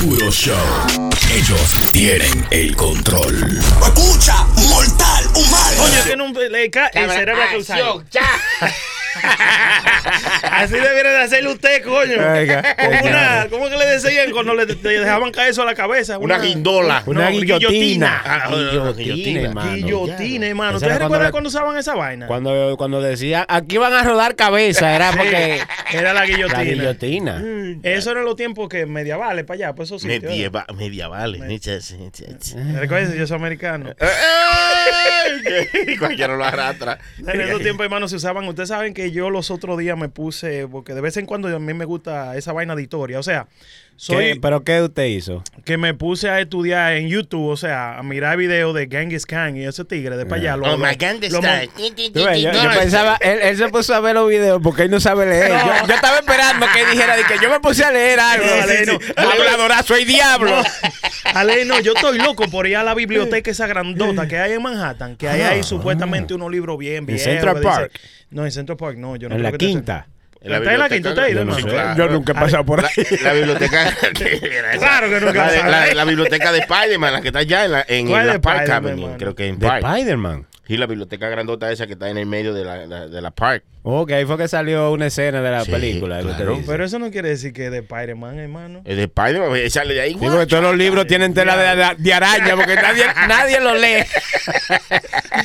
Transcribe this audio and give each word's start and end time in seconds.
puro 0.00 0.30
show. 0.30 0.56
Ellos 1.32 1.74
tienen 1.92 2.46
el 2.50 2.74
control. 2.76 3.58
Escucha, 3.82 4.44
mortal, 4.68 5.26
humano. 5.34 5.76
Coño, 5.78 6.04
que 6.04 6.16
no 6.16 6.48
le 6.48 6.70
cae 6.70 6.90
el 6.94 7.10
cerebro 7.10 7.42
que 7.50 7.56
usar. 7.58 7.80
Así 10.50 10.74
debería 10.74 11.10
de 11.12 11.18
hacerlo 11.22 11.52
usted, 11.52 11.82
coño. 11.82 12.16
Oiga. 12.32 12.62
Como 12.76 13.04
una, 13.10 13.46
¿Cómo 13.50 13.68
que 13.70 13.76
le 13.76 13.86
decían 13.86 14.30
cuando 14.32 14.54
le, 14.54 14.66
le 14.66 15.00
dejaban 15.00 15.30
caer 15.32 15.50
eso 15.50 15.62
a 15.62 15.64
la 15.64 15.74
cabeza? 15.74 16.18
Una 16.18 16.38
guindola. 16.38 17.02
Una 17.06 17.30
No, 17.30 17.30
guillotina. 17.30 18.22
Ah, 18.24 18.48
Guillotina, 18.50 18.92
guillotina. 18.92 19.40
hermano. 19.40 19.72
Guillotina, 19.74 20.46
hermano. 20.46 20.76
¿Ustedes 20.76 20.90
era 20.96 20.98
cuando 21.00 21.14
recuerdan 21.18 21.32
cuando 21.32 21.48
usaban 21.48 21.76
esa 21.76 21.94
vaina? 21.94 22.26
Cuando, 22.26 22.76
cuando 22.76 23.00
decía, 23.00 23.44
aquí 23.48 23.76
van 23.78 23.92
a 23.92 24.02
rodar 24.02 24.36
cabeza, 24.36 24.94
era 24.94 25.12
porque. 25.12 25.60
Era 25.94 26.12
la 26.12 26.24
guillotina. 26.26 26.58
La 26.58 26.64
guillotina. 26.64 27.38
Mm, 27.38 27.80
Eso 27.84 28.10
eran 28.10 28.24
los 28.24 28.34
tiempos 28.34 28.68
que 28.68 28.84
medievales 28.84 29.44
para 29.44 29.54
allá, 29.56 29.74
pues 29.74 29.88
eso 29.90 29.98
sí. 30.00 30.08
Medieva- 30.08 30.66
medievales. 30.74 31.40
Recuerden, 32.74 33.14
yo 33.16 33.26
soy 33.28 33.36
americano. 33.36 33.94
Ey, 35.86 35.96
Cualquiera 35.96 36.36
lo 36.36 36.44
arrastra. 36.44 36.98
En 37.26 37.40
esos 37.40 37.60
tiempos, 37.62 37.84
hermano, 37.84 38.08
se 38.08 38.16
usaban. 38.16 38.44
Ustedes 38.48 38.68
saben 38.70 38.92
que 38.94 39.03
yo 39.12 39.30
los 39.30 39.50
otros 39.50 39.78
días 39.78 39.96
me 39.98 40.08
puse, 40.08 40.66
porque 40.68 40.94
de 40.94 41.00
vez 41.00 41.16
en 41.16 41.26
cuando 41.26 41.48
a 41.54 41.58
mí 41.58 41.74
me 41.74 41.84
gusta 41.84 42.36
esa 42.36 42.52
vaina 42.52 42.74
de 42.76 42.82
historia. 42.82 43.18
O 43.18 43.22
sea, 43.22 43.46
soy 43.96 44.34
¿Qué- 44.34 44.40
¿Pero 44.40 44.64
qué 44.64 44.82
usted 44.82 45.04
hizo? 45.04 45.42
que 45.64 45.76
me 45.76 45.94
puse 45.94 46.28
a 46.28 46.40
estudiar 46.40 46.94
en 46.94 47.08
YouTube, 47.08 47.46
o 47.48 47.56
sea, 47.56 47.96
a 47.98 48.02
mirar 48.02 48.36
videos 48.36 48.74
de 48.74 48.88
Genghis 48.90 49.24
Khan 49.26 49.56
y 49.56 49.64
ese 49.64 49.84
tigre 49.84 50.16
de 50.16 50.26
para 50.26 50.40
allá. 50.40 50.56
Lo- 50.56 50.64
Oh, 50.66 50.70
lo- 50.76 50.78
my 50.78 50.96
ves, 52.24 52.42
yo, 52.42 52.50
pensaba, 52.78 53.16
él, 53.20 53.38
él 53.42 53.56
se 53.56 53.68
puso 53.68 53.94
a 53.94 54.00
ver 54.00 54.14
los 54.14 54.28
videos 54.28 54.60
porque 54.62 54.82
él 54.82 54.90
no 54.90 54.98
sabe 55.00 55.26
leer. 55.26 55.48
Yo, 55.50 55.86
yo 55.88 55.94
estaba 55.94 56.18
esperando 56.18 56.66
que 56.74 56.86
dijera 56.86 57.16
de 57.16 57.22
que 57.24 57.34
yo 57.40 57.48
me 57.50 57.60
puse 57.60 57.84
a 57.84 57.92
leer 57.92 58.18
algo. 58.18 58.44
Sí, 58.46 58.60
Ale, 58.62 58.84
sí. 58.84 58.90
no. 59.16 59.22
Habladorazo 59.30 59.96
y 59.98 60.04
diablo. 60.04 60.52
Ale, 61.34 61.64
no, 61.64 61.80
yo 61.80 61.94
estoy 61.94 62.18
loco 62.18 62.48
por 62.50 62.66
ir 62.66 62.76
a 62.76 62.84
la 62.84 62.94
biblioteca 62.94 63.50
esa 63.50 63.66
grandota 63.66 64.26
que 64.28 64.38
hay 64.38 64.52
en 64.52 64.62
Manhattan, 64.62 65.16
que 65.16 65.28
hay 65.28 65.40
ahí 65.42 65.62
supuestamente 65.62 66.34
unos 66.34 66.50
libros 66.50 66.78
bien, 66.78 67.06
bien. 67.06 67.18
Central 67.18 67.60
Park. 67.60 67.92
No, 68.34 68.44
en 68.44 68.52
Central 68.52 68.76
Park 68.76 68.98
no, 68.98 69.16
yo 69.16 69.28
no 69.28 69.34
En 69.36 69.40
creo 69.40 69.52
la 69.52 69.56
que 69.58 69.64
esté- 69.64 69.72
quinta. 69.72 70.06
¿Está 70.40 70.72
en 70.74 70.78
la 70.78 70.88
quinta? 70.90 71.08
¿Usted 71.08 71.22
ha 71.22 71.30
ido, 71.30 71.38
Yo 71.40 71.44
no 71.46 71.56
hermano? 71.56 71.68
sé, 71.70 71.74
claro. 71.74 71.96
Yo 72.06 72.12
nunca 72.12 72.32
he 72.32 72.34
pasado 72.34 72.64
por 72.66 72.82
La, 72.82 72.88
ahí. 72.88 73.04
la 73.22 73.32
biblioteca. 73.32 73.96
Claro 74.78 75.08
que 75.08 75.20
nunca 75.20 75.32
la, 75.46 75.50
de- 75.52 75.62
la, 75.70 75.94
la 75.94 76.04
biblioteca 76.04 76.52
de 76.52 76.58
Spider-Man, 76.58 77.12
la 77.14 77.20
que 77.22 77.28
está 77.28 77.38
allá 77.40 77.64
en 77.64 77.72
la, 77.72 77.84
en 77.88 78.08
¿Cuál 78.08 78.26
la 78.26 78.32
de 78.34 78.40
Park 78.40 78.58
Spider-Man, 78.64 78.92
Avenue. 78.92 79.16
Creo 79.18 79.34
que 79.34 79.46
en 79.48 79.58
De 79.58 79.66
Park. 79.66 79.84
Spider-Man. 79.86 80.46
Sí, 80.66 80.76
la 80.76 80.86
biblioteca 80.86 81.28
grandota 81.28 81.70
esa 81.72 81.86
que 81.86 81.94
está 81.94 82.10
en 82.10 82.18
el 82.18 82.26
medio 82.26 82.52
de 82.52 82.64
la, 82.64 82.84
la- 82.86 83.06
de 83.08 83.20
la 83.22 83.30
Park. 83.30 83.64
Ok, 83.86 84.12
ahí 84.12 84.24
fue 84.24 84.38
que 84.38 84.48
salió 84.48 84.90
una 84.92 85.08
escena 85.08 85.42
de 85.42 85.50
la 85.50 85.62
Sí, 85.64 85.70
película. 85.70 86.18
claro. 86.20 86.58
Pero 86.66 86.84
eso 86.86 86.98
no 86.98 87.10
quiere 87.10 87.28
decir 87.28 87.52
que 87.52 87.68
de 87.68 87.80
Spider-Man, 87.80 88.38
hermano. 88.38 88.80
Es 88.86 88.96
de 88.96 89.02
Spider-Man, 89.02 89.56
eh, 89.56 89.68
sale 89.68 89.92
de 89.92 90.00
ahí. 90.00 90.12
Sí, 90.14 90.18
porque 90.20 90.46
todos 90.46 90.62
los 90.62 90.74
libros 90.74 91.06
tienen 91.06 91.34
tela 91.34 91.54
de, 91.54 91.76
de- 91.76 91.94
de 92.02 92.14
araña 92.14 92.56
porque 92.56 92.76
nadie, 92.76 93.04
nadie 93.28 93.60
lo 93.60 93.74
lee. 93.74 94.04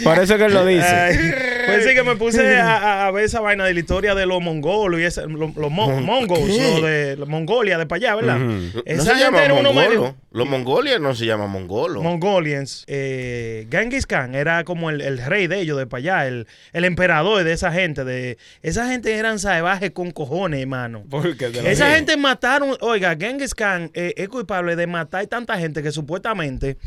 Por 0.03 0.19
eso 0.19 0.37
que 0.37 0.45
él 0.45 0.53
lo 0.53 0.65
dice. 0.65 0.85
Ay, 0.87 1.17
pues 1.65 1.85
sí 1.85 1.93
que 1.93 2.03
me 2.03 2.15
puse 2.15 2.57
a, 2.59 3.11
ver 3.11 3.25
esa 3.25 3.41
vaina 3.41 3.65
de 3.65 3.73
la 3.73 3.79
historia 3.79 4.15
de 4.15 4.25
los 4.25 4.41
mongolos 4.41 4.99
y 4.99 5.03
ese- 5.03 5.27
los, 5.27 5.55
los 5.55 5.71
mon- 5.71 6.03
mongos, 6.05 6.39
de 6.47 7.17
Mongolia 7.27 7.77
de 7.77 7.85
para 7.87 7.97
allá, 7.97 8.15
¿verdad? 8.15 8.37
No 8.39 8.81
Esa 8.85 9.03
se 9.03 9.09
gente 9.09 9.23
llama 9.25 9.43
era 9.43 9.53
uno 9.53 9.73
medio. 9.73 10.15
Los 10.31 10.47
mongolios 10.47 11.01
no 11.01 11.15
se 11.15 11.25
llaman 11.25 11.49
mongolos. 11.49 12.01
Mongolians. 12.03 12.85
Eh, 12.87 13.67
Genghis 13.71 14.05
Khan 14.05 14.35
era 14.35 14.63
como 14.63 14.89
el, 14.91 15.01
el 15.01 15.17
rey 15.17 15.47
de 15.47 15.59
ellos 15.59 15.77
de 15.77 15.87
para 15.87 15.99
allá, 15.99 16.27
el, 16.27 16.47
el 16.71 16.85
emperador 16.85 17.43
de 17.43 17.51
esa 17.51 17.71
gente. 17.71 18.03
De, 18.05 18.28
esa 18.61 18.87
gente 18.89 19.13
eran 19.15 19.39
salvajes 19.39 19.91
con 19.91 20.11
cojones, 20.11 20.61
hermano. 20.61 21.03
Esa 21.65 21.95
gente 21.95 22.15
mataron, 22.17 22.75
oiga, 22.81 23.15
Genghis 23.19 23.55
Khan 23.55 23.91
eh, 23.93 24.13
es 24.17 24.29
culpable 24.29 24.75
de 24.75 24.87
matar 24.87 25.25
tanta 25.27 25.57
gente 25.57 25.81
que 25.83 25.91
supuestamente 25.91 26.77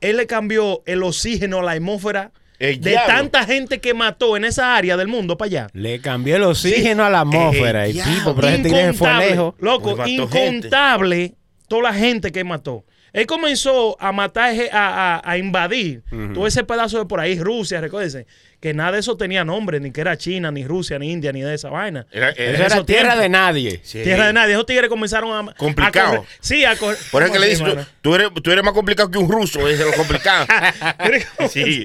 él 0.00 0.16
le 0.16 0.26
cambió 0.26 0.82
el 0.86 1.02
oxígeno 1.02 1.60
a 1.60 1.62
la 1.62 1.72
atmósfera 1.72 2.30
El 2.58 2.80
de 2.80 2.90
diablo. 2.90 3.14
tanta 3.14 3.44
gente 3.44 3.80
que 3.80 3.94
mató 3.94 4.36
en 4.36 4.44
esa 4.44 4.76
área 4.76 4.96
del 4.96 5.08
mundo 5.08 5.36
para 5.38 5.46
allá. 5.46 5.66
Le 5.72 6.00
cambió 6.00 6.36
el 6.36 6.42
oxígeno 6.42 7.04
a 7.04 7.10
la 7.10 7.20
atmósfera. 7.20 7.86
Tipo, 7.86 8.34
pero 8.34 8.48
fue 8.48 8.56
Incontable, 8.58 9.30
lejos. 9.30 9.54
Loco, 9.60 9.96
Pues 9.96 10.08
gente. 10.08 10.22
incontable 10.48 11.34
toda 11.68 11.82
la 11.84 11.94
gente 11.94 12.30
que 12.32 12.44
mató. 12.44 12.84
Él 13.14 13.26
comenzó 13.26 13.96
a 14.00 14.10
matar, 14.10 14.52
a, 14.72 15.14
a- 15.18 15.22
a 15.30 15.38
invadir 15.38 16.02
todo 16.34 16.48
ese 16.48 16.64
pedazo 16.64 16.98
de 16.98 17.06
por 17.06 17.20
ahí, 17.20 17.38
Rusia, 17.38 17.80
recuérdense, 17.80 18.26
que 18.64 18.72
nada 18.72 18.92
de 18.92 19.00
eso 19.00 19.14
tenía 19.18 19.44
nombre, 19.44 19.78
ni 19.78 19.90
que 19.92 20.00
era 20.00 20.16
China, 20.16 20.50
ni 20.50 20.64
Rusia, 20.66 20.98
ni 20.98 21.12
India, 21.12 21.32
ni 21.32 21.42
de 21.42 21.52
esa 21.54 21.68
vaina. 21.68 22.06
Era- 22.10 22.30
Eso 22.30 22.82
tierra 22.86 23.14
de 23.14 23.28
nadie. 23.28 23.78
Sí. 23.84 24.02
Tierra 24.02 24.28
de 24.28 24.32
nadie. 24.32 24.54
Esos 24.54 24.64
tigres 24.64 24.88
comenzaron 24.88 25.30
a. 25.48 25.50
a 25.50 25.54
Complicado. 25.54 26.22
correr- 26.22 26.26
sí, 26.40 26.64
a 26.64 26.74
correr. 26.74 26.96
Por 27.10 27.22
eso 27.22 27.30
que 27.32 27.38
¿Cómo 27.38 27.44
le 27.46 27.52
así, 27.52 27.62
dices, 27.62 27.86
tú, 28.00 28.14
eres, 28.14 28.28
tú 28.42 28.50
eres 28.50 28.64
más 28.64 28.72
complicado 28.72 29.10
que 29.10 29.18
un 29.18 29.30
ruso, 29.30 29.68
es 29.68 29.78
lo 29.78 29.92
complicado. 29.92 30.46
¿Cómo 31.36 31.48
Sí, 31.50 31.84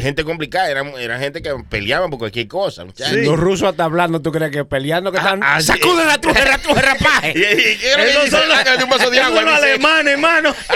gente 0.00 0.24
complicada, 0.24 0.68
era, 0.68 0.82
era 0.98 1.16
gente 1.20 1.40
que 1.42 1.54
peleaban 1.70 2.10
por 2.10 2.18
cualquier 2.18 2.48
cosa. 2.48 2.84
Sí. 2.96 3.22
Los 3.24 3.38
rusos 3.38 3.68
hasta 3.68 3.84
hablando, 3.84 4.20
¿tú 4.20 4.32
crees 4.32 4.50
que 4.50 4.64
peleando 4.64 5.12
que 5.12 5.18
están? 5.18 5.38
ah, 5.44 5.60
sí. 5.60 5.68
¡Sacuden 5.68 6.08
la 6.08 6.14
Y, 6.20 6.74
rapaje! 6.80 7.32
y- 7.36 7.38
y- 7.38 7.76
¿qué 7.78 7.90
es 7.92 7.96
lo 7.98 8.02
que 8.02 8.10
Esos 8.10 8.24
dice? 8.24 8.36
son 8.36 8.48
los, 8.48 8.58
Ah, 8.58 8.64
que 8.64 8.70
le 8.70 8.76
dio 8.78 8.84
un 8.86 8.90
vaso 8.90 9.10
de 9.10 9.16
esos 9.16 9.28
agua. 9.28 9.40
son 9.42 9.46
los 9.50 9.60
dice. 9.60 9.68
alemanes, 9.74 10.12
hermano. 10.14 10.54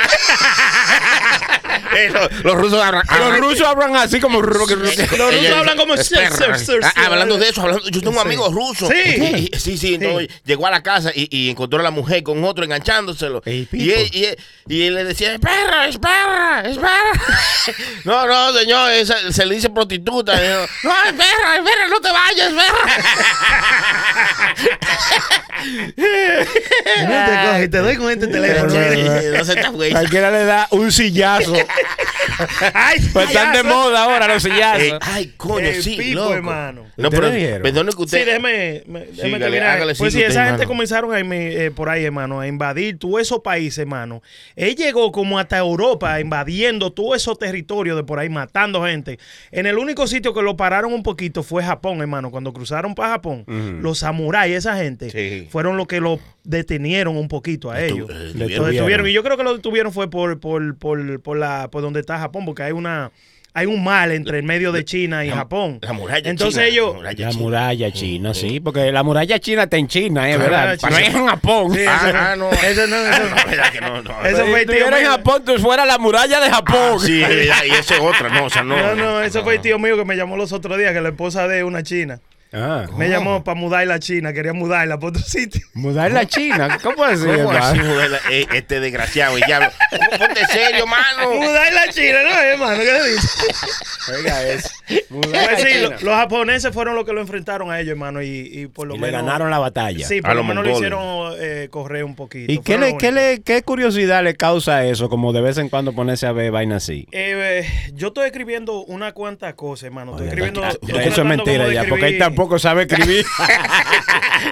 Eh, 1.97 2.13
los, 2.45 2.55
rusos 2.55 2.83
hablan. 2.83 3.03
Los 3.19 3.39
rusos 3.39 3.67
hablan 3.67 3.97
así 3.97 4.21
como... 4.21 4.41
Los 4.41 4.57
rusos 4.71 5.53
hablan 5.57 5.77
como 5.77 5.95
Ah, 5.95 5.97
sir. 6.59 6.81
hablando 6.97 7.37
de 7.39 7.49
eso, 7.49 7.61
hablando, 7.63 7.89
yo 7.89 8.01
tengo 8.01 8.11
un 8.11 8.17
Sí. 8.17 8.23
amigo 8.23 8.49
ruso. 8.51 8.89
Sí. 8.89 9.49
Y- 9.53 9.59
Sí, 9.59 9.77
sí, 9.79 9.95
entonces 9.95 10.29
llegó 10.45 10.67
a 10.67 10.71
la 10.71 10.83
casa 10.83 11.11
y, 11.15 11.29
y 11.37 11.51
encontró 11.51 11.81
a 11.81 11.83
la 11.83 11.91
mujer 11.91 12.23
con 12.23 12.43
otro 12.45 12.65
enganchándoselo. 12.65 13.43
Y, 13.47 13.69
él, 13.73 14.09
y, 14.13 14.25
él, 14.25 14.39
y 14.69 14.83
él 14.83 14.95
le 14.95 15.05
decía, 15.05 15.33
espera, 15.35 15.87
espera, 15.89 16.63
espera. 16.67 17.13
no, 18.05 18.27
no, 18.27 18.53
señor, 18.59 18.91
esa- 18.93 19.33
se 19.33 19.47
le 19.47 19.55
dice 19.57 19.69
prostituta. 19.71 20.35
Y 20.43 20.47
yo, 20.49 20.67
no, 20.85 20.93
espera, 21.07 21.57
espera, 21.59 21.89
no 21.89 22.01
te 22.01 22.11
vayas, 22.11 22.53
No 25.61 27.27
te 27.27 27.47
coges, 27.47 27.71
te 27.71 27.79
doy 27.79 27.97
con 27.97 28.11
este 28.11 28.27
teléfono. 28.29 28.73
no 29.37 29.45
se 29.45 29.55
te 29.55 29.69
güey. 29.69 29.91
Cualquiera 29.93 30.31
le 30.31 30.45
da 30.45 30.67
un 30.71 30.91
sillazo. 30.93 31.55
Ay, 32.75 32.99
Pues 33.13 33.29
están 33.29 33.53
de 33.53 33.63
moda 33.63 34.05
ahora 34.05 34.27
los 34.29 34.43
sillazos. 34.43 34.99
ay, 35.03 35.33
coño, 35.37 35.67
Eh, 35.67 35.83
sí, 35.83 35.97
Pipo, 35.97 36.21
loco. 36.21 36.35
hermano. 36.35 36.87
No, 36.97 37.09
¿Ustedes 37.09 37.49
pero 37.51 37.63
perdone 37.63 37.93
que 37.93 38.03
usted... 38.03 38.19
Sí, 38.19 38.25
déjeme, 38.25 38.83
me- 38.87 39.01
déjeme 39.01 39.15
Sígale, 39.23 39.39
terminar. 39.45 39.69
hágale, 39.71 39.95
pues 39.95 40.13
sí, 40.13 40.19
siga 40.19 40.29
usted, 40.29 40.41
esa 40.41 40.45
gente 40.47 40.63
hermano. 40.63 40.69
comenzaron 40.69 41.15
a, 41.15 41.21
eh, 41.21 41.71
por 41.75 41.89
ahí, 41.89 42.05
hermano, 42.05 42.41
a 42.41 42.47
invadir 42.47 42.99
todos 42.99 43.21
esos 43.21 43.41
países, 43.41 43.79
hermano. 43.79 44.23
Él 44.57 44.75
llegó 44.77 45.13
como 45.13 45.39
hasta 45.39 45.59
Europa, 45.59 46.21
invadiendo 46.21 46.93
todo 46.93 47.15
esos 47.15 47.39
territorios 47.39 47.97
de 47.97 48.05
por 48.05 48.19
ahí, 48.19 48.29
matando 48.29 48.85
gente. 48.85 49.19
En 49.51 49.67
el 49.67 49.79
único 49.79 50.07
sitio 50.07 50.35
que 50.35 50.43
lo 50.43 50.57
pararon 50.57 50.93
un 50.93 51.03
poquito 51.03 51.43
fue 51.43 51.63
Japón, 51.65 52.01
hermano. 52.01 52.31
Cuando 52.31 52.53
cruzaron 52.53 52.95
para 52.95 53.11
Japón, 53.11 53.45
los 53.81 53.99
samuráis, 53.99 54.55
esa 54.57 54.77
gente, 54.77 55.11
Sí. 55.11 55.49
fueron 55.51 55.77
los 55.77 55.87
que 55.87 56.01
lo 56.01 56.19
detenieron 56.45 57.17
un 57.17 57.29
poquito 57.29 57.71
a 57.71 57.81
ellos. 57.83 58.09
eh, 58.11 58.33
Lo 58.35 58.47
detuvieron. 58.47 58.71
detuvieron. 58.73 59.09
Y 59.09 59.13
yo 59.13 59.23
creo 59.23 59.37
que 59.37 59.45
lo 59.45 59.55
detuvieron 59.57 59.93
fue 59.93 60.11
por, 60.11 60.39
por, 60.41 60.77
por, 60.79 61.21
por, 61.21 61.37
la, 61.39 61.69
por 61.71 61.83
donde 61.83 62.01
está 62.01 62.19
Japón, 62.19 62.45
porque 62.45 62.63
hay 62.63 62.73
una... 62.73 63.11
Hay 63.53 63.67
un 63.67 63.83
mal 63.83 64.13
entre 64.13 64.39
el 64.39 64.45
medio 64.45 64.71
de 64.71 64.85
China 64.85 65.25
y 65.25 65.29
Japón. 65.31 65.81
La 65.83 65.93
muralla 65.93 66.31
Entonces 66.31 66.55
china, 66.63 66.67
ellos, 66.69 66.87
la 66.93 66.99
muralla 67.01 67.25
La 67.27 67.31
china. 67.33 67.43
muralla 67.43 67.93
china, 67.93 68.33
sí, 68.35 68.61
porque 68.61 68.93
la 68.93 69.03
muralla 69.03 69.41
china 69.41 69.65
está 69.65 69.77
en 69.77 69.89
China, 69.89 70.31
¿eh? 70.31 70.39
¿Verdad? 70.39 70.79
No 70.89 70.97
es 70.97 71.09
en 71.13 71.27
Japón. 71.27 71.75
Sí, 71.75 71.81
Ah, 71.85 71.97
eso 72.05 72.13
no- 72.13 72.19
ah, 72.21 72.37
no. 72.37 72.53
eso 72.53 72.87
no- 72.87 72.97
eso 72.97 73.23
no. 73.29 73.35
Verdad 73.51 73.73
que 73.73 73.81
no, 73.81 74.03
no. 74.03 74.25
Eso 74.25 74.45
Si 74.45 74.51
fue 74.53 74.61
el 74.61 74.67
tío 74.69 74.97
en. 74.97 75.05
Japón, 75.05 75.43
tú 75.45 75.59
fuera 75.59 75.85
la 75.85 75.99
muralla 75.99 76.39
de 76.39 76.49
Japón. 76.49 76.93
Ah, 76.95 76.99
sí, 77.05 77.19
y 77.25 77.73
esa 77.75 77.95
es 77.97 78.01
otra, 78.01 78.29
no, 78.29 78.45
o 78.45 78.51
sea, 78.51 78.63
no. 78.63 78.77
No, 78.77 78.95
no, 78.95 79.21
eso 79.21 79.43
fue 79.43 79.57
el 79.57 79.61
tío 79.61 79.81
mío 79.81 79.97
que 79.97 80.05
me 80.05 80.15
llamó 80.17 80.37
los 80.37 80.53
otros 80.53 80.79
días, 80.79 80.93
que 80.93 81.01
la 81.01 81.09
esposa 81.09 81.49
de 81.49 81.65
una 81.65 81.83
china. 81.83 82.21
Ah. 82.53 82.87
Me 82.97 83.09
llamó 83.09 83.45
para 83.45 83.55
mudarla 83.59 83.95
a 83.95 83.99
China, 84.01 84.33
quería 84.33 84.53
mudarla 84.53 84.99
para 84.99 85.11
otro 85.11 85.23
sitio. 85.23 85.61
Mudar 85.75 86.11
la 86.11 86.27
China. 86.27 86.79
¿Cómo 86.83 87.05
así, 87.05 87.25
eh, 88.31 88.47
este 88.53 88.81
desgraciado, 88.81 89.37
el 89.37 89.43
diablo? 89.45 89.69
Ponte 90.19 90.47
serio, 90.47 90.87
mano. 90.87 91.31
Mudarla 91.35 91.83
a 91.83 91.89
China, 91.93 92.19
¿no, 92.25 92.31
hermano? 92.41 92.81
¿Qué 92.81 92.93
le 92.93 93.09
dice? 93.13 93.29
Oiga, 94.17 94.43
es. 94.49 94.71
Mudar 95.11 95.31
Pues 95.31 95.51
la 95.53 95.57
sí, 95.59 95.65
China. 95.75 95.83
lo- 95.83 95.91
los 95.91 96.15
japoneses 96.17 96.73
fueron 96.75 96.95
los 96.97 97.05
que 97.05 97.13
lo 97.13 97.21
enfrentaron 97.21 97.71
a 97.71 97.79
ellos, 97.79 97.93
hermano, 97.93 98.21
y, 98.23 98.51
y 98.53 98.67
por 98.67 98.89
lo 98.89 98.97
Y 98.97 98.99
le 98.99 99.07
menos... 99.07 99.23
ganaron 99.23 99.51
la 99.51 99.59
batalla. 99.59 100.05
Sí, 100.07 100.21
por 100.21 100.31
A 100.31 100.35
lo 100.35 100.43
menos 100.43 100.65
lo 100.67 100.73
hicieron 100.73 101.35
eh, 101.39 101.69
correr 101.71 102.03
un 102.05 102.17
poquito. 102.17 102.53
¿Y 102.53 102.59
qué, 102.59 102.79
le, 102.79 102.97
qué, 102.99 103.09
únicos. 103.09 103.13
le, 103.15 103.43
qué 103.43 103.63
curiosidad 103.63 104.25
le 104.25 104.35
causa 104.35 104.85
eso? 104.85 105.09
Como 105.09 105.33
de 105.33 105.41
vez 105.41 105.59
en 105.59 105.69
cuando 105.69 105.93
ponerse 105.93 106.27
a 106.27 106.33
ver 106.33 106.51
vainas 106.51 106.83
así. 106.83 107.07
Eh, 107.13 107.63
eh, 107.65 107.91
yo 107.95 108.09
estoy 108.09 108.27
escribiendo 108.27 108.83
una 108.85 109.13
cuanta 109.13 109.55
cosa, 109.55 109.87
hermano. 109.87 110.13
Estoy 110.13 110.23
Oye, 110.27 110.29
escribiendo... 110.31 110.61
ya- 110.63 110.69
estoy 110.71 110.93
ya 110.95 111.03
eso 111.05 111.21
es 111.23 111.29
mentira 111.29 111.73
ya, 111.73 111.85
porque 111.89 112.07
él 112.09 112.15
escribir- 112.15 112.19
tampoco 112.41 112.59
sabe 112.59 112.83
escribir. 112.89 113.25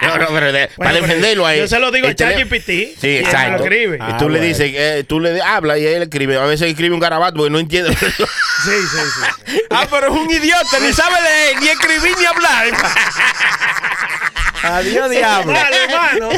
No, 0.02 0.17
no, 0.19 0.26
pero 0.29 0.52
de- 0.52 0.69
Bueno, 0.76 0.93
para 0.93 0.93
defenderlo 1.06 1.46
ahí. 1.46 1.58
Yo 1.61 1.67
se 1.69 1.79
lo 1.79 1.90
digo 1.90 2.08
a 2.08 2.14
ChatGPT. 2.14 2.69
y 2.69 2.94
Sí, 3.00 3.08
él 3.08 3.12
me 3.14 3.19
exacto. 3.20 3.58
lo 3.58 3.64
escribe. 3.64 3.96
Y 3.96 4.00
Ah, 4.02 4.17
tú 4.19 4.29
le 4.29 4.38
bueno. 4.38 4.46
dices, 4.46 4.70
eh, 4.75 5.05
tú 5.06 5.19
le 5.20 5.40
hablas 5.43 5.79
y 5.79 5.87
él 5.87 6.02
escribe. 6.02 6.37
A 6.37 6.44
veces 6.44 6.69
escribe 6.70 6.94
un 6.94 7.00
garabato 7.00 7.37
porque 7.38 7.50
no 7.50 7.58
entiende. 7.58 7.94
Sí, 7.96 8.70
sí, 8.70 8.99
sí. 9.46 9.61
ah, 9.70 9.87
pero 9.90 10.06
es 10.08 10.12
un 10.12 10.29
idiota, 10.31 10.79
ni 10.81 10.93
sabe 10.93 11.14
leer, 11.23 11.61
ni 11.62 11.69
escribir, 11.69 12.12
ni 12.19 12.25
hablar. 12.26 12.67
Adiós, 14.64 15.11
diablo. 15.11 15.52
Vale, 15.52 15.76
hermano. 15.85 16.29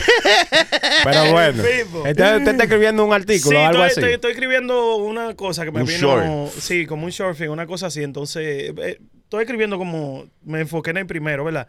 Pero 1.04 1.32
bueno. 1.32 1.62
Entonces 2.04 2.36
usted 2.38 2.50
está 2.52 2.64
escribiendo 2.64 3.04
un 3.04 3.12
artículo 3.14 3.58
Sí, 3.58 3.64
o 3.64 3.66
algo 3.66 3.84
estoy, 3.84 3.86
así. 3.86 4.00
estoy- 4.00 4.12
estoy 4.14 4.30
escribiendo 4.32 4.96
una 4.96 5.34
cosa 5.34 5.64
que 5.64 5.70
me 5.70 5.80
Un 5.80 5.86
vino. 5.86 5.98
short. 5.98 6.52
Sí, 6.60 6.86
como 6.86 7.06
un 7.06 7.10
short 7.10 7.36
film, 7.36 7.52
una 7.52 7.66
cosa 7.66 7.86
así. 7.86 8.02
Entonces, 8.02 8.72
eh, 8.76 8.98
estoy 9.30 9.42
escribiendo 9.42 9.78
como. 9.78 10.26
Me 10.44 10.60
enfoqué 10.60 10.90
en 10.90 10.96
el 10.98 11.06
primero, 11.06 11.44
¿verdad? 11.44 11.68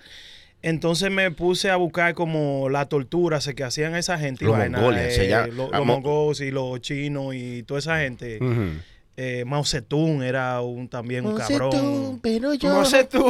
Entonces 0.63 1.09
me 1.11 1.29
puse 1.31 1.69
a 1.69 1.75
buscar 1.75 2.13
como 2.15 2.69
la 2.69 2.85
tortura 2.87 3.39
que 3.55 3.63
hacían 3.63 3.95
esa 3.95 4.17
gente. 4.19 4.45
Los 4.45 4.55
mongoles, 4.81 5.17
eh, 5.17 5.51
lo- 5.51 5.69
ah, 5.71 5.77
los 5.77 5.85
mo- 5.85 5.93
mongoles 5.95 6.41
y 6.41 6.51
los 6.51 6.81
chinos 6.81 7.33
y 7.35 7.63
toda 7.63 7.79
esa 7.79 7.99
gente. 7.99 8.37
Ujú. 8.41 8.69
Eh, 9.17 9.43
Mao 9.45 9.63
Zedong 9.65 10.23
era 10.23 10.61
un, 10.61 10.87
también 10.87 11.25
un 11.25 11.35
cabrón. 11.35 12.19
pero 12.23 12.79
No 12.79 12.85
sé 12.85 13.03
tú, 13.03 13.21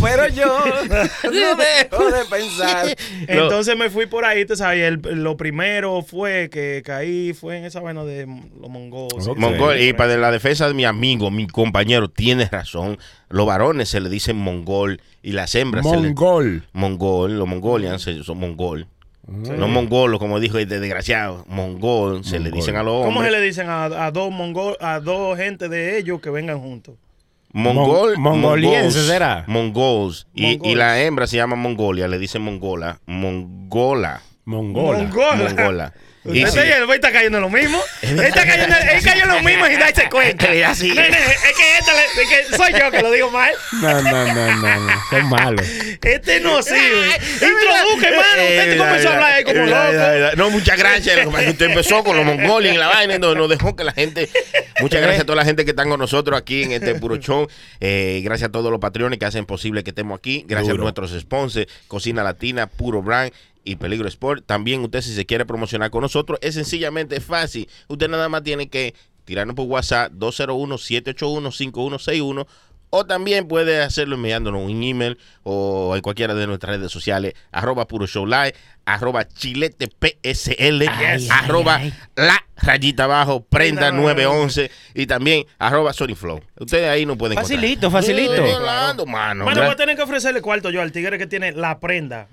pero 0.00 0.28
yo 0.28 0.46
no 1.24 1.30
dejo 1.56 2.10
de 2.10 2.24
pensar. 2.30 2.86
Entonces 3.28 3.76
me 3.76 3.88
fui 3.90 4.06
por 4.06 4.24
ahí, 4.24 4.44
te 4.44 4.56
sabes, 4.56 4.82
el- 4.84 5.22
lo 5.22 5.36
primero 5.36 6.02
fue 6.02 6.48
que 6.50 6.82
caí, 6.84 7.32
fue 7.32 7.56
en 7.58 7.64
esa 7.64 7.80
vaina 7.80 8.04
de 8.04 8.26
los 8.26 8.68
mongoles. 8.70 9.26
Mongol, 9.36 9.80
y 9.80 9.92
para 9.94 10.16
la 10.18 10.30
defensa 10.30 10.68
de 10.68 10.74
mi 10.74 10.84
amigo, 10.84 11.30
mi 11.30 11.46
compañero, 11.46 12.08
tienes 12.08 12.50
razón. 12.50 12.98
Los 13.30 13.46
varones 13.46 13.88
se 13.88 14.00
le 14.00 14.10
dicen 14.10 14.36
mongol 14.36 15.00
y 15.22 15.32
las 15.32 15.54
hembras 15.54 15.84
se 15.86 15.96
le 15.96 16.08
Mongol. 16.08 16.64
mongol, 16.72 17.38
los 17.38 17.48
mongolians 17.48 18.02
son 18.02 18.38
mongol. 18.38 18.86
No 19.26 19.68
mongolos, 19.68 20.18
como 20.18 20.40
dijo 20.40 20.58
este 20.58 20.80
desgraciado. 20.80 21.44
Mongol, 21.48 22.24
se 22.24 22.40
le 22.40 22.50
dicen 22.50 22.76
a 22.76 22.82
los 22.82 23.04
¿Cómo 23.04 23.20
se 23.20 23.26
hombres. 23.28 23.32
le 23.32 23.40
dicen 23.40 23.68
a, 23.68 23.84
a 23.84 24.10
dos 24.10 24.30
mongol, 24.32 24.76
a 24.80 24.98
dos 25.00 25.36
gente 25.38 25.68
de 25.68 25.96
ellos 25.98 26.20
que 26.20 26.28
vengan 26.30 26.60
juntos? 26.60 26.96
Mongol, 27.52 28.16
Mon- 28.18 28.40
mongoliense 28.40 28.78
mongols, 28.98 29.06
será. 29.06 29.44
Mongols. 29.46 30.26
Y, 30.34 30.42
Mongols. 30.56 30.72
y 30.72 30.74
la 30.74 31.00
hembra 31.02 31.26
se 31.26 31.36
llama 31.36 31.54
Mongolia, 31.54 32.08
le 32.08 32.18
dicen 32.18 32.42
mongola. 32.42 32.98
Mongola. 33.06 34.22
Mongola. 34.44 34.98
Mongola. 34.98 35.36
Mongola. 35.54 35.94
Y 36.24 36.46
sí. 36.46 36.58
el 36.60 36.86
güey 36.86 36.98
está 36.98 37.10
cayendo 37.10 37.38
en 37.38 37.42
lo 37.42 37.50
mismo. 37.50 37.80
Él 38.02 38.20
está 38.20 38.46
cayendo, 38.46 38.76
él 38.76 39.02
cayó 39.02 39.22
en 39.24 39.28
lo 39.28 39.42
mismo 39.42 39.66
sin 39.66 39.78
darse 39.80 40.08
cuenta. 40.08 40.52
Es 40.54 40.64
así. 40.66 40.88
Nene, 40.92 41.08
es 41.18 41.52
que 41.56 41.78
este 41.78 41.92
le- 41.92 42.22
es 42.22 42.48
que 42.50 42.56
soy 42.56 42.72
yo 42.78 42.90
que 42.92 43.02
lo 43.02 43.10
digo 43.10 43.30
mal. 43.30 43.50
No, 43.80 44.02
no, 44.02 44.10
no, 44.34 44.56
no, 44.56 44.80
no. 44.80 44.92
Son 45.10 45.26
malos. 45.28 45.66
Este 46.02 46.38
no 46.40 46.62
sirve. 46.62 47.08
Introduzca, 47.32 48.08
hermano. 48.08 48.42
Usted 48.42 48.64
te 48.64 48.74
Eh, 48.74 48.78
comenzó 48.78 49.08
a 49.08 49.12
hablar 49.14 49.32
ahí 49.32 49.44
como 49.44 49.64
mira, 49.64 49.86
mira, 49.90 50.18
loco. 50.18 50.36
No, 50.36 50.50
muchas 50.50 50.78
gracias. 50.78 51.26
Usted 51.26 51.62
empezó 51.66 52.04
con 52.04 52.16
los 52.16 52.24
mongoles 52.24 52.72
y 52.72 52.76
la 52.76 52.86
vaina. 52.88 53.18
No, 53.18 53.34
no 53.34 53.48
dejó 53.48 53.74
que 53.74 53.82
la 53.82 53.92
gente. 53.92 54.28
Muchas 54.80 55.00
gracias 55.00 55.22
a 55.22 55.26
toda 55.26 55.36
la 55.36 55.44
gente 55.44 55.64
que 55.64 55.70
están 55.72 55.88
con 55.88 55.98
nosotros 55.98 56.38
aquí 56.38 56.62
en 56.62 56.72
este 56.72 56.94
puro 56.94 57.16
show. 57.16 57.48
Eh, 57.80 58.20
gracias 58.22 58.48
a 58.48 58.52
todos 58.52 58.70
los 58.70 58.80
patrones 58.80 59.18
que 59.18 59.24
hacen 59.24 59.44
posible 59.44 59.82
que 59.82 59.90
estemos 59.90 60.18
aquí. 60.18 60.44
Gracias 60.46 60.70
Duro. 60.70 60.82
a 60.82 60.84
nuestros 60.84 61.10
sponsors, 61.20 61.66
Cocina 61.88 62.22
Latina, 62.22 62.66
Puro 62.68 63.02
Brand 63.02 63.32
y 63.64 63.76
Peligro 63.76 64.08
Sport. 64.08 64.44
También 64.46 64.82
usted 64.82 65.02
si 65.02 65.14
se 65.14 65.26
quiere 65.26 65.46
promocionar 65.46 65.90
con 65.90 66.00
nosotros, 66.02 66.38
es 66.42 66.54
sencillamente 66.54 67.20
fácil. 67.20 67.68
Usted 67.88 68.08
nada 68.08 68.28
más 68.28 68.42
tiene 68.42 68.68
que 68.68 68.94
tirarnos 69.24 69.56
por 69.56 69.66
WhatsApp 69.66 70.12
201-781-5161 70.12 72.46
o 72.94 73.06
también 73.06 73.48
puede 73.48 73.82
hacerlo 73.82 74.16
enviándonos 74.16 74.60
un 74.62 74.82
email 74.82 75.16
o 75.44 75.96
en 75.96 76.02
cualquiera 76.02 76.34
de 76.34 76.46
nuestras 76.46 76.76
redes 76.76 76.92
sociales, 76.92 77.32
arroba 77.50 77.88
puro 77.88 78.06
show 78.06 78.26
live, 78.26 78.54
arroba 78.84 79.26
chilete 79.26 79.88
PSL, 79.88 80.82
arroba 81.30 81.80
la 82.16 82.44
rayita 82.56 83.04
abajo, 83.04 83.44
prenda 83.44 83.88
Prenda 83.88 84.02
911 84.02 84.70
y 84.94 85.06
también 85.06 85.46
arroba 85.58 85.94
Sony 85.94 86.14
Flow. 86.14 86.42
Ustedes 86.60 86.90
ahí 86.90 87.06
no 87.06 87.16
pueden 87.16 87.38
encontrar. 87.38 87.58
Facilito, 87.58 87.90
facilito. 87.90 88.34
Estoy 88.34 88.50
hablando, 88.50 89.06
mano. 89.06 89.44
Bueno, 89.44 89.62
voy 89.62 89.70
a 89.70 89.76
tener 89.76 89.96
que 89.96 90.02
ofrecerle 90.02 90.42
cuarto 90.42 90.68
yo 90.68 90.82
al 90.82 90.92
tigre 90.92 91.16
que 91.16 91.26
tiene 91.26 91.52
la 91.52 91.80
prenda 91.80 92.28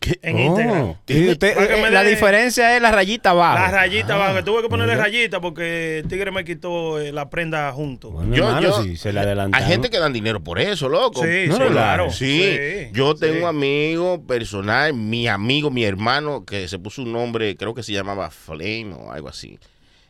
¿Qué? 0.00 0.18
en 0.22 0.36
Oh. 0.36 0.40
Instagram. 0.46 0.94
Y 1.08 1.28
usted- 1.28 1.56
eh, 1.58 1.90
la 1.90 2.02
diferencia 2.02 2.74
es 2.74 2.80
la 2.80 2.90
rayita 2.90 3.30
abajo. 3.30 3.58
La 3.58 3.70
rayita 3.70 4.14
abajo, 4.14 4.34
que 4.36 4.42
tuve 4.42 4.62
que 4.62 4.68
ponerle 4.70 4.94
mira. 4.94 5.04
rayita 5.04 5.40
porque 5.42 5.98
el 5.98 6.08
tigre 6.08 6.30
me 6.30 6.42
quitó 6.44 6.98
eh, 6.98 7.12
la 7.12 7.28
prenda 7.28 7.70
junto. 7.72 8.10
Bueno, 8.10 8.34
Yo- 8.34 8.46
hermano, 8.48 8.60
yo- 8.62 8.82
sí, 8.82 8.96
se 8.96 9.12
le 9.12 9.20
adelantaron. 9.20 9.62
Hay 9.66 9.70
gente 9.70 9.90
que 9.90 9.98
dan 9.98 10.14
dinero 10.14 10.42
por 10.42 10.58
eso, 10.58 10.88
loco. 10.88 11.22
Sí, 11.22 11.44
No 11.48 11.56
sí, 11.56 11.60
relajes. 11.60 11.70
claro. 11.72 12.10
Sí, 12.10 12.58
yo 12.92 13.14
tengo 13.14 13.34
sí. 13.34 13.40
un 13.42 13.48
amigo 13.48 14.26
personal, 14.26 14.94
mi 14.94 15.28
amigo, 15.28 15.70
mi 15.70 15.84
hermano, 15.84 16.46
que 16.46 16.66
se 16.66 16.78
puso 16.78 17.02
un 17.02 17.12
nombre, 17.12 17.54
creo 17.56 17.74
que 17.74 17.82
se 17.82 17.92
llamaba 17.92 18.30
Flame 18.30 18.94
o 18.98 19.12
algo 19.12 19.28
así. 19.28 19.58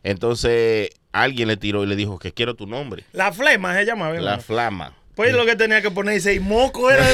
Entonces, 0.05 0.91
alguien 1.13 1.49
le 1.49 1.57
tiró 1.57 1.83
y 1.85 1.87
le 1.87 1.97
dijo 1.97 2.19
que 2.19 2.33
quiero 2.33 2.55
tu 2.55 2.67
nombre. 2.67 3.05
La 3.13 3.33
flema 3.33 3.75
se 3.75 3.85
llama, 3.85 4.09
¿verdad? 4.11 4.25
La 4.37 4.39
Flama. 4.39 4.95
Pues 5.15 5.35
lo 5.35 5.45
que 5.45 5.55
tenía 5.57 5.83
que 5.83 5.91
ponerse 5.91 6.33
y 6.35 6.41
moco 6.41 6.91
era. 6.91 7.05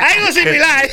Algo 0.00 0.32
similar. 0.32 0.88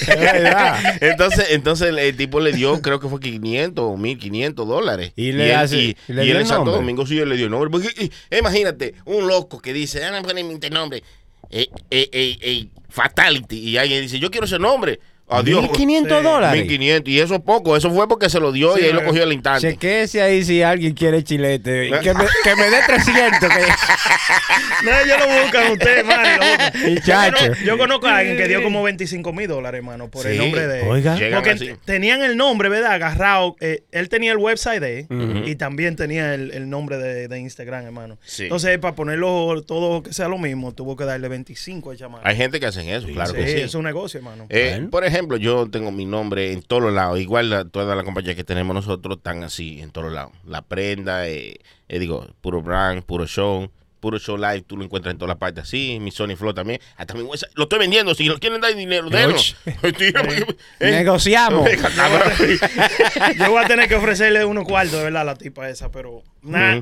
Entonces, 1.01 1.47
entonces 1.51 1.89
el, 1.95 2.17
tipo 2.17 2.39
le 2.39 2.51
dio, 2.51 2.81
creo 2.81 2.99
que 2.99 3.07
fue 3.07 3.19
500 3.19 3.85
o 3.85 3.97
1500 3.97 4.67
dólares. 4.67 5.13
Y 5.15 5.31
le 5.31 5.49
él, 5.51 5.55
hace- 5.55 5.77
y, 5.77 5.97
y 6.07 6.13
le 6.13 6.23
y 6.23 6.25
dio 6.25 6.35
él 6.35 6.41
el 6.41 6.47
Santo 6.47 6.65
nombre. 6.65 6.75
Domingo 6.81 7.05
sí 7.05 7.19
él 7.19 7.29
le 7.29 7.35
dio 7.37 7.45
el 7.45 7.51
nombre. 7.51 7.69
Porque, 7.69 7.89
y- 8.03 8.11
imagínate, 8.37 8.95
un 9.05 9.27
loco 9.27 9.61
que 9.61 9.73
dice, 9.73 10.03
ah, 10.03 10.21
poner 10.21 10.43
mi 10.43 10.57
nombre, 10.69 11.03
eh, 11.49 11.67
eh, 11.89 12.09
eh, 12.11 12.37
eh, 12.41 12.67
Fatality. 12.89 13.59
Y 13.59 13.77
alguien 13.77 14.01
dice, 14.01 14.19
yo 14.19 14.29
quiero 14.31 14.45
ese 14.45 14.59
nombre. 14.59 14.99
Adiós. 15.31 15.61
1500 15.63 16.17
Sí. 16.19 16.23
dólares. 16.23 16.61
1500. 16.61 17.13
Y 17.13 17.19
eso 17.19 17.35
es 17.35 17.41
poco. 17.41 17.75
Eso 17.77 17.89
fue 17.91 18.07
porque 18.07 18.29
se 18.29 18.39
lo 18.39 18.51
dio 18.51 18.75
Sí, 18.75 18.81
y 18.83 18.85
él 18.87 18.95
lo 18.95 19.01
eh. 19.01 19.05
cogió 19.05 19.23
al 19.23 19.33
instante. 19.33 19.71
Chequese 19.71 20.21
ahí 20.21 20.43
si 20.43 20.61
alguien 20.61 20.93
quiere 20.93 21.23
chilete. 21.23 21.87
Y 21.87 21.91
Que 21.91 22.13
me, 22.13 22.25
que 22.43 22.55
me 22.55 22.69
dé 22.69 22.77
300. 22.85 23.39
que- 23.39 23.47
No, 24.83 24.91
ellos 24.99 25.17
lo 25.19 25.41
buscan 25.43 25.71
ustedes, 25.71 26.05
man. 26.05 26.19
lo 26.39 26.45
buscan. 26.45 26.93
Muchacho. 26.93 27.37
Yo, 27.37 27.47
cono- 27.53 27.65
yo 27.65 27.77
conozco 27.77 28.07
a 28.07 28.17
alguien 28.17 28.37
que 28.37 28.47
dio 28.47 28.63
como 28.63 28.83
25 28.83 29.33
mil 29.33 29.47
dólares, 29.47 29.79
hermano, 29.79 30.09
por 30.09 30.25
el 30.25 30.37
nombre 30.37 30.67
de 30.67 30.81
él. 30.81 30.87
Oiga. 30.87 31.17
Porque 31.35 31.75
tenían 31.85 32.21
el 32.23 32.37
nombre, 32.37 32.69
¿verdad? 32.69 32.93
Agarrado. 32.93 33.55
eh, 33.59 33.83
él 33.91 34.09
tenía 34.09 34.31
el 34.31 34.37
website 34.37 34.81
de 34.81 34.99
él 35.09 35.43
y 35.45 35.55
también 35.55 35.95
tenía 35.95 36.33
el, 36.33 36.51
el 36.51 36.69
nombre 36.69 36.97
de, 36.97 37.27
de 37.27 37.39
Instagram, 37.39 37.85
hermano. 37.85 38.17
Sí. 38.23 38.43
Entonces, 38.43 38.77
para 38.79 38.95
ponerlo 38.95 39.61
todo 39.65 40.03
que 40.03 40.13
sea 40.13 40.27
lo 40.27 40.37
mismo, 40.37 40.73
tuvo 40.73 40.95
que 40.95 41.05
darle 41.05 41.27
25 41.27 41.91
al 41.91 41.97
chamaco. 41.97 42.27
Hay 42.27 42.35
gente 42.35 42.59
que 42.59 42.65
hacen 42.65 42.89
eso, 42.89 43.07
claro 43.07 43.31
sí, 43.31 43.37
que 43.37 43.47
sí. 43.47 43.59
es 43.61 43.75
un 43.75 43.83
negocio, 43.83 44.17
hermano. 44.19 44.45
Eh. 44.49 44.87
Por 44.89 45.03
ejemplo, 45.05 45.20
yo 45.39 45.67
tengo 45.69 45.91
mi 45.91 46.05
nombre 46.05 46.51
en 46.53 46.61
todos 46.61 46.91
lados. 46.93 47.19
Igual 47.19 47.49
la- 47.49 47.65
todas 47.65 47.95
las 47.95 48.05
compañías 48.05 48.35
que 48.35 48.43
tenemos 48.43 48.73
nosotros 48.73 49.17
están 49.17 49.43
así 49.43 49.81
en 49.81 49.91
todos 49.91 50.11
lados. 50.11 50.31
La 50.45 50.61
prenda, 50.61 51.27
eh, 51.27 51.57
eh, 51.89 51.99
digo, 51.99 52.27
puro 52.41 52.61
brand, 52.61 53.03
puro 53.03 53.25
show. 53.27 53.69
Puro 53.99 54.17
show 54.17 54.35
live, 54.35 54.63
tú 54.63 54.77
lo 54.77 54.83
encuentras 54.83 55.11
en 55.13 55.19
todas 55.19 55.29
las 55.29 55.37
partes 55.37 55.63
así. 55.65 55.99
Mi 56.01 56.09
Sony 56.09 56.35
Flow 56.35 56.55
también. 56.55 56.81
Hasta 56.97 57.13
mi. 57.13 57.21
Lo 57.53 57.63
estoy 57.63 57.77
vendiendo. 57.77 58.15
Si 58.15 58.23
lo 58.25 58.39
quieren 58.39 58.59
dar 58.59 58.75
dinero, 58.75 59.07
denos. 59.11 59.55
Eh, 59.83 60.91
Negociamos. 60.91 61.69
Yo 63.37 63.51
voy 63.51 63.63
a 63.63 63.67
tener 63.67 63.87
que 63.87 63.95
ofrecerle 63.95 64.43
unos 64.45 64.65
cuartos, 64.65 64.97
de 64.97 65.03
verdad, 65.03 65.21
a 65.21 65.25
la 65.25 65.35
tipa 65.35 65.69
esa, 65.69 65.91
pero 65.91 66.23
nada. 66.41 66.81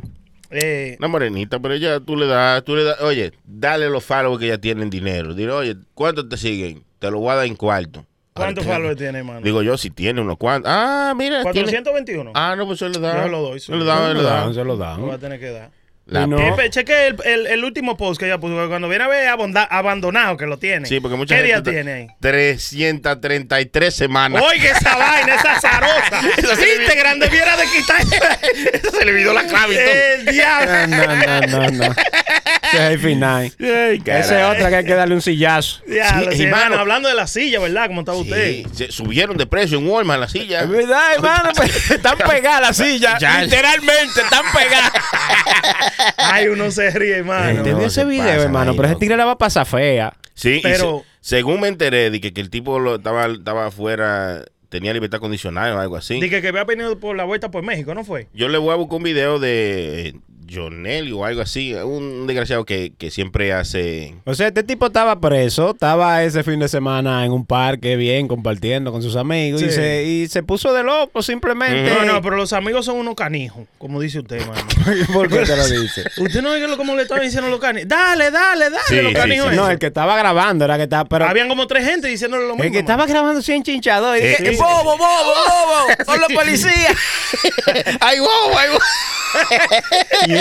Eh, 0.51 0.95
Una 0.99 1.07
morenita, 1.09 1.59
pero 1.59 1.73
ella 1.75 1.99
tú 1.99 2.15
le 2.15 2.25
das, 2.25 2.63
tú 2.63 2.75
le 2.75 2.83
das, 2.83 3.01
oye, 3.01 3.33
dale 3.43 3.89
los 3.89 4.03
followers 4.03 4.39
que 4.39 4.47
ya 4.47 4.57
tienen 4.57 4.89
dinero. 4.89 5.33
Dile, 5.35 5.51
oye, 5.51 5.75
¿cuántos 5.93 6.27
te 6.29 6.37
siguen? 6.37 6.83
Te 6.99 7.11
lo 7.11 7.19
voy 7.19 7.31
a 7.31 7.35
dar 7.35 7.45
en 7.45 7.55
cuarto. 7.55 8.05
¿Cuántos 8.45 8.65
followers 8.65 8.97
tiene, 8.97 9.19
hermano? 9.19 9.41
Digo 9.41 9.61
yo, 9.61 9.77
si 9.77 9.89
tiene 9.89 10.21
unos 10.21 10.37
cuantos. 10.37 10.71
Ah, 10.73 11.13
mira. 11.15 11.43
tiene- 11.51 11.67
421. 11.71 12.31
Ah, 12.35 12.55
no, 12.57 12.65
pues 12.65 12.79
se 12.79 12.89
le 12.89 12.99
da. 12.99 13.17
Yo 13.17 13.23
se 13.23 13.29
lo 13.29 13.41
doy, 13.41 13.59
sí. 13.59 13.65
Se 13.67 13.75
le 13.75 13.85
da, 13.85 14.07
se 14.09 14.13
le 14.15 14.23
da. 14.23 14.53
Se 14.53 14.63
lo 14.63 14.75
Lo 14.75 14.97
voy 14.97 15.11
a 15.11 15.17
tener 15.17 15.39
que 15.39 15.49
dar. 15.51 15.69
La- 16.05 16.25
no- 16.25 16.37
Pipe, 16.37 16.71
cheque 16.71 17.05
el, 17.05 17.17
el, 17.23 17.45
el 17.45 17.63
último 17.63 17.95
post 17.95 18.19
que 18.19 18.25
ella 18.25 18.39
puso. 18.39 18.67
Cuando 18.67 18.89
viene 18.89 19.03
a 19.03 19.07
ver 19.07 19.27
abonda- 19.27 19.67
abandonado 19.69 20.37
que 20.37 20.47
lo 20.47 20.57
tiene. 20.57 20.87
Sí, 20.87 20.99
porque 20.99 21.15
mucha 21.15 21.35
¿Qué 21.35 21.41
gente 21.41 21.47
día 21.49 21.57
está- 21.57 21.69
tiene 21.69 21.91
ahí? 21.93 22.07
333 22.19 23.93
semanas. 23.93 24.41
Oye, 24.41 24.69
esa 24.71 24.95
vaina, 24.97 25.35
esa 25.35 25.51
azarosa. 25.57 26.19
Eso 26.37 26.55
se 26.55 26.65
le 26.65 26.77
vi- 26.77 26.81
Instagram 26.81 27.19
debiera 27.19 27.55
de 27.57 27.63
quitar. 27.65 28.01
Eso 28.73 28.89
se 28.91 29.05
le 29.05 29.11
olvidó 29.11 29.33
la 29.33 29.43
clave 29.45 30.15
el 30.15 30.25
diablo. 30.25 30.87
No, 30.87 31.15
no, 31.15 31.69
no, 31.69 31.87
no. 31.87 31.95
Ese 32.73 32.85
es 32.87 32.91
el 32.93 32.99
final. 32.99 33.45
Esa 33.59 34.51
es 34.51 34.55
otra 34.57 34.69
que 34.69 34.75
hay 34.77 34.85
que 34.85 34.93
darle 34.95 35.15
un 35.15 35.21
sillazo. 35.21 35.81
Sí, 35.89 36.37
sí, 36.37 36.43
hermano. 36.43 36.75
hablando 36.77 37.09
de 37.09 37.15
la 37.15 37.27
silla, 37.27 37.59
¿verdad? 37.59 37.87
¿Cómo 37.87 38.01
está 38.01 38.13
usted? 38.13 38.65
Se 38.73 38.91
subieron 38.91 39.37
de 39.37 39.45
precio 39.45 39.77
en 39.79 39.87
Walmart 39.87 40.19
la 40.21 40.27
silla. 40.29 40.61
Es 40.61 40.69
verdad, 40.69 41.13
hermano. 41.15 41.49
pues, 41.55 41.91
están 41.91 42.17
pegadas 42.17 42.61
las 42.61 42.77
sillas. 42.77 43.19
Ya. 43.19 43.41
Literalmente, 43.43 44.21
están 44.21 44.45
pegadas. 44.53 44.91
Ay, 46.17 46.47
uno 46.47 46.71
se 46.71 46.89
ríe, 46.91 47.17
hermano. 47.17 47.43
No, 47.45 47.49
Entendí 47.59 47.85
ese 47.85 48.01
se 48.01 48.05
video, 48.05 48.41
hermano. 48.41 48.71
ahí, 48.71 48.77
Pero 48.77 48.85
ese 48.87 48.93
loco. 48.93 48.99
tigre 48.99 49.17
la 49.17 49.25
va 49.25 49.31
a 49.33 49.37
pasar 49.37 49.65
fea. 49.65 50.13
Sí, 50.33 50.59
Pero- 50.63 51.03
se- 51.21 51.35
según 51.35 51.59
me 51.61 51.67
enteré 51.67 52.09
de 52.09 52.21
que, 52.21 52.33
que 52.33 52.41
el 52.41 52.49
tipo 52.49 52.79
lo, 52.79 52.95
estaba, 52.95 53.25
estaba 53.27 53.67
afuera, 53.67 54.43
tenía 54.69 54.93
libertad 54.93 55.19
condicional 55.19 55.73
o 55.73 55.79
algo 55.79 55.97
así. 55.97 56.19
Dije 56.21 56.41
que 56.41 56.47
había 56.47 56.63
venido 56.63 56.97
por 56.99 57.15
la 57.17 57.25
vuelta 57.25 57.51
por 57.51 57.63
México, 57.63 57.93
¿no 57.93 58.05
fue? 58.05 58.27
Yo 58.33 58.47
le 58.47 58.57
voy 58.57 58.71
a 58.71 58.75
buscar 58.75 58.97
un 58.97 59.03
video 59.03 59.39
de. 59.39 60.15
Jonel 60.51 61.11
o 61.13 61.25
algo 61.25 61.41
así, 61.41 61.73
un 61.73 62.27
desgraciado 62.27 62.65
que, 62.65 62.91
que 62.97 63.11
siempre 63.11 63.53
hace... 63.53 64.15
O 64.25 64.33
sea, 64.33 64.47
este 64.47 64.63
tipo 64.63 64.87
estaba 64.87 65.19
preso, 65.19 65.71
estaba 65.71 66.23
ese 66.23 66.43
fin 66.43 66.59
de 66.59 66.67
semana 66.67 67.25
en 67.25 67.31
un 67.31 67.45
parque 67.45 67.95
bien 67.95 68.27
compartiendo 68.27 68.91
con 68.91 69.01
sus 69.01 69.15
amigos 69.15 69.61
y, 69.61 69.69
se, 69.71 70.03
y 70.03 70.27
se 70.27 70.43
puso 70.43 70.73
de 70.73 70.83
loco 70.83 71.21
simplemente. 71.21 71.93
No, 71.93 72.05
no, 72.05 72.21
pero 72.21 72.35
los 72.37 72.53
amigos 72.53 72.85
son 72.85 72.95
unos 72.97 73.15
canijos, 73.15 73.65
como 73.77 73.99
dice 74.01 74.19
usted, 74.19 74.39
mano. 74.45 74.61
¿Por 75.13 75.29
qué 75.29 75.39
te 75.39 75.55
lo 75.55 75.67
dice? 75.67 76.03
¿Usted 76.17 76.41
no 76.41 76.51
ve 76.51 76.67
cómo 76.77 76.95
le 76.95 77.03
estaban 77.03 77.23
diciendo 77.23 77.49
los 77.49 77.59
canijos? 77.59 77.87
Dale, 77.89 78.31
dale, 78.31 78.65
dale, 78.69 78.83
Sí, 78.87 79.01
los 79.01 79.13
canijos. 79.13 79.49
sí. 79.51 79.55
No, 79.55 79.69
el 79.69 79.77
que 79.79 79.87
estaba 79.87 80.17
grabando 80.17 80.65
era 80.65 80.77
que 80.77 80.83
estaba. 80.83 81.05
Pero 81.05 81.25
Habían 81.25 81.49
como 81.49 81.67
tres 81.67 81.85
gente 81.85 82.07
diciéndole 82.07 82.43
lo 82.47 82.53
mismo. 82.55 82.63
el 82.63 82.69
que 82.71 82.77
mano. 82.77 82.91
estaba 82.93 83.05
grabando 83.05 83.41
sin 83.41 83.63
chinchado. 83.63 84.15
Y 84.15 84.19
Eh, 84.21 84.35
dije, 84.39 84.53
sí. 84.53 84.61
¡Bobo, 84.61 84.97
bobo, 84.97 84.97
bobo! 85.25 86.05
¡Son 86.05 86.19
los 86.21 86.31
policías! 86.33 86.93
¡Ay, 87.99 88.19
wow, 88.19 88.29
ay, 88.57 88.69
wow! 88.69 88.79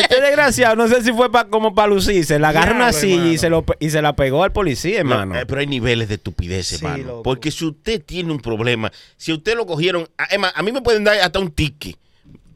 Este 0.01 0.21
desgraciado, 0.21 0.77
no 0.77 0.89
sé 0.89 1.03
si 1.03 1.13
fue 1.13 1.31
pa- 1.31 1.47
como 1.49 1.75
para 1.75 1.89
lucirse, 1.89 2.39
le 2.39 2.47
agarra 2.47 2.75
una 2.75 2.93
silla 2.93 3.27
y 3.33 3.39
se, 3.39 3.49
lo, 3.51 3.65
y 3.81 3.91
se 3.91 4.01
la 4.03 4.15
pegó 4.17 4.43
al 4.45 4.53
policía, 4.53 5.01
hermano. 5.01 5.35
No, 5.35 5.41
eh, 5.41 5.47
pero 5.47 5.61
hay 5.61 5.67
niveles 5.67 6.09
de 6.09 6.15
estupidez, 6.17 6.73
hermano. 6.75 7.23
Porque 7.23 7.51
si 7.51 7.65
usted 7.65 8.03
tiene 8.05 8.33
un 8.33 8.41
problema, 8.41 8.91
si 9.17 9.33
usted 9.33 9.55
lo 9.57 9.67
cogieron, 9.67 10.09
a, 10.19 10.25
es 10.25 10.39
más, 10.39 10.53
a 10.55 10.63
mí 10.63 10.73
me 10.73 10.81
pueden 10.83 11.05
dar 11.05 11.19
hasta 11.21 11.39
un 11.39 11.51
ticket 11.51 11.97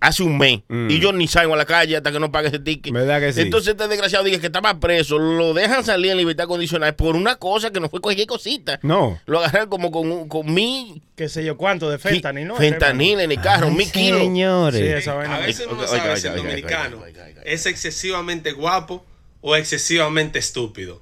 hace 0.02 0.22
un 0.22 0.36
mes 0.36 0.60
Mm. 0.68 0.90
y 0.90 0.98
yo 1.00 1.12
ni 1.12 1.28
salgo 1.28 1.54
a 1.54 1.56
la 1.56 1.64
calle 1.64 1.96
hasta 1.96 2.12
que 2.12 2.18
no 2.20 2.30
pague 2.30 2.48
ese 2.48 2.58
ticket. 2.58 2.92
¿Verdad 2.92 3.20
que 3.20 3.32
sí? 3.32 3.40
Entonces 3.42 3.70
este 3.72 3.88
desgraciado 3.88 4.24
dice 4.24 4.40
que 4.40 4.46
estaba 4.46 4.78
preso, 4.80 5.18
lo 5.18 5.54
dejan 5.54 5.84
salir 5.84 6.10
en 6.10 6.18
libertad 6.18 6.46
condicional 6.46 6.94
por 6.94 7.16
una 7.16 7.36
cosa 7.36 7.70
que 7.70 7.80
no 7.80 7.88
fue 7.88 8.00
cualquier 8.00 8.26
cosita. 8.26 8.78
No. 8.82 9.18
Lo 9.26 9.38
agarran 9.38 9.68
como 9.68 9.90
con, 9.90 10.10
un- 10.10 10.28
con 10.28 10.52
mi 10.52 11.02
Qué 11.16 11.28
sé 11.28 11.44
yo 11.44 11.56
cuánto 11.56 11.88
de 11.88 11.98
fentanil, 11.98 12.48
¿no? 12.48 12.56
fentanil 12.56 13.20
en 13.20 13.30
el 13.32 13.40
carro, 13.40 13.68
Ay, 13.68 13.74
mil 13.74 13.90
kilos. 13.92 14.20
Señores. 14.20 14.80
Sí, 14.80 14.86
esa 14.86 15.14
vaina. 15.14 15.36
A 15.36 15.40
veces 15.40 15.66
uno 15.66 15.76
Oiga, 15.78 15.86
sabe 15.88 16.02
oiga, 16.02 16.16
si 16.16 16.26
el 16.26 16.36
dominicano 16.36 16.98
oiga. 17.00 17.28
es 17.44 17.66
excesivamente 17.66 18.52
guapo 18.52 19.04
o 19.40 19.54
excesivamente 19.56 20.38
estúpido. 20.38 21.00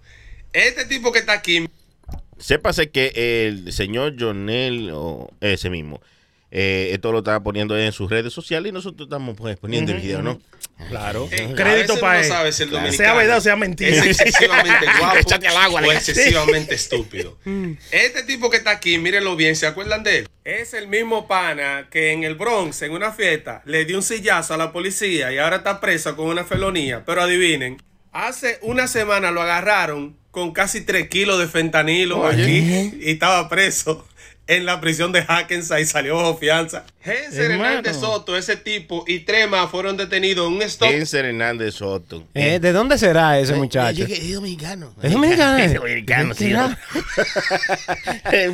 Este 0.53 0.85
tipo 0.85 1.11
que 1.13 1.21
está 1.21 1.33
aquí, 1.33 1.67
Sépase 2.39 2.91
que 2.91 3.13
el 3.47 3.71
señor 3.73 4.15
Jonel, 4.19 4.91
o 4.95 5.31
ese 5.41 5.69
mismo, 5.69 6.01
eh, 6.53 6.91
esto 6.93 7.13
lo 7.13 7.19
estaba 7.19 7.41
poniendo 7.41 7.79
en 7.79 7.93
sus 7.93 8.11
redes 8.11 8.33
sociales 8.33 8.71
y 8.71 8.73
nosotros 8.73 9.07
estamos 9.07 9.37
pues, 9.37 9.57
poniendo 9.57 9.93
el 9.93 10.01
video, 10.01 10.21
¿no? 10.21 10.41
Claro. 10.89 11.29
eh, 11.31 11.49
a 11.53 11.55
Crédito 11.55 11.99
para 12.01 12.21
él. 12.21 12.29
Claro. 12.29 12.93
Sea 12.93 13.15
verdad 13.15 13.39
o 13.39 13.41
sea 13.41 13.55
mentira. 13.55 14.05
Es 14.05 14.07
excesivamente 14.21 14.87
guapo 14.99 15.47
al 15.47 15.57
agua, 15.57 15.83
o 15.83 15.93
excesivamente 15.93 16.75
estúpido. 16.75 17.39
Este 17.93 18.25
tipo 18.25 18.51
que 18.51 18.57
está 18.57 18.71
aquí, 18.71 18.99
mírenlo 18.99 19.37
bien, 19.37 19.55
¿se 19.55 19.67
acuerdan 19.67 20.03
de 20.03 20.19
él? 20.19 20.29
Es 20.45 20.75
el 20.75 20.89
mismo 20.89 21.29
pana 21.29 21.89
que 21.91 22.13
en 22.13 22.25
el 22.25 22.35
Bronx, 22.35 22.83
en 22.83 22.93
una 22.93 23.13
fiesta, 23.13 23.63
le 23.65 23.85
dio 23.85 23.97
un 23.97 24.03
sillazo 24.03 24.55
a 24.55 24.57
la 24.57 24.73
policía 24.73 25.33
y 25.33 25.39
ahora 25.39 25.57
está 25.57 25.81
preso 25.81 26.17
con 26.17 26.27
una 26.27 26.45
felonía. 26.45 27.05
Pero 27.05 27.23
adivinen, 27.23 27.81
hace 28.13 28.59
una 28.63 28.89
semana 28.89 29.31
lo 29.31 29.43
agarraron 29.43 30.17
con 30.31 30.53
casi 30.53 30.81
3 30.83 31.09
kilos 31.09 31.39
de 31.39 31.49
fentanilo 31.49 32.27
aquí 32.27 32.93
y 33.01 33.11
estaba 33.11 33.49
preso 33.49 34.07
en 34.51 34.67
la 34.67 34.81
prisión 34.81 35.13
de 35.13 35.23
Hackensack 35.23 35.81
y 35.81 35.85
salió 35.85 36.17
bajo 36.17 36.37
fianza. 36.37 36.85
Henser. 37.03 37.53
Hernández 37.53 37.97
Soto, 37.97 38.37
ese 38.37 38.57
tipo, 38.57 39.05
y 39.07 39.21
tres 39.21 39.49
más 39.49 39.71
fueron 39.71 39.97
detenidos 39.97 40.47
en 40.49 40.55
un 40.57 40.63
stop 40.63 40.89
Enser 40.91 41.25
Hernández 41.25 41.75
Soto. 41.77 42.25
Eh, 42.35 42.59
¿De 42.61 42.73
dónde 42.73 42.99
será 42.99 43.39
ese 43.39 43.55
muchacho? 43.55 44.05
Es 44.05 44.33
dominicano. 44.35 44.93
¿Es 45.03 45.13
dominicano? 45.13 45.59
Es 45.65 45.75
dominicano, 45.75 46.35
sí. 46.35 46.53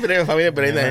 Breve 0.01 0.25
familia 0.27 0.53
Prenda. 0.53 0.83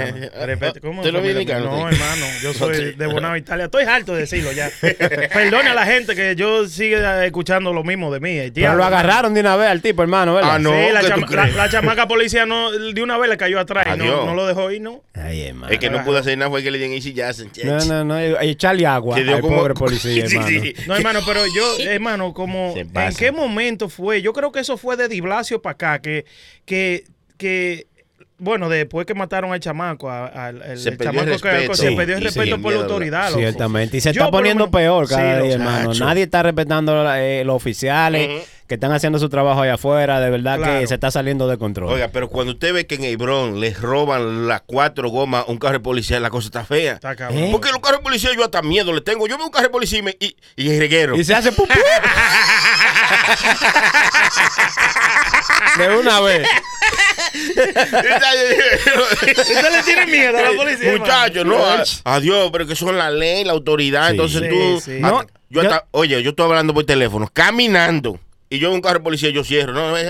Repete, 0.45 0.81
¿cómo? 0.81 1.01
¿Usted 1.01 1.11
no 1.13 1.19
es 1.19 1.23
familia? 1.25 1.55
dominicano? 1.59 1.65
No, 1.65 1.89
hermano, 1.89 2.25
yo 2.41 2.53
soy 2.53 2.93
de 2.95 3.07
Bonao, 3.07 3.37
Italia. 3.37 3.65
Estoy 3.65 3.83
harto 3.85 4.13
de 4.13 4.21
decirlo 4.21 4.51
ya. 4.51 4.69
Perdone 4.81 5.69
a 5.69 5.73
la 5.73 5.85
gente 5.85 6.15
que 6.15 6.35
yo 6.35 6.67
siga 6.67 7.25
escuchando 7.25 7.73
lo 7.73 7.83
mismo 7.83 8.11
de 8.13 8.19
mí. 8.19 8.37
el 8.37 8.51
Pero 8.51 8.75
lo 8.75 8.83
agarraron 8.83 9.33
de 9.33 9.41
una 9.41 9.55
vez 9.55 9.69
al 9.69 9.81
tipo, 9.81 10.01
hermano, 10.01 10.35
¿verdad? 10.35 10.55
Ah, 10.55 10.59
no. 10.59 10.71
Sí, 10.71 10.91
la, 10.91 11.01
¿qué 11.01 11.07
tú 11.07 11.13
chama- 11.13 11.27
la- 11.35 11.41
crees? 11.43 11.55
la 11.55 11.69
chamaca 11.69 12.07
policía 12.07 12.45
no, 12.45 12.71
de 12.71 13.01
una 13.03 13.17
vez 13.17 13.29
le 13.29 13.37
cayó 13.37 13.59
atrás 13.59 13.85
y 13.95 13.97
no, 13.97 14.25
no 14.25 14.33
lo 14.35 14.45
dejó 14.47 14.71
ir, 14.71 14.81
¿no? 14.81 14.94
Ay, 15.13 15.41
hermano. 15.43 15.71
Es 15.73 15.79
que 15.79 15.89
no 15.89 16.03
pudo 16.03 16.17
hacer 16.17 16.37
nada 16.37 16.49
fue 16.51 16.61
que 16.63 16.71
le 16.71 16.77
dieron 16.77 16.95
easy 16.95 17.13
jazz. 17.13 17.43
No, 17.63 17.79
no, 17.85 18.03
no. 18.03 18.17
Echarle 18.41 18.85
agua 18.85 19.17
al 19.17 19.41
como- 19.41 19.57
pobre 19.57 19.73
policía, 19.73 20.25
Sí, 20.27 20.35
hermano. 20.35 20.61
sí. 20.61 20.73
No, 20.87 20.95
hermano, 20.95 21.19
pero 21.25 21.41
yo, 21.55 21.77
hermano, 21.79 22.33
como 22.33 22.73
en 22.75 23.15
qué 23.17 23.31
momento 23.31 23.89
fue, 23.89 24.21
yo 24.21 24.33
creo 24.33 24.51
que 24.51 24.59
eso 24.59 24.77
fue 24.77 24.97
de 24.97 25.07
Di 25.07 25.21
Blasio 25.21 25.61
para 25.61 25.73
acá, 25.73 25.99
que, 25.99 26.25
que, 26.65 27.05
que, 27.37 27.87
bueno, 28.37 28.67
después 28.67 29.05
que 29.05 29.13
mataron 29.13 29.53
al 29.53 29.59
chamaco, 29.61 30.09
a- 30.09 30.25
al 30.27 30.61
al- 30.61 30.77
Se 30.77 30.89
el 30.89 30.95
el 30.95 30.99
chamaco 30.99 31.25
que- 31.41 31.69
se 31.75 31.89
Sí, 31.89 31.95
perdió 31.95 32.17
el 32.17 32.23
respeto 32.23 32.61
por 32.61 32.73
la 32.73 32.81
autoridad. 32.81 33.31
Ciertamente. 33.33 33.97
Y 33.97 34.01
se 34.01 34.11
Yo, 34.11 34.23
está 34.23 34.31
poniendo 34.31 34.65
menos- 34.65 34.71
peor 34.75 35.07
cada 35.07 35.37
Sí, 35.39 35.45
día, 35.47 35.55
hermano. 35.55 35.93
Nadie 35.93 36.23
está 36.23 36.43
respetando 36.43 37.13
eh, 37.15 37.43
los 37.45 37.55
oficiales. 37.55 38.43
Que 38.67 38.75
están 38.75 38.91
haciendo 38.91 39.19
su 39.19 39.29
trabajo 39.29 39.61
allá 39.61 39.75
afuera. 39.75 40.19
De 40.19 40.29
verdad 40.29 40.59
que 40.79 40.87
se 40.87 40.95
está 40.95 41.11
saliendo 41.11 41.47
de 41.47 41.57
control. 41.57 41.91
Oiga, 41.93 42.09
pero 42.11 42.29
cuando 42.29 42.53
usted 42.53 42.73
ve 42.73 42.87
que 42.87 42.95
en 42.95 43.03
Hebrón 43.03 43.59
les 43.59 43.79
roban 43.79 44.47
las 44.47 44.61
cuatro 44.65 45.09
gomas 45.09 45.45
a 45.47 45.51
un 45.51 45.57
carro 45.57 45.73
de 45.73 45.79
policía, 45.81 46.19
la 46.19 46.29
cosa 46.29 46.47
está 46.47 46.65
fea. 46.65 46.93
Está 46.93 47.15
cabrón. 47.15 47.43
¿Eh? 47.43 47.49
Porque 47.51 47.69
los 47.71 47.79
carros 47.79 47.99
de 47.99 48.03
policía 48.03 48.31
yo 48.35 48.43
hasta 48.43 48.61
miedo 48.61 48.91
le 48.93 49.01
tengo. 49.01 49.27
Yo 49.27 49.37
veo 49.37 49.45
un 49.45 49.51
carro 49.51 49.65
de 49.67 49.71
policía 49.71 49.99
y, 49.99 50.01
me- 50.01 50.17
y, 50.19 50.35
y 50.55 50.79
reguero. 50.79 51.15
Y 51.15 51.23
se 51.23 51.33
hace 51.35 51.51
pupú. 51.51 51.73
de 55.77 55.97
una 55.97 56.19
vez. 56.21 56.47
¿Usted 57.33 59.71
le 59.71 59.83
tiene 59.83 60.05
miedo 60.07 60.37
a 60.37 60.41
la 60.41 60.51
policía? 60.55 60.91
Muchachos, 60.97 61.45
no, 61.45 61.57
adiós, 62.03 62.49
pero 62.51 62.65
que 62.67 62.75
son 62.75 62.97
la 62.97 63.09
ley, 63.11 63.43
la 63.43 63.53
autoridad. 63.53 64.05
Sí. 64.07 64.11
Entonces 64.11 64.41
Sí, 64.41 64.49
tú. 64.49 64.81
sí. 64.81 64.91
hasta- 64.95 65.07
No, 65.09 65.21
yo 65.49 65.59
yo- 65.61 65.61
hasta- 65.61 65.85
oye, 65.91 66.21
yo 66.23 66.29
estoy 66.31 66.45
hablando 66.45 66.73
por 66.73 66.85
teléfono, 66.85 67.29
caminando. 67.31 68.19
Y 68.47 68.59
yo 68.59 68.67
veo 68.69 68.75
un 68.75 68.81
carro 68.81 68.99
de 68.99 69.03
policía, 69.03 69.31
yo 69.31 69.43
cierro. 69.43 69.73
No, 69.73 69.91
me 69.93 70.03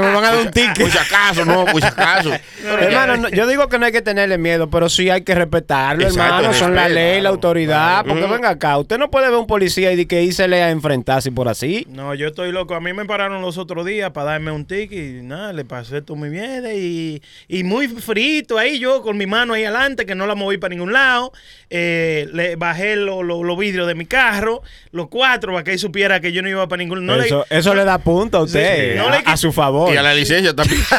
van 0.00 0.16
a 0.16 0.20
dar 0.20 0.36
un 0.36 0.50
ticket. 0.50 0.78
Por 0.78 0.90
si 0.90 0.98
acaso, 0.98 1.44
no, 1.46 1.64
por 1.64 1.80
si 1.80 1.86
acaso. 1.86 2.30
hermano, 2.80 3.16
no- 3.16 3.28
yo 3.30 3.46
digo 3.46 3.68
que 3.68 3.78
no 3.78 3.86
hay 3.86 3.92
que 3.92 4.02
tenerle 4.02 4.36
miedo, 4.36 4.68
pero 4.68 4.90
sí 4.90 5.08
hay 5.08 5.22
que 5.22 5.34
respetarlo, 5.34 6.02
Exacto, 6.04 6.36
hermano. 6.36 6.52
Son 6.52 6.74
la 6.74 6.88
ley, 6.90 7.14
la 7.16 7.20
claro, 7.20 7.34
autoridad. 7.34 8.04
Porque 8.06 8.24
Ujú. 8.24 8.32
venga 8.34 8.50
acá, 8.50 8.76
usted 8.76 8.98
no 8.98 9.10
puede 9.10 9.30
ver 9.30 9.38
un 9.38 9.46
policía 9.46 9.90
y 9.92 10.04
que 10.04 10.22
írsele 10.22 10.62
a 10.62 10.68
enfrentar 10.70 11.18
así 11.18 11.30
por 11.30 11.48
así. 11.48 11.86
No, 11.88 12.14
yo 12.14 12.28
estoy 12.28 12.52
loco. 12.52 12.74
A 12.74 12.80
mí 12.80 12.92
me 12.92 13.06
pararon 13.06 13.40
los 13.40 13.56
otros 13.56 13.86
días 13.86 14.10
para 14.10 14.32
darme 14.32 14.50
un 14.52 14.66
ticket 14.66 15.20
y 15.20 15.22
nada, 15.22 15.54
le 15.54 15.64
pasé 15.64 16.02
todo 16.02 16.16
muy 16.18 16.28
bien 16.28 16.64
y, 16.74 17.22
y 17.48 17.64
muy 17.64 17.88
frito 17.88 18.58
ahí 18.58 18.78
yo 18.78 19.00
con 19.00 19.16
mi 19.16 19.24
mano 19.26 19.54
ahí 19.54 19.64
adelante 19.64 20.04
que 20.04 20.14
no 20.14 20.26
la 20.26 20.34
moví 20.34 20.58
para 20.58 20.74
ningún 20.74 20.92
lado. 20.92 21.32
Eh, 21.70 22.28
le 22.34 22.56
bajé 22.56 22.96
lo- 22.96 23.22
lo- 23.22 23.42
los 23.42 23.56
vidrios 23.58 23.86
de 23.88 23.94
mi 23.94 24.04
carro, 24.04 24.60
los 24.90 25.08
cuatro, 25.08 25.52
para 25.52 25.64
que 25.64 25.72
él 25.72 25.78
supiera 25.78 26.20
que 26.20 26.32
yo 26.32 26.42
no 26.42 26.50
iba 26.50 26.68
para 26.68 26.78
ningún 26.82 27.06
no 27.06 27.16
le- 27.16 27.28
eso, 27.62 27.74
le 27.74 27.84
da 27.84 27.98
punto 27.98 28.38
a 28.38 28.42
usted, 28.42 28.92
Sí, 28.92 28.98
no 28.98 29.08
a, 29.08 29.10
le 29.12 29.18
quit- 29.18 29.32
a 29.32 29.36
su 29.36 29.52
favor. 29.52 29.92
Y 29.92 29.96
a 29.96 30.02
la 30.02 30.14
licencia 30.14 30.54
también. 30.54 30.80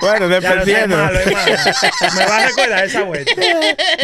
Bueno, 0.00 0.28
no 0.28 0.34
dependiendo. 0.34 0.96
malo, 0.96 1.18
hermano. 1.18 1.52
Me 2.16 2.26
va 2.26 2.36
a 2.36 2.46
recordar 2.46 2.84
esa 2.84 3.02
vuelta. 3.04 3.32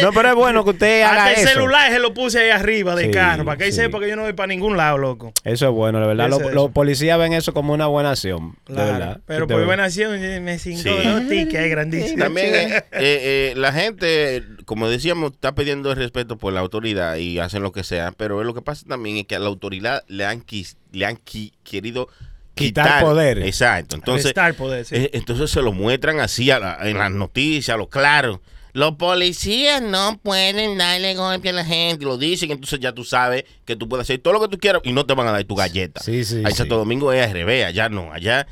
No, 0.01 0.11
pero 0.13 0.29
es 0.29 0.35
bueno 0.35 0.63
que 0.63 0.69
usted 0.71 1.01
haga 1.03 1.25
Hasta 1.25 1.33
el 1.41 1.47
eso. 1.47 1.53
celular 1.53 1.91
se 1.91 1.99
lo 1.99 2.13
puse 2.13 2.39
ahí 2.39 2.49
arriba 2.49 2.95
del 2.95 3.07
Sí, 3.07 3.11
carro, 3.11 3.45
para 3.45 3.57
que 3.57 3.65
sí. 3.65 3.73
sepa 3.73 3.99
que 3.99 4.09
yo 4.09 4.15
no 4.15 4.23
voy 4.23 4.33
para 4.33 4.47
ningún 4.47 4.77
lado, 4.77 4.97
loco. 4.97 5.33
Eso 5.43 5.67
es 5.67 5.71
bueno, 5.73 5.99
de 5.99 6.07
verdad. 6.07 6.29
Los, 6.29 6.39
es 6.41 6.45
los 6.53 6.63
eso. 6.65 6.71
policías 6.71 7.19
ven 7.19 7.33
eso 7.33 7.53
como 7.53 7.73
una 7.73 7.87
buena 7.87 8.11
acción. 8.11 8.55
de 8.67 8.73
Claro, 8.73 8.91
verdad. 8.93 9.19
pero 9.25 9.47
por 9.47 9.65
buena 9.65 9.85
acción 9.85 10.15
eh, 10.23 10.39
me 10.39 10.57
cinco 10.59 10.81
Sí. 10.83 10.89
dos 11.03 11.27
tickets 11.27 11.69
grandísimos. 11.69 12.19
También 12.19 12.47
eh, 12.55 12.83
eh, 12.91 13.53
la 13.55 13.71
gente, 13.73 14.43
como 14.65 14.89
decíamos, 14.89 15.33
está 15.33 15.53
pidiendo 15.53 15.91
el 15.91 15.97
respeto 15.97 16.37
por 16.37 16.53
la 16.53 16.61
autoridad 16.61 17.15
y 17.17 17.39
hacen 17.39 17.61
lo 17.61 17.71
que 17.71 17.83
sea, 17.83 18.11
pero 18.15 18.43
lo 18.43 18.53
que 18.53 18.61
pasa 18.61 18.85
también 18.87 19.17
es 19.17 19.25
que 19.25 19.35
a 19.35 19.39
la 19.39 19.47
autoridad 19.47 20.03
le 20.07 20.25
han, 20.25 20.41
quis- 20.41 20.75
le 20.91 21.05
han 21.05 21.17
qui- 21.17 21.53
querido 21.63 22.07
Quitar 22.53 23.01
poder. 23.03 23.39
Exacto. 23.39 23.95
Entonces, 23.95 24.33
poder, 24.57 24.85
sí. 24.85 24.95
eh, 24.95 25.09
entonces 25.13 25.49
se 25.49 25.61
lo 25.61 25.71
muestran 25.71 26.19
así 26.19 26.51
a 26.51 26.59
la- 26.59 26.77
en 26.81 26.97
las 26.97 27.09
noticias, 27.11 27.77
lo 27.77 27.87
claro. 27.89 28.41
Los 28.73 28.95
policías 28.95 29.81
no 29.81 30.17
pueden 30.21 30.77
darle 30.77 31.15
golpe 31.15 31.49
a 31.49 31.53
la 31.53 31.65
gente, 31.65 32.05
lo 32.05 32.17
dicen, 32.17 32.51
entonces 32.51 32.79
ya 32.79 32.93
tú 32.93 33.03
sabes 33.03 33.43
que 33.65 33.75
tú 33.75 33.87
puedes 33.89 34.05
hacer 34.05 34.19
todo 34.19 34.33
lo 34.33 34.41
que 34.41 34.47
tú 34.47 34.57
quieras 34.57 34.81
y 34.85 34.93
no 34.93 35.05
te 35.05 35.13
van 35.13 35.27
a 35.27 35.31
dar 35.31 35.43
tu 35.43 35.55
galleta. 35.55 36.01
Sí, 36.01 36.23
sí, 36.23 36.41
Ahí. 36.45 36.53
Santo 36.53 36.77
Domingo 36.77 37.11
es 37.11 37.25
al 37.25 37.33
revés, 37.33 37.65
allá 37.65 37.89
no, 37.89 38.11
allá 38.13 38.47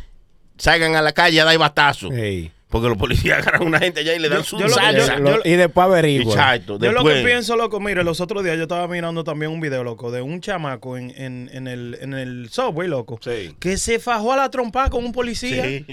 salgan 0.57 0.95
a 0.95 1.01
la 1.01 1.11
calle 1.13 1.39
a 1.39 1.45
dar 1.45 1.57
batazo. 1.57 2.11
Ey. 2.11 2.51
Porque 2.69 2.87
los 2.87 2.97
policías 2.97 3.39
agarran 3.41 3.63
a 3.63 3.65
una 3.65 3.79
gente 3.79 4.01
allá 4.01 4.13
y 4.15 4.19
le 4.19 4.29
dan 4.29 4.43
su 4.43 4.59
yo 4.59 4.67
lo- 4.67 5.39
y 5.43 5.51
después 5.55 5.85
averigua. 5.85 6.33
Exacto. 6.33 6.77
Yo 6.79 6.91
lo 6.91 7.03
que 7.03 7.23
pienso, 7.23 7.55
loco, 7.55 7.79
mire, 7.79 8.03
los 8.03 8.21
otros 8.21 8.43
días 8.43 8.57
yo 8.57 8.63
estaba 8.63 8.87
mirando 8.87 9.23
también 9.23 9.51
un 9.51 9.59
video, 9.59 9.83
loco, 9.83 10.11
de 10.11 10.21
un 10.21 10.39
chamaco 10.39 10.95
en, 10.95 11.09
en, 11.17 11.49
en 11.51 11.67
el, 11.67 11.97
en 11.99 12.13
el 12.13 12.49
subway, 12.51 12.87
loco, 12.87 13.19
Sí. 13.23 13.55
que 13.59 13.77
se 13.77 13.97
fajó 13.99 14.33
a 14.33 14.37
la 14.37 14.51
trompa 14.51 14.89
con 14.91 15.03
un 15.03 15.11
policía. 15.11 15.63
Sí. 15.65 15.85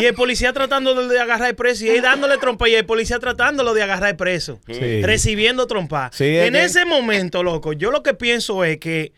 Y 0.00 0.04
el 0.06 0.14
policía 0.14 0.52
tratando 0.54 0.94
de, 0.94 1.06
de 1.12 1.20
agarrar 1.20 1.50
el 1.50 1.54
preso 1.54 1.84
y 1.84 1.90
él 1.90 2.00
dándole 2.02 2.38
trompa 2.38 2.66
y 2.68 2.74
el 2.76 2.86
policía 2.86 3.18
tratándolo 3.18 3.74
de 3.74 3.82
agarrar 3.82 4.10
el 4.10 4.16
preso. 4.16 4.58
Sí. 4.66 5.02
Recibiendo 5.02 5.66
trompa. 5.66 6.10
Sí, 6.14 6.24
es 6.24 6.46
en 6.48 6.54
que- 6.54 6.64
ese 6.64 6.84
momento, 6.86 7.42
loco, 7.42 7.74
yo 7.74 7.90
lo 7.90 8.02
que 8.02 8.14
pienso 8.14 8.64
es 8.64 8.78
que 8.78 9.12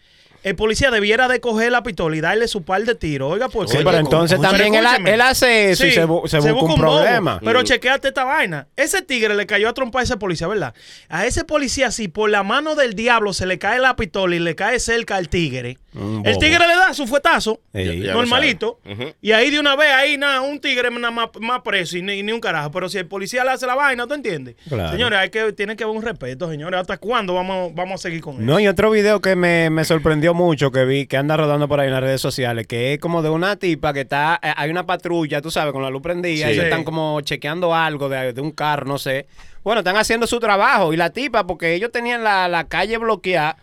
el 0.44 0.54
policía 0.54 0.90
debiera 0.92 1.26
de 1.26 1.40
coger 1.40 1.72
la 1.72 1.82
pistola 1.82 2.16
y 2.16 2.20
darle 2.20 2.46
su 2.46 2.62
par 2.62 2.84
de 2.84 2.94
tiros. 2.94 3.32
Oiga, 3.32 3.48
pues. 3.48 3.70
Sí, 3.70 3.78
pero 3.82 3.96
entonces 3.98 4.38
pero 4.38 4.50
también 4.50 4.74
él, 4.74 5.20
hace 5.20 5.70
eso 5.72 5.84
y 5.86 5.90
se, 5.90 6.06
bu- 6.06 6.28
se 6.28 6.38
busca 6.38 6.52
un 6.52 6.68
bobo. 6.68 6.76
problema. 6.76 7.40
Pero 7.42 7.60
Mm. 7.62 7.64
chequeate 7.64 8.08
esta 8.08 8.24
vaina. 8.24 8.68
Ese 8.76 9.02
tigre 9.02 9.34
le 9.34 9.46
cayó 9.46 9.68
a 9.68 9.74
trompar 9.74 10.00
a 10.00 10.04
ese 10.04 10.16
policía, 10.16 10.46
¿verdad? 10.46 10.74
A 11.08 11.26
ese 11.26 11.44
policía, 11.44 11.90
si 11.90 12.06
por 12.08 12.30
la 12.30 12.42
mano 12.44 12.74
del 12.76 12.94
diablo 12.94 13.32
se 13.32 13.46
le 13.46 13.58
cae 13.58 13.80
la 13.80 13.96
pistola 13.96 14.36
y 14.36 14.38
le 14.38 14.54
cae 14.54 14.78
cerca 14.78 15.16
al 15.16 15.28
tigre, 15.28 15.78
el 16.24 16.38
tigre 16.38 16.66
le 16.66 16.74
da 16.76 16.92
su 16.92 17.06
fuetazo. 17.06 17.60
Sí. 17.72 18.00
Ya 18.00 18.12
lo 18.12 18.20
normalito. 18.20 18.80
Y 19.22 19.32
ahí 19.32 19.50
de 19.50 19.60
una 19.60 19.76
vez, 19.76 19.90
ahí 19.92 20.16
nada, 20.18 20.40
un 20.40 20.60
tigre 20.60 20.90
nada 20.90 21.10
más, 21.10 21.28
más 21.40 21.60
preso 21.62 21.96
y 21.96 22.02
ni, 22.02 22.22
ni 22.22 22.32
un 22.32 22.40
carajo. 22.40 22.70
Pero 22.70 22.88
si 22.88 22.98
el 22.98 23.06
policía 23.06 23.44
le 23.44 23.50
hace 23.50 23.66
la 23.66 23.74
vaina, 23.74 24.06
¿tú 24.06 24.14
entiendes? 24.14 24.56
Claro. 24.68 24.90
Señores, 24.92 25.18
hay 25.18 25.30
que, 25.30 25.52
tiene 25.52 25.76
que 25.76 25.84
haber 25.84 25.96
un 25.96 26.02
respeto, 26.02 26.50
señores. 26.50 26.80
¿Hasta 26.80 26.96
cuándo 26.98 27.34
vamos, 27.34 27.74
vamos 27.74 27.94
a 28.00 28.02
seguir 28.02 28.20
con 28.20 28.34
eso? 28.34 28.42
No, 28.42 28.58
y 28.58 28.66
otro 28.66 28.90
video 28.90 29.20
que 29.20 29.36
me, 29.36 29.70
me 29.70 29.84
sorprendió 29.84 30.34
mucho 30.34 30.70
que 30.72 30.84
vi, 30.84 31.06
que 31.06 31.16
anda 31.16 31.36
rodando 31.36 31.68
por 31.68 31.80
ahí 31.80 31.86
en 31.86 31.92
las 31.94 32.02
redes 32.02 32.20
sociales, 32.20 32.66
que 32.66 32.94
es 32.94 32.98
como 33.00 33.22
de 33.22 33.30
una 33.30 33.56
tipa 33.56 33.92
que 33.92 34.00
está, 34.00 34.40
eh, 34.42 34.52
hay 34.56 34.70
una 34.70 34.86
patrulla, 34.86 35.40
tú 35.40 35.50
sabes, 35.50 35.72
con 35.72 35.82
la 35.82 35.90
luz 35.90 36.02
prendida, 36.02 36.48
Sí. 36.48 36.54
y 36.54 36.58
están 36.60 36.84
como 36.84 37.20
chequeando 37.20 37.74
algo 37.74 38.08
de, 38.08 38.32
de 38.32 38.40
un 38.40 38.50
carro, 38.50 38.86
no 38.86 38.98
sé. 38.98 39.26
Bueno, 39.62 39.80
están 39.80 39.96
haciendo 39.96 40.26
su 40.26 40.40
trabajo, 40.40 40.92
y 40.92 40.96
la 40.96 41.10
tipa, 41.10 41.46
porque 41.46 41.74
ellos 41.74 41.90
tenían 41.92 42.22
la, 42.24 42.48
la 42.48 42.64
calle 42.64 42.98
bloqueada, 42.98 43.56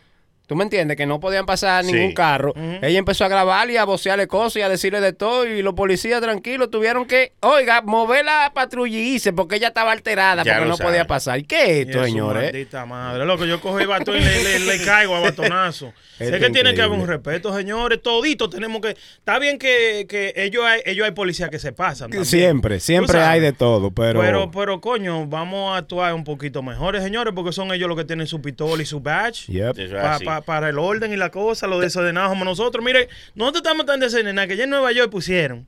tú 0.51 0.55
me 0.57 0.65
entiendes, 0.65 0.97
que 0.97 1.05
no 1.05 1.21
podían 1.21 1.45
pasar 1.45 1.85
Sí. 1.85 1.93
ningún 1.93 2.13
carro, 2.13 2.53
ella 2.81 2.99
empezó 2.99 3.23
a 3.23 3.29
grabar 3.29 3.69
y 3.69 3.77
a 3.77 3.85
vocearle 3.85 4.27
cosas 4.27 4.57
y 4.57 4.61
a 4.63 4.67
decirle 4.67 4.99
de 4.99 5.13
todo, 5.13 5.47
y 5.47 5.61
los 5.61 5.75
policías 5.75 6.19
tranquilos 6.19 6.69
tuvieron 6.69 7.05
que, 7.05 7.31
oiga, 7.39 7.81
mover 7.83 8.25
la 8.25 8.51
patrulla 8.53 8.97
y 8.97 9.13
irse, 9.15 9.31
porque 9.31 9.55
ella 9.55 9.69
estaba 9.69 9.93
alterada, 9.93 10.43
Ya 10.43 10.55
porque 10.57 10.67
no 10.69 10.77
podía 10.77 11.07
pasar. 11.07 11.39
¿Y 11.39 11.43
qué 11.45 11.63
es 11.83 11.87
esto, 11.87 12.03
señores? 12.03 12.43
Maldita 12.51 12.85
madre. 12.85 13.25
Loco, 13.25 13.45
yo 13.45 13.61
cojo 13.61 13.79
el 13.79 13.87
batón 13.87 14.17
y 14.17 14.19
le, 14.19 14.43
le- 14.43 14.59
le 14.59 14.77
caigo 14.83 15.15
a 15.15 15.21
batonazo. 15.21 15.93
Esto 16.19 16.35
es 16.35 16.43
que 16.43 16.49
tiene 16.51 16.75
que 16.75 16.81
haber 16.83 16.99
un 16.99 17.07
respeto, 17.07 17.55
señores. 17.55 17.99
Toditos 18.03 18.49
tenemos 18.51 18.79
que. 18.81 18.89
Está 18.89 19.39
bien 19.39 19.57
que, 19.57 20.05
que 20.07 20.33
ellos, 20.35 20.63
hay, 20.63 20.81
ellos 20.85 21.05
hay 21.05 21.13
policías 21.13 21.49
que 21.49 21.57
se 21.57 21.71
pasan. 21.71 22.09
también. 22.11 22.25
Siempre, 22.25 22.79
siempre 22.79 23.19
hay 23.21 23.39
de 23.39 23.53
todo, 23.53 23.89
pero... 23.89 24.19
Pero, 24.19 24.51
pero, 24.51 24.81
coño, 24.81 25.25
vamos 25.25 25.73
a 25.73 25.77
actuar 25.77 26.13
un 26.13 26.23
poquito 26.23 26.61
mejores, 26.61 27.01
señores, 27.03 27.33
porque 27.33 27.51
son 27.53 27.71
ellos 27.73 27.87
los 27.87 27.97
que 27.97 28.03
tienen 28.03 28.27
su 28.27 28.39
pistola 28.39 28.83
y 28.83 28.85
su 28.85 28.99
badge. 28.99 29.47
Yep. 29.47 29.79
Eso 29.79 29.95
es 29.97 30.01
Pa- 30.03 30.13
así. 30.15 30.25
pa- 30.25 30.40
para 30.41 30.69
el 30.69 30.79
orden 30.79 31.11
y 31.13 31.17
la 31.17 31.29
cosa, 31.31 31.67
lo 31.67 31.79
desordenados 31.79 32.31
somos 32.31 32.45
nosotros. 32.45 32.83
Mire, 32.83 33.09
nosotros 33.35 33.61
estamos 33.63 33.85
tan 33.85 33.99
desordenados 33.99 34.47
que 34.49 34.57
ya 34.57 34.63
en 34.65 34.69
Nueva 34.69 34.91
York 34.91 35.09
pusieron 35.11 35.67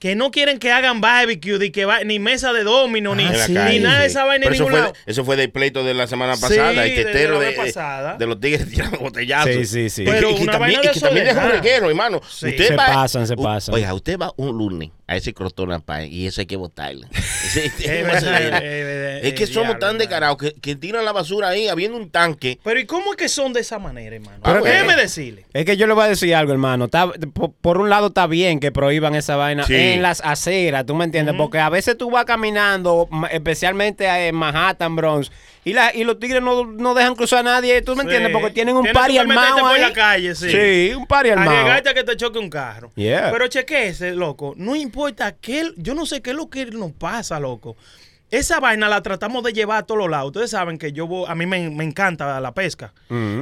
que 0.00 0.16
no 0.16 0.32
quieren 0.32 0.58
que 0.58 0.70
hagan 0.72 1.00
barbecue, 1.00 1.56
ni, 1.58 1.70
que 1.70 1.84
va, 1.86 2.02
ni 2.02 2.18
mesa 2.18 2.52
de 2.52 2.64
domino, 2.64 3.14
ni, 3.14 3.24
la 3.24 3.46
ni 3.48 3.54
calle, 3.54 3.80
nada 3.80 4.00
de 4.00 4.06
esa 4.06 4.24
vaina 4.24 4.46
en 4.46 4.52
ningún 4.52 4.72
fue, 4.72 4.80
lado. 4.80 4.92
eso 5.06 5.24
fue 5.24 5.36
del 5.36 5.50
pleito 5.50 5.84
de 5.84 5.94
la 5.94 6.06
semana 6.08 6.34
Sí, 6.34 6.42
pasada, 6.42 8.16
de- 8.18 8.26
los 8.26 8.40
tigres 8.40 8.68
tirando 8.70 8.98
botellazos. 8.98 9.52
Sí, 9.54 9.64
sí, 9.64 9.88
sí. 9.90 10.04
Pero 10.04 10.30
y 10.32 10.42
una 10.42 10.52
también, 10.52 10.78
vaina 10.80 10.90
y 10.90 10.94
que 10.94 11.00
también 11.00 11.26
es 11.28 11.36
un 11.36 11.48
reguero, 11.48 11.88
hermano. 11.88 12.20
Sí. 12.28 12.48
Usted 12.48 12.68
Se 12.68 12.76
va- 12.76 12.86
pasan, 12.86 13.26
se 13.26 13.36
pasan. 13.36 13.74
Oiga, 13.74 13.94
usted 13.94 14.18
va 14.18 14.32
un 14.36 14.58
lunes 14.58 14.90
a 15.06 15.16
ese 15.16 15.34
crotón 15.34 15.82
Pie 15.82 16.06
y 16.06 16.26
eso 16.26 16.40
hay 16.40 16.46
que 16.46 16.56
botarlo. 16.56 17.06
Eh, 17.06 17.70
eh, 17.80 18.08
eh, 18.62 19.20
es 19.22 19.34
que 19.34 19.44
eh, 19.44 19.46
somos 19.46 19.78
tan 19.78 19.98
descarados 19.98 20.38
que, 20.38 20.54
que 20.54 20.76
tiran 20.76 21.04
la 21.04 21.12
basura 21.12 21.48
ahí 21.48 21.68
habiendo 21.68 21.96
un 21.98 22.10
tanque. 22.10 22.58
Pero 22.64 22.80
¿y 22.80 22.86
cómo 22.86 23.12
es 23.12 23.16
que 23.16 23.28
son 23.28 23.52
de 23.52 23.60
esa 23.60 23.78
manera, 23.78 24.16
hermano? 24.16 24.38
Ah, 24.42 24.52
bueno. 24.52 24.64
Déjeme 24.64 24.96
decirle. 24.96 25.44
Es 25.52 25.64
que 25.64 25.76
yo 25.76 25.86
le 25.86 25.92
voy 25.92 26.04
a 26.04 26.08
decir 26.08 26.34
algo, 26.34 26.52
hermano. 26.52 26.86
Está- 26.86 27.10
por, 27.32 27.52
por 27.52 27.78
un 27.78 27.90
lado 27.90 28.08
está 28.08 28.26
bien 28.26 28.60
que 28.60 28.72
prohíban 28.72 29.14
esa 29.14 29.36
vaina 29.36 29.64
Sí. 29.64 29.74
en 29.76 30.02
las 30.02 30.20
aceras, 30.22 30.86
¿tú 30.86 30.94
me 30.94 31.04
entiendes? 31.04 31.34
Porque 31.36 31.58
a 31.58 31.68
veces 31.68 31.96
tú 31.98 32.10
vas 32.10 32.24
caminando, 32.24 33.08
especialmente 33.30 34.06
en 34.28 34.34
Manhattan, 34.34 34.96
Bronx, 34.96 35.30
y, 35.66 35.72
la, 35.72 35.94
y 35.94 36.04
los 36.04 36.18
tigres 36.18 36.42
no, 36.42 36.64
no 36.66 36.94
dejan 36.94 37.14
cruzar 37.14 37.40
a 37.40 37.42
nadie, 37.42 37.80
¿tú 37.82 37.92
me 37.94 38.02
Sí. 38.02 38.08
entiendes? 38.08 38.32
Porque 38.32 38.50
tienen 38.50 38.76
un 38.76 38.84
que 38.84 38.92
meterte 38.92 39.18
armado 39.18 39.58
por 39.58 39.70
ahí. 39.72 39.80
la 39.80 39.92
calle, 39.92 40.34
sí. 40.34 40.50
Sí, 40.50 40.94
un 40.94 41.06
party 41.06 41.30
armado. 41.30 41.50
Arriesgarte 41.50 41.88
a 41.90 41.94
que 41.94 42.04
te 42.04 42.16
choque 42.16 42.38
un 42.38 42.50
carro. 42.50 42.90
Yeah. 42.96 43.30
Pero 43.32 43.48
chequese, 43.48 44.12
loco. 44.12 44.54
No 44.56 44.74
importa 44.76 44.93
qué. 45.40 45.72
Yo 45.76 45.94
no 45.94 46.06
sé 46.06 46.22
qué 46.22 46.30
es 46.30 46.36
lo 46.36 46.48
que 46.48 46.66
nos 46.66 46.92
pasa, 46.92 47.38
loco. 47.40 47.76
Esa 48.30 48.58
vaina 48.58 48.88
la 48.88 49.00
tratamos 49.02 49.44
de 49.44 49.52
llevar 49.52 49.78
a 49.78 49.82
todos 49.86 50.10
lados. 50.10 50.28
Ustedes 50.28 50.50
saben 50.50 50.76
que 50.78 50.92
yo 50.92 51.06
voy- 51.06 51.26
a 51.28 51.34
mí 51.34 51.46
me, 51.46 51.70
me 51.70 51.84
encanta 51.84 52.40
la 52.40 52.52
pesca. 52.52 52.92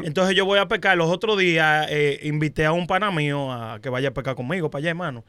Entonces 0.05 0.37
yo 0.37 0.45
voy 0.45 0.59
a 0.59 0.67
pescar. 0.69 0.97
Los 0.99 1.11
otros 1.11 1.39
días 1.39 1.87
eh, 1.89 2.21
invité 2.25 2.67
a 2.67 2.73
un 2.73 2.87
pana 2.87 3.11
mío 3.11 3.51
a 3.51 3.79
que 3.81 3.89
vaya 3.89 4.09
a 4.09 4.15
pescar 4.15 4.35
conmigo 4.35 4.71
para 4.71 4.81
allá, 4.81 4.91
hermano. 4.91 5.25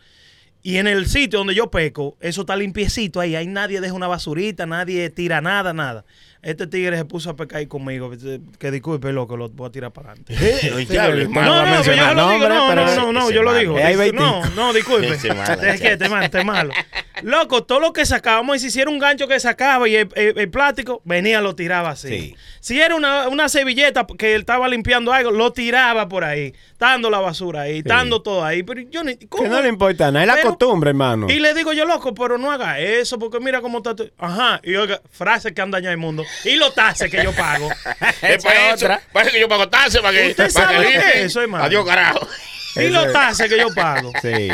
Y 0.65 0.77
en 0.77 0.87
el 0.87 1.05
sitio 1.07 1.39
donde 1.39 1.55
yo 1.55 1.69
pesco, 1.69 2.17
eso 2.19 2.41
está 2.41 2.55
limpiecito 2.55 3.19
ahí. 3.19 3.35
Ahí 3.35 3.47
nadie 3.47 3.79
deja 3.81 3.93
una 3.93 4.07
basurita, 4.07 4.65
nadie 4.65 5.09
tira 5.09 5.39
nada, 5.41 5.73
nada. 5.73 6.03
Este 6.43 6.67
tigre 6.67 6.97
se 6.97 7.05
puso 7.05 7.29
a 7.29 7.35
pescar 7.37 7.59
ahí 7.59 7.67
conmigo. 7.67 8.11
Que 8.59 8.69
disculpe, 8.69 9.13
loco, 9.13 9.37
lo 9.37 9.49
voy 9.49 9.69
a 9.69 9.71
tirar 9.71 9.91
para 9.93 10.11
adelante. 10.11 10.35
No. 11.33 11.65
No, 11.65 11.83
yo 11.83 11.93
lo 12.13 12.29
digo, 12.29 12.49
no, 12.49 12.75
no, 12.75 13.11
no, 13.13 13.31
yo 13.31 13.43
lo 13.43 13.53
digo. 13.53 13.77
No, 14.13 14.45
no, 14.49 14.73
disculpe. 14.73 15.07
Es 15.07 15.81
que 15.81 15.93
este 15.93 16.09
man, 16.09 16.23
este 16.23 16.43
malo. 16.43 16.73
Loco, 17.21 17.63
todo 17.63 17.79
lo 17.79 17.93
que 17.93 18.05
sacábamos, 18.05 18.57
y 18.57 18.59
si 18.59 18.67
hiciera 18.67 18.89
un 18.89 18.97
gancho 18.99 19.27
que 19.27 19.39
sacaba 19.39 19.87
y 19.87 19.95
el, 19.95 20.09
el- 20.15 20.37
el 20.39 20.49
plástico, 20.49 21.01
venía, 21.05 21.41
lo 21.41 21.55
tiraba 21.55 21.91
así. 21.91 22.07
Sí. 22.09 22.35
Si 22.59 22.81
era 22.81 22.95
una, 22.95 23.27
una 23.27 23.49
servilleta 23.49 24.05
que 24.17 24.33
él 24.33 24.41
estaba 24.41 24.67
limpiando 24.67 25.13
algo, 25.13 25.29
lo 25.31 25.53
tiraba 25.53 26.07
por 26.09 26.23
ahí, 26.23 26.53
dando 26.79 27.09
la 27.09 27.19
basura 27.19 27.61
ahí, 27.61 27.81
dando 27.83 28.21
todo 28.21 28.43
ahí. 28.43 28.63
Pero 28.63 28.81
yo 28.89 29.03
ni. 29.03 29.15
¿cómo? 29.27 29.43
Que 29.43 29.49
no 29.49 29.61
le 29.61 29.69
importa 29.69 30.11
nada, 30.11 30.23
es 30.23 30.27
la 30.27 30.41
costumbre, 30.49 30.89
hermano. 30.89 31.27
Y 31.29 31.39
le 31.39 31.53
digo 31.53 31.71
yo, 31.73 31.85
loco, 31.85 32.13
pero 32.13 32.37
no 32.37 32.51
haga 32.51 32.79
eso, 32.79 33.19
porque 33.19 33.39
mira 33.39 33.61
cómo 33.61 33.77
está. 33.77 33.95
tu- 33.95 34.09
Ajá, 34.17 34.59
y 34.63 34.75
oiga, 34.75 34.99
frases 35.11 35.51
que 35.51 35.61
han 35.61 35.71
dañado 35.71 35.91
el 35.91 35.99
mundo. 35.99 36.23
Y 36.45 36.55
los 36.55 36.73
taxes 36.73 37.11
que 37.11 37.23
yo 37.23 37.31
pago. 37.33 37.69
Es 38.23 38.43
para 38.43 38.69
es 38.69 38.75
eso. 38.75 38.85
otra. 38.85 39.01
Parece 39.11 39.31
que 39.33 39.39
yo 39.39 39.47
pago 39.49 39.67
taxes 39.69 40.01
para 40.01 40.17
que. 40.17 40.29
Usted 40.29 40.51
para 40.53 40.67
sabe 40.71 40.85
que 40.87 40.99
que 41.11 41.23
eso, 41.25 41.41
hermano. 41.41 41.63
Adiós, 41.65 41.85
carajo. 41.85 42.27
Y 42.75 42.87
los 42.89 43.11
taxes 43.13 43.49
que 43.49 43.57
yo 43.57 43.73
pago. 43.73 44.11
Sí. 44.21 44.47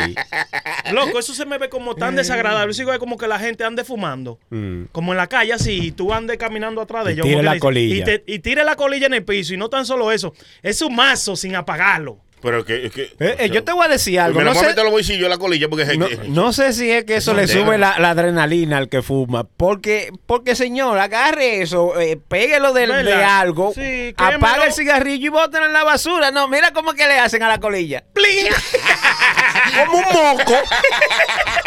Loco, 0.92 1.18
eso 1.18 1.34
se 1.34 1.46
me 1.46 1.58
ve 1.58 1.68
como 1.68 1.94
tan 1.94 2.16
desagradable. 2.16 2.72
Sigo 2.74 2.96
como 2.98 3.16
que 3.16 3.28
la 3.28 3.38
gente 3.38 3.64
ande 3.64 3.84
fumando. 3.84 4.38
Mm. 4.50 4.84
Como 4.92 5.12
en 5.12 5.18
la 5.18 5.26
calle, 5.28 5.52
así, 5.52 5.86
y 5.86 5.92
tú 5.92 6.12
andes 6.12 6.36
caminando 6.38 6.80
atrás 6.80 7.04
de 7.04 7.12
ellos. 7.12 7.24
tire 7.26 7.42
la 7.42 7.52
dice, 7.52 7.60
colilla. 7.60 7.96
Y, 7.96 8.04
te- 8.04 8.24
y 8.26 8.38
tire 8.40 8.64
la 8.64 8.76
colilla 8.76 9.06
en 9.06 9.14
el 9.14 9.24
piso. 9.24 9.54
Y 9.54 9.56
no 9.56 9.68
tan 9.68 9.86
solo 9.86 10.10
eso, 10.12 10.34
es 10.62 10.82
un 10.82 10.94
mazo 10.94 11.36
sin 11.36 11.54
apagarlo. 11.54 12.18
Pero 12.42 12.64
que. 12.64 12.90
que 12.90 13.02
Eh, 13.20 13.36
eh, 13.38 13.50
yo 13.50 13.62
te 13.64 13.72
voy 13.72 13.84
a 13.84 13.88
decir 13.88 14.18
algo. 14.18 14.38
Me 14.38 14.44
No 14.44 14.50
voy 14.52 14.58
a 14.58 14.62
sé, 14.62 14.66
meter 14.68 14.84
los 14.84 14.92
bolsillos 14.92 15.28
la 15.28 15.36
colilla 15.38 15.68
porque 15.68 15.84
es 15.84 15.98
no, 15.98 16.08
que- 16.08 16.16
no 16.28 16.52
sé 16.52 16.72
si 16.72 16.90
es 16.90 17.04
que 17.04 17.16
eso 17.16 17.34
le 17.34 17.46
sube 17.46 17.76
la, 17.78 17.98
la 17.98 18.10
adrenalina 18.10 18.78
al 18.78 18.88
que 18.88 19.02
fuma. 19.02 19.44
Porque, 19.44 20.10
porque 20.26 20.54
señor, 20.54 20.98
agarre 20.98 21.60
eso, 21.62 21.98
eh, 22.00 22.16
péguelo 22.28 22.72
de, 22.72 22.86
¿Verdad? 22.86 23.40
algo, 23.40 23.72
Sí, 23.74 24.14
apaga 24.16 24.64
el 24.66 24.72
cigarrillo 24.72 25.26
y 25.26 25.28
bótelo 25.28 25.66
en 25.66 25.72
la 25.72 25.84
basura. 25.84 26.30
No, 26.30 26.48
mira 26.48 26.72
cómo 26.72 26.92
que 26.94 27.06
le 27.06 27.18
hacen 27.18 27.42
a 27.42 27.48
la 27.48 27.58
colilla. 27.60 28.04
¡Plin! 28.14 28.46
Como 29.86 29.98
un 29.98 30.04
moco. 30.04 30.52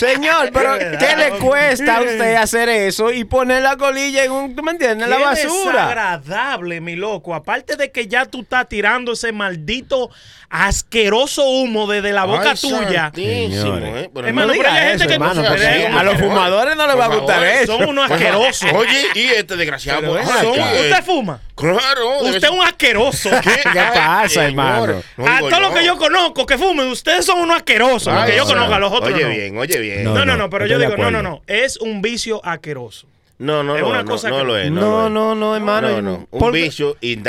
Señor, 0.00 0.50
pero 0.54 0.74
Es. 0.74 0.96
¿qué 0.98 1.16
le 1.16 1.30
cuesta 1.38 1.98
a 1.98 2.00
usted 2.00 2.34
hacer 2.36 2.68
eso 2.70 3.12
y 3.12 3.24
poner 3.24 3.62
la 3.62 3.76
colilla 3.76 4.24
en 4.24 4.32
un, 4.32 4.56
¿tú 4.56 4.62
me 4.62 4.72
entiendes? 4.72 5.04
En 5.04 5.10
la 5.10 5.18
basura. 5.18 5.82
desagradable, 5.82 6.80
mi 6.80 6.96
loco. 6.96 7.34
Aparte 7.34 7.76
de 7.76 7.90
que 7.90 8.08
ya 8.08 8.24
tú 8.24 8.40
estás 8.40 8.68
tirando 8.68 9.12
ese 9.12 9.32
maldito 9.32 10.10
asqueroso 10.50 11.44
humo 11.48 11.86
desde 11.86 12.12
la 12.12 12.24
boca 12.24 12.50
Ay, 12.50 12.56
tuya. 12.60 13.12
eh, 13.16 14.10
pero 14.12 14.26
Hermano, 14.26 14.48
no 14.48 14.52
pero 14.54 14.68
hay 14.68 14.78
gente 14.88 14.96
eso, 14.96 15.06
que 15.06 15.14
hermano, 15.14 15.98
a 15.98 16.02
los 16.02 16.16
fumadores 16.18 16.76
no 16.76 16.86
les 16.88 16.98
va 16.98 17.04
a 17.04 17.08
gustar 17.08 17.36
favor, 17.36 17.46
eso. 17.46 17.78
Son 17.78 17.88
unos 17.88 18.10
asquerosos. 18.10 18.72
Oye, 18.74 19.06
y 19.14 19.26
este 19.28 19.56
desgraciado. 19.56 20.00
Pero 20.00 20.18
Ay, 20.18 20.48
acá. 20.58 20.74
eh, 20.76 20.90
¿Usted 20.90 21.04
fuma? 21.04 21.40
Claro. 21.54 22.18
Usted 22.22 22.44
es 22.44 22.50
un 22.50 22.62
asqueroso. 22.62 23.30
¿Qué, 23.42 23.50
¿Qué 23.72 23.80
pasa, 23.94 24.44
hermano? 24.46 25.02
No 25.16 25.26
a 25.26 25.38
todos 25.38 25.60
los 25.60 25.70
que 25.72 25.84
yo 25.84 25.96
conozco 25.96 26.44
que 26.46 26.58
fumen, 26.58 26.88
ustedes 26.88 27.24
son 27.24 27.40
unos 27.40 27.56
asquerosos. 27.56 28.12
Los 28.12 28.22
Ay, 28.24 28.30
que 28.32 28.36
yo 28.36 28.44
conozco, 28.44 28.74
a 28.74 28.78
los 28.80 28.92
otros 28.92 29.12
Oye 29.14 29.22
no. 29.22 29.28
bien, 29.30 29.56
oye 29.58 29.78
bien. 29.78 30.04
No, 30.04 30.24
No, 30.24 30.36
No, 30.36 30.50
pero 30.50 30.66
yo 30.66 30.78
digo, 30.78 30.96
no, 30.96 31.10
no, 31.10 31.22
no. 31.22 31.42
Es 31.46 31.76
un 31.76 32.02
vicio 32.02 32.40
asqueroso. 32.44 33.06
No, 33.40 33.62
no, 33.62 33.74
Es 33.74 33.82
no, 33.82 33.88
una 33.88 34.02
no, 34.02 34.10
cosa 34.10 34.28
no 34.30 34.38
que- 34.38 34.44
lo 34.44 34.58
es. 34.58 34.70
No, 34.70 34.80
lo 34.80 35.06
es. 35.06 35.12
no, 35.12 35.34
no, 35.34 35.56
hermano. 35.56 35.88
No, 35.88 36.02
no. 36.02 36.28
Un 36.30 36.38
Porque- 36.38 36.62
vicio 36.62 36.96
y 37.00 37.12
it, 37.12 37.20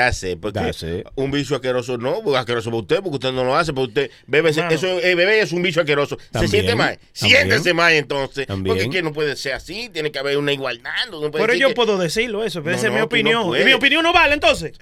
Porque 0.42 0.60
That's 0.60 0.84
it. 0.84 1.08
un 1.16 1.32
vicio 1.32 1.56
asqueroso 1.56 1.98
no, 1.98 2.22
porque 2.22 2.38
asqueroso 2.38 2.70
para 2.70 2.82
usted, 2.82 2.96
porque 2.98 3.16
usted 3.16 3.32
no 3.32 3.44
lo 3.44 3.56
hace, 3.56 3.74
porque 3.74 3.88
usted 3.88 4.12
bebe, 4.28 4.50
eso, 4.50 4.64
eh, 5.00 5.16
bebé 5.16 5.40
es 5.40 5.52
un 5.52 5.62
vicio 5.62 5.82
asqueroso. 5.82 6.18
También, 6.32 6.52
Se 6.52 6.58
siente 6.58 6.76
mal. 6.76 7.00
también. 7.18 7.38
Siéntese 7.40 7.74
mal 7.74 7.94
entonces. 7.94 8.46
También. 8.46 8.76
Porque 8.76 8.84
es 8.90 8.96
que 8.96 9.02
no 9.02 9.14
puede 9.14 9.36
ser 9.36 9.54
así, 9.54 9.90
tiene 9.90 10.12
que 10.12 10.20
haber 10.20 10.38
una 10.38 10.52
igualdad. 10.54 10.92
No 11.10 11.32
puede 11.32 11.46
Pero 11.46 11.54
yo 11.56 11.70
que- 11.70 11.74
puedo 11.76 11.98
decirlo 11.98 12.44
eso, 12.44 12.62
pero 12.62 12.72
No, 12.74 12.78
esa 12.78 12.88
es 12.88 12.92
no, 12.92 12.96
mi 12.96 13.00
no 13.00 13.06
opinión. 13.06 13.62
y 13.62 13.64
mi 13.64 13.74
opinión 13.74 14.04
no 14.04 14.12
vale 14.14 14.34
entonces. 14.34 14.74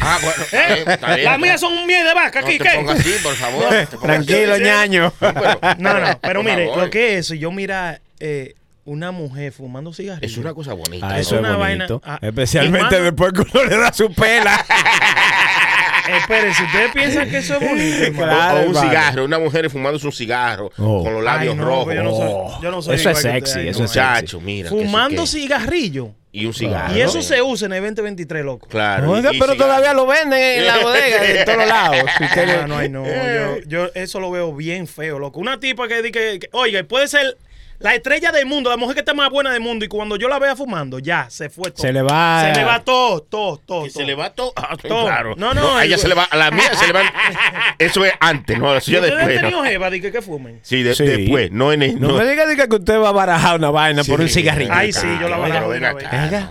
Ah, 0.00 0.18
bueno, 0.22 0.42
¿Eh? 0.52 0.84
bien. 1.16 1.24
Las 1.24 1.38
mías 1.38 1.60
son 1.60 1.72
un 1.76 1.86
miel 1.86 2.06
de 2.06 2.14
vaca, 2.14 2.40
No 2.40 2.46
aquí, 2.46 2.58
pongas 2.58 3.00
así, 3.00 3.12
por 3.22 3.34
favor. 3.34 3.68
te 3.68 3.96
Tranquilo, 3.98 4.54
así. 4.54 4.62
ñaño. 4.62 5.12
Pero- 5.18 5.60
No, 5.78 5.98
no, 6.00 6.18
pero 6.22 6.40
por 6.42 6.50
mire, 6.50 6.66
favor. 6.68 6.84
lo 6.84 6.90
que 6.90 7.14
es 7.14 7.26
eso, 7.26 7.34
yo 7.34 7.50
mira 7.50 8.00
eh, 8.20 8.54
una 8.88 9.10
mujer 9.12 9.52
fumando 9.52 9.92
cigarrillos. 9.92 10.32
Es 10.32 10.38
una 10.38 10.54
cosa 10.54 10.72
bonita. 10.72 11.06
Ah, 11.06 11.12
¿no? 11.12 11.16
eso 11.18 11.34
es 11.36 11.40
una 11.40 11.56
bonito. 11.56 12.00
vaina- 12.00 12.00
ah, 12.14 12.18
Especialmente 12.26 12.96
hermano. 12.96 13.04
después 13.04 13.32
que 13.32 13.58
uno 13.58 13.64
le 13.68 13.76
da 13.76 13.92
su 13.92 14.12
pela. 14.12 14.64
Espere, 16.20 16.54
si 16.54 16.62
ustedes 16.62 16.90
piensan 16.92 17.28
que 17.28 17.36
eso 17.38 17.54
es 17.56 17.60
bonito. 17.68 18.12
Claro, 18.18 18.60
o 18.60 18.66
un 18.68 18.74
cigarro, 18.74 19.24
una 19.26 19.38
mujer 19.38 19.68
fumándose 19.68 20.06
un 20.06 20.12
cigarro 20.12 20.70
Oh. 20.78 21.04
con 21.04 21.12
los 21.12 21.22
labios 21.22 21.52
Ay, 21.52 21.58
no, 21.58 21.64
rojos. 21.66 21.94
yo 21.94 22.02
no 22.02 22.10
soy, 22.12 22.26
Oh, 22.30 22.58
yo 22.62 22.70
no 22.70 22.82
soy 22.82 22.94
eso 22.94 23.10
es 23.10 23.18
sexy, 23.20 23.68
eso 23.68 23.78
no. 23.80 23.84
es 23.84 23.90
sexy. 23.92 23.98
Muchacho, 24.00 24.40
mira. 24.40 24.70
Fumando 24.70 25.22
que- 25.22 25.28
cigarrillo. 25.28 26.14
Y 26.32 26.46
un 26.46 26.54
cigarro. 26.54 26.94
Y 26.96 27.00
eso 27.00 27.20
se 27.22 27.40
usa 27.42 27.66
en 27.66 27.72
el 27.74 27.80
2023, 27.82 28.44
loco. 28.44 28.66
Claro. 28.68 29.10
Oiga, 29.10 29.30
pero 29.32 29.52
cigarro. 29.52 29.56
todavía 29.58 29.92
lo 29.94 30.06
venden 30.06 30.38
en 30.60 30.66
la 30.66 30.78
bodega 30.82 31.22
de 31.22 31.44
todos 31.44 31.66
lados. 31.66 31.98
Si 32.18 32.24
usted- 32.24 32.66
no, 32.66 32.78
ay, 32.78 32.88
no. 32.88 33.04
Yo, 33.06 33.58
yo 33.66 33.90
eso 33.94 34.18
lo 34.20 34.30
veo 34.30 34.54
bien 34.54 34.86
feo, 34.86 35.18
loco. 35.18 35.40
Una 35.40 35.60
tipa 35.60 35.88
que, 35.88 36.00
di 36.02 36.10
que, 36.10 36.38
que- 36.40 36.48
oiga, 36.52 36.82
puede 36.84 37.08
ser 37.08 37.36
la 37.80 37.94
estrella 37.94 38.32
del 38.32 38.46
mundo, 38.46 38.70
la 38.70 38.76
mujer 38.76 38.94
que 38.94 39.00
está 39.00 39.14
más 39.14 39.30
buena 39.30 39.52
del 39.52 39.60
mundo, 39.60 39.84
y 39.84 39.88
cuando 39.88 40.16
yo 40.16 40.28
la 40.28 40.38
vea 40.38 40.56
fumando, 40.56 40.98
ya, 40.98 41.28
se 41.30 41.48
fue 41.48 41.70
todo. 41.70 41.82
Se 41.82 41.92
le 41.92 42.02
va- 42.02 42.42
Se 42.52 42.58
le 42.58 42.64
va 42.64 42.80
todo, 42.84 43.20
todo, 43.22 43.58
todo. 43.58 43.84
Que 43.84 43.90
se 43.90 43.98
todo. 44.00 44.06
le 44.06 44.14
va 44.14 44.30
todo. 44.30 44.52
Ah, 44.56 44.76
Todo. 44.76 45.04
Claro. 45.06 45.34
No, 45.36 45.54
no, 45.54 45.76
A 45.76 45.84
ella 45.84 45.94
el- 45.94 46.00
se 46.00 46.08
le 46.08 46.14
va. 46.14 46.24
A 46.24 46.36
la 46.36 46.50
mía 46.50 46.74
se 46.74 46.86
le 46.86 46.92
va. 46.92 47.02
Eso 47.78 48.04
es 48.04 48.12
antes, 48.20 48.58
no. 48.58 48.74
Eso 48.76 48.90
ya 48.90 48.98
¿Ustedes 48.98 49.12
han 49.18 49.26
después. 49.28 49.40
tenido 49.40 49.62
¿no? 49.62 49.68
jeva 49.68 49.90
de 49.90 50.00
que, 50.00 50.12
que 50.12 50.22
fumen? 50.22 50.58
Sí, 50.62 50.82
de- 50.82 50.94
Sí. 50.94 51.04
después. 51.04 51.50
No 51.52 51.72
en 51.72 51.82
el. 51.82 52.00
No, 52.00 52.14
me 52.14 52.26
diga, 52.26 52.46
diga 52.46 52.66
que 52.66 52.76
usted 52.76 52.98
va 53.00 53.10
a 53.10 53.12
barajar 53.12 53.58
una 53.58 53.70
vaina 53.70 54.02
por 54.04 54.20
un 54.20 54.28
cigarrillo. 54.28 54.72
Ay, 54.72 54.92
sí, 54.92 55.06
yo 55.20 55.28
la 55.28 55.36
barajo. 55.36 55.72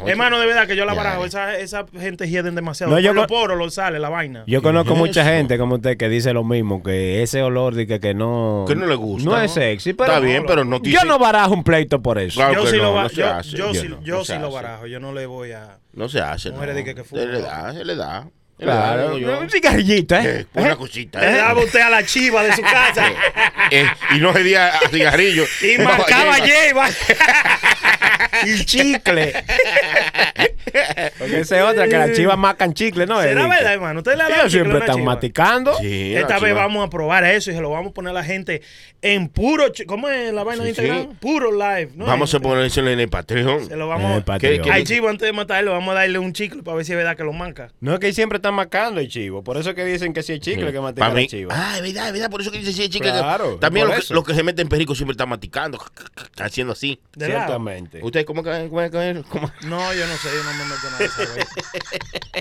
Hermano, 0.06 0.40
de 0.40 0.46
verdad 0.46 0.68
que 0.68 0.76
yo 0.76 0.86
la 0.86 0.94
barajo. 0.94 1.26
Esa, 1.26 1.58
esa 1.58 1.86
gente 2.00 2.28
hieden 2.30 2.56
demasiado. 2.56 2.92
No, 2.92 2.98
Por 2.98 3.04
yo 3.04 3.14
los 3.14 3.28
con- 3.28 3.38
poros 3.38 3.58
lo 3.58 3.70
sale 3.70 4.00
la 4.00 4.10
vaina. 4.10 4.44
Yo 4.48 4.62
conozco 4.62 4.96
mucha 4.96 5.24
gente 5.26 5.58
como 5.58 5.76
usted 5.76 5.98
que 5.98 6.10
dice 6.10 6.34
lo 6.34 6.44
mismo, 6.44 6.82
que 6.84 7.22
ese 7.24 7.42
olor 7.42 7.76
de 7.76 7.88
que, 7.88 8.00
que 8.00 8.14
no... 8.14 8.66
Que 8.68 8.76
no 8.76 8.86
le 8.86 8.96
gusta, 8.96 9.30
No 9.30 9.36
es 9.42 9.50
¿no? 9.50 9.62
sexy, 9.62 9.94
pero... 9.94 10.12
Está 10.12 10.20
bien, 10.26 10.44
pero 10.48 10.64
no 10.64 10.78
Yo 10.78 10.84
dice- 10.84 11.06
no 11.18 11.24
barajo 11.26 11.54
un 11.54 11.64
pleito 11.64 12.02
por 12.02 12.20
eso. 12.20 12.40
Claro 12.40 12.64
yo 12.64 12.70
sí 12.70 12.78
no, 12.78 12.84
lo, 12.84 13.02
no 13.04 13.10
yo, 13.10 13.28
hace. 13.34 13.52
yo 13.52 13.74
Yo 13.74 13.82
sí, 13.82 13.88
no, 13.90 14.02
yo 14.04 14.16
no 14.18 14.26
sí 14.26 14.34
se 14.34 14.40
lo 14.40 14.52
barajo. 14.52 14.88
Yo 14.88 15.00
no 15.00 15.14
le 15.14 15.26
voy 15.26 15.52
a. 15.52 15.78
No 15.94 16.08
se 16.10 16.20
hace. 16.20 16.52
Mujeres 16.52 16.76
no. 16.76 16.78
de 16.80 16.84
que- 16.84 16.96
que 16.96 17.04
Se 17.08 17.26
le 17.26 17.42
da, 17.42 17.74
se 17.74 17.86
le 17.86 17.96
da. 17.96 18.28
Se 18.58 18.66
le 18.66 18.72
da, 18.72 18.76
Claro, 18.96 19.16
digo 19.16 19.30
yo. 19.32 19.40
un 19.40 19.50
cigarrillito, 19.52 20.16
¿eh? 20.16 20.40
Eh, 20.42 20.46
Una 20.56 20.76
cosita. 20.76 21.20
Le 21.22 21.30
eh. 21.32 21.38
daba 21.38 21.62
usted 21.64 21.80
a 21.80 21.90
la 21.92 22.04
chiva 22.04 22.42
de 22.44 22.54
su 22.56 22.62
casa 22.64 23.06
Eh, 23.70 23.86
y 24.16 24.18
no 24.20 24.34
se 24.34 24.42
día 24.44 24.70
a 24.70 24.90
cigarrillo. 24.90 25.46
y 25.62 25.78
marcaba 25.82 26.40
lleva. 26.40 26.88
Y 28.46 28.66
chicle. 28.66 29.34
Porque 31.18 31.40
esa 31.40 31.58
es 31.58 31.64
otra, 31.64 31.88
que 31.88 31.98
las 31.98 32.14
chivas 32.14 32.38
macan 32.38 32.74
chicle, 32.74 33.06
¿no? 33.06 33.22
¿Será 33.22 33.42
Eric? 33.42 33.50
verdad, 33.50 33.74
hermano? 33.74 34.00
¿Usted 34.00 34.12
le 34.14 34.18
dado 34.20 34.30
Ellos 34.36 34.46
chicle 34.46 34.60
a 34.60 34.64
siempre 34.64 34.80
están 34.80 34.96
chiva? 34.98 35.06
maticando. 35.06 35.74
Sí, 35.78 36.16
Esta 36.16 36.34
vez 36.40 36.50
chiva. 36.52 36.62
vamos 36.62 36.86
a 36.86 36.90
probar 36.90 37.24
eso 37.24 37.52
y 37.52 37.56
se 37.56 37.62
lo 37.62 37.70
vamos 37.70 37.92
a 37.92 37.94
poner 37.94 38.12
a 38.12 38.14
la 38.14 38.24
gente 38.24 38.62
en 39.02 39.30
puro. 39.30 39.66
¿Cómo 39.88 40.10
es 40.10 40.34
la 40.34 40.44
vaina 40.44 40.64
de 40.64 40.70
Instagram? 40.70 41.02
sí. 41.12 41.18
Puro 41.20 41.52
live. 41.52 41.92
¿no? 41.96 42.06
Vamos 42.06 42.34
a 42.34 42.40
poner 42.40 42.66
eso 42.66 42.82
en 42.82 43.00
el 43.00 43.10
Patreon. 43.10 43.68
Se 43.68 43.76
lo 43.76 43.86
En 43.86 43.90
vamos 43.90 44.18
el 44.18 44.24
Patreon. 44.24 44.62
¿Qué- 44.64 44.72
Al 44.72 44.84
chivo, 44.84 45.10
antes 45.10 45.26
de 45.26 45.34
matarlo, 45.34 45.72
vamos 45.72 45.92
a 45.92 45.96
darle 45.96 46.20
un 46.20 46.34
chicle 46.34 46.62
para 46.64 46.76
ver 46.78 46.86
si 46.86 46.92
es 46.92 46.98
verdad 46.98 47.16
que 47.16 47.24
lo 47.24 47.34
manca. 47.34 47.70
No 47.80 47.94
es 47.94 48.00
que 48.00 48.14
siempre 48.14 48.38
están 48.38 48.54
macando 48.54 49.00
el 49.00 49.08
chivo. 49.08 49.44
Por 49.44 49.58
eso 49.58 49.74
que 49.74 49.84
dicen 49.86 50.14
que 50.14 50.22
si 50.24 50.34
es 50.34 50.40
chicle 50.42 50.72
que 50.72 50.80
matica 50.80 51.08
el 51.12 51.28
chivo. 51.28 51.52
Ah, 51.54 51.74
es 51.78 51.82
verdad, 51.82 52.08
es 52.08 52.14
verdad. 52.14 52.30
Por 52.30 52.42
eso 52.42 52.52
que 52.52 52.60
dice 52.60 52.74
sí, 52.74 52.90
chica. 52.90 53.06
que- 53.12 53.18
Claro, 53.18 53.56
También 53.56 53.88
los 53.88 53.96
que, 53.96 54.02
eso. 54.02 54.14
los 54.14 54.24
que 54.24 54.34
se 54.36 54.44
meten 54.44 54.68
perico 54.68 54.94
siempre 54.94 55.14
están 55.14 55.30
maticando. 55.30 55.80
Haciendo 56.38 56.74
así. 56.74 57.00
¿De 57.16 57.28
lado? 57.78 57.90
Ciertamente. 57.92 58.00
¿Usted 58.04 58.26
cómo 58.26 58.44
que 58.44 58.68
cómo 58.70 58.82
que- 58.90 59.24
cómo? 59.30 59.52
No, 59.64 59.94
yo 59.94 60.08
no 60.08 60.16
sé, 60.18 60.30
yo 60.36 60.44
no 60.44 60.54
me 60.54 60.66
meto 60.66 60.90
nada 60.92 61.00
de. 61.36 61.46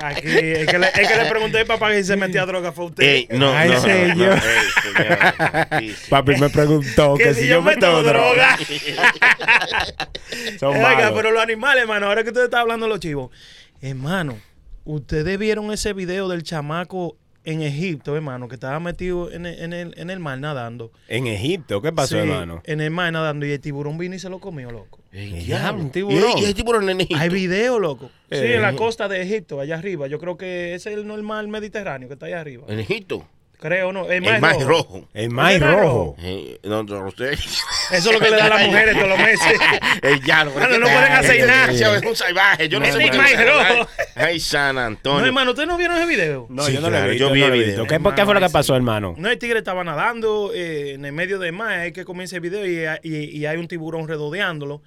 Aquí, 0.06 0.28
es 0.28 0.66
que, 0.68 0.78
le, 0.78 0.86
es 0.88 1.08
que 1.08 1.16
le 1.16 1.24
pregunté 1.30 1.58
al 1.58 1.66
papá 1.66 1.90
que 1.90 1.98
si 1.98 2.04
se 2.04 2.16
metía 2.16 2.44
droga 2.46 2.72
fue 2.72 2.86
usted. 2.86 3.02
Ey, 3.04 3.28
no, 3.32 3.52
Ay, 3.52 3.70
no, 3.70 3.80
señor. 3.80 4.16
no, 4.16 4.34
ey, 4.34 4.68
señor. 4.82 5.18
Sí, 5.80 5.94
sí. 5.94 6.06
Papi 6.10 6.36
me 6.36 6.50
preguntó 6.50 7.14
que 7.16 7.24
que 7.24 7.34
si 7.34 7.46
yo 7.48 7.62
meto 7.62 8.02
droga. 8.02 8.58
Son 10.60 10.74
Oiga, 10.76 10.82
malos. 10.96 11.12
pero 11.14 11.30
los 11.32 11.42
animales, 11.42 11.82
hermano, 11.82 12.06
ahora 12.06 12.22
que 12.22 12.30
usted 12.30 12.44
está 12.44 12.60
hablando 12.60 12.86
de 12.86 12.90
los 12.90 13.00
chivos, 13.00 13.30
hermano, 13.80 14.38
ustedes 14.84 15.38
vieron 15.38 15.72
ese 15.72 15.92
video 15.92 16.28
del 16.28 16.42
chamaco 16.42 17.16
en 17.46 17.62
Egipto, 17.62 18.14
hermano, 18.14 18.48
que 18.48 18.56
estaba 18.56 18.78
metido 18.80 19.30
en 19.32 19.46
el, 19.46 19.58
en 19.60 19.72
el, 19.72 19.94
en 19.96 20.10
el 20.10 20.20
mar 20.20 20.38
nadando. 20.38 20.92
En 21.08 21.26
Egipto, 21.26 21.80
¿qué 21.80 21.92
pasó, 21.92 22.16
Sí, 22.16 22.18
hermano? 22.18 22.60
En 22.64 22.80
el 22.82 22.90
mar 22.90 23.10
nadando 23.12 23.46
y 23.46 23.52
el 23.52 23.60
tiburón 23.60 23.96
vino 23.96 24.14
y 24.14 24.18
se 24.18 24.28
lo 24.28 24.38
comió, 24.40 24.70
loco. 24.70 25.00
Un 25.12 25.90
tiburón. 25.90 26.38
Y, 26.38 26.40
y 26.42 26.44
ese 26.44 26.54
tiburón 26.54 26.90
en 26.90 27.00
Egipto. 27.00 27.22
Hay 27.22 27.28
video, 27.30 27.78
loco. 27.78 28.10
Sí, 28.30 28.36
Eh. 28.38 28.56
en 28.56 28.62
la 28.62 28.74
costa 28.74 29.08
de 29.08 29.22
Egipto, 29.22 29.60
allá 29.60 29.76
arriba. 29.78 30.06
Yo 30.08 30.18
creo 30.18 30.36
que 30.36 30.74
ese 30.74 30.92
es 30.92 30.98
el 30.98 31.06
normal 31.06 31.48
Mediterráneo 31.48 32.08
que 32.08 32.14
está 32.14 32.26
allá 32.26 32.40
arriba. 32.40 32.64
En 32.68 32.80
Egipto. 32.80 33.26
Creo, 33.58 33.90
¿no? 33.90 34.04
El 34.10 34.24
El 34.26 34.40
más 34.40 34.54
rojo. 34.62 34.68
rojo. 34.68 35.08
El 35.14 35.24
¿El 35.24 35.30
mar 35.30 35.58
rojo. 35.60 35.80
rojo? 35.80 36.16
Eh, 36.22 36.60
no, 36.64 36.82
no, 36.82 37.04
no 37.04 37.10
sé. 37.10 37.32
Eso 37.32 37.50
es 37.90 38.04
lo 38.12 38.20
que 38.20 38.30
le 38.30 38.36
da 38.36 38.44
a 38.46 38.48
las 38.50 38.66
mujeres 38.66 38.94
todos 38.94 39.08
los 39.08 39.18
meses. 39.18 39.58
El 40.02 40.22
llano. 40.22 40.50
Mano, 40.54 40.78
no 40.78 40.86
pueden 40.86 41.12
hacer 41.12 41.46
nada. 41.46 41.72
Es 41.72 42.02
un 42.04 42.14
salvaje. 42.14 42.68
Yo 42.68 42.78
no, 42.78 42.86
No, 42.86 42.92
sé 42.92 42.98
no, 43.06 43.12
no. 43.12 43.22
no 43.22 43.28
sé 43.28 43.44
rojo. 43.46 43.60
hablar. 43.60 43.88
Ay, 44.14 44.40
San 44.40 44.74
No, 44.74 44.80
Antonio. 44.82 45.24
hermano, 45.26 45.50
¿ustedes 45.52 45.68
no 45.68 45.76
vieron 45.78 45.96
ese 45.96 46.06
video? 46.06 46.46
No, 46.50 46.64
Sí, 46.64 46.74
yo 46.74 46.80
no 46.82 46.88
claro, 46.88 47.06
lo 47.06 47.10
visto. 47.12 47.28
yo 47.28 47.32
vi 47.34 47.40
no 47.40 47.46
el 47.46 47.52
video. 47.52 47.86
¿Qué, 47.86 47.98
¿Qué 48.14 48.24
fue 48.26 48.34
lo 48.34 48.40
que 48.40 48.50
pasó, 48.50 48.76
hermano? 48.76 49.14
No, 49.16 49.28
el 49.30 49.38
tigre 49.38 49.58
estaba 49.58 49.82
nadando 49.84 50.52
eh, 50.54 50.92
en 50.94 51.04
el 51.06 51.12
medio 51.12 51.38
del 51.38 51.52
mar, 51.52 51.86
es 51.86 51.92
que 51.94 52.04
comienza 52.04 52.36
el 52.36 52.42
video 52.42 52.66
y, 52.66 52.84
y- 53.08 53.38
y 53.38 53.46
hay 53.46 53.56
un 53.56 53.68
tiburón 53.68 54.06
redodeándolo. 54.06 54.82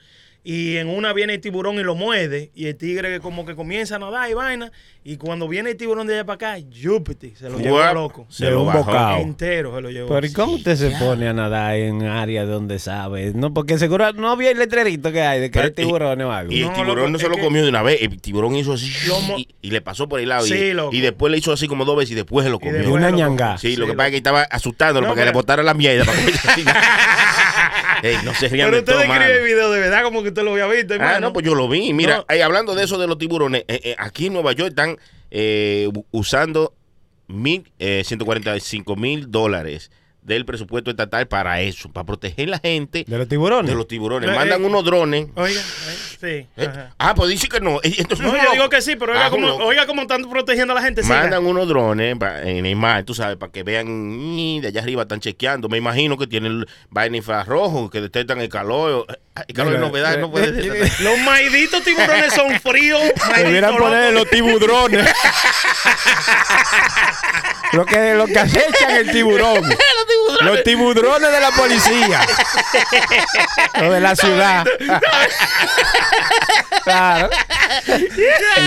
Y 0.52 0.78
en 0.78 0.90
una 0.90 1.14
viene 1.14 1.36
el 1.36 1.42
tiburón 1.42 1.76
y 1.76 1.84
lo 1.84 1.94
muerde. 1.94 2.50
Y 2.56 2.66
el 2.66 2.76
tigre 2.76 3.20
como 3.20 3.46
que 3.46 3.54
comienza 3.56 3.98
a 3.98 4.00
nadar 4.00 4.32
y 4.32 4.34
vaina. 4.34 4.72
Y 5.04 5.18
cuando 5.18 5.48
viene 5.48 5.70
el 5.70 5.78
tiburón 5.78 6.08
de 6.08 6.16
allá 6.16 6.26
para 6.26 6.54
acá, 6.56 6.66
Júpiter, 6.84 7.34
se 7.38 7.50
lo 7.52 7.60
llevó 7.60 7.76
Guap. 7.78 7.94
loco. 7.94 8.26
Se 8.30 8.50
lo 8.50 8.64
un 8.64 8.74
bocado. 8.74 9.18
Entero 9.18 9.76
se 9.76 9.82
lo 9.82 9.92
llevó. 9.92 10.10
Pero 10.10 10.26
¿y 10.26 10.34
cómo 10.34 10.54
usted 10.54 10.76
se 10.76 10.90
pone 10.98 11.28
a 11.28 11.34
nadar 11.34 11.76
en 11.76 12.02
áreas 12.04 12.48
donde 12.48 12.80
sabe? 12.80 13.32
No, 13.36 13.54
porque 13.54 13.78
seguro 13.78 14.12
no 14.14 14.32
había 14.32 14.50
el 14.50 14.58
letrerito 14.58 15.12
que 15.12 15.22
hay 15.22 15.40
de 15.40 15.52
que 15.52 15.60
Pero, 15.60 15.66
hay 15.68 15.72
tiburones 15.74 16.26
o 16.26 16.32
algo. 16.32 16.52
Y 16.52 16.62
el 16.62 16.68
No, 16.68 16.74
tiburón 16.74 16.96
loco, 16.98 17.10
no 17.12 17.20
se 17.20 17.30
lo 17.30 17.36
que- 17.36 17.42
comió 17.44 17.62
de 17.64 17.70
una 17.70 17.84
vez. 17.84 18.02
El 18.02 18.20
tiburón 18.20 18.56
hizo 18.56 18.74
así 18.74 18.92
y, 19.38 19.48
y 19.62 19.70
le 19.70 19.82
pasó 19.82 20.10
por 20.10 20.20
el 20.20 20.30
lado. 20.30 20.48
Sí, 20.48 20.56
y, 20.56 20.74
loco. 20.74 20.96
y 20.96 21.00
después 21.02 21.32
le 21.32 21.38
hizo 21.38 21.54
así 21.54 21.68
como 21.68 21.86
dos 21.86 21.96
veces 21.96 22.14
y 22.14 22.16
después 22.16 22.44
se 22.44 22.50
lo 22.50 22.60
comió. 22.60 22.80
De 22.82 22.88
una 22.88 23.12
ñanga. 23.12 23.60
Sí, 23.60 23.76
lo 23.76 23.86
Sí, 23.86 23.92
que 23.92 23.98
pasa 23.98 24.08
es 24.08 24.12
que 24.14 24.18
estaba 24.18 24.42
asustándolo 24.44 25.08
No, 25.08 25.14
para 25.14 25.22
que 25.22 25.26
le 25.28 25.32
botara 25.34 25.62
la 25.62 25.76
mierda. 25.76 26.06
Para 26.06 26.18
comer 26.18 26.34
así. 26.48 26.64
Ey, 28.04 28.18
no 28.24 28.34
se 28.34 28.48
rían 28.50 28.68
Pero 28.68 28.78
de 28.78 28.80
usted 28.82 28.94
todo, 28.94 29.02
describe 29.02 29.26
el 29.26 29.32
mano. 29.34 29.46
video 29.46 29.72
de 29.72 29.80
verdad 29.80 30.04
como 30.04 30.22
que 30.24 30.30
usted 30.30 30.44
lo 30.44 30.52
había 30.52 30.68
visto, 30.68 30.94
hermano. 30.94 31.16
Ah, 31.16 31.20
no, 31.20 31.34
pues 31.34 31.46
yo 31.46 31.56
lo 31.56 31.68
vi. 31.68 31.94
Mira, 31.94 32.18
No. 32.18 32.26
ahí 32.28 32.42
hablando 32.42 32.76
de 32.76 32.84
eso 32.84 32.98
de 32.98 33.08
los 33.08 33.18
tiburones, 33.18 33.64
eh, 33.68 33.80
eh, 33.84 33.96
aquí 33.98 34.28
en 34.28 34.34
Nueva 34.34 34.54
York 34.54 34.70
están 34.70 34.98
eh, 35.32 35.90
usando 36.12 36.74
mil, 37.28 37.72
eh, 37.80 38.04
145 38.06 38.96
mil 38.96 39.30
dólares 39.32 39.92
del 40.30 40.46
presupuesto 40.46 40.92
estatal 40.92 41.28
para 41.28 41.60
eso, 41.62 41.90
para 41.92 42.06
proteger 42.06 42.48
la 42.50 42.60
gente 42.60 43.04
¿De 43.08 43.18
los 43.18 43.28
tiburones? 43.28 43.70
de 43.70 43.76
los 43.76 43.88
tiburones. 43.88 44.30
Eh, 44.30 44.34
Mandan 44.34 44.62
eh, 44.62 44.66
unos 44.66 44.86
drones. 44.86 45.28
Oiga, 45.36 45.60
eh, 45.60 45.96
sí. 46.22 46.48
Eh, 46.56 46.68
ajá. 46.70 46.94
ah, 47.00 47.16
pues 47.16 47.30
dice 47.32 47.50
que 47.50 47.60
no. 47.60 47.80
Entonces 47.84 48.20
No, 48.26 48.32
yo 48.32 48.38
loco. 48.44 48.52
digo 48.54 48.70
que 48.70 48.82
sí, 48.82 48.96
pero 48.96 49.12
oiga 49.14 49.26
Ah, 49.26 49.32
oiga 49.64 49.86
cómo 49.88 50.04
están 50.04 50.30
protegiendo 50.30 50.74
a 50.74 50.76
la 50.76 50.82
gente. 50.84 51.04
siga. 51.04 51.22
Mandan 51.22 51.46
unos 51.46 51.68
drones 51.68 52.16
en 52.46 52.66
el 52.66 52.76
mar, 52.76 53.04
tú 53.04 53.14
sabes, 53.14 53.38
para 53.38 53.52
que 53.52 53.64
vean 53.64 54.62
de 54.62 54.68
allá 54.68 54.82
arriba 54.82 55.02
están 55.02 55.20
chequeando. 55.20 55.68
Me 55.68 55.78
imagino 55.78 56.18
que 56.18 56.28
tienen 56.28 56.66
vaina 56.90 57.18
infrarrojo, 57.18 57.90
que 57.90 58.00
detectan 58.00 58.40
el 58.40 58.50
calor. 58.50 59.06
Eh, 59.10 59.16
El 59.48 59.56
calor 59.56 59.74
es 59.74 59.80
Mira, 59.80 59.88
novedad, 59.90 60.18
no 60.20 60.30
puede 60.30 60.52
detectar. 60.52 61.02
Los 61.02 61.18
maiditos 61.22 61.84
tiburones 61.84 62.34
son 62.34 62.60
fríos. 62.62 63.02
Debieran 63.36 63.76
poner 63.78 64.14
los 64.14 64.30
tiburones. 64.30 65.10
lo 67.74 67.86
que 67.86 68.14
lo 68.16 68.26
que 68.28 68.40
acechan 68.40 68.92
el 68.98 69.12
tiburón. 69.12 69.64
los 70.42 70.64
tiburones 70.64 71.32
de 71.32 71.40
la 71.40 71.52
policía. 71.52 72.22
Los 73.82 73.94
de 73.94 74.00
la 74.00 74.16
ciudad. 74.16 74.66
claro. 76.84 77.30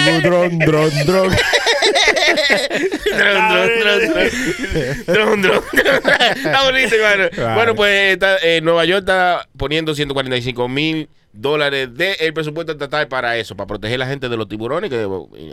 Tiburón, 0.04 0.58
dron, 0.58 0.90
dron. 1.06 1.37
Dron, 3.16 3.48
dron, 3.48 3.70
dron, 3.80 4.00
dron. 4.08 4.30
Dron, 5.06 5.42
dron. 5.42 5.64
Está 6.37 6.62
bonito, 6.64 6.94
hermano. 6.94 7.54
Bueno, 7.54 7.74
pues 7.74 8.12
está, 8.14 8.38
eh, 8.42 8.61
Nueva 8.62 8.85
York 8.85 9.00
está 9.00 9.48
poniendo 9.56 9.94
145 9.94 10.68
mil 10.68 11.08
dólares 11.33 11.88
del 11.95 12.35
presupuesto 12.35 12.73
estatal 12.73 13.09
para 13.09 13.37
eso, 13.38 13.57
para 13.57 13.66
proteger 13.66 13.95
a 13.97 14.05
la 14.05 14.07
gente 14.07 14.29
de 14.29 14.37
los 14.37 14.49
tiburones, 14.49 14.90
que 14.90 15.03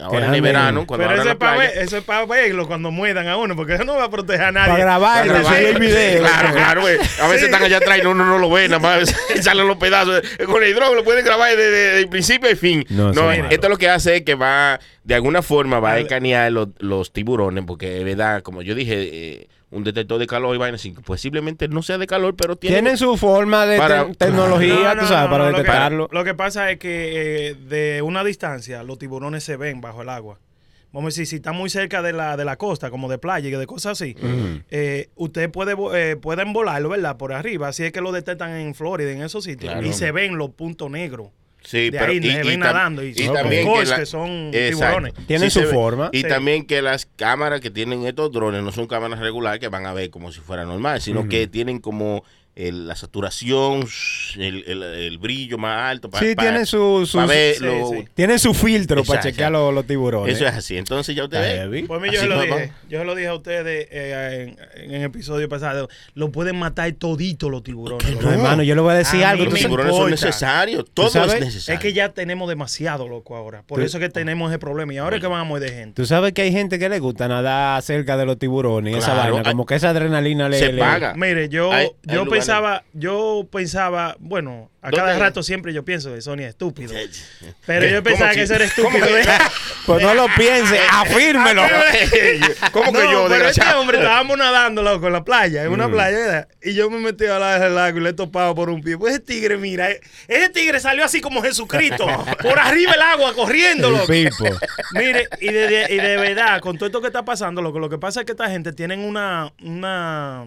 ahora 0.02 0.28
en 0.28 0.34
el 0.34 0.42
verano, 0.42 0.86
cuando 0.86 1.08
Pero 1.08 1.22
eso 1.22 1.30
es, 1.32 1.36
para 1.38 1.56
playa. 1.56 1.72
ver, 1.74 1.84
eso 1.84 1.98
es 1.98 2.04
para 2.04 2.26
verlo 2.26 2.68
cuando 2.68 2.92
mueran 2.92 3.28
a 3.28 3.38
uno, 3.38 3.56
porque 3.56 3.76
eso 3.76 3.86
no 3.86 3.96
va 3.96 4.06
a 4.06 4.10
proteger 4.10 4.46
a 4.48 4.52
nadie. 4.52 4.72
Para 4.72 4.84
grabar 4.84 5.26
y 5.26 5.30
Para 5.30 5.44
subir 5.44 5.58
el 5.58 5.64
grabar. 5.66 5.80
video. 5.82 6.20
Claro, 6.20 6.54
claro, 6.54 6.82
güey. 6.82 6.98
A 7.22 7.28
veces 7.28 7.44
están 7.46 7.64
allá 7.64 7.78
atrás 7.78 8.00
y 8.04 8.06
uno 8.06 8.26
no 8.26 8.38
lo 8.40 8.50
ve, 8.50 8.68
nada 8.68 8.80
más 8.80 9.16
salen 9.42 9.68
los 9.68 9.78
pedazos. 9.78 10.22
Con 10.46 10.64
el 10.64 10.76
drone 10.76 10.96
lo 10.96 11.04
pueden 11.04 11.24
grabar 11.24 11.50
desde, 11.52 11.72
desde 11.72 12.00
el 12.00 12.10
principio 12.10 12.50
al 12.50 12.58
fin. 12.58 12.86
No, 12.90 13.14
No, 13.14 13.32
es 13.32 13.44
esto 13.50 13.70
lo 13.70 13.78
que 13.78 13.88
hace 13.90 14.18
es 14.18 14.22
que 14.24 14.36
va, 14.36 14.80
de 15.04 15.16
alguna 15.16 15.42
forma, 15.42 15.80
va 15.80 15.94
a 15.94 16.00
escanear 16.00 16.52
los, 16.52 16.68
los 16.80 17.14
tiburones, 17.14 17.64
porque 17.66 18.00
es 18.00 18.04
verdad, 18.06 18.42
como 18.42 18.62
yo 18.62 18.76
dije, 18.76 18.96
eh, 19.12 19.48
un 19.72 19.84
detector 19.84 20.18
de 20.20 20.26
calor 20.28 20.56
y 20.56 20.58
vaina 20.58 20.78
posiblemente 21.06 21.68
no 21.68 21.84
sea 21.84 21.98
de 21.98 22.08
calor, 22.08 22.36
pero 22.36 22.56
tiene... 22.56 22.78
Tienen 22.78 22.98
su 22.98 23.16
forma 23.18 23.66
de 23.68 23.78
Para- 23.78 24.08
te- 24.08 24.16
tecnología, 24.16 24.74
No, 24.76 24.96
no, 24.96 25.02
tú 25.02 25.08
sabes, 25.08 25.26
no, 25.26 25.30
para 25.32 25.44
no, 25.46 25.50
lo 25.52 25.56
que- 25.58 25.62
detectarlo. 25.62 26.10
Lo 26.12 26.24
que, 26.24 26.34
pasa 26.34 26.72
es 26.72 26.80
que 26.80 27.50
eh, 27.50 27.54
de 27.56 28.02
una 28.02 28.24
distancia 28.24 28.82
los 28.84 28.98
tiburones 28.98 29.44
se 29.44 29.58
ven 29.58 29.80
bajo 29.82 30.02
el 30.02 30.10
agua. 30.10 30.40
Vamos 30.92 31.10
a 31.10 31.12
decir, 31.12 31.28
si 31.28 31.36
está 31.36 31.52
muy 31.52 31.70
cerca 31.70 32.02
de 32.02 32.14
la, 32.14 32.36
de 32.36 32.46
la 32.46 32.58
costa, 32.58 32.90
como 32.90 33.10
de 33.10 33.20
playa 33.20 33.48
y 33.48 33.52
de 33.52 33.68
cosas 33.68 33.92
así, 34.02 34.16
eh, 34.72 35.10
usted 35.16 35.52
puede 35.52 35.76
eh, 35.94 36.16
pueden 36.16 36.52
volarlo, 36.52 36.90
¿verdad? 36.90 37.16
Por 37.16 37.32
arriba. 37.32 37.68
Así 37.68 37.84
es 37.84 37.92
que 37.92 38.02
lo 38.02 38.12
detectan 38.12 38.50
en 38.56 38.74
Florida, 38.74 39.12
en 39.12 39.22
esos 39.22 39.44
sitios. 39.44 39.72
Claro. 39.72 39.86
Y 39.86 39.94
se 39.94 40.12
ven 40.12 40.40
los 40.40 40.50
puntos 40.50 40.90
negros. 40.90 41.28
Sí, 41.62 41.90
de 41.90 42.00
pero 42.00 42.12
ahí, 42.12 42.20
ven 42.20 42.44
tam- 42.44 42.58
nadando 42.60 43.04
y 43.04 43.14
son 43.14 43.34
también 43.36 43.66
los 43.66 43.80
que, 43.80 43.86
la- 43.86 43.96
que 43.98 44.06
son 44.06 44.50
Exacto. 44.54 44.78
tiburones. 44.78 45.14
Tienen 45.28 45.52
su 45.52 45.60
ve. 45.60 45.66
forma. 45.68 46.10
Y 46.14 46.22
Sí. 46.22 46.28
también 46.28 46.66
que 46.66 46.82
las 46.82 47.06
cámaras 47.06 47.60
que 47.62 47.70
tienen 47.70 48.06
estos 48.06 48.32
drones 48.32 48.64
no 48.64 48.72
son 48.72 48.88
cámaras 48.88 49.20
regulares 49.20 49.60
que 49.60 49.68
van 49.68 49.86
a 49.86 49.94
ver 49.94 50.10
como 50.10 50.32
si 50.32 50.40
fuera 50.40 50.64
normal, 50.66 51.02
sino 51.02 51.28
que 51.28 51.48
tienen 51.48 51.80
como 51.80 52.24
el- 52.68 52.88
la 52.88 52.96
saturación, 52.96 53.88
el, 54.38 54.64
el- 54.68 54.84
el 54.84 55.18
brillo 55.18 55.58
más 55.58 55.92
alto. 55.92 56.10
pa- 56.10 56.20
Sí, 56.20 56.36
pa- 56.36 56.42
tienen 56.44 56.66
su, 56.66 57.06
su- 57.06 57.18
pa 57.18 57.26
ver 57.26 57.56
sí, 57.56 57.64
lo- 57.64 57.90
sí. 57.90 58.06
tienen 58.14 58.40
su 58.40 58.54
filtro 58.54 59.04
para 59.04 59.22
chequear 59.22 59.52
los, 59.52 59.74
los 59.74 59.86
tiburones. 59.86 60.36
Eso 60.36 60.46
es 60.48 60.54
así. 60.54 60.78
Entonces 60.78 61.16
ya 61.16 61.24
usted 61.24 61.38
Está 61.38 61.50
ve. 61.54 61.58
heavy. 61.60 61.84
Pues 61.88 62.02
mí 62.02 62.10
yo 62.12 62.20
se 62.20 62.28
lo 62.28 62.42
dije, 62.42 62.54
vamos. 62.54 62.70
yo 62.90 63.00
se 63.00 63.06
lo 63.06 63.16
dije 63.16 63.28
a 63.30 63.34
ustedes 63.36 63.88
eh, 63.92 64.56
en, 64.76 64.84
en 64.84 64.96
el 64.96 65.04
episodio 65.04 65.48
pasado, 65.48 65.90
lo 66.16 66.32
pueden 66.32 66.58
matar 66.58 66.92
todito 66.94 67.50
los 67.50 67.64
tiburones. 67.64 68.06
¿Qué 68.06 68.16
No, 68.16 68.32
hermano, 68.32 68.64
yo 68.64 68.76
le 68.76 68.82
voy 68.82 68.92
a 68.94 68.98
decir 68.98 69.24
A 69.24 69.30
algo. 69.32 69.46
Los 69.46 69.54
tiburones 69.54 69.96
son 69.96 70.12
necesarios. 70.12 70.86
Todo 70.94 71.10
sabes? 71.10 71.36
es 71.36 71.40
necesario. 71.46 71.78
Es 71.78 71.82
que 71.82 71.94
ya 71.94 72.10
tenemos 72.10 72.50
demasiado, 72.50 73.08
loco, 73.08 73.36
ahora. 73.36 73.64
Por 73.64 73.80
Tú- 73.80 73.86
eso 73.86 73.98
es 73.98 74.04
que 74.04 74.10
tenemos 74.10 74.52
ese 74.52 74.60
problema. 74.60 74.94
Y 74.94 74.98
ahora 74.98 75.16
es 75.16 75.22
que 75.22 75.28
morir 75.30 75.70
de 75.70 75.70
gente. 75.76 75.94
Tú 76.02 76.06
sabes 76.06 76.34
que 76.34 76.42
hay 76.42 76.52
gente 76.52 76.78
que 76.80 76.90
le 76.90 77.00
gusta 77.00 77.28
nadar 77.28 77.82
cerca 77.82 78.18
de 78.18 78.26
los 78.26 78.38
tiburones 78.38 78.96
y 78.96 78.98
esa 78.98 79.14
Claro, 79.14 79.36
vaina, 79.36 79.50
como 79.52 79.66
que 79.66 79.76
esa 79.76 79.90
adrenalina 79.92 80.50
le... 80.50 80.60
Se 80.60 80.74
le- 80.74 80.80
paga. 80.80 81.14
Mire, 81.16 81.48
yo, 81.50 81.72
Hay- 81.72 81.86
hay 81.86 82.16
yo 82.16 82.26
lugares- 82.26 82.46
pensaba, 82.50 82.84
yo 82.94 83.48
pensaba, 83.52 84.16
bueno, 84.20 84.70
a 84.82 84.92
¿Dónde 84.92 84.98
cada 85.08 85.20
rato 85.20 85.44
siempre 85.44 85.74
yo 85.74 85.84
pienso 85.84 86.14
que 86.14 86.22
Sony 86.22 86.40
es 86.40 86.50
estúpido. 86.50 86.94
Pero 87.66 87.86
yo 87.88 88.02
pensaba 88.02 88.30
¿Cómo 88.32 88.36
que 88.36 88.44
ese 88.44 88.56
era 88.56 88.66
estúpido. 88.66 89.06
¿eh? 89.18 89.24
Pues 89.86 90.02
no 90.04 90.14
lo 90.14 90.28
piense, 90.38 90.80
afírmelo. 90.92 91.64
¿Cómo 92.72 92.92
que 92.94 93.04
no, 93.04 93.12
yo, 93.12 93.26
pero 93.28 93.50
este 93.50 93.66
hombre 93.74 93.98
estábamos 93.98 94.38
nadando, 94.38 94.82
loco, 94.84 95.08
en 95.08 95.14
la 95.14 95.24
playa, 95.24 95.64
en 95.64 95.72
una 95.72 95.88
Mm. 95.88 95.92
playa, 95.92 96.18
¿verdad? 96.18 96.48
y 96.62 96.74
yo 96.74 96.90
me 96.90 97.00
metí 97.00 97.26
a 97.26 97.40
la 97.40 97.58
del 97.60 97.74
lago 97.76 97.98
y 97.98 98.02
le 98.02 98.10
he 98.10 98.14
topado 98.14 98.54
por 98.56 98.70
un 98.70 98.82
pie. 98.82 98.98
Pues 98.98 99.14
ese 99.14 99.22
tigre, 99.24 99.58
mira, 99.58 99.90
eh, 99.92 100.00
ese 100.28 100.50
tigre 100.50 100.80
salió 100.80 101.04
así 101.04 101.22
como 101.22 101.42
Jesucristo, 101.42 102.06
por 102.42 102.60
arriba 102.60 102.94
el 102.94 103.02
agua, 103.02 103.34
corriendo, 103.34 103.90
loco. 103.90 104.12
Mire, 104.94 105.28
y 105.42 105.48
de, 105.52 105.68
de- 105.68 105.88
y 105.94 105.98
de 105.98 106.18
verdad, 106.18 106.60
con 106.62 106.78
todo 106.78 106.88
esto 106.88 107.02
que 107.02 107.08
está 107.08 107.24
pasando, 107.26 107.62
loco, 107.62 107.80
lo 107.80 107.90
que 107.90 107.98
pasa 107.98 108.20
es 108.22 108.26
que 108.26 108.34
esta 108.34 108.50
gente 108.50 108.74
tienen 108.74 109.00
una, 109.02 109.52
una, 109.64 110.46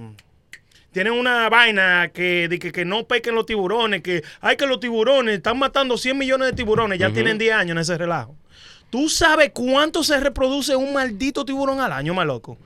tienen 0.92 1.12
una 1.14 1.48
vaina 1.48 2.10
que, 2.12 2.48
de 2.48 2.58
que, 2.58 2.70
que 2.72 2.84
no 2.84 3.04
pequen 3.06 3.34
los 3.34 3.46
tiburones, 3.46 4.02
que 4.02 4.22
hay 4.40 4.56
que 4.56 4.66
los 4.66 4.78
tiburones, 4.80 5.36
están 5.36 5.58
matando 5.58 5.96
100 5.96 6.16
millones 6.18 6.48
de 6.50 6.52
tiburones, 6.54 6.98
ya 6.98 7.10
tienen 7.10 7.38
10 7.38 7.54
años 7.54 7.72
en 7.72 7.78
ese 7.78 7.98
relajo. 7.98 8.36
¿Tú 8.90 9.08
sabes 9.08 9.50
cuánto 9.54 10.04
se 10.04 10.20
reproduce 10.20 10.76
un 10.76 10.92
maldito 10.92 11.44
tiburón 11.44 11.80
al 11.80 11.92
año, 11.92 12.12
más 12.14 12.26
loco? 12.26 12.58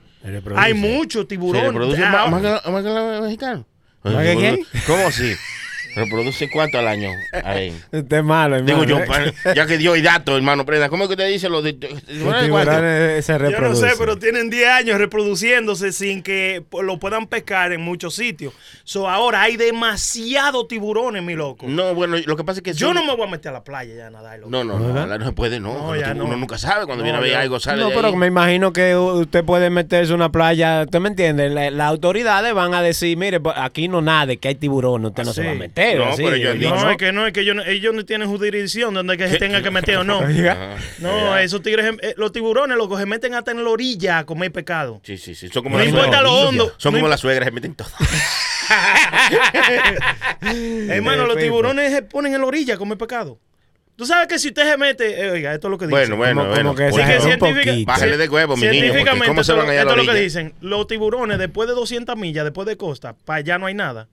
Hay 0.57 0.75
muchos 0.75 1.23
¿Se 1.23 1.27
tiburones. 1.29 1.69
reproduce 1.73 2.03
Ah, 2.05 2.11
más, 2.11 2.31
más 2.33 2.43
que 2.43 2.49
la- 2.49 2.73
más 2.73 2.83
que 2.83 2.89
la 2.91 3.21
mexicana? 3.21 3.65
¿Más 4.03 4.25
que 4.25 4.37
qué? 4.37 4.81
¿Cómo 4.87 5.07
así? 5.07 5.33
¿Reproduce 5.97 6.51
cuánto 6.51 6.79
al 6.79 6.87
año? 6.89 7.11
Ahí. 7.43 7.71
Usted 7.91 8.19
es 8.19 8.25
malo, 8.25 8.61
Digo 8.61 8.83
hermano. 8.83 9.07
yo, 9.09 9.15
¿eh? 9.31 9.33
pa- 9.43 9.55
ya 9.55 9.67
que 9.67 9.79
dio 9.79 9.95
el 9.95 10.03
dato, 10.03 10.37
hermano 10.37 10.65
Prenda, 10.67 10.89
¿cómo 10.91 11.05
es 11.05 11.09
que 11.09 11.15
usted 11.15 11.29
dice 11.29 11.49
lo 11.49 11.63
de... 11.63 11.73
de- 11.73 11.89
Los 11.89 12.35
de- 12.35 12.43
tiburones 12.45 13.25
se 13.25 13.33
Yo 13.39 13.61
no 13.61 13.75
sé, 13.75 13.89
pero 13.99 14.19
tienen 14.19 14.51
10 14.51 14.69
años 14.69 14.99
reproduciéndose 14.99 15.93
sin 15.93 16.23
que 16.23 16.63
lo 16.83 16.99
puedan 16.99 17.27
pescar 17.27 17.73
en 17.73 17.81
muchos 17.81 18.15
sitios. 18.15 18.53
So, 18.85 19.09
ahora 19.09 19.43
hay 19.43 19.57
demasiados 19.57 20.69
tiburones, 20.69 21.23
mi 21.23 21.35
loco. 21.35 21.67
No, 21.69 21.95
bueno, 21.95 22.17
lo 22.25 22.37
que 22.37 22.45
pasa 22.45 22.59
es 22.61 22.63
que... 22.63 22.73
Yo 22.75 22.89
son- 22.89 22.97
no 22.97 23.05
me 23.05 23.17
voy 23.17 23.27
a 23.27 23.31
meter 23.31 23.49
a 23.51 23.53
la 23.55 23.65
playa 23.65 23.95
ya 23.95 24.07
a 24.09 24.11
nadar. 24.11 24.39
loco. 24.39 24.51
No, 24.51 24.65
no, 24.65 24.79
no, 24.79 25.07
no, 25.07 25.19
no 25.19 25.25
se 25.27 25.33
puede, 25.33 25.61
no. 25.61 25.73
No, 25.73 25.79
Cuando 25.87 25.97
ya 26.01 26.13
tú- 26.13 26.19
no. 26.19 26.25
Uno 26.27 26.37
nunca 26.37 26.59
sabe 26.59 26.85
cuando 26.87 27.05
No, 27.05 27.05
viene 27.05 27.19
a 27.19 27.21
ver 27.23 27.37
algo, 27.37 27.59
sale 27.59 27.81
No, 27.81 27.89
de 27.89 27.95
pero 27.97 28.09
ahí. 28.09 28.17
me 28.17 28.27
imagino 28.27 28.73
que 28.73 28.95
usted 28.97 29.45
puede 29.45 29.71
meterse 29.71 30.11
en 30.13 30.17
una 30.17 30.31
playa, 30.31 30.83
¿usted 30.83 31.01
me 31.01 31.09
entiende? 31.09 31.49
La- 31.49 31.71
Las 31.71 31.89
autoridades 31.89 32.53
van 32.53 32.75
a 32.75 32.83
decir, 32.83 33.17
mire, 33.17 33.41
pues, 33.41 33.55
aquí 33.59 33.89
no 33.89 34.03
nade, 34.03 34.37
que 34.37 34.49
hay 34.49 34.55
tiburones, 34.57 35.09
usted 35.09 35.25
no 35.25 35.33
se 35.33 35.43
va 35.45 35.53
a 35.53 35.55
meter. 35.55 35.86
No, 35.95 36.05
así, 36.07 36.23
pero 36.25 36.37
yo 36.37 36.53
dicho- 36.55 36.75
No, 36.75 36.91
es 36.91 36.97
que 36.97 37.13
no, 37.13 37.27
es 37.27 37.33
que 37.33 37.41
ellos, 37.41 37.55
no- 37.57 37.65
ellos 37.65 37.95
no 37.95 38.05
tienen 38.05 38.29
jurisdicción 38.29 38.93
donde 38.95 39.17
que 39.17 39.29
se 39.29 39.39
tenga 39.39 39.63
que 39.63 39.71
meter 39.71 39.99
o 39.99 40.05
no. 40.05 40.21
No, 40.99 41.37
esos 41.39 41.63
tigres, 41.63 41.95
eh, 42.03 42.15
los 42.17 42.33
tiburones, 42.33 42.77
loco, 42.77 42.99
se 42.99 43.07
meten 43.07 43.35
hasta 43.35 43.51
en 43.53 43.63
la 43.63 43.71
orilla 43.71 44.19
a 44.19 44.25
comer 44.27 44.51
pescado. 44.53 45.01
Sí, 45.05 45.17
sí, 45.19 45.35
sí. 45.35 45.49
Son 45.49 45.63
como, 45.63 45.77
No 45.77 45.85
las 45.85 45.89
importa 45.89 46.19
suegras. 46.19 46.23
lo 46.25 46.49
hondo. 46.49 46.73
Son 46.79 46.93
no 46.93 46.99
como 46.99 47.09
las 47.09 47.21
suegras, 47.21 47.47
se 47.47 47.53
meten 47.53 47.75
todo. 47.75 47.89
Hermano, 50.89 51.27
los 51.27 51.37
tiburones 51.37 51.93
se 51.93 52.03
ponen 52.03 52.35
en 52.35 52.41
la 52.41 52.47
orilla 52.47 52.75
a 52.75 52.77
comer 52.79 52.99
pescado. 52.99 53.39
Tú 53.97 54.05
sabes 54.05 54.29
que 54.29 54.39
si 54.39 54.49
usted 54.49 54.71
se 54.71 54.77
mete, 54.77 55.19
eh, 55.25 55.31
oiga, 55.31 55.55
esto 55.55 55.69
es 55.69 55.71
lo 55.71 55.79
que 55.79 55.87
Bueno, 55.87 56.01
dicen. 56.05 56.19
bueno, 56.19 56.41
Como- 56.43 56.51
bueno. 56.53 56.69
como 56.71 56.77
que 56.77 56.91
Sí, 56.91 56.97
que 56.97 57.03
exageró 57.03 57.17
un 57.25 57.31
científica- 57.41 57.71
poquito. 57.73 57.93
Bájale 57.93 58.17
de 58.19 58.29
huevo, 58.29 58.57
mi 58.57 58.67
niño, 58.69 58.93
¿cómo 59.27 59.43
se 59.43 59.53
esto, 59.53 59.57
van 59.57 59.71
allá 59.71 59.81
a 59.81 59.85
la 59.85 59.91
esto 59.93 60.01
es 60.03 60.07
lo 60.07 60.13
que 60.13 60.21
dicen. 60.21 60.55
Los 60.61 60.87
tiburones, 60.87 61.39
después 61.39 61.67
de 61.67 61.75
200 61.75 62.15
millas, 62.17 62.45
después 62.45 62.67
de 62.67 62.77
costa, 62.77 63.15
para 63.25 63.39
allá 63.39 63.57
no 63.59 63.65
hay 63.67 63.75
nada. 63.75 64.09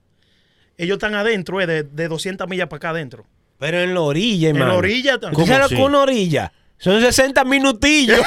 Ellos 0.76 0.96
están 0.96 1.14
adentro, 1.14 1.60
eh, 1.60 1.66
de, 1.66 1.82
de 1.84 2.08
200 2.08 2.48
millas 2.48 2.68
para 2.68 2.78
acá 2.78 2.90
adentro. 2.90 3.24
Pero 3.58 3.80
en 3.80 3.94
la 3.94 4.00
orilla, 4.00 4.48
En 4.50 4.56
hermano. 4.56 4.72
la 4.72 4.78
orilla 4.78 5.14
están. 5.14 5.32
¿Tú 5.32 5.46
sabes 5.46 5.68
que 5.68 5.76
una 5.76 6.00
orilla? 6.00 6.52
Son 6.78 7.00
60 7.00 7.44
minutillos. 7.44 8.20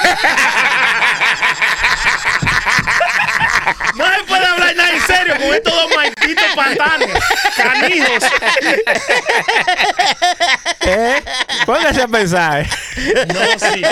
No 3.96 4.04
se 4.06 4.24
puede 4.24 4.46
hablar 4.46 4.74
nada 4.76 4.90
en 4.92 5.00
serio 5.02 5.34
con 5.36 5.54
estos 5.54 5.72
dos 5.74 5.90
malditos 5.94 6.44
patanes, 6.54 7.10
canijos. 7.56 8.24
¿Eh? 10.86 11.22
Póngase 11.66 12.02
a 12.02 12.08
pensar. 12.08 12.66
No, 13.28 13.58
sí. 13.58 13.82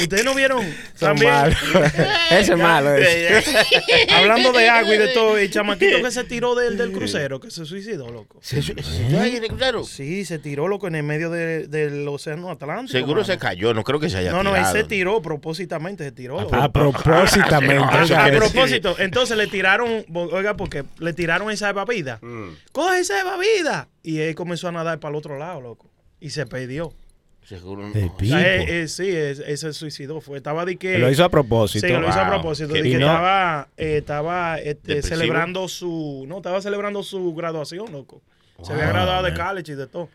Ustedes 0.00 0.24
no 0.24 0.34
vieron 0.34 0.62
Son 0.94 1.08
también, 1.10 1.30
malos. 1.30 1.56
Ese 2.30 2.52
es 2.52 2.58
malo. 2.58 2.94
ese. 2.94 3.44
hablando 4.14 4.52
de 4.52 4.68
agua 4.68 4.94
y 4.94 4.98
de 4.98 5.08
todo, 5.08 5.36
el 5.38 5.50
chamaquito 5.50 6.02
que 6.02 6.10
se 6.10 6.24
tiró 6.24 6.54
del, 6.54 6.76
del 6.78 6.92
crucero, 6.92 7.40
que 7.40 7.50
se 7.50 7.64
suicidó, 7.66 8.10
loco. 8.10 8.38
¿Se- 8.42 8.62
se- 8.62 8.74
se- 8.82 9.18
ahí 9.18 9.36
en 9.36 9.44
el 9.44 9.48
crucero? 9.50 9.84
Sí, 9.84 10.24
se 10.24 10.38
tiró, 10.38 10.68
loco, 10.68 10.86
en 10.88 10.94
el 10.96 11.02
medio 11.02 11.30
de- 11.30 11.66
del 11.68 12.06
océano 12.08 12.50
Atlántico. 12.50 12.92
Seguro 12.98 13.20
mano. 13.22 13.24
se 13.32 13.38
cayó, 13.38 13.74
no 13.74 13.84
creo 13.84 14.00
que 14.00 14.08
se 14.10 14.18
haya 14.18 14.30
No, 14.32 14.42
no, 14.42 14.50
él 14.50 14.56
tirado. 14.62 14.76
se 14.76 14.84
tiró 14.84 15.22
propósitamente, 15.22 16.04
se 16.04 16.12
tiró. 16.12 16.40
A 16.52 16.72
propósitamente. 16.72 17.84
A, 17.84 18.02
eso 18.04 18.16
a 18.16 18.22
quiere 18.24 18.38
decir. 18.40 18.52
propósito, 18.52 18.96
entonces 18.98 19.36
le 19.36 19.46
tiraron, 19.46 20.04
oiga, 20.14 20.56
porque 20.56 20.84
le 20.98 21.12
tiraron 21.12 21.50
esa 21.50 21.72
bebida. 21.72 22.18
Mm. 22.22 22.50
Coge 22.72 23.00
esa 23.00 23.22
bebida. 23.24 23.88
Y 24.02 24.18
él 24.20 24.34
comenzó 24.34 24.68
a 24.68 24.72
nadar 24.72 24.98
para 25.00 25.10
el 25.12 25.16
otro 25.16 25.38
lado, 25.38 25.60
loco. 25.60 25.90
Y 26.20 26.30
se 26.30 26.46
perdió. 26.46 26.92
Seguro 27.44 27.82
no. 27.82 27.88
O 27.88 27.92
pipo. 28.16 28.36
sea, 28.36 28.56
eh, 28.56 28.82
eh, 28.82 28.88
sí, 28.88 29.08
es- 29.08 29.40
ese 29.40 29.56
se 29.56 29.72
suicidó. 29.72 30.20
Fue, 30.20 30.36
estaba 30.38 30.64
de 30.64 30.76
que. 30.76 30.98
Lo 30.98 31.10
hizo 31.10 31.24
a 31.24 31.28
propósito. 31.28 31.86
Sí, 31.86 31.92
lo 31.92 32.08
hizo 32.08 32.20
a 32.20 32.28
propósito. 32.28 32.72
Que- 32.72 32.82
De 32.82 32.88
y 32.88 32.92
que 32.92 32.98
no- 32.98 33.06
estaba, 33.06 33.68
eh, 33.76 33.96
estaba 33.98 34.58
este, 34.58 35.02
celebrando 35.02 35.66
su. 35.68 36.24
No, 36.28 36.38
estaba 36.38 36.60
celebrando 36.62 37.02
su 37.02 37.34
graduación, 37.34 37.90
loco. 37.92 38.22
Se 38.62 38.72
había 38.72 38.86
graduado 38.88 39.24
de 39.24 39.34
college 39.34 39.72
y 39.72 39.74
de 39.74 39.86
todo. 39.88 40.08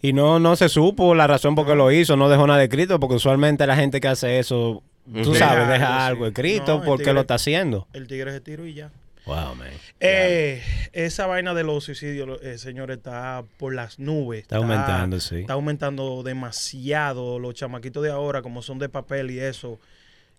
Y 0.00 0.12
no, 0.12 0.38
no 0.38 0.56
se 0.56 0.68
supo 0.68 1.14
la 1.14 1.26
razón 1.26 1.54
por 1.54 1.66
qué 1.66 1.74
lo 1.74 1.90
hizo, 1.92 2.16
no 2.16 2.28
dejó 2.28 2.46
nada 2.46 2.62
escrito, 2.62 2.98
porque 3.00 3.16
usualmente 3.16 3.66
la 3.66 3.76
gente 3.76 4.00
que 4.00 4.08
hace 4.08 4.38
eso, 4.38 4.82
tú 5.22 5.32
Deja 5.32 5.48
sabes, 5.50 5.68
deja 5.68 6.06
algo 6.06 6.24
sí. 6.24 6.28
escrito 6.30 6.78
No, 6.78 6.84
porque 6.84 7.04
tigre- 7.04 7.14
lo 7.14 7.20
está 7.22 7.34
haciendo. 7.34 7.86
El 7.92 8.06
tigre 8.06 8.32
se 8.32 8.40
tiró 8.40 8.66
y 8.66 8.74
ya. 8.74 8.90
Wow, 9.26 9.54
man. 9.54 9.70
Eh, 10.00 10.62
esa 10.92 11.26
vaina 11.26 11.54
de 11.54 11.64
los 11.64 11.84
suicidios, 11.84 12.42
eh, 12.42 12.58
señores, 12.58 12.98
está 12.98 13.42
por 13.56 13.74
las 13.74 13.98
nubes. 13.98 14.42
Está 14.42 14.56
aumentando, 14.56 15.18
sí. 15.18 15.40
Está 15.40 15.54
aumentando 15.54 16.22
demasiado. 16.22 17.38
Los 17.38 17.54
chamaquitos 17.54 18.02
de 18.02 18.10
ahora, 18.10 18.42
como 18.42 18.60
son 18.60 18.78
de 18.78 18.88
papel 18.90 19.30
y 19.30 19.40
eso, 19.40 19.80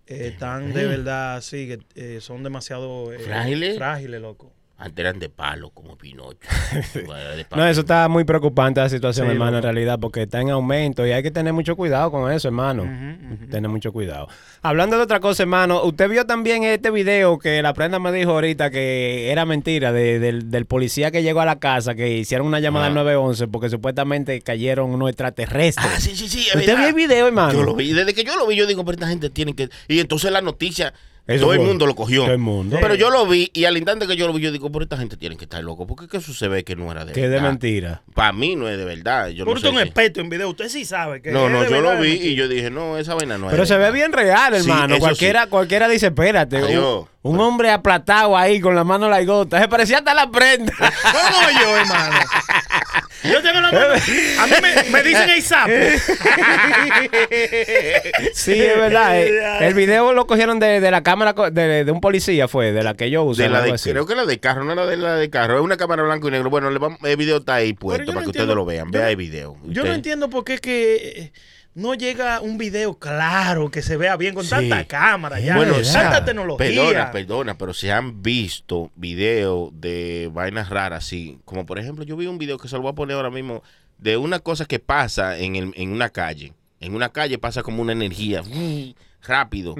eh, 0.07 0.27
están 0.33 0.71
de 0.71 0.85
verdad, 0.85 1.41
sí, 1.41 1.67
que 1.67 1.79
eh, 1.95 2.21
son 2.21 2.43
demasiado 2.43 3.11
eh, 3.11 3.19
¿Frágiles? 3.19 3.77
Frágiles, 3.77 4.21
loco. 4.21 4.53
Antes 4.77 4.99
eran 4.99 5.19
de 5.19 5.29
palo, 5.29 5.69
como 5.69 5.97
Pinocho. 5.97 6.37
No, 7.55 7.65
eso 7.65 7.81
está 7.81 8.07
muy 8.09 8.25
preocupante 8.25 8.81
la 8.81 8.89
situación, 8.89 9.27
Sí, 9.27 9.31
hermano, 9.31 9.57
en 9.57 9.63
realidad, 9.63 9.99
porque 9.99 10.23
está 10.23 10.41
en 10.41 10.49
aumento 10.49 11.05
y 11.07 11.11
hay 11.11 11.23
que 11.23 11.31
tener 11.31 11.53
mucho 11.53 11.75
cuidado 11.77 12.11
con 12.11 12.29
eso, 12.31 12.47
hermano. 12.49 12.83
Tener 13.49 13.69
mucho 13.69 13.93
cuidado. 13.93 14.27
Hablando 14.61 14.97
de 14.97 15.03
otra 15.03 15.19
cosa, 15.21 15.43
hermano, 15.43 15.81
usted 15.83 16.09
vio 16.09 16.25
también 16.25 16.63
este 16.63 16.91
video 16.91 17.39
que 17.39 17.61
la 17.61 17.73
prenda 17.73 17.99
me 17.99 18.11
dijo 18.11 18.31
ahorita 18.31 18.69
que 18.69 19.31
era 19.31 19.45
mentira 19.45 19.93
de- 19.93 20.19
del, 20.19 20.51
del 20.51 20.65
policía 20.65 21.11
que 21.11 21.23
llegó 21.23 21.39
a 21.41 21.45
la 21.45 21.59
casa, 21.59 21.95
que 21.95 22.09
hicieron 22.17 22.47
una 22.47 22.59
llamada 22.59 22.87
al 22.87 22.91
Ajá. 22.93 23.03
911 23.03 23.47
porque 23.47 23.69
supuestamente 23.69 24.41
cayeron 24.41 24.89
unos 24.91 25.09
extraterrestres. 25.09 25.87
Ah, 25.89 25.99
sí, 26.01 26.15
sí, 26.15 26.27
sí. 26.27 26.47
¿Usted 26.53 26.59
verdad. 26.67 26.77
vio 26.79 26.87
el 26.87 26.93
video, 26.95 27.27
hermano? 27.27 27.53
Yo 27.53 27.63
lo 27.63 27.75
vi. 27.75 27.93
Desde 27.93 28.13
que 28.13 28.23
yo 28.23 28.35
lo 28.35 28.45
vi, 28.47 28.55
yo 28.57 28.65
digo, 28.67 28.83
pero 28.83 28.95
esta 28.95 29.07
gente 29.07 29.29
tiene 29.29 29.53
que. 29.55 29.69
Y 29.87 29.99
entonces 29.99 30.31
la 30.31 30.41
noticia, 30.41 30.93
Eso 31.27 31.45
todo 31.45 31.53
el 31.53 31.59
mundo 31.61 31.87
lo 31.87 31.95
cogió. 31.95 32.21
Todo 32.23 32.33
el 32.33 32.37
mundo. 32.37 32.77
Pero 32.79 32.93
yo 32.93 33.09
lo 33.09 33.25
vi 33.25 33.49
y 33.53 33.65
al 33.65 33.75
instante 33.77 34.05
que 34.05 34.15
yo 34.15 34.27
lo 34.27 34.33
vi, 34.33 34.41
yo 34.41 34.51
digo, 34.51 34.71
pero 34.71 34.83
esta 34.83 34.95
gente 34.95 35.17
tiene 35.17 35.35
que 35.37 35.45
estar 35.45 35.63
loco. 35.63 35.87
Porque 35.87 36.07
que 36.07 36.17
eso 36.17 36.33
se 36.35 36.47
ve 36.47 36.63
que 36.63 36.75
no 36.75 36.91
era 36.91 37.03
de 37.03 37.13
Que 37.13 37.21
es 37.21 37.25
de 37.29 37.35
verdad. 37.35 37.47
mentira. 37.49 38.01
Para 38.13 38.31
mí 38.31 38.55
no 38.55 38.69
es 38.69 38.77
de 38.77 38.85
verdad. 38.85 39.29
Yo 39.29 39.43
Pero 39.43 39.45
no 39.45 39.51
usted 39.53 39.69
sé 39.69 39.73
un 39.73 39.81
si- 39.81 39.87
experto 39.87 40.21
en 40.21 40.29
video. 40.29 40.49
Usted 40.49 40.69
sí 40.69 40.85
sabe 40.85 41.23
que. 41.23 41.31
No, 41.31 41.47
es 41.47 41.51
no, 41.51 41.61
de 41.61 41.65
yo 41.69 41.71
verdad, 41.81 41.95
lo 41.95 42.01
vi 42.01 42.17
de 42.19 42.25
y 42.27 42.35
yo 42.35 42.47
dije, 42.47 42.69
no, 42.69 42.97
esa 42.99 43.15
vaina 43.15 43.39
no 43.39 43.47
es. 43.47 43.51
Pero 43.51 43.63
de 43.63 43.67
se 43.67 43.73
ve 43.73 43.79
verdad. 43.79 43.93
bien 43.93 44.13
real, 44.13 44.53
hermano. 44.53 44.99
cualquiera, 44.99 45.43
sí. 45.45 45.49
cualquiera 45.49 45.87
dice, 45.87 46.05
espérate. 46.07 46.57
Un, 46.57 46.63
Adiós. 46.65 47.05
un 47.23 47.39
hombre 47.39 47.71
aplatado 47.71 48.37
ahí 48.37 48.59
con 48.59 48.75
la 48.75 48.83
mano 48.83 49.09
la 49.09 49.23
gota. 49.23 49.59
Se 49.59 49.67
parecía 49.67 49.97
hasta 49.99 50.13
la 50.13 50.29
prenda. 50.29 50.73
¿Cómo 50.77 51.49
yo, 51.59 51.75
hermano? 51.77 52.19
Yo 53.23 53.41
tengo 53.41 53.59
la 53.59 53.71
mano. 53.71 53.93
A 53.95 54.45
mí 54.45 54.53
me, 54.61 54.83
me 54.91 55.01
dicen 55.03 55.27
el 55.31 55.41
sapo. 55.41 55.71
Sí, 58.33 58.53
es 58.61 58.77
verdad. 58.77 59.17
eh, 59.19 59.67
El 59.67 59.73
video 59.73 60.13
lo 60.13 60.27
cogieron 60.27 60.59
de, 60.59 60.79
de 60.79 60.91
la 60.91 61.01
cámara 61.01 61.14
de, 61.51 61.85
de 61.85 61.91
un 61.91 62.01
policía, 62.01 62.47
fue, 62.47 62.71
de 62.71 62.83
la 62.83 62.93
que 62.95 63.09
yo 63.09 63.23
uso. 63.23 63.41
De 63.41 63.49
la 63.49 63.57
algo 63.59 63.69
de, 63.69 63.75
así. 63.75 63.89
creo 63.91 64.05
que 64.05 64.15
la 64.15 64.25
de 64.25 64.39
carro, 64.39 64.63
no 64.63 64.73
era 64.73 64.85
de 64.85 64.97
la 64.97 65.15
de 65.15 65.29
carro, 65.29 65.55
es 65.57 65.61
una 65.61 65.77
cámara 65.77 66.03
blanco 66.03 66.27
y 66.27 66.31
negro. 66.31 66.49
Bueno, 66.49 66.69
le 66.69 66.79
vamos- 66.79 66.99
el 67.03 67.17
video 67.17 67.37
está 67.37 67.55
ahí 67.55 67.73
puesto 67.73 68.05
para 68.05 68.13
no 68.15 68.19
que 68.21 68.25
entiendo- 68.25 68.43
ustedes 68.43 68.55
lo 68.55 68.65
vean. 68.65 68.91
Vea 68.91 69.09
el 69.09 69.15
video. 69.15 69.57
Yo 69.65 69.83
no 69.83 69.93
entiendo 69.93 70.29
por 70.29 70.43
qué 70.43 70.57
que. 70.59 70.95
eh, 70.95 71.31
no 71.73 71.93
llega 71.93 72.39
un 72.39 72.57
video 72.57 72.97
claro 72.97 73.69
que 73.69 73.81
se 73.81 73.97
vea 73.97 74.15
bien 74.15 74.33
con 74.33 74.45
Sí. 74.45 74.49
tanta 74.51 74.85
cámara 74.85 75.41
ya, 75.41 75.57
Bueno, 75.57 75.73
tanta 75.91 76.23
tecnología. 76.23 76.65
Perdona, 76.67 77.11
perdona, 77.11 77.57
pero 77.57 77.73
se 77.73 77.91
han 77.91 78.23
visto 78.23 78.91
videos 78.95 79.71
de 79.73 80.29
vainas 80.31 80.69
raras, 80.69 81.03
sí. 81.05 81.37
Como 81.43 81.65
por 81.65 81.77
ejemplo, 81.77 82.05
yo 82.05 82.15
vi 82.15 82.27
un 82.27 82.37
video 82.37 82.57
que 82.57 82.69
se 82.69 82.77
lo 82.77 82.81
voy 82.81 82.91
a 82.91 82.95
poner 82.95 83.17
ahora 83.17 83.29
mismo 83.29 83.61
de 83.97 84.15
una 84.15 84.39
cosa 84.39 84.63
que 84.63 84.79
pasa 84.79 85.37
en, 85.37 85.57
el- 85.57 85.73
en 85.75 85.91
una 85.91 86.09
calle. 86.09 86.53
En 86.79 86.95
una 86.95 87.09
calle 87.09 87.37
pasa 87.39 87.61
como 87.61 87.81
una 87.81 87.91
energía 87.91 88.41
rápido. 89.27 89.75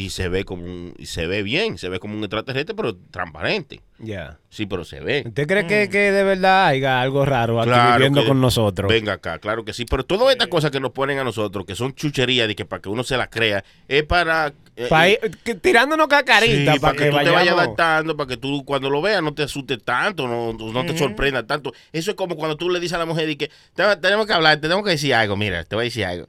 Y 0.00 0.10
se 0.10 0.28
ve 0.28 0.44
como 0.44 0.62
un, 0.64 0.94
y 0.96 1.06
se 1.06 1.26
ve 1.26 1.42
bien, 1.42 1.76
se 1.76 1.88
ve 1.88 1.98
como 1.98 2.14
un 2.16 2.20
extraterrestre, 2.22 2.72
pero 2.76 2.94
transparente. 3.10 3.80
Ya. 3.98 4.38
Sí, 4.48 4.64
pero 4.66 4.84
se 4.84 5.00
ve. 5.00 5.24
¿Usted 5.26 5.48
cree 5.48 5.66
que, 5.66 5.88
que 5.90 6.12
de 6.12 6.22
verdad 6.22 6.66
haya 6.68 7.00
algo 7.02 7.24
raro 7.24 7.60
aquí 7.60 7.68
Claro 7.70 7.94
viviendo 7.96 8.20
que- 8.22 8.28
con 8.28 8.40
nosotros? 8.40 8.88
Venga 8.88 9.14
acá, 9.14 9.40
claro 9.40 9.64
que 9.64 9.72
sí. 9.72 9.84
Pero 9.86 10.04
todas 10.04 10.30
estas 10.30 10.46
cosas 10.46 10.70
que 10.70 10.78
nos 10.78 10.92
ponen 10.92 11.18
a 11.18 11.24
nosotros, 11.24 11.66
que 11.66 11.74
son 11.74 11.94
chucherías 11.96 12.46
de 12.46 12.54
que 12.54 12.64
para 12.64 12.80
que 12.80 12.88
uno 12.88 13.02
se 13.02 13.16
las 13.16 13.26
crea, 13.28 13.64
es 13.88 14.04
para. 14.04 14.52
eh, 14.76 14.86
ir- 14.88 15.36
que- 15.42 15.56
tirándonos 15.56 16.06
cacarita 16.06 16.74
Sí, 16.74 16.78
para 16.78 16.96
que, 16.96 17.10
tú 17.10 17.18
te 17.18 17.30
vayas 17.30 17.54
adaptando, 17.54 18.16
para 18.16 18.28
que 18.28 18.36
tú 18.36 18.64
cuando 18.64 18.88
lo 18.90 19.02
veas 19.02 19.20
no 19.20 19.34
te 19.34 19.42
asustes 19.42 19.82
tanto, 19.82 20.28
no, 20.28 20.52
no 20.52 20.86
te 20.86 20.96
sorprenda 20.96 21.44
tanto. 21.44 21.72
Eso 21.92 22.12
es 22.12 22.16
como 22.16 22.36
cuando 22.36 22.56
tú 22.56 22.70
le 22.70 22.78
dices 22.78 22.94
a 22.94 22.98
la 22.98 23.06
mujer 23.06 23.28
y 23.28 23.34
que 23.34 23.50
"Te- 23.74 23.96
tenemos 23.96 24.28
que 24.28 24.32
hablar, 24.32 24.60
tenemos 24.60 24.84
que 24.84 24.90
decir 24.90 25.12
algo, 25.14 25.36
mira, 25.36 25.64
te 25.64 25.74
voy 25.74 25.82
a 25.82 25.86
decir 25.86 26.04
algo. 26.04 26.28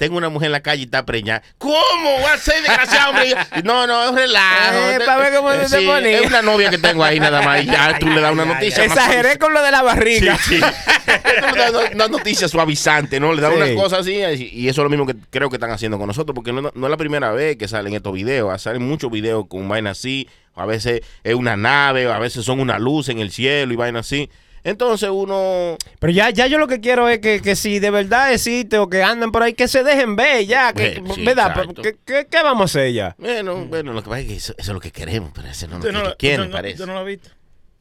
Tengo 0.00 0.16
una 0.16 0.30
mujer 0.30 0.46
en 0.46 0.52
la 0.52 0.62
calle 0.62 0.80
y 0.80 0.84
está 0.86 1.04
preñada. 1.04 1.42
¿Cómo? 1.58 2.22
¿Va 2.24 2.32
a 2.32 2.38
ser 2.38 2.62
desgraciado, 2.62 3.10
hombre? 3.10 3.34
No, 3.64 3.86
no, 3.86 4.02
es 4.04 4.10
un 4.12 4.16
relajo. 4.16 4.78
Eh, 4.92 4.98
pa' 5.04 5.16
ver 5.18 5.34
cómo 5.34 5.52
se 5.52 5.76
te 5.78 5.86
ponía. 5.86 6.20
Es 6.20 6.26
una 6.26 6.40
novia 6.40 6.70
que 6.70 6.78
tengo 6.78 7.04
ahí 7.04 7.20
nada 7.20 7.42
más 7.42 7.62
y 7.62 7.66
ya 7.66 7.98
tú 7.98 8.08
le 8.08 8.18
das 8.18 8.32
una 8.32 8.46
noticia. 8.46 8.82
Exageré 8.82 9.36
con 9.38 9.52
lo 9.52 9.62
de 9.62 9.70
la 9.70 9.82
barriga. 9.82 10.38
Sí, 10.38 10.56
sí. 10.56 10.60
Una 11.94 12.08
noticia 12.08 12.48
suavizante, 12.48 13.20
¿no? 13.20 13.34
Le 13.34 13.42
das 13.42 13.50
Sí. 13.52 13.56
unas 13.58 13.70
cosas 13.72 13.98
así 14.00 14.12
y 14.14 14.60
y 14.64 14.68
eso 14.70 14.80
es 14.80 14.84
lo 14.84 14.88
mismo 14.90 15.06
que 15.06 15.14
creo 15.28 15.50
que 15.50 15.56
están 15.56 15.70
haciendo 15.70 15.98
con 15.98 16.06
nosotros, 16.06 16.34
porque 16.34 16.52
no, 16.52 16.62
no 16.74 16.86
es 16.86 16.90
la 16.90 16.96
primera 16.96 17.30
vez 17.32 17.56
que 17.56 17.68
salen 17.68 17.92
estos 17.92 18.14
videos, 18.14 18.62
salen 18.62 18.82
muchos 18.82 19.10
videos 19.10 19.46
con 19.48 19.68
vainas 19.68 19.98
así, 19.98 20.28
a 20.54 20.64
veces 20.64 21.02
es 21.24 21.34
una 21.34 21.56
nave, 21.56 22.10
a 22.10 22.18
veces 22.18 22.44
son 22.44 22.58
una 22.60 22.78
luz 22.78 23.10
en 23.10 23.18
el 23.18 23.30
cielo 23.30 23.72
y 23.72 23.76
vainas 23.76 24.06
así. 24.06 24.30
Entonces 24.64 25.08
uno... 25.10 25.76
Pero 25.98 26.12
ya, 26.12 26.30
ya 26.30 26.46
yo 26.46 26.58
lo 26.58 26.66
que 26.68 26.80
quiero 26.80 27.08
es 27.08 27.18
que, 27.20 27.40
que 27.40 27.56
si 27.56 27.78
de 27.78 27.90
verdad 27.90 28.32
existe 28.32 28.78
o 28.78 28.88
que 28.88 29.02
anden 29.02 29.32
por 29.32 29.42
ahí, 29.42 29.54
que 29.54 29.68
se 29.68 29.82
dejen 29.84 30.16
ver 30.16 30.44
ya. 30.46 30.72
Que, 30.72 30.86
Eh, 30.88 31.02
sí, 31.14 31.24
¿Verdad? 31.24 31.66
¿Qué, 31.82 31.96
qué, 32.04 32.26
qué 32.30 32.42
vamos 32.42 32.62
a 32.62 32.64
hacer 32.80 32.92
ya? 32.92 33.14
Bueno, 33.18 33.64
bueno, 33.66 33.92
lo 33.92 34.02
que 34.02 34.08
pasa 34.08 34.20
es 34.20 34.26
que 34.26 34.36
eso, 34.36 34.52
eso 34.58 34.70
es 34.72 34.74
lo 34.74 34.80
que 34.80 34.90
queremos, 34.92 35.30
pero 35.34 35.48
eso 35.48 35.66
no 35.68 35.78
lo 35.78 35.92
no, 35.92 36.02
que 36.02 36.08
lo- 36.08 36.16
quieren, 36.16 36.46
no- 36.48 36.52
parece. 36.52 36.74
usted 36.74 36.86
no 36.86 36.92
lo 36.94 36.98
ha 37.00 37.04
visto. 37.04 37.30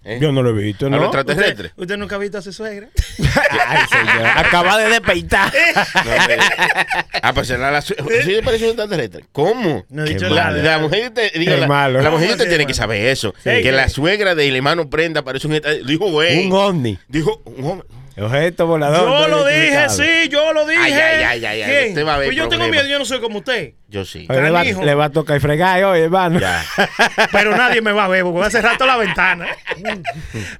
¿Eh? 0.06 0.18
Yo 0.22 0.32
no 0.32 0.42
lo 0.42 0.52
he 0.58 0.64
visto, 0.64 0.86
¿A 0.88 0.90
¿no? 0.90 0.98
los 0.98 1.06
extraterrestres? 1.08 1.72
¿Usted, 1.72 1.82
usted 1.82 1.98
nunca 1.98 2.16
ha 2.16 2.20
visto 2.20 2.38
a 2.38 2.42
su 2.42 2.54
suegra? 2.54 2.88
Ay, 3.68 3.80
señor. 3.92 4.28
Acaba 4.36 4.78
de 4.78 4.90
despeitar. 4.90 5.52
No, 6.06 6.12
hombre. 6.16 6.38
ah, 7.22 7.34
pues 7.34 7.48
será 7.48 7.70
la 7.72 7.82
su- 7.82 7.94
sí 8.24 8.32
le 8.32 8.42
parece 8.42 8.64
un 8.66 8.70
extraterrestre. 8.72 9.26
¿Cómo? 9.34 9.86
No 9.90 10.06
he 10.06 10.10
dicho 10.10 10.30
nada. 10.30 10.52
La 10.52 10.80
mujer, 10.80 11.12
te, 11.14 11.32
digo, 11.38 11.56
la, 11.58 11.68
malo. 11.68 12.02
la 12.02 12.10
mujer 12.10 12.38
te 12.38 12.46
tiene 12.46 12.66
que 12.66 12.74
saber 12.74 13.06
eso. 13.08 13.34
Sí, 13.44 13.62
que 13.62 13.72
la 13.74 13.90
suegra 13.90 14.36
del 14.36 14.56
hermano 14.56 14.90
Prenda 14.90 15.24
parece 15.24 15.48
un 15.48 15.54
extraterrestre. 15.56 15.92
Dijo, 15.92 16.10
güey. 16.10 16.48
Un 16.48 16.54
ovni. 16.54 16.98
Dijo, 17.10 17.42
un 17.46 17.66
hombre. 17.66 17.88
Objeto 18.22 18.68
volador. 18.68 19.00
Yo 19.00 19.20
no 19.20 19.28
lo 19.28 19.46
dije, 19.46 19.90
sí, 19.90 20.30
yo 20.30 20.54
lo 20.54 20.66
dije. 20.66 20.82
Ay, 20.82 20.94
ay, 20.94 21.46
ay, 21.46 21.62
ay, 21.62 21.90
usted 21.90 22.06
va 22.06 22.16
a 22.16 22.18
ver 22.18 22.28
Pues 22.28 22.38
yo 22.38 22.48
tengo 22.50 22.68
miedo, 22.68 22.86
yo 22.88 23.00
no 23.00 23.06
soy 23.06 23.20
como 23.20 23.40
usted. 23.40 23.74
Yo 23.88 24.06
sí. 24.06 24.28
Oye, 24.30 24.42
Le 24.42 24.52
va, 24.52 24.60
Canijo. 24.60 24.84
le 24.84 24.94
va 24.96 25.06
a 25.06 25.10
tocar 25.10 25.38
y 25.38 25.40
fregar 25.40 25.84
hoy, 25.84 26.02
hermano. 26.02 26.40
Ya. 26.40 26.64
Pero 27.32 27.56
nadie 27.58 27.82
me 27.82 27.92
va 27.92 28.06
a 28.06 28.08
ver 28.08 28.22
porque 28.24 28.38
voy 28.38 28.46
a 28.48 28.52
cerrar 28.52 28.78
toda 28.78 28.92
la 28.96 28.98
ventana. 28.98 29.48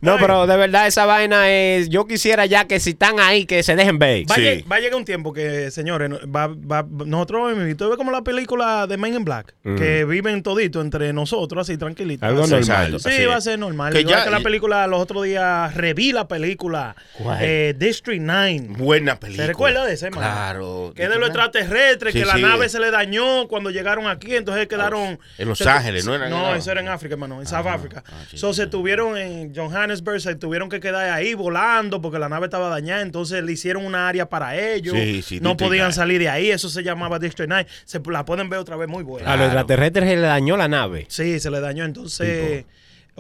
No, 0.02 0.18
pero 0.18 0.48
de 0.48 0.56
verdad 0.58 0.88
esa 0.88 1.06
vaina 1.06 1.50
es. 1.50 1.90
Yo 1.90 2.08
quisiera 2.08 2.46
ya 2.46 2.66
que 2.66 2.80
si 2.80 2.92
están 2.92 3.20
ahí, 3.20 3.46
que 3.46 3.64
se 3.64 3.76
dejen 3.76 4.00
ver. 4.00 4.24
Va, 4.30 4.36
a 4.36 4.38
Sí. 4.38 4.42
lleg- 4.42 4.72
va 4.72 4.78
a 4.78 4.80
llegar 4.80 4.96
un 4.96 5.06
tiempo 5.06 5.34
que, 5.34 5.72
señores, 5.72 6.10
va, 6.34 6.48
va- 6.48 6.86
nosotros 7.06 7.54
ves 7.56 7.76
como 7.98 8.12
la 8.12 8.24
película 8.24 8.88
de 8.88 8.98
Men 8.98 9.16
in 9.16 9.26
Black, 9.26 9.54
que 9.78 10.06
viven 10.06 10.42
todito 10.44 10.82
entre 10.82 11.12
nosotros, 11.14 11.68
así 11.70 11.78
tranquilitos. 11.78 12.28
Algo 12.28 12.48
normal. 12.48 13.00
Sí, 13.00 13.10
así 13.10 13.26
va 13.26 13.36
a 13.36 13.42
ser 13.42 13.60
normal. 13.60 13.92
Que 13.94 14.02
Igual 14.02 14.18
ya- 14.20 14.24
que 14.26 14.32
la 14.32 14.40
película, 14.40 14.88
los 14.88 15.02
otros 15.02 15.24
días 15.26 15.74
reví 15.76 16.12
la 16.12 16.28
película 16.28 16.96
¿Cuál? 17.18 17.44
Eh, 17.50 17.74
District 17.78 18.22
9. 18.22 18.68
Buena 18.78 19.20
película. 19.20 19.44
¿Se 19.44 19.48
recuerda 19.48 19.86
de 19.86 19.94
ese, 19.94 20.08
hermano? 20.08 20.22
Claro. 20.32 20.94
Que 20.96 21.04
es 21.04 21.10
de 21.10 21.16
los 21.18 21.30
extraterrestres, 21.30 22.14
Sí, 22.14 22.20
que 22.20 22.26
la 22.26 22.36
sí. 22.36 22.42
nave 22.42 22.70
se 22.70 22.80
le 22.80 22.92
dañó 22.92 23.48
cuando 23.48 23.70
llegaron 23.72 24.08
aquí, 24.08 24.36
entonces 24.36 24.68
quedaron... 24.68 25.20
En 25.38 25.48
Los 25.50 25.62
Ángeles, 25.66 26.06
¿no? 26.06 26.16
Era- 26.16 26.30
No, 26.30 26.54
eso 26.56 26.72
era 26.72 26.82
en 26.82 26.88
África, 26.88 27.16
hermano, 27.16 27.40
en 27.42 27.48
South 27.48 27.68
Africa. 27.68 28.04
ah, 28.08 28.24
sí, 28.30 28.38
so, 28.38 28.54
sí, 28.54 28.62
se 28.62 28.68
tuvieron 28.68 29.18
en 29.18 29.56
Johannesburg, 29.56 30.22
se 30.22 30.36
tuvieron 30.36 30.70
que 30.70 30.80
quedar 30.80 31.10
ahí 31.12 31.34
volando 31.34 32.02
porque 32.02 32.20
la 32.20 32.30
nave 32.30 32.46
estaba 32.48 32.70
dañada, 32.70 33.02
entonces 33.02 33.44
le 33.44 33.52
hicieron 33.52 33.86
una 33.86 34.08
área 34.08 34.28
para 34.30 34.56
ellos. 34.58 34.96
Sí, 34.96 35.22
sí, 35.22 35.40
no 35.40 35.58
podían 35.58 35.94
salir 35.94 36.20
de 36.20 36.30
ahí, 36.30 36.52
eso 36.52 36.70
se 36.70 36.84
llamaba 36.84 37.20
District 37.20 37.50
9. 37.50 37.68
Se 37.86 38.00
la 38.10 38.26
pueden 38.26 38.50
ver 38.50 38.60
otra 38.60 38.76
vez 38.76 38.88
muy 38.88 39.04
buena. 39.04 39.32
A 39.32 39.36
los 39.38 39.46
extraterrestres 39.46 40.06
se 40.10 40.16
le 40.16 40.22
dañó 40.22 40.58
la 40.58 40.68
nave. 40.68 41.06
Sí, 41.10 41.40
se 41.40 41.50
le 41.52 41.60
dañó, 41.60 41.86
entonces... 41.86 42.66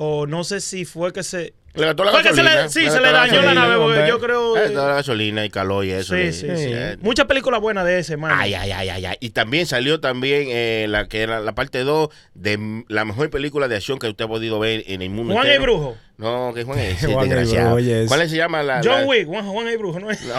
O 0.01 0.25
no 0.27 0.45
sé 0.45 0.61
si 0.61 0.85
fue 0.85 1.11
que 1.11 1.23
se... 1.23 1.53
Le 1.75 1.86
gastó 1.86 2.03
la 2.03 2.12
Fue 2.12 2.21
que 2.23 2.29
se 2.34 2.41
gasolina. 2.41 2.63
le, 2.63 2.69
sí, 2.69 2.82
Le 2.82 2.91
se 2.91 2.99
le 2.99 3.12
dañó 3.12 3.13
la 3.13 3.25
gasolina, 3.41 3.53
nave, 3.53 3.75
porque 3.77 4.05
yo 4.08 4.19
creo... 4.19 4.55
Le 4.55 4.62
gastó 4.63 4.88
la 4.88 4.93
gasolina 4.95 5.45
y 5.45 5.49
calor 5.49 5.86
y 5.86 5.91
eso. 5.91 6.15
Sí, 6.15 6.21
le- 6.23 6.34
sí, 6.34 6.47
sí. 6.47 6.71
eh, 6.73 6.97
Muchas 7.01 7.25
películas 7.27 7.62
buenas 7.62 7.86
de 7.86 7.99
ese, 7.99 8.13
hermano. 8.13 8.36
Ay, 8.38 8.53
ay, 8.55 8.71
ay, 8.71 8.89
ay, 8.89 9.05
ay. 9.05 9.17
Y 9.19 9.29
también 9.29 9.65
salió 9.67 9.99
también 9.99 10.45
eh, 10.47 10.88
la 10.89 11.08
que 11.08 11.21
era 11.21 11.39
la 11.39 11.53
parte 11.53 11.84
2 11.84 12.10
de 12.34 12.84
la 12.88 13.05
mejor 13.05 13.29
película 13.29 13.67
de 13.67 13.75
acción 13.77 13.99
que 13.99 14.08
usted 14.08 14.25
ha 14.25 14.27
podido 14.27 14.60
ver 14.60 14.84
en 14.88 15.01
el 15.01 15.10
mundo 15.12 15.34
Juan 15.34 15.45
el 15.45 15.53
entero. 15.53 15.73
Brujo. 15.77 15.97
No, 16.17 16.51
que 16.53 16.63
Juan 16.65 16.79
es 16.79 16.99
Juan 17.05 17.23
el 17.23 17.29
desgraciado. 17.29 17.65
Brujo, 17.67 17.75
oye, 17.77 18.01
es- 18.03 18.08
¿Cuál 18.10 18.27
se 18.29 18.36
llama 18.36 18.62
la, 18.63 18.82
John 18.84 19.01
la- 19.01 19.05
Wick, 19.05 19.27
Juan, 19.27 19.45
Juan 19.47 19.67
el 19.67 19.77
Brujo, 19.77 19.99
¿no 19.99 20.10
es? 20.12 20.19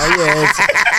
Oye, 0.00 0.42
es- 0.44 0.50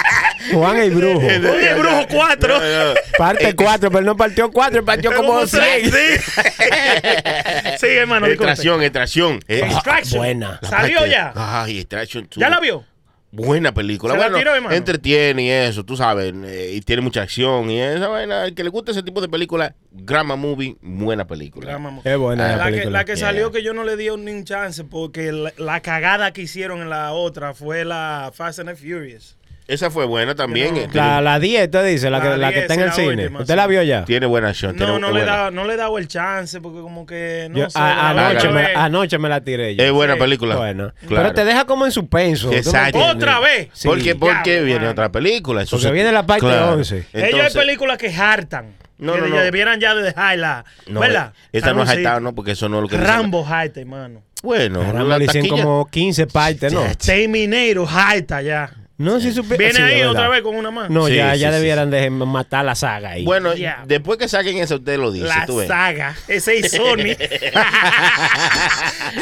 Juan 0.53 0.77
el 0.77 0.91
Brujo. 0.91 1.19
Juan 1.21 1.31
el 1.61 1.75
Brujo 1.79 2.05
4. 2.09 2.59
No, 2.59 2.85
no. 2.85 2.93
Parte 3.17 3.55
4, 3.55 3.91
pero 3.91 4.03
no 4.05 4.15
partió 4.15 4.51
4, 4.51 4.85
partió 4.85 5.13
como 5.13 5.45
100. 5.45 5.61
Sí, 5.91 5.91
sí 7.79 7.87
hermano. 7.87 8.27
Extracción, 8.27 8.81
extracción. 8.83 9.39
Eh, 9.47 9.61
Extraction. 9.65 10.19
buena. 10.19 10.59
la 10.61 10.69
¿Salió 10.69 10.97
parte- 10.99 11.11
ya? 11.11 11.33
Ay, 11.35 11.79
Extraction 11.79 12.23
2. 12.29 12.35
¿Ya 12.39 12.49
la 12.49 12.59
vio? 12.59 12.83
Buena 13.31 13.71
película. 13.75 14.15
¿Se 14.15 14.19
la 14.19 14.29
bueno, 14.29 14.71
entretiene 14.71 15.43
y 15.43 15.49
eso, 15.51 15.85
tú 15.85 15.95
sabes. 15.95 16.33
eh, 16.45 16.71
y 16.73 16.81
tiene 16.81 17.03
mucha 17.03 17.21
acción 17.21 17.69
y 17.69 17.79
esa 17.79 18.07
vaina. 18.07 18.45
El 18.45 18.55
que 18.55 18.63
le 18.63 18.71
gusta 18.71 18.89
ese 18.91 19.03
tipo 19.03 19.21
de 19.21 19.29
película, 19.29 19.75
Grandma 19.91 20.35
Movie, 20.35 20.77
buena 20.81 21.27
película. 21.27 21.67
Grama- 21.67 22.01
Es 22.03 22.17
buena 22.17 22.47
la 22.47 22.55
la, 22.57 22.65
que, 22.65 22.71
película. 22.71 22.99
la 22.99 23.05
que 23.05 23.15
Yeah. 23.15 23.27
salió 23.27 23.51
que 23.51 23.61
yo 23.61 23.73
no 23.75 23.83
le 23.83 23.97
di 23.97 24.09
ni 24.17 24.31
un 24.31 24.45
chance 24.45 24.83
porque 24.83 25.31
la, 25.31 25.53
la 25.57 25.79
cagada 25.81 26.33
que 26.33 26.41
hicieron 26.41 26.81
en 26.81 26.89
la 26.89 27.11
otra 27.11 27.53
fue 27.53 27.85
la 27.85 28.31
Fast 28.33 28.59
and 28.59 28.69
the 28.69 28.75
Furious. 28.75 29.37
Esa 29.69 29.91
fue 29.91 30.05
buena 30.05 30.33
también. 30.33 30.73
No. 30.73 30.81
eh, 30.81 30.89
La, 30.93 31.21
la 31.21 31.39
10, 31.39 31.65
usted 31.65 31.85
dice, 31.85 32.09
la, 32.09 32.17
La 32.17 32.23
que, 32.23 32.37
la 32.37 32.47
que 32.49 32.53
10, 32.55 32.61
está 32.63 32.73
en 32.73 32.79
el 32.81 32.91
cine. 32.91 33.07
última, 33.23 33.39
¿Usted 33.41 33.53
sí. 33.53 33.57
la 33.57 33.67
vio 33.67 33.83
ya? 33.83 34.03
Tiene 34.03 34.25
buena 34.25 34.49
acción. 34.49 34.75
No, 34.75 34.85
tiene- 34.85 34.99
no 34.99 35.11
le, 35.11 35.23
da, 35.25 35.51
no 35.51 35.63
le 35.65 35.73
he 35.73 35.77
dado 35.77 35.97
el 35.99 36.07
chance 36.07 36.59
porque 36.59 36.81
como 36.81 37.05
que 37.05 37.47
no 37.51 37.59
Yo- 37.59 37.69
sé. 37.69 37.77
a- 37.79 38.13
la 38.13 38.29
anoche, 38.29 38.49
me, 38.49 38.65
anoche 38.75 39.17
me 39.19 39.29
la 39.29 39.41
tiré 39.41 39.75
yo. 39.75 39.83
Es 39.83 39.91
buena 39.91 40.15
Sí. 40.15 40.19
película. 40.19 40.55
Bueno, 40.55 40.91
Claro. 41.07 41.23
pero 41.23 41.33
te 41.33 41.45
deja 41.45 41.65
como 41.65 41.85
en 41.85 41.91
suspenso. 41.91 42.47
¿tú 42.47 42.53
me 42.53 42.57
Exacto. 42.57 42.97
¿Otra 42.99 43.39
vez? 43.39 43.69
Sí. 43.73 43.87
porque 43.87 44.15
porque 44.15 44.61
viene 44.61 44.87
otra 44.87 45.11
película. 45.11 45.61
Eso 45.61 45.75
Porque 45.75 45.87
se- 45.87 45.93
viene 45.93 46.11
la 46.11 46.25
parte 46.25 46.47
11. 46.47 46.95
Ellos 46.97 47.07
hay 47.13 47.23
Entonces, 47.31 47.55
películas 47.55 47.97
que 47.99 48.09
hartan. 48.13 48.73
No, 48.97 49.13
que 49.13 49.21
no, 49.21 49.37
debieran 49.37 49.79
ya 49.79 49.93
de 49.95 50.01
dejarla. 50.01 50.65
no, 50.87 50.99
¿Verdad? 50.99 51.31
Esta 51.53 51.73
no 51.73 51.83
es 51.83 51.89
hartado, 51.89 52.19
¿no? 52.19 52.33
Porque 52.35 52.51
eso 52.51 52.67
no 52.67 52.77
es 52.77 52.81
lo 52.81 52.87
que 52.89 52.97
Rambo 52.97 53.45
harta, 53.47 53.79
hermano. 53.79 54.23
Bueno, 54.41 54.81
la 55.03 55.17
le 55.17 55.25
hicieron 55.25 55.49
como 55.49 55.85
15 55.91 56.25
partes, 56.25 56.73
¿no? 56.73 56.83
Terminator 56.97 57.87
harta 57.87 58.41
ya. 58.41 58.71
No, 58.99 59.19
si 59.21 59.31
supiera. 59.31 59.57
Viene 59.57 59.73
sí, 59.75 59.81
ahí 59.81 60.01
otra 60.03 60.27
vez 60.27 60.41
con 60.41 60.55
una 60.57 60.71
mano. 60.71 60.89
No, 60.89 61.07
Sí, 61.07 61.15
ya, 61.15 61.33
sí, 61.33 61.39
ya 61.39 61.51
sí, 61.51 61.55
debieran 61.57 61.89
de 61.89 62.09
matar 62.09 62.65
la 62.65 62.75
saga 62.75 63.11
ahí. 63.11 63.23
Bueno, 63.23 63.55
Ya. 63.55 63.81
después 63.87 64.19
que 64.19 64.27
saquen 64.27 64.57
eso, 64.57 64.75
usted 64.75 64.99
lo 64.99 65.09
dice. 65.11 65.25
La 65.25 65.45
tú 65.45 65.55
ves. 65.55 65.69
saga. 65.69 66.17
Ese 66.27 66.57
es 66.59 66.71
Sony. 66.71 67.15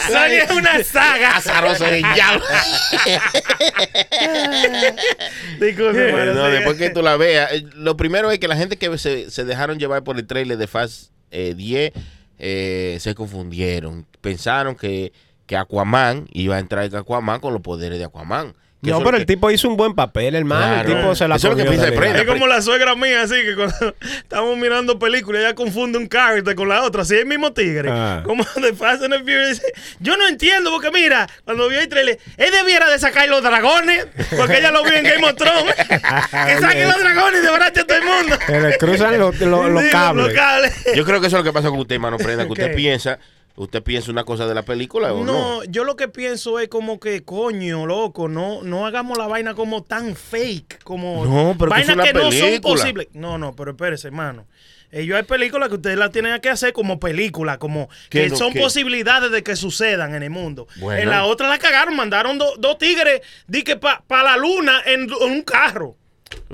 Sony 0.08 0.34
es 0.44 0.52
una 0.52 0.84
saga. 0.84 1.38
Azaroso 1.38 1.84
de 1.86 1.98
diablo. 2.16 2.44
Disculpe, 5.60 6.10
hermano, 6.10 6.34
no, 6.34 6.46
sí. 6.48 6.52
después 6.54 6.78
que 6.78 6.90
tú 6.90 7.02
la 7.02 7.18
veas. 7.18 7.52
eh, 7.52 7.66
Lo 7.76 7.98
primero 7.98 8.32
es 8.32 8.40
que 8.40 8.48
la 8.48 8.56
gente 8.56 8.78
que 8.78 8.98
se, 8.98 9.30
se 9.32 9.46
dejaron 9.46 9.80
llevar 9.80 10.04
por 10.04 10.18
el 10.18 10.26
trailer 10.28 10.58
de 10.58 10.68
Fast 10.68 11.12
eh, 11.32 11.54
10 11.56 11.92
eh, 12.40 12.98
se 13.00 13.16
confundieron. 13.16 14.06
Pensaron 14.22 14.76
que, 14.76 15.12
que 15.46 15.58
Aquaman 15.58 16.28
iba 16.34 16.56
a 16.56 16.60
entrar 16.60 16.86
en 16.86 16.96
Aquaman 16.96 17.40
con 17.40 17.54
los 17.54 17.62
poderes 17.62 18.00
de 18.00 18.06
Aquaman. 18.06 18.54
No, 18.92 19.04
pero 19.04 19.18
el 19.18 19.24
que- 19.24 19.34
tipo 19.34 19.50
hizo 19.52 19.68
un 19.68 19.78
buen 19.78 19.94
papel, 19.96 20.36
hermano. 20.36 20.62
Claro. 20.74 20.90
El 20.90 20.96
tipo 20.98 21.16
se 21.16 21.28
la 21.28 21.36
Eso 21.36 21.48
es 21.48 21.52
lo 21.52 21.58
que 21.58 21.64
piensa 21.70 21.86
verdad. 21.86 22.00
Prenda. 22.00 22.20
Es 22.22 22.28
como 22.28 22.48
la 22.48 22.62
suegra 22.62 22.96
mía, 22.96 23.22
así 23.24 23.36
que 23.44 23.56
cuando 23.56 23.96
estamos 24.18 24.58
mirando 24.58 25.00
películas, 25.00 25.42
ella 25.42 25.56
confunde 25.56 25.98
un 25.98 26.08
character 26.08 26.56
con 26.56 26.70
la 26.70 26.84
otra, 26.84 27.02
así 27.04 27.16
es 27.16 27.22
el 27.22 27.26
mismo 27.28 27.54
tigre. 27.54 27.90
Ah. 27.92 28.22
Como 28.26 28.44
de 28.56 28.74
Fast 28.74 29.04
and 29.04 29.14
the 29.14 29.20
Furious. 29.20 29.62
Yo 30.00 30.18
no 30.18 30.28
entiendo, 30.28 30.72
porque 30.72 30.92
mira, 30.92 31.28
cuando 31.46 31.68
vio 31.70 31.80
el 31.80 31.88
trailer, 31.90 32.18
él 32.38 32.52
debiera 32.52 32.90
de 32.90 33.00
sacar 33.00 33.28
los 33.30 33.42
dragones, 33.44 34.08
porque 34.38 34.58
ella 34.60 34.72
lo 34.72 34.84
vio 34.84 34.94
en 34.94 35.04
Game 35.04 35.24
of 35.28 35.36
Thrones. 35.36 35.76
que 35.88 36.58
saquen 36.60 36.88
los 36.88 37.00
dragones 37.00 37.42
y 37.42 37.46
debrache 37.46 37.80
a 37.82 37.86
todo 37.86 37.98
el 37.98 38.04
mundo. 38.06 38.38
Que 38.46 38.60
le 38.60 38.78
cruzan 38.78 39.18
los, 39.20 39.40
los- 39.40 39.70
los 39.70 39.84
Sí, 39.84 39.90
cables. 39.90 40.26
Los 40.26 40.34
cables. 40.34 40.74
Yo 40.96 41.06
creo 41.06 41.22
que 41.22 41.28
eso 41.28 41.38
es 41.38 41.44
lo 41.44 41.50
que 41.50 41.54
pasa 41.54 41.70
con 41.70 41.80
usted, 41.80 41.96
hermano 41.96 42.18
Prenda, 42.18 42.46
que 42.46 42.52
usted 42.52 42.70
¿Qué? 42.70 42.76
piensa 42.76 43.20
¿Usted 43.58 43.82
piensa 43.82 44.12
una 44.12 44.24
cosa 44.24 44.46
de 44.48 44.54
la 44.54 44.62
película 44.62 45.12
o 45.14 45.24
no? 45.26 45.34
No, 45.34 45.64
yo 45.64 45.84
lo 45.84 45.96
que 45.96 46.08
pienso 46.08 46.60
es 46.60 46.68
como 46.70 47.00
que, 47.00 47.24
coño, 47.24 47.88
loco, 47.88 48.28
no, 48.30 48.62
no 48.62 48.86
hagamos 48.86 49.18
la 49.18 49.26
vaina 49.26 49.56
como 49.56 49.84
tan 49.84 50.16
fake, 50.16 50.84
como 50.84 51.26
No, 51.26 51.56
pero 51.58 51.72
que 51.72 51.82
es 51.82 51.88
vainas 51.88 51.96
una 51.96 52.04
que 52.04 52.14
no 52.14 52.32
son 52.32 52.62
posibles. 52.62 53.08
No, 53.14 53.40
no, 53.40 53.56
pero 53.56 53.72
espérese, 53.72 54.08
hermano. 54.10 54.46
Ellos 54.92 55.18
hay 55.18 55.24
películas 55.24 55.70
que 55.70 55.76
ustedes 55.76 55.98
las 55.98 56.12
tienen 56.12 56.40
que 56.40 56.50
hacer 56.50 56.72
como 56.72 57.00
película, 57.00 57.58
como 57.58 57.90
¿Qué 58.10 58.24
que 58.26 58.30
no- 58.30 58.36
son 58.38 58.54
qué? 58.54 58.60
posibilidades 58.62 59.32
de 59.32 59.42
que 59.44 59.56
sucedan 59.56 60.14
en 60.14 60.22
el 60.24 60.30
mundo. 60.30 60.68
Bueno. 60.78 61.02
En 61.02 61.10
la 61.10 61.26
otra 61.26 61.50
la 61.50 61.58
cagaron, 61.58 61.96
mandaron 61.96 62.38
do- 62.38 62.56
dos 62.60 62.78
tigres, 62.78 63.22
di 63.48 63.64
que 63.64 63.76
para 63.76 64.24
la 64.24 64.38
luna 64.38 64.82
en, 64.86 65.10
en 65.10 65.32
un 65.32 65.42
carro. 65.42 65.96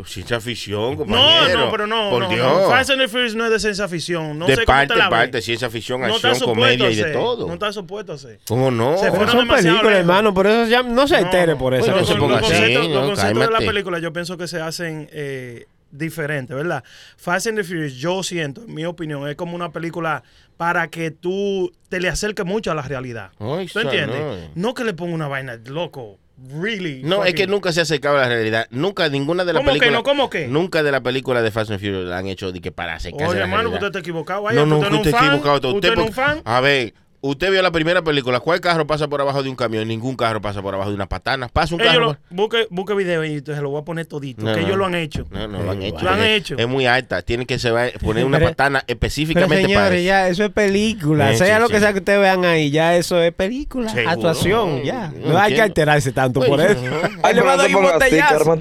Ciencia 0.06 0.40
ficción, 0.42 0.92
No, 0.92 0.98
compañero. 0.98 1.60
no, 1.66 1.72
pero 1.72 1.88
no, 1.88 2.10
Por 2.10 2.24
no, 2.24 2.30
Dios. 2.30 2.46
no. 2.62 2.70
Fast 2.70 2.90
and 2.92 3.02
the 3.02 3.08
Furious 3.08 3.36
no 3.36 3.46
es 3.46 3.52
de 3.52 3.60
ciencia 3.60 3.88
ficción. 3.88 4.38
No 4.38 4.46
de 4.48 4.56
sé 4.56 4.66
cómo 4.66 4.76
parte, 4.78 4.94
te 4.94 5.00
la 5.00 5.10
parte, 5.10 5.42
ciencia 5.42 5.70
ficción, 5.70 6.02
No 6.02 6.16
está 6.16 6.32
acción, 6.32 6.50
comedia 6.50 6.90
y 6.90 6.96
de 6.96 7.12
todo. 7.12 7.48
No 7.48 7.54
está 7.54 7.72
supuesto 7.72 8.14
a 8.14 8.18
ser. 8.18 8.40
¿Cómo 8.48 8.72
no? 8.72 8.96
Se 8.98 9.04
Pero 9.12 9.16
fueron 9.16 9.32
son 9.36 9.48
películas, 9.48 9.94
hermano, 9.98 10.34
por 10.34 10.48
eso 10.48 10.66
ya 10.70 10.84
no 10.84 11.08
se 11.08 11.20
No, 11.20 11.26
entere 11.26 11.54
no. 11.54 11.58
por 11.60 11.74
eso. 11.74 11.88
Los, 11.88 12.02
no 12.02 12.06
se 12.06 12.14
los 12.14 12.20
ponga 12.22 12.38
así, 12.40 12.46
conceptos, 12.48 12.90
¿no? 12.90 12.96
los 12.96 13.06
conceptos 13.20 13.46
de 13.48 13.52
la 13.52 13.60
película 13.60 14.00
yo 14.00 14.12
pienso 14.14 14.38
que 14.38 14.48
se 14.48 14.60
hacen 14.62 15.10
eh, 15.12 15.66
diferentes, 15.92 16.56
¿verdad? 16.56 16.84
Fast 17.18 17.48
and 17.48 17.58
the 17.58 17.64
Furious, 17.64 17.94
yo 17.94 18.24
siento, 18.24 18.62
en 18.64 18.74
mi 18.74 18.86
opinión, 18.86 19.28
es 19.30 19.36
como 19.36 19.56
una 19.56 19.72
película 19.72 20.24
para 20.58 20.88
que 20.88 21.12
tú 21.12 21.72
te 21.90 22.00
le 22.00 22.10
acerques 22.10 22.46
mucho 22.46 22.72
a 22.72 22.76
la 22.76 22.82
realidad. 22.82 23.32
Ay, 23.40 23.68
¿Tú 23.68 23.80
entiendes? 23.80 24.18
sanay. 24.18 24.52
No 24.56 24.74
que 24.74 24.84
le 24.84 24.94
ponga 24.94 25.14
una 25.14 25.28
vaina 25.28 25.60
loco, 25.66 26.18
really. 26.38 27.02
No, 27.04 27.24
es 27.24 27.34
que 27.34 27.48
nunca 27.48 27.72
se 27.72 27.80
ha 27.80 27.84
acercado 27.84 28.18
a 28.18 28.22
la 28.22 28.28
realidad. 28.30 28.68
Nunca, 28.72 29.08
ninguna 29.10 29.46
de 29.46 29.54
las 29.54 29.62
¿Cómo 29.62 29.74
que 29.74 29.80
películas. 29.80 30.00
no? 30.00 30.04
¿Cómo 30.04 30.30
que? 30.30 30.48
Nunca 30.48 30.84
de 30.84 30.92
la 30.92 31.02
película 31.02 31.42
de 31.42 31.52
Fast 31.52 31.72
and 31.72 31.80
Furious 31.80 32.06
la 32.06 32.18
han 32.18 32.28
hecho 32.28 32.52
de 32.52 32.62
que 32.62 32.72
para 32.72 32.96
acercarse 32.96 33.32
Oye, 33.34 33.42
hermano, 33.42 33.70
usted 33.70 33.88
está 33.88 34.00
equivocado. 34.00 34.44
Vaya, 34.44 34.60
No, 34.60 34.66
no, 34.66 34.80
usted 34.80 35.10
está 35.12 35.26
equivocado. 35.28 35.56
Usted, 35.56 35.70
Usted, 35.76 35.96
no 35.96 36.02
es 36.02 36.08
un 36.10 36.14
fan. 36.14 36.42
A 36.46 36.62
ver, 36.62 36.94
usted 37.24 37.50
vio 37.52 37.62
la 37.64 37.72
primera 37.72 38.02
película. 38.04 38.40
¿Cuál 38.40 38.60
carro 38.62 38.86
pasa 38.86 39.08
por 39.08 39.20
abajo 39.22 39.42
de 39.42 39.50
un 39.50 39.56
camión? 39.56 39.88
Ningún 39.88 40.16
carro 40.16 40.42
pasa 40.42 40.62
por 40.62 40.76
abajo 40.76 40.90
de 40.90 40.96
una 40.96 41.08
patana. 41.10 41.48
Pasa 41.48 41.74
un 41.74 41.82
Ellos 41.82 41.94
carro. 41.94 42.06
lo, 42.06 42.18
busque, 42.30 42.68
busque 42.70 42.94
video 42.94 43.24
y 43.24 43.40
se 43.44 43.56
lo 43.62 43.70
voy 43.70 43.82
a 43.82 43.86
poner 43.86 44.06
todito. 44.06 44.44
No, 44.46 44.54
que 44.54 44.62
no. 44.62 44.68
ellos 44.68 44.78
lo 44.78 44.86
han 44.86 44.96
hecho. 44.96 45.26
No, 45.32 45.48
no, 45.48 45.64
lo 45.64 45.72
han 45.72 45.82
hecho. 45.82 46.04
Lo 46.04 46.10
han 46.12 46.20
Es- 46.22 46.38
hecho. 46.42 46.56
Es 46.58 46.68
muy 46.68 46.86
alta. 46.86 47.22
Tienen 47.24 47.48
que 47.48 47.58
se 47.58 47.72
va- 47.72 47.88
poner 48.04 48.26
una 48.26 48.38
Pero- 48.38 48.52
patana 48.52 48.84
Pero 48.86 48.94
específicamente 48.96 49.56
para 49.56 49.68
señores, 49.68 50.00
eso. 50.00 50.06
ya, 50.08 50.28
eso 50.28 50.44
es 50.44 50.52
película. 50.52 51.32
Sí, 51.32 51.38
sea 51.40 51.56
sí, 51.56 51.62
lo 51.62 51.68
sí. 51.68 51.74
que 51.74 51.80
sea 51.80 51.94
que 51.94 52.00
ustedes 52.00 52.20
vean 52.20 52.46
ahí, 52.46 52.70
ya 52.70 52.96
eso 52.96 53.22
es 53.22 53.34
película. 53.34 53.90
Seguro. 53.90 54.10
Actuación, 54.12 54.84
ya. 54.84 55.12
No 55.20 55.32
No 55.34 55.38
hay 55.40 55.56
que 55.56 55.62
alterarse 55.62 56.12
tanto 56.12 56.40
Pues, 56.42 56.50
por 56.50 56.62
eso. 56.62 56.82
no. 56.82 57.30
Él 57.30 57.36
le 57.36 57.42
va 57.42 57.54
a 57.54 57.58
dar 57.58 57.76
un 57.76 57.82
botellazo. 57.84 58.54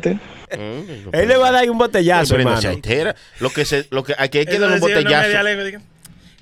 Él 1.12 1.28
le 1.28 1.36
va 1.36 1.48
a 1.48 1.52
dar 1.52 1.70
un 1.70 1.78
botellazo, 1.78 2.34
Pero 2.34 2.44
no 2.44 2.50
hermano. 2.50 2.60
se 2.62 2.68
altera. 2.68 3.16
Lo 3.40 3.50
que 3.50 3.64
se, 3.64 3.86
lo 3.90 4.04
que 4.04 4.14
aquí 4.18 4.38
hay 4.38 4.46
que 4.46 4.58
dar 4.58 4.70
un 4.72 4.80
botellazo. 4.80 5.28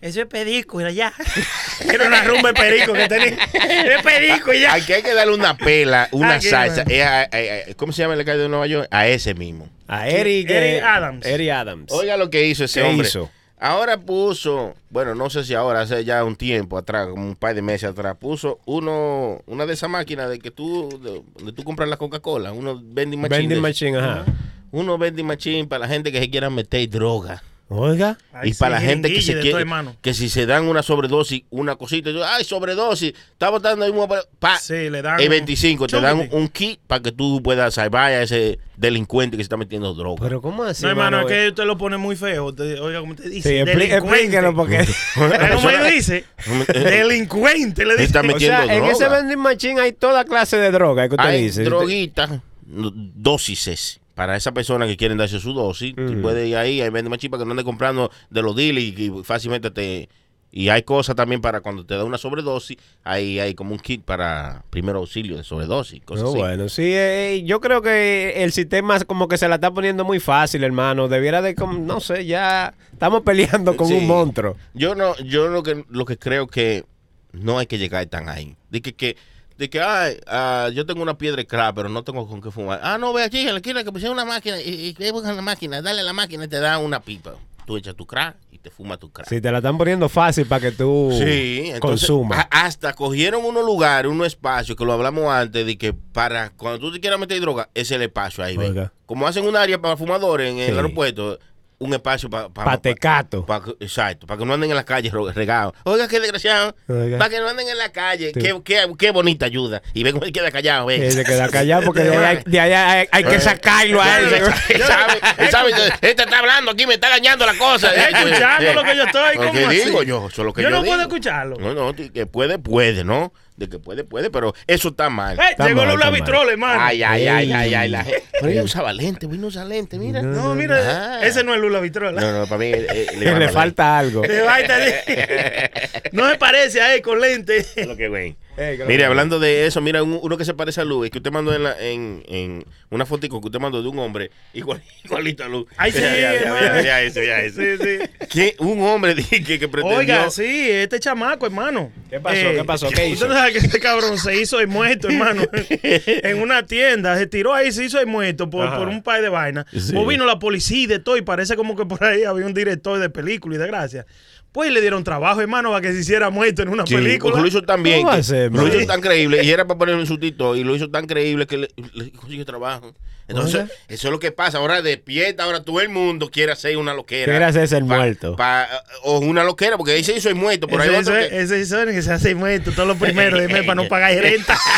Eso 0.01 0.21
es 0.23 0.27
perico, 0.27 0.81
era 0.81 0.91
ya. 0.91 1.13
Era 1.93 2.07
una 2.07 2.23
rumba 2.25 2.53
de 2.53 2.55
perico 2.55 2.93
que 2.95 3.07
tenía. 3.09 3.37
Es 3.53 4.03
perico 4.03 4.53
ya. 4.53 4.75
Aquí 4.75 4.93
hay 4.95 5.03
que 5.03 5.13
darle 5.15 5.35
una 5.35 5.57
pela, 5.57 6.09
una 6.13 6.35
Aquí, 6.37 6.47
salsa. 6.49 6.85
bueno. 6.85 6.99
Es 6.99 7.07
a- 7.07 7.21
a- 7.23 7.25
a- 7.71 7.75
¿Cómo 7.77 7.93
se 7.93 8.03
llama 8.03 8.15
el 8.15 8.21
alcalde 8.21 8.45
de 8.45 8.49
Nueva 8.49 8.67
York? 8.67 8.89
A 8.91 9.07
ese 9.09 9.35
mismo. 9.35 9.69
A 9.89 10.09
Eric, 10.09 10.49
Eric 10.49 10.51
eh, 10.51 10.81
Adams. 10.83 11.27
Eric 11.27 11.51
Adams. 11.51 11.93
Oiga 11.93 12.17
lo 12.17 12.31
que 12.31 12.47
hizo 12.47 12.65
ese 12.65 12.81
¿Qué 12.81 12.87
hombre. 12.89 13.07
hizo? 13.09 13.31
Ahora 13.59 13.99
puso, 14.01 14.75
bueno, 14.89 15.15
no 15.15 15.29
sé 15.29 15.45
si 15.45 15.53
ahora, 15.53 15.83
hace 15.83 16.03
ya 16.03 16.25
un 16.25 16.35
tiempo 16.37 16.79
atrás, 16.79 17.09
como 17.09 17.27
un 17.27 17.37
par 17.37 17.55
de 17.55 17.61
meses 17.61 17.91
atrás, 17.91 18.17
puso 18.19 18.59
uno, 18.65 19.43
una 19.47 19.67
de 19.67 19.75
esas 19.75 19.91
máquinas 19.91 20.31
de 20.31 20.39
que 20.39 20.51
tú, 20.51 20.89
de- 21.03 21.23
donde 21.37 21.53
tú 21.53 21.63
compras 21.63 21.87
la 21.91 21.99
Coca-Cola, 21.99 22.53
uno 22.53 22.81
vending 22.83 23.21
machine. 23.21 23.39
Vending 23.41 23.61
machine, 23.61 23.99
ajá. 23.99 24.25
Uno 24.73 24.97
vending 24.97 25.27
machine 25.27 25.67
para 25.67 25.81
la 25.81 25.89
gente 25.89 26.11
que 26.11 26.21
se 26.21 26.31
quiera 26.31 26.49
meter 26.49 26.89
droga. 26.89 27.43
Oiga. 27.73 28.19
Ay, 28.33 28.51
y 28.51 28.55
para 28.55 28.81
sí, 28.81 28.85
la 28.85 28.91
gente 28.91 29.15
que 29.15 29.23
se 29.23 29.39
quiere, 29.39 29.65
que 30.03 30.13
si 30.13 30.29
se 30.29 30.45
dan 30.45 30.65
una 30.67 30.83
sobredosis, 30.83 31.45
una 31.51 31.77
cosita, 31.77 32.11
yo, 32.11 32.25
ay, 32.27 32.43
sobredosis, 32.43 33.13
está 33.33 33.49
botando 33.49 33.85
ahí, 33.85 33.93
pa, 34.09 34.23
pa, 34.41 34.59
Sí, 34.59 34.91
le 34.91 35.01
dan 35.01 35.21
el 35.21 35.27
un- 35.27 35.31
25, 35.31 35.87
te 35.87 36.01
dan 36.01 36.29
un, 36.33 36.49
kit 36.49 36.81
para 36.89 37.01
que 37.01 37.13
tú 37.13 37.41
puedas 37.41 37.73
salvar 37.75 38.07
a 38.11 38.23
ese 38.25 38.59
delincuente 38.77 39.37
que 39.37 39.45
se 39.45 39.47
está 39.47 39.57
metiendo 39.57 39.95
droga. 39.95 40.21
Pero 40.21 40.43
¿cómo 40.43 40.65
así, 40.65 40.83
No, 40.83 40.89
hermano, 40.91 41.19
mano? 41.19 41.29
es 41.29 41.33
que 41.35 41.49
usted 41.51 41.65
lo 41.65 41.79
pone 41.79 41.97
muy 41.97 42.17
feo. 42.17 42.47
Usted- 42.47 42.81
oiga, 42.81 42.99
como 42.99 43.15
te 43.15 43.29
dice. 43.29 43.49
Sí, 43.49 43.57
explíquelo 43.59 44.53
porque... 44.53 44.85
¿Cómo 45.15 45.71
él 45.71 45.93
dice? 45.95 46.25
delincuente, 46.75 47.85
le 47.85 47.93
dice. 47.93 48.05
Está 48.05 48.21
o 48.21 48.25
metiendo 48.25 48.65
sea, 48.65 48.75
en 48.75 48.79
droga. 48.81 48.93
ese 48.93 49.09
vending 49.09 49.39
machine 49.39 49.81
hay 49.81 49.93
toda 49.93 50.25
clase 50.25 50.57
de 50.57 50.73
droga, 50.73 51.09
que 51.09 51.15
usted 51.15 51.25
Hay 51.29 51.43
dice. 51.45 51.63
droguitas, 51.63 52.31
no, 52.67 52.91
dósises. 52.95 54.00
Para 54.21 54.37
esas 54.37 54.53
personas 54.53 54.87
que 54.87 54.99
quieren 54.99 55.17
darse 55.17 55.41
su 55.41 55.55
dosis, 55.55 55.95
tú 55.97 56.21
puedes 56.21 56.47
ir 56.47 56.55
ahí, 56.55 56.83
ahí 56.83 56.91
vende 56.91 57.09
más 57.09 57.19
chipa 57.19 57.39
que 57.39 57.47
no 57.47 57.53
andes 57.53 57.65
comprando 57.65 58.11
de 58.29 58.43
los 58.43 58.55
dealers 58.55 58.85
y, 58.99 59.05
y 59.07 59.25
fácilmente 59.25 59.71
te... 59.71 60.11
Y 60.53 60.69
hay 60.69 60.83
cosas 60.83 61.17
también 61.17 61.41
para 61.41 61.63
cuando 61.63 61.87
te 61.87 61.95
da 61.95 62.05
una 62.05 62.19
sobredosis, 62.19 62.77
ahí 63.03 63.39
hay 63.41 63.55
como 63.55 63.73
un 63.73 63.79
kit 63.79 64.03
para 64.03 64.63
primer 64.69 64.95
auxilio 64.97 65.39
de 65.39 65.43
sobredosis, 65.45 66.03
cosas 66.05 66.25
No, 66.25 66.29
así. 66.33 66.39
bueno, 66.39 66.69
sí, 66.69 66.83
eh, 66.85 67.45
yo 67.47 67.61
creo 67.63 67.81
que 67.81 68.35
el 68.45 68.53
sistema 68.53 69.01
como 69.07 69.27
que 69.27 69.39
se 69.39 69.49
la 69.49 69.55
está 69.55 69.71
poniendo 69.73 70.05
muy 70.05 70.21
fácil, 70.21 70.65
hermano. 70.65 71.09
Debiera 71.09 71.41
de, 71.41 71.55
como, 71.55 71.79
no 71.79 72.01
sé, 72.01 72.27
ya 72.27 72.75
estamos 72.93 73.23
peleando 73.23 73.75
con 73.75 73.87
Sí. 73.89 73.95
un 73.95 74.07
monstruo. 74.07 74.55
Yo 74.75 74.95
no, 74.95 75.17
yo 75.25 75.49
lo 75.49 75.63
que 75.63 75.83
lo 75.89 76.05
que 76.05 76.19
creo 76.19 76.47
que 76.47 76.85
no 77.33 77.59
hay 77.59 77.67
que 77.67 77.79
llegar 77.79 78.05
tan 78.07 78.29
ahí. 78.29 78.55
De 78.69 78.83
que, 78.83 78.93
que 78.93 79.17
de 79.61 79.69
que 79.69 79.79
ay, 79.81 80.17
ah, 80.27 80.71
yo 80.73 80.87
tengo 80.87 81.03
una 81.03 81.19
piedra 81.19 81.37
de 81.37 81.47
crack, 81.47 81.75
pero 81.75 81.91
no 81.91 82.03
tengo 82.03 82.27
con 82.27 82.41
qué 82.41 82.51
fumar. 82.51 82.81
Ah, 82.83 82.97
no, 82.97 83.13
ve 83.13 83.23
aquí 83.23 83.41
en 83.41 83.49
la 83.53 83.57
esquina 83.57 83.85
que 83.85 83.93
pusieron 83.93 84.15
una 84.17 84.25
máquina 84.25 84.59
y, 84.59 84.87
y 84.87 84.95
que 84.95 85.13
buscan 85.13 85.37
la 85.37 85.43
máquina, 85.43 85.83
dale 85.83 86.01
a 86.01 86.05
la 86.05 86.15
máquina 86.15 86.45
y 86.47 86.49
te 86.49 86.59
da 86.61 86.79
una 86.79 87.01
pipa. 87.01 87.35
Tú 87.67 87.77
echas 87.77 87.95
tu 87.95 88.07
crack 88.07 88.37
y 88.51 88.59
te 88.59 88.71
fumas 88.71 88.99
tu 88.99 89.13
crack. 89.13 89.29
Si 89.29 89.39
te 89.39 89.53
la 89.53 89.59
están 89.59 89.77
poniendo 89.77 90.09
fácil 90.09 90.47
para 90.47 90.63
que 90.63 90.73
tú 90.73 91.13
Sí, 91.17 91.73
consumas. 91.79 92.47
hasta 92.51 92.95
cogieron 92.95 93.45
unos 93.45 93.63
lugares, 93.65 94.11
unos 94.11 94.29
espacios 94.29 94.77
que 94.79 94.85
lo 94.87 94.95
hablamos 94.95 95.31
antes 95.31 95.67
de 95.67 95.77
que 95.77 95.93
para 95.93 96.51
cuando 96.57 96.79
tú 96.81 96.91
te 96.91 96.99
quieras 97.01 97.21
meter 97.21 97.39
droga, 97.41 97.69
es 97.75 97.91
el 97.91 98.01
espacio 98.01 98.43
ahí, 98.43 98.57
ven. 98.57 98.91
Como 99.05 99.27
hacen 99.27 99.45
un 99.47 99.57
área 99.57 99.79
para 99.79 99.97
fumadores 99.99 100.51
en 100.51 100.57
Sí. 100.57 100.63
el 100.71 100.77
aeropuerto, 100.77 101.39
un 101.81 101.95
espacio 101.95 102.29
para 102.29 102.51
Pa' 102.51 102.77
tecato. 102.77 103.47
exacto, 103.81 104.27
para 104.27 104.39
que 104.39 104.45
no 104.45 104.53
anden 104.53 104.69
en 104.71 104.77
la 104.77 104.85
calle 104.85 105.09
ro- 105.11 105.33
regados. 105.33 105.73
Oiga, 105.85 106.07
qué 106.09 106.21
desgraciado. 106.21 106.77
Para 106.87 107.31
que 107.31 107.41
no 107.41 107.49
anden 107.49 107.69
en 107.69 107.79
la 107.79 107.91
calle. 107.91 108.33
Sí. 108.35 108.41
Qué, 108.41 108.61
qué, 108.63 108.87
qué 108.99 109.11
bonita 109.11 109.47
ayuda. 109.47 109.81
Y 109.95 110.03
ven 110.03 110.13
cómo 110.13 110.27
él 110.27 110.33
queda 110.33 110.51
callado. 110.51 110.89
Sí, 110.91 111.11
se 111.11 111.25
queda 111.25 111.49
callado 111.49 111.83
porque 111.87 112.03
de 112.05 112.17
ahí 112.17 112.37
hay, 112.37 112.43
de 112.45 112.61
ahí 112.61 112.73
hay- 112.73 113.09
hay 113.11 113.25
que 113.25 113.41
sacarlo 113.41 114.03
a 114.03 114.19
Él 114.21 114.27
él. 114.35 114.83
sabe, 114.83 115.21
él 115.39 115.49
sabe, 115.51 115.71
este 116.03 116.23
está 116.23 116.39
hablando 116.39 116.71
aquí, 116.73 116.87
me 116.87 116.95
está 116.95 117.09
dañando 117.09 117.47
la 117.47 117.57
cosa. 117.57 117.91
Escuchando 117.95 118.75
lo 118.75 118.85
que 118.85 118.97
yo 118.97 119.05
estoy, 119.05 119.37
¿cómo 119.37 119.53
que 119.53 119.65
así? 119.65 119.81
digo 119.87 120.03
yo, 120.03 120.27
eso 120.31 120.43
es 120.43 120.47
lo 120.47 120.53
que 120.53 120.63
Yo 120.63 120.69
yo, 120.69 120.77
no 120.77 120.85
puedo 120.85 121.01
escucharlo. 121.01 121.57
No, 121.59 121.73
no, 121.73 121.95
que 121.95 122.27
puede, 122.27 122.59
puede, 122.59 123.05
¿no? 123.05 123.33
De 123.61 123.69
que 123.69 123.79
puede, 123.79 124.05
puede, 124.05 124.31
pero 124.31 124.55
eso 124.67 124.89
está 124.89 125.11
mal. 125.11 125.39
Eh, 125.39 125.43
Está 125.51 125.67
llegó 125.69 125.85
mal, 125.85 125.99
mal. 125.99 126.15
Vitrol, 126.15 126.49
hermano. 126.49 126.81
Ay, 126.83 127.03
ay, 127.03 127.27
ay, 127.29 127.53
ay, 127.53 127.75
ay, 127.75 127.89
la. 127.91 128.07
Pero 128.33 128.49
ella 128.49 128.63
usaba 128.63 128.91
lente, 128.95 129.27
vino 129.27 129.45
a 129.45 129.49
usar 129.49 129.67
lente, 129.67 129.99
mira. 129.99 130.23
no, 130.23 130.55
mira, 130.55 131.19
Ah. 131.19 131.27
ese 131.27 131.45
no 131.45 131.53
es 131.55 131.61
Lula 131.61 131.79
Vitrol. 131.81 132.15
No, 132.15 132.33
no, 132.39 132.47
para 132.47 132.59
mí 132.59 132.69
eh, 132.69 132.87
eh, 132.89 133.07
Le, 133.19 133.31
manda 133.33 133.51
falta 133.51 133.99
algo. 133.99 134.23
Vaina 134.23 134.79
de- 134.79 135.71
No 136.13 136.31
se 136.31 136.39
parece 136.39 136.81
a 136.81 136.95
él 136.95 137.03
con 137.03 137.21
lente. 137.21 137.57
lente. 137.57 137.85
Lo 137.85 137.97
que 137.99 138.09
güey. 138.09 138.35
Ey, 138.57 138.77
que 138.77 138.83
lo- 138.85 138.89
Mire, 138.89 139.05
hablando 139.05 139.39
de 139.39 139.67
eso, 139.67 139.81
mira, 139.81 140.03
un- 140.03 140.19
uno 140.23 140.37
que 140.37 140.45
se 140.45 140.55
parece 140.55 140.81
a 140.81 140.85
Luis, 140.85 141.11
que 141.11 141.19
usted 141.19 141.31
mandó 141.31 141.55
en, 141.55 141.63
la, 141.63 141.79
en, 141.81 142.23
en 142.29 142.65
una 142.91 143.07
fotico 143.07 143.41
que 143.41 143.47
usted 143.47 143.61
mandó 143.61 143.83
de 143.83 143.89
un 143.89 143.99
hombre 143.99 144.31
igual, 144.55 144.83
igualito 145.05 145.45
a 145.45 145.49
Luz. 145.49 145.67
Ay, 145.77 145.93
sí, 145.93 146.01
ya, 146.01 146.35
ya, 146.35 146.83
ya, 146.83 147.03
eso, 147.03 147.23
ya, 147.23 147.41
eso. 147.41 147.61
Sí, 147.61 147.77
sí. 147.79 148.27
Que 148.29 148.57
un 148.59 148.83
hombre 148.83 149.15
que, 149.31 149.59
que 149.59 149.69
pretendió... 149.69 149.99
Oiga, 149.99 150.31
sí, 150.31 150.71
este 150.71 151.01
chamaco, 151.01 151.47
hermano. 151.47 151.91
Eh, 152.11 152.11
¿Qué 152.11 152.21
pasó? 152.21 152.51
¿Qué 152.53 152.65
pasó? 152.65 152.89
¿Qué 152.91 153.07
hizo? 153.09 153.25
Usted 153.25 153.37
sabe 153.37 153.53
que 153.53 153.59
este 153.59 153.81
cabrón 153.81 154.19
se 154.19 154.41
hizo 154.41 154.61
el 154.61 154.69
muerto, 154.69 155.09
hermano. 155.09 155.43
en 155.83 156.43
una 156.43 156.67
tienda, 156.67 157.17
se 157.17 157.27
tiró 157.27 157.55
ahí, 157.55 157.73
se 157.73 157.85
hizo 157.85 157.99
el 158.01 158.07
muerto 158.07 158.51
por, 158.51 158.89
un 158.89 159.03
par 159.03 159.23
de 159.23 159.29
vainas. 159.29 159.65
Sí. 159.73 159.95
Vino 160.11 160.27
la 160.27 160.39
policía 160.41 160.79
y 160.83 160.87
de 160.87 160.99
todo, 160.99 161.17
y 161.17 161.23
parece 161.23 161.55
como 161.55 161.77
que 161.77 161.87
por 161.87 162.03
ahí 162.03 162.25
había 162.25 162.45
un 162.45 162.53
director 162.53 162.99
de 162.99 163.11
película 163.11 163.55
y 163.55 163.59
de 163.59 163.67
gracia. 163.69 164.07
Pues 164.53 164.73
le 164.73 164.81
dieron 164.81 165.05
trabajo, 165.05 165.41
hermano, 165.41 165.71
para 165.71 165.81
que 165.81 165.93
se 165.93 166.01
hiciera 166.01 166.29
muerto 166.29 166.63
en 166.63 166.71
una 166.71 166.85
Sí, 166.85 166.95
película. 166.97 167.41
lo 167.41 167.47
hizo 167.47 167.63
tan 167.63 167.85
bien. 167.85 167.99
¿Cómo 167.99 168.09
va 168.09 168.15
a 168.15 168.17
que- 168.17 168.23
ser, 168.25 168.51
lo 168.53 168.67
hizo 168.67 168.85
tan 168.87 169.01
creíble. 169.01 169.45
Y 169.45 169.51
era 169.51 169.65
para 169.65 169.79
poner 169.79 169.95
un 169.95 170.07
subtítulo. 170.07 170.57
Y 170.57 170.65
lo 170.65 170.75
hizo 170.75 170.91
tan 170.91 171.07
creíble 171.07 171.47
que 171.47 171.57
le, 171.59 171.69
le 171.95 172.11
consiguió 172.11 172.45
trabajo. 172.45 172.93
Entonces, 173.29 173.61
Oiga. 173.63 173.73
eso 173.87 174.09
es 174.09 174.13
lo 174.13 174.19
que 174.19 174.33
pasa. 174.33 174.59
Ahora 174.59 174.83
despierta. 174.83 175.45
Ahora 175.45 175.63
todo 175.63 175.81
el 175.81 175.89
mundo 175.89 176.31
quiere 176.33 176.51
hacer 176.51 176.77
una 176.77 176.95
loquera. 176.95 177.31
Quiere 177.31 177.45
hacerse 177.45 177.77
el 177.77 177.87
Pa- 177.87 177.97
muerto. 177.99 178.35
pa- 178.35 178.69
o 179.05 179.21
una 179.21 179.45
loquera, 179.45 179.77
porque 179.77 179.93
ahí 179.93 180.03
se 180.03 180.17
hizo 180.17 180.29
el 180.29 180.35
muerto. 180.35 180.67
Por 180.67 180.81
ahí 180.81 180.89
ese, 180.89 180.99
otro 180.99 181.17
ese, 181.17 181.29
que- 181.31 181.41
ese 181.43 181.61
hizo 181.61 181.85
que 181.87 182.03
se 182.03 182.13
hace 182.13 182.35
muerto 182.35 182.73
todos 182.73 182.89
los 182.89 182.97
primeros 182.97 183.39
de 183.41 183.47
mes 183.47 183.63
para 183.63 183.77
no 183.77 183.87
pagar 183.89 184.13
renta. 184.15 184.59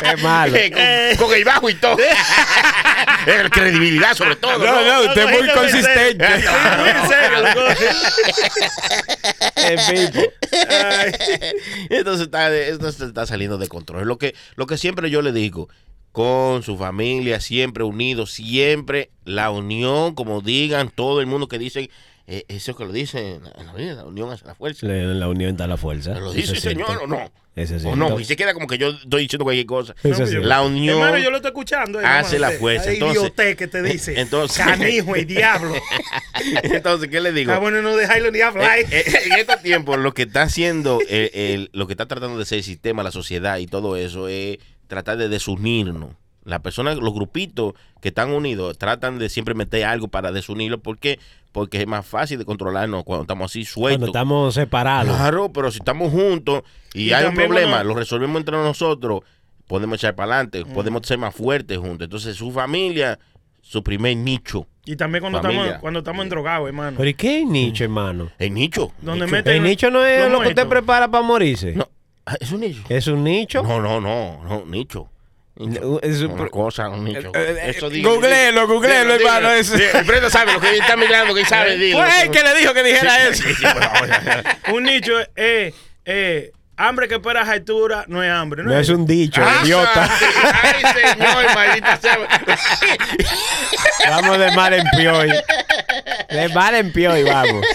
Qué 0.00 0.16
malo. 0.22 0.56
con, 1.16 1.26
con 1.28 1.36
el 1.36 1.44
bajo 1.44 1.70
y 1.70 1.74
todo. 1.74 1.96
Eh, 3.26 3.48
credibilidad 3.50 4.14
sobre 4.14 4.36
todo. 4.36 4.58
No, 4.58 4.84
no, 4.84 5.08
usted 5.08 5.28
es 5.28 5.38
muy 5.38 5.48
consistente. 5.50 6.26
serio. 6.26 6.50
Sí, 6.50 6.52
muy 6.78 6.88
en 9.56 9.78
serio. 9.78 10.32
Entonces 11.90 12.28
esto 12.68 12.88
está 12.88 13.26
saliendo 13.26 13.58
de 13.58 13.68
control. 13.68 14.06
Lo 14.06 14.18
que, 14.18 14.34
lo 14.56 14.66
que 14.66 14.78
siempre 14.78 15.10
yo 15.10 15.22
le 15.22 15.32
digo, 15.32 15.68
con 16.12 16.62
su 16.62 16.76
familia, 16.76 17.40
siempre 17.40 17.84
unidos, 17.84 18.32
siempre 18.32 19.10
la 19.24 19.50
unión, 19.50 20.14
como 20.14 20.40
digan 20.40 20.90
todo 20.90 21.20
el 21.20 21.26
mundo 21.26 21.48
que 21.48 21.58
dicen 21.58 21.90
eh, 22.28 22.44
eso 22.48 22.76
que 22.76 22.84
lo 22.84 22.92
dice 22.92 23.36
en 23.36 23.42
la, 23.44 23.50
en 23.58 23.66
la 23.66 23.72
Biblia, 23.72 23.94
la 23.94 24.04
unión 24.04 24.30
hace 24.30 24.44
la 24.46 24.54
fuerza. 24.54 24.86
En 24.86 25.18
la 25.18 25.28
unión 25.28 25.50
está 25.52 25.66
la 25.66 25.76
fuerza. 25.76 26.18
¿Lo 26.18 26.32
dice 26.32 26.52
el. 26.52 26.58
Señor 26.60 26.98
o 27.02 27.06
no? 27.06 27.30
O 27.86 27.96
no, 27.96 28.20
y 28.20 28.24
se 28.24 28.36
queda 28.36 28.54
como 28.54 28.68
que 28.68 28.78
yo 28.78 28.90
estoy 28.90 29.22
diciendo 29.22 29.42
cualquier 29.42 29.66
cosa. 29.66 29.92
No. 30.04 30.26
La 30.42 30.62
unión 30.62 30.98
Hermano, 31.00 31.18
yo 31.18 31.30
lo 31.30 31.36
estoy 31.38 31.48
escuchando. 31.48 32.00
eh, 32.00 32.04
hace 32.06 32.36
hermano, 32.36 32.52
la 32.52 32.58
fuerza. 32.60 32.92
Entonces- 32.92 33.32
que 33.56 33.66
te 33.66 33.82
dice. 33.82 34.20
entonces- 34.20 34.58
Canijo 34.64 35.16
y 35.16 35.24
diablo. 35.24 35.74
Entonces, 36.62 37.08
¿qué 37.10 37.20
le 37.20 37.32
digo? 37.32 37.50
Ah, 37.52 37.58
bueno, 37.58 37.82
no 37.82 37.96
dejarlo 37.96 38.30
ni 38.30 38.40
hablar. 38.42 38.78
Eh, 38.78 38.86
eh, 38.90 39.04
en 39.26 39.32
estos 39.32 39.60
tiempos 39.62 39.98
lo 39.98 40.14
que 40.14 40.22
está 40.22 40.42
haciendo, 40.42 41.00
eh, 41.08 41.30
el- 41.54 41.70
lo 41.72 41.86
que 41.88 41.94
está 41.94 42.06
tratando 42.06 42.38
de 42.38 42.44
ser 42.44 42.58
el 42.58 42.64
sistema, 42.64 43.02
la 43.02 43.10
sociedad 43.10 43.58
y 43.58 43.66
todo 43.66 43.96
eso 43.96 44.28
es 44.28 44.58
tratar 44.86 45.16
de 45.18 45.28
desunirnos. 45.28 46.10
Las 46.48 46.60
personas, 46.60 46.96
los 46.96 47.12
grupitos 47.14 47.74
que 48.00 48.08
están 48.08 48.30
unidos, 48.32 48.78
tratan 48.78 49.18
de 49.18 49.28
siempre 49.28 49.54
meter 49.54 49.84
algo 49.84 50.08
para 50.08 50.32
desunirlos. 50.32 50.80
¿Por 50.80 50.98
qué? 50.98 51.18
Porque 51.52 51.80
es 51.80 51.86
más 51.86 52.06
fácil 52.06 52.38
de 52.38 52.44
controlarnos 52.44 53.04
cuando 53.04 53.22
estamos 53.22 53.50
así 53.50 53.60
Cuando 53.60 53.72
sueltos. 53.74 54.08
estamos 54.08 54.54
separados. 54.54 55.16
Claro, 55.16 55.50
pero 55.52 55.70
si 55.70 55.78
estamos 55.78 56.10
juntos 56.10 56.62
y, 56.94 57.08
Y 57.08 57.12
hay 57.12 57.26
un 57.26 57.34
problema, 57.34 57.70
cuando- 57.76 57.88
lo 57.94 57.98
resolvemos 57.98 58.38
entre 58.38 58.56
nosotros, 58.56 59.20
podemos 59.66 59.98
echar 59.98 60.14
para 60.14 60.34
adelante, 60.36 60.64
podemos 60.64 61.06
ser 61.06 61.18
más 61.18 61.34
fuertes 61.34 61.76
juntos. 61.78 62.04
Entonces, 62.06 62.36
su 62.36 62.50
familia, 62.50 63.18
su 63.60 63.82
primer 63.82 64.16
nicho. 64.16 64.66
Y 64.86 64.96
también 64.96 65.20
cuando 65.20 65.42
Familia. 65.42 65.62
estamos, 65.64 65.80
cuando 65.82 65.98
estamos 65.98 66.22
endrogados, 66.22 66.66
hermano. 66.68 66.96
Pero 66.96 67.10
¿y 67.10 67.14
qué 67.14 67.40
es 67.40 67.46
nicho, 67.46 67.84
hermano? 67.84 68.30
El 68.38 68.54
nicho. 68.54 68.92
Donde 69.02 69.26
nicho. 69.26 69.36
meten 69.36 69.56
El 69.56 69.62
nicho 69.64 69.90
no 69.90 70.02
es 70.02 70.30
lo 70.30 70.40
que 70.40 70.48
usted 70.48 70.66
prepara 70.66 71.08
para 71.10 71.22
morirse. 71.22 71.72
No, 71.74 71.86
ah, 72.24 72.36
es 72.40 72.50
un 72.52 72.60
nicho. 72.60 72.82
¿Es 72.88 73.06
un 73.06 73.22
nicho? 73.22 73.62
No, 73.62 73.80
no, 73.82 74.00
no, 74.00 74.42
no, 74.44 74.64
nicho. 74.64 75.10
Es 76.02 76.20
un- 76.22 76.30
Una 76.32 76.48
cosa, 76.48 76.88
un 76.88 77.04
nicho. 77.04 77.32
Eh, 77.34 77.56
eh, 77.62 77.70
Eso 77.76 77.90
digo. 77.90 78.14
googleelo, 78.14 78.66
googleelo, 78.68 79.14
hermano, 79.14 79.48
Prieto 80.06 80.30
sabe 80.30 80.52
lo 80.52 80.60
que 80.60 80.76
está 80.76 80.96
mirando, 80.96 81.34
que 81.34 81.40
él 81.40 81.46
sabe. 81.46 81.76
dilo. 81.76 81.98
Fue 81.98 82.22
él 82.22 82.30
que 82.30 82.42
le 82.42 82.54
dijo 82.54 82.72
que 82.74 82.82
dijera 82.84 83.28
eso. 83.28 83.44
Por. 84.64 84.74
Un 84.76 84.82
nicho 84.84 85.18
es 85.18 85.28
eh, 85.36 85.74
eh, 86.04 86.52
hambre 86.78 87.08
que 87.08 87.16
espera 87.16 87.42
altura, 87.42 88.04
no 88.08 88.22
es 88.22 88.30
hambre. 88.30 88.62
No, 88.62 88.70
No 88.70 88.78
es 88.78 88.88
un 88.88 89.04
dicho, 89.06 89.42
Ah, 89.44 89.60
idiota. 89.62 90.08
Ay, 90.62 90.82
señor, 90.94 91.44
maldita 91.54 91.96
sea. 91.98 92.18
Vamos 94.10 94.38
de 94.38 94.50
mal 94.52 94.72
en 94.74 94.84
peor. 94.96 95.26
De 96.30 96.48
mal 96.54 96.74
en 96.74 96.92
peor, 96.92 97.22
vamos. 97.24 97.66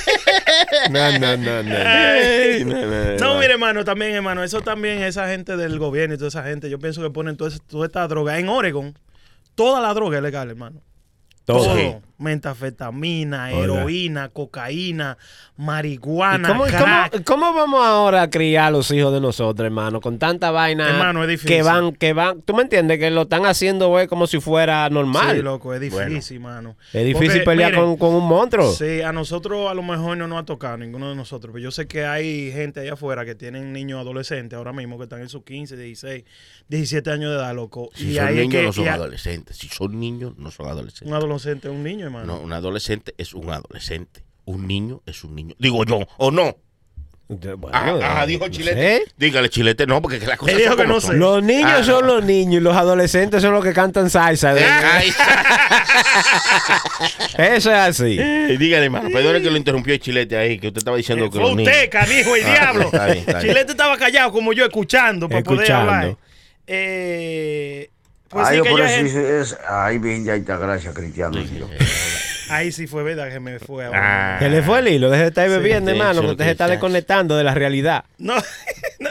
No, 0.89 1.19
no, 1.19 1.37
no, 1.37 1.63
no. 1.63 1.75
Ay, 1.77 2.63
no, 2.65 2.75
no, 2.75 3.17
No, 3.19 3.33
no. 3.33 3.39
mire, 3.39 3.53
hermano, 3.53 3.83
también, 3.83 4.13
hermano, 4.15 4.43
eso 4.43 4.61
también, 4.61 5.03
esa 5.03 5.27
gente 5.27 5.57
del 5.57 5.77
gobierno 5.79 6.15
y 6.15 6.17
toda 6.17 6.29
esa 6.29 6.43
gente, 6.43 6.69
yo 6.69 6.79
pienso 6.79 7.01
que 7.01 7.09
ponen 7.09 7.37
toda, 7.37 7.51
toda 7.69 7.85
esta 7.85 8.07
droga. 8.07 8.39
En 8.39 8.49
Oregon, 8.49 8.97
toda 9.55 9.81
la 9.81 9.93
droga 9.93 10.17
es 10.17 10.23
legal, 10.23 10.49
hermano. 10.49 10.81
Todo. 11.45 11.75
Sí. 11.75 11.93
Metafetamina, 12.23 13.51
heroína, 13.51 14.29
cocaína, 14.29 15.17
¿Y 15.57 15.61
marihuana, 15.61 16.47
¿Cómo, 16.47 16.63
crack. 16.65 17.11
cómo, 17.23 17.43
cómo 17.43 17.53
vamos 17.53 17.85
ahora 17.85 18.23
a 18.23 18.29
criar 18.29 18.65
a 18.65 18.71
los 18.71 18.89
hijos 18.91 19.13
de 19.13 19.21
nosotros, 19.21 19.65
hermano? 19.65 19.99
Con 20.01 20.17
tanta 20.17 20.51
vaina 20.51 20.89
Hermano, 20.89 21.23
es 21.23 21.29
difícil. 21.29 21.49
que 21.55 21.61
van, 21.63 21.93
que 21.93 22.13
van, 22.13 22.41
tú 22.41 22.53
me 22.55 22.63
entiendes, 22.63 22.97
que 22.99 23.11
lo 23.11 23.23
están 23.23 23.45
haciendo 23.45 23.89
güey, 23.89 24.07
como 24.07 24.25
si 24.27 24.39
fuera 24.39 24.89
normal. 24.89 25.35
Sí, 25.35 25.41
loco, 25.41 25.73
es 25.73 25.81
difícil, 25.81 26.39
mano. 26.39 26.75
es 26.91 27.05
difícil 27.05 27.27
Porque, 27.27 27.45
pelear 27.45 27.71
miren, 27.71 27.97
con, 27.97 27.97
con 27.97 28.15
un 28.15 28.27
monstruo. 28.27 28.71
Sí, 28.71 29.01
a 29.01 29.11
nosotros 29.11 29.69
a 29.69 29.73
lo 29.73 29.83
mejor 29.83 30.17
no 30.17 30.27
nos 30.27 30.39
ha 30.41 30.45
tocado, 30.45 30.77
ninguno 30.77 31.09
de 31.09 31.15
nosotros. 31.15 31.51
Pero 31.53 31.63
yo 31.63 31.71
sé 31.71 31.87
que 31.87 32.05
hay 32.05 32.51
gente 32.51 32.79
allá 32.79 32.93
afuera 32.93 33.25
que 33.25 33.35
tienen 33.35 33.73
niños 33.73 33.99
adolescentes 33.99 34.57
ahora 34.57 34.73
mismo 34.73 34.97
que 34.97 35.03
están 35.03 35.21
en 35.21 35.29
sus 35.29 35.43
15, 35.43 35.77
16, 35.77 36.23
17 36.67 37.11
años 37.11 37.31
de 37.31 37.37
edad, 37.37 37.53
loco. 37.55 37.89
Si 37.93 38.11
y 38.11 38.15
son 38.15 38.35
niños, 38.35 38.51
que 38.51 38.63
no 38.63 38.73
son 38.73 38.87
adolescentes. 38.87 39.57
Si 39.57 39.67
son 39.67 39.99
niños, 39.99 40.33
no 40.37 40.51
son 40.51 40.67
adolescentes. 40.67 41.07
un 41.07 41.13
adolescente 41.13 41.67
es 41.67 41.73
un 41.73 41.83
niño, 41.83 42.07
hermano. 42.21 42.37
No, 42.37 42.41
un 42.41 42.53
adolescente 42.53 43.13
es 43.17 43.33
un 43.33 43.49
adolescente. 43.51 44.23
Un 44.45 44.67
niño 44.67 45.01
es 45.05 45.23
un 45.23 45.35
niño. 45.35 45.55
Digo 45.59 45.85
yo, 45.85 45.99
¿o 46.17 46.31
no? 46.31 46.57
Bueno, 47.29 47.69
Ah, 47.71 48.19
ah, 48.21 48.25
dijo 48.27 48.45
no 48.45 48.51
Chilete. 48.51 48.97
sé. 48.97 49.03
Dígale, 49.17 49.49
Chilete, 49.49 49.87
no, 49.87 50.01
porque 50.01 50.19
que 50.19 50.27
las 50.27 50.37
cosas 50.37 50.57
dijo 50.57 50.71
son 50.71 50.77
que 50.77 50.87
no 50.87 50.99
son. 51.01 51.11
sé. 51.13 51.17
Los 51.17 51.41
niños 51.41 51.71
Ah, 51.73 51.83
son 51.83 52.05
no. 52.05 52.15
los 52.15 52.25
niños 52.25 52.55
y 52.55 52.59
los 52.63 52.75
adolescentes 52.75 53.41
son 53.41 53.53
los 53.53 53.63
que 53.63 53.73
cantan 53.73 54.09
salsa. 54.09 54.51
Ay, 54.53 55.11
Eso 57.37 57.71
es 57.71 57.77
así. 57.77 58.17
Eh, 58.19 58.57
dígale, 58.59 58.85
hermano, 58.85 59.09
perdone 59.11 59.41
que 59.41 59.49
lo 59.49 59.57
interrumpió 59.57 59.93
el 59.93 59.99
Chilete 59.99 60.37
ahí, 60.37 60.59
que 60.59 60.67
usted 60.67 60.79
estaba 60.79 60.97
diciendo 60.97 61.25
que 61.29 61.39
Fue 61.39 61.41
los 61.47 61.55
niños. 61.55 61.73
usted, 61.73 61.89
canijo, 61.89 62.35
el 62.35 62.43
Ah, 62.45 62.51
diablo. 62.51 62.81
está 62.85 63.05
bien, 63.05 63.17
está 63.19 63.39
bien. 63.39 63.53
Chilete 63.53 63.71
estaba 63.71 63.97
callado 63.97 64.31
como 64.31 64.53
yo, 64.53 64.65
escuchando 64.65 65.27
para 65.29 65.41
poder 65.43 65.61
Escuchando. 65.61 65.91
hablar. 65.91 66.17
Eh, 66.67 67.89
pues 68.33 68.47
Ay, 68.47 68.57
sí, 68.57 68.63
que 68.63 68.69
por 68.69 68.79
yo 68.79 68.85
es, 68.85 69.57
ay, 69.69 69.97
bien, 69.99 70.25
ya 70.25 70.35
está, 70.35 70.57
gracias, 70.57 70.93
Cristiano. 70.93 71.39
Ahí 72.49 72.71
sí 72.71 72.87
fue 72.87 73.03
verdad 73.03 73.29
que 73.31 73.39
me 73.39 73.57
fue 73.59 73.85
ahora. 73.85 74.35
Ah, 74.35 74.39
Que 74.39 74.49
le 74.49 74.61
fue 74.61 74.79
el 74.79 74.87
hilo, 74.89 75.09
deje 75.09 75.23
de 75.23 75.27
estar 75.29 75.45
Sí, 75.47 75.51
bebiendo, 75.51 75.91
sí, 75.91 75.97
hermano, 75.97 76.19
sí, 76.21 76.25
que 76.25 76.31
usted 76.33 76.45
se 76.45 76.51
está 76.51 76.65
sí. 76.65 76.71
desconectando 76.71 77.37
de 77.37 77.43
la 77.43 77.53
realidad. 77.53 78.03
No, 78.17 78.35
no. 78.99 79.09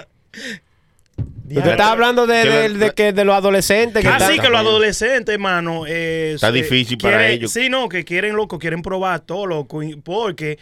Usted 1.48 1.70
está 1.72 1.90
hablando 1.92 2.26
de, 2.26 2.42
Que 2.42 2.48
de- 2.48 2.68
la- 2.70 2.78
de 2.78 2.90
que 2.94 3.12
de 3.12 3.24
los 3.24 3.34
adolescentes 3.34 4.02
que 4.02 4.08
Ah, 4.08 4.16
están- 4.16 4.32
sí, 4.32 4.38
que 4.38 4.48
los 4.48 4.58
adolescentes, 4.58 5.34
hermano. 5.34 5.84
eh, 5.86 6.32
Está 6.34 6.48
eh, 6.48 6.52
difícil 6.52 6.96
para 6.98 7.18
quieren- 7.18 7.32
ellos. 7.32 7.52
Sí, 7.52 7.68
no, 7.68 7.88
que 7.88 8.04
quieren, 8.04 8.34
loco, 8.36 8.58
quieren 8.58 8.80
probar 8.80 9.20
todo, 9.20 9.46
loco. 9.46 9.80
Porque 10.02 10.58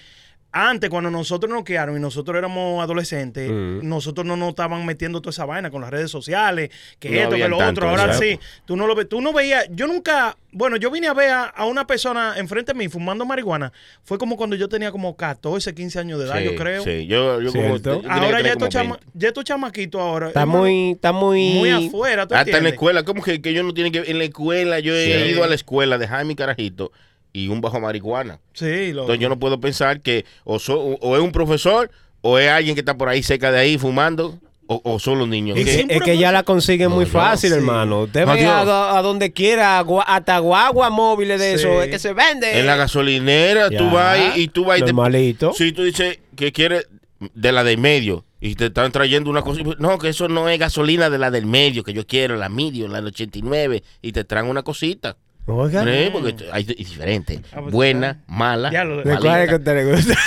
antes, 0.52 0.90
cuando 0.90 1.10
nosotros 1.10 1.50
nos 1.52 1.62
quedaron 1.64 1.96
y 1.96 2.00
nosotros 2.00 2.36
éramos 2.36 2.82
adolescentes, 2.82 3.50
Mm. 3.50 3.88
nosotros 3.88 4.26
no 4.26 4.36
nos 4.36 4.50
estaban 4.50 4.84
metiendo 4.84 5.20
toda 5.20 5.30
esa 5.30 5.44
vaina 5.44 5.70
con 5.70 5.80
las 5.80 5.90
redes 5.90 6.10
sociales, 6.10 6.70
que 6.98 7.10
No 7.10 7.16
esto, 7.20 7.36
que 7.36 7.48
lo 7.48 7.58
tanto 7.58 7.80
otro. 7.82 7.90
Ahora 7.90 8.12
sí, 8.14 8.38
tú 8.64 8.76
no 8.76 8.86
lo 8.86 8.94
ves. 8.94 9.08
Tú 9.08 9.20
no 9.20 9.32
veías. 9.32 9.66
Yo 9.70 9.86
nunca. 9.86 10.36
Bueno, 10.52 10.76
yo 10.76 10.90
vine 10.90 11.06
a 11.06 11.14
ver 11.14 11.30
a, 11.30 11.44
a 11.44 11.64
una 11.66 11.86
persona 11.86 12.34
enfrente 12.36 12.72
de 12.72 12.78
mí 12.78 12.88
fumando 12.88 13.24
marihuana. 13.24 13.72
Fue 14.02 14.18
como 14.18 14.36
cuando 14.36 14.56
yo 14.56 14.68
tenía 14.68 14.90
como 14.90 15.16
14, 15.16 15.72
15 15.74 15.98
años 16.00 16.18
de 16.18 16.24
edad, 16.26 16.38
sí, 16.38 16.44
yo 16.44 16.56
creo. 16.56 16.82
Sí, 16.82 17.06
yo, 17.06 17.40
yo 17.40 17.52
como. 17.52 17.80
Tenía 17.80 18.00
que 18.00 18.08
Ahora 18.08 18.40
ya 18.40 18.48
estos, 18.48 18.56
como 18.56 18.68
chama, 18.70 18.96
20. 18.96 19.06
ya 19.14 19.28
estos 19.28 19.44
chamaquitos 19.44 20.00
ahora. 20.00 20.28
Está 20.28 20.40
hermano, 20.40 20.58
muy, 20.58 20.90
está 20.90 21.12
muy, 21.12 21.54
muy 21.54 21.70
afuera, 21.70 22.26
¿tú 22.26 22.34
Hasta 22.34 22.56
en 22.58 22.64
la 22.64 22.70
escuela, 22.70 23.04
¿cómo 23.04 23.22
que, 23.22 23.40
que 23.40 23.52
yo 23.54 23.62
no 23.62 23.72
tiene 23.72 23.92
que 23.92 23.98
en 24.10 24.18
la 24.18 24.24
escuela? 24.24 24.80
Yo 24.80 24.92
he 24.96 25.22
Sí. 25.24 25.30
ido 25.30 25.44
a 25.44 25.46
la 25.46 25.54
escuela, 25.54 25.98
dejar 25.98 26.24
mi 26.24 26.34
carajito 26.34 26.90
y 27.32 27.48
un 27.48 27.60
bajo 27.60 27.80
marihuana. 27.80 28.40
Sí, 28.52 28.92
loco. 28.92 29.02
Entonces 29.02 29.20
yo 29.20 29.28
no 29.28 29.38
puedo 29.38 29.60
pensar 29.60 30.00
que 30.00 30.24
o, 30.44 30.58
so- 30.58 30.80
o 30.80 31.16
es 31.16 31.22
un 31.22 31.32
profesor 31.32 31.90
o 32.22 32.38
es 32.38 32.48
alguien 32.50 32.74
que 32.74 32.80
está 32.80 32.96
por 32.96 33.08
ahí 33.08 33.22
cerca 33.22 33.50
de 33.52 33.58
ahí 33.60 33.78
fumando 33.78 34.38
o, 34.66 34.80
o 34.84 34.98
son 35.00 35.18
los 35.18 35.26
niños. 35.28 35.56
Y 35.58 35.62
Es, 35.62 35.66
que- 35.66 35.72
siempre 35.74 35.96
es 35.96 36.02
que 36.02 36.18
ya 36.18 36.30
la 36.32 36.42
consiguen 36.44 36.90
No, 36.90 36.96
muy 36.96 37.06
fácil, 37.06 37.50
sí. 37.50 37.56
hermano. 37.56 38.02
Usted 38.02 38.24
No, 38.26 38.32
ve 38.34 38.46
a, 38.46 39.02
donde 39.02 39.32
quiera, 39.32 39.84
hasta 40.06 40.38
guagua 40.38 40.90
móviles 40.90 41.40
de 41.40 41.50
Sí. 41.58 41.66
eso, 41.66 41.82
es 41.82 41.88
que 41.88 41.98
se 41.98 42.12
vende. 42.12 42.58
En 42.58 42.66
la 42.66 42.76
gasolinera, 42.76 43.68
Ya, 43.70 43.78
tú 43.78 43.90
vas 43.90 44.18
y, 44.36 44.42
y 44.42 44.48
tú 44.48 44.64
vas 44.64 44.78
y 44.78 44.82
te-. 44.82 45.52
Si 45.54 45.72
tú 45.72 45.82
dices 45.82 46.18
que 46.36 46.52
quieres 46.52 46.86
de 47.34 47.52
la 47.52 47.64
del 47.64 47.78
medio 47.78 48.24
y 48.40 48.54
te 48.54 48.66
están 48.66 48.92
trayendo 48.92 49.28
una 49.28 49.42
cosa, 49.42 49.60
no, 49.78 49.98
que 49.98 50.08
eso 50.08 50.28
no 50.28 50.48
es 50.48 50.58
gasolina 50.58 51.10
de 51.10 51.18
la 51.18 51.30
del 51.30 51.46
medio, 51.46 51.82
que 51.82 51.92
yo 51.92 52.06
quiero, 52.06 52.36
la 52.36 52.48
medio, 52.48 52.86
la 52.88 52.98
del 52.98 53.08
89, 53.08 53.82
y 54.02 54.12
te 54.12 54.24
traen 54.24 54.46
una 54.46 54.62
cosita. 54.62 55.16
Oiga. 55.50 55.84
Sí, 55.84 56.08
porque 56.12 56.34
hay 56.52 56.62
es 56.62 56.76
diferente. 56.76 57.40
Ah, 57.52 57.60
pues, 57.60 57.72
Buena, 57.72 58.20
mala. 58.26 58.70
Ya 58.70 58.84
lo- 58.84 59.02
¿De 59.02 59.18
cuál 59.18 59.42
es 59.42 59.48
que 59.48 59.54
usted 59.56 59.74
le 59.74 59.92
gusta? 59.94 60.14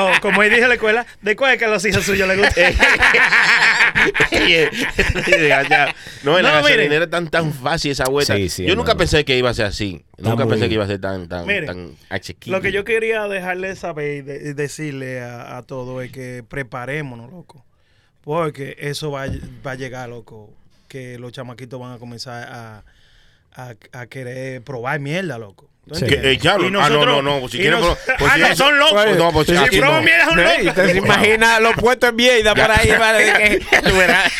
Oh, 0.00 0.12
como 0.22 0.44
él 0.44 0.50
dije 0.50 0.62
en 0.62 0.68
la 0.68 0.74
escuela, 0.76 1.04
¿de 1.22 1.34
cuál 1.34 1.54
es 1.54 1.58
que 1.58 1.64
a 1.64 1.68
los 1.68 1.84
hijos 1.84 2.04
suyos 2.04 2.28
les 2.28 2.38
gusta? 2.38 2.60
eh. 4.30 4.70
No, 6.24 6.36
en 6.38 6.44
la 6.44 6.52
No, 6.52 6.62
mire. 6.62 6.76
gasolinera 6.76 7.04
es 7.04 7.10
tan, 7.10 7.28
tan 7.28 7.52
fácil 7.52 7.90
esa 7.92 8.04
vuelta. 8.04 8.36
Sí, 8.36 8.48
sí, 8.48 8.66
yo 8.66 8.76
nunca 8.76 8.94
pensé 8.94 9.24
que 9.24 9.36
iba 9.36 9.50
a 9.50 9.54
ser 9.54 9.66
así. 9.66 10.04
Está 10.16 10.30
nunca 10.30 10.46
pensé 10.46 10.68
que 10.68 10.74
iba 10.74 10.84
a 10.84 10.86
ser 10.86 11.00
tan, 11.00 11.28
tan, 11.28 11.46
tan. 11.66 11.96
Lo 12.46 12.60
que 12.60 12.72
yo 12.72 12.84
quería 12.84 13.26
dejarle 13.28 13.74
saber 13.76 14.18
y 14.18 14.22
de- 14.22 14.50
y 14.50 14.52
decirle 14.52 15.20
a, 15.20 15.56
a 15.58 15.62
todos 15.62 16.04
es 16.04 16.12
que 16.12 16.44
preparémonos, 16.48 17.30
loco. 17.30 17.64
Porque 18.22 18.76
eso 18.78 19.10
va, 19.10 19.24
a- 19.24 19.30
va 19.66 19.72
a 19.72 19.74
llegar, 19.74 20.08
loco. 20.08 20.50
Que 20.88 21.18
los 21.18 21.32
chamaquitos 21.32 21.78
van 21.80 21.92
a 21.92 21.98
comenzar 21.98 22.48
a, 22.50 22.84
a, 23.54 23.74
a 23.92 24.06
querer 24.06 24.62
probar 24.62 25.00
mierda, 25.00 25.38
loco. 25.38 25.68
¿Tú 25.88 25.94
Sí. 25.94 26.04
Que, 26.06 26.32
eh, 26.32 26.36
ya, 26.36 26.52
Y 26.52 26.54
ah, 26.54 26.58
no, 26.58 26.70
nosotros- 26.70 27.06
no, 27.06 27.22
no, 27.22 27.40
pues 27.40 27.52
si 27.52 27.58
quieren 27.58 27.80
nos- 27.80 27.96
pues 28.18 28.30
ah, 28.30 28.34
si 28.34 28.40
no, 28.40 28.56
son 28.56 28.78
locos. 28.78 29.16
no, 29.16 29.32
pues 29.32 29.46
si 29.46 29.54
prueban 29.54 29.94
no. 29.96 30.02
mierda, 30.02 30.24
son 30.26 30.38
¿Y 30.38 30.42
locos. 30.42 30.66
usted 30.66 30.90
se 30.92 30.98
imagina 30.98 31.60
los 31.60 31.74
puestos 31.76 32.10
en 32.10 32.16
mierda 32.16 32.54
por 32.54 32.70
ahí? 32.70 32.90
vale, 32.98 33.24
de 33.24 33.58
que- 33.58 33.82
Tú 33.82 33.96
verás. 33.96 34.30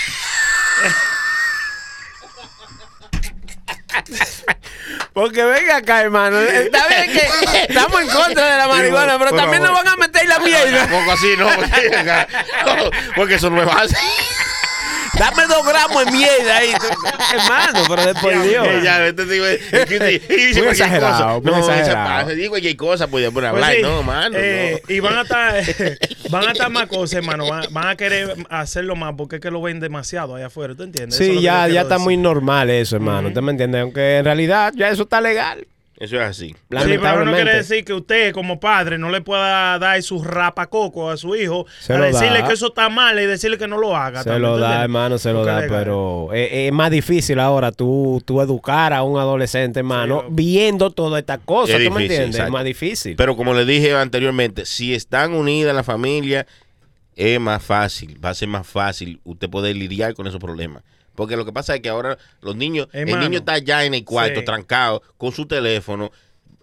Porque 5.12 5.42
venga 5.44 5.76
acá, 5.78 6.00
hermano. 6.02 6.38
Está 6.38 6.86
bien 6.88 7.12
que 7.12 7.62
estamos 7.68 8.00
en 8.00 8.08
contra 8.08 8.52
de 8.52 8.56
la 8.58 8.68
marihuana, 8.68 9.18
pero 9.18 9.32
también 9.32 9.62
nos 9.62 9.72
van 9.72 9.88
a 9.88 9.96
meter 9.96 10.26
la 10.26 10.38
mierda. 10.38 10.86
Tampoco 10.86 11.12
así, 11.12 11.34
no. 11.36 11.48
Porque, 11.56 11.90
no, 12.66 12.90
porque 13.16 13.34
eso 13.34 13.50
no 13.50 13.62
es 13.62 13.68
fácil. 13.70 13.96
Dame 15.18 15.42
dos 15.48 15.66
gramos 15.66 16.04
de 16.04 16.12
mierda 16.12 16.56
ahí. 16.56 16.72
hermano, 17.34 17.80
pero 17.88 18.04
después 18.12 18.42
Dios. 18.44 18.66
Ya, 18.82 19.06
este 19.06 19.24
tipo, 19.24 19.44
es 19.46 19.86
que 19.86 19.98
sí, 19.98 20.22
y 20.32 20.46
dice 20.46 20.60
Muy 20.62 20.70
exagerado, 20.70 21.40
cosa. 21.42 21.50
muy 21.50 21.60
exagerado. 21.60 22.30
Digo 22.30 22.50
cualquier 22.50 22.76
cosa, 22.76 23.08
puede 23.08 23.30
poner 23.30 23.50
a 23.50 23.52
Pues 23.52 23.62
hablar. 23.64 23.76
sí, 23.76 23.82
no, 23.82 24.02
mano. 24.02 24.36
eh, 24.38 24.82
no. 24.88 24.94
Y 24.94 25.00
van 25.00 25.18
a 25.18 25.22
estar, 25.22 25.54
van 26.30 26.48
a 26.48 26.52
estar 26.52 26.70
más 26.70 26.86
cosas, 26.86 27.14
hermano. 27.14 27.48
Van, 27.48 27.64
van 27.70 27.88
a 27.88 27.96
querer 27.96 28.34
hacerlo 28.50 28.96
más 28.96 29.14
porque 29.16 29.36
es 29.36 29.42
que 29.42 29.50
lo 29.50 29.60
ven 29.62 29.80
demasiado 29.80 30.36
allá 30.36 30.46
afuera, 30.46 30.74
¿tú 30.74 30.82
entiendes? 30.84 31.16
Sí, 31.18 31.40
ya, 31.40 31.66
ya 31.68 31.82
está 31.82 31.94
decir. 31.94 32.04
muy 32.04 32.16
normal 32.16 32.70
eso, 32.70 32.96
hermano. 32.96 33.28
¿Usted 33.28 33.40
me 33.42 33.52
entiende? 33.52 33.80
Aunque 33.80 34.18
en 34.18 34.24
realidad 34.24 34.72
ya 34.76 34.88
eso 34.88 35.02
está 35.02 35.20
legal. 35.20 35.66
Eso 36.00 36.14
es 36.14 36.22
así. 36.22 36.48
Sí, 36.50 36.54
pero 36.70 37.24
no 37.24 37.32
quiere 37.32 37.56
decir 37.56 37.84
que 37.84 37.92
usted 37.92 38.32
como 38.32 38.60
padre 38.60 38.98
no 38.98 39.10
le 39.10 39.20
pueda 39.20 39.76
dar 39.80 40.00
su 40.02 40.22
rapacoco 40.22 41.10
a 41.10 41.16
su 41.16 41.34
hijo 41.34 41.66
Se 41.80 41.92
a 41.92 41.98
lo 41.98 42.04
decirle 42.04 42.42
da. 42.42 42.46
que 42.46 42.54
eso 42.54 42.68
está 42.68 42.88
mal 42.88 43.18
y 43.18 43.26
decirle 43.26 43.58
que 43.58 43.66
no 43.66 43.78
lo 43.78 43.96
haga. 43.96 44.22
Se 44.22 44.30
también, 44.30 44.42
lo 44.42 44.54
¿tú 44.56 44.60
da, 44.60 44.82
hermano, 44.84 45.18
se 45.18 45.32
lo 45.32 45.44
da, 45.44 45.60
legal. 45.60 45.76
pero 45.76 46.32
es, 46.32 46.48
es 46.52 46.72
más 46.72 46.92
difícil 46.92 47.40
ahora 47.40 47.72
tú, 47.72 48.22
tú 48.24 48.40
educar 48.40 48.92
a 48.92 49.02
un 49.02 49.18
adolescente, 49.18 49.80
hermano, 49.80 50.24
viendo 50.30 50.90
todas 50.90 51.18
estas 51.18 51.40
cosas, 51.44 51.80
¿tú 51.84 51.90
me 51.90 52.02
entiendes? 52.02 52.38
Es 52.40 52.50
más 52.50 52.64
difícil. 52.64 53.16
Pero 53.16 53.36
como 53.36 53.52
le 53.52 53.64
dije 53.64 53.92
anteriormente, 53.96 54.66
si 54.66 54.94
están 54.94 55.32
unidas 55.32 55.74
la 55.74 55.82
familia, 55.82 56.46
es 57.16 57.40
más 57.40 57.60
fácil, 57.60 58.24
va 58.24 58.30
a 58.30 58.34
ser 58.34 58.46
más 58.46 58.64
fácil 58.68 59.20
usted 59.24 59.50
poder 59.50 59.74
lidiar 59.74 60.14
con 60.14 60.28
esos 60.28 60.38
problemas. 60.38 60.84
Porque 61.18 61.36
lo 61.36 61.44
que 61.44 61.52
pasa 61.52 61.74
es 61.74 61.80
que 61.80 61.88
ahora 61.88 62.16
los 62.42 62.54
niños, 62.54 62.86
el 62.92 63.08
Hermano. 63.08 63.24
niño 63.24 63.38
está 63.40 63.58
ya 63.58 63.84
en 63.84 63.92
el 63.92 64.04
cuarto, 64.04 64.38
Sí. 64.38 64.44
trancado, 64.46 65.02
con 65.16 65.32
su 65.32 65.46
teléfono, 65.46 66.12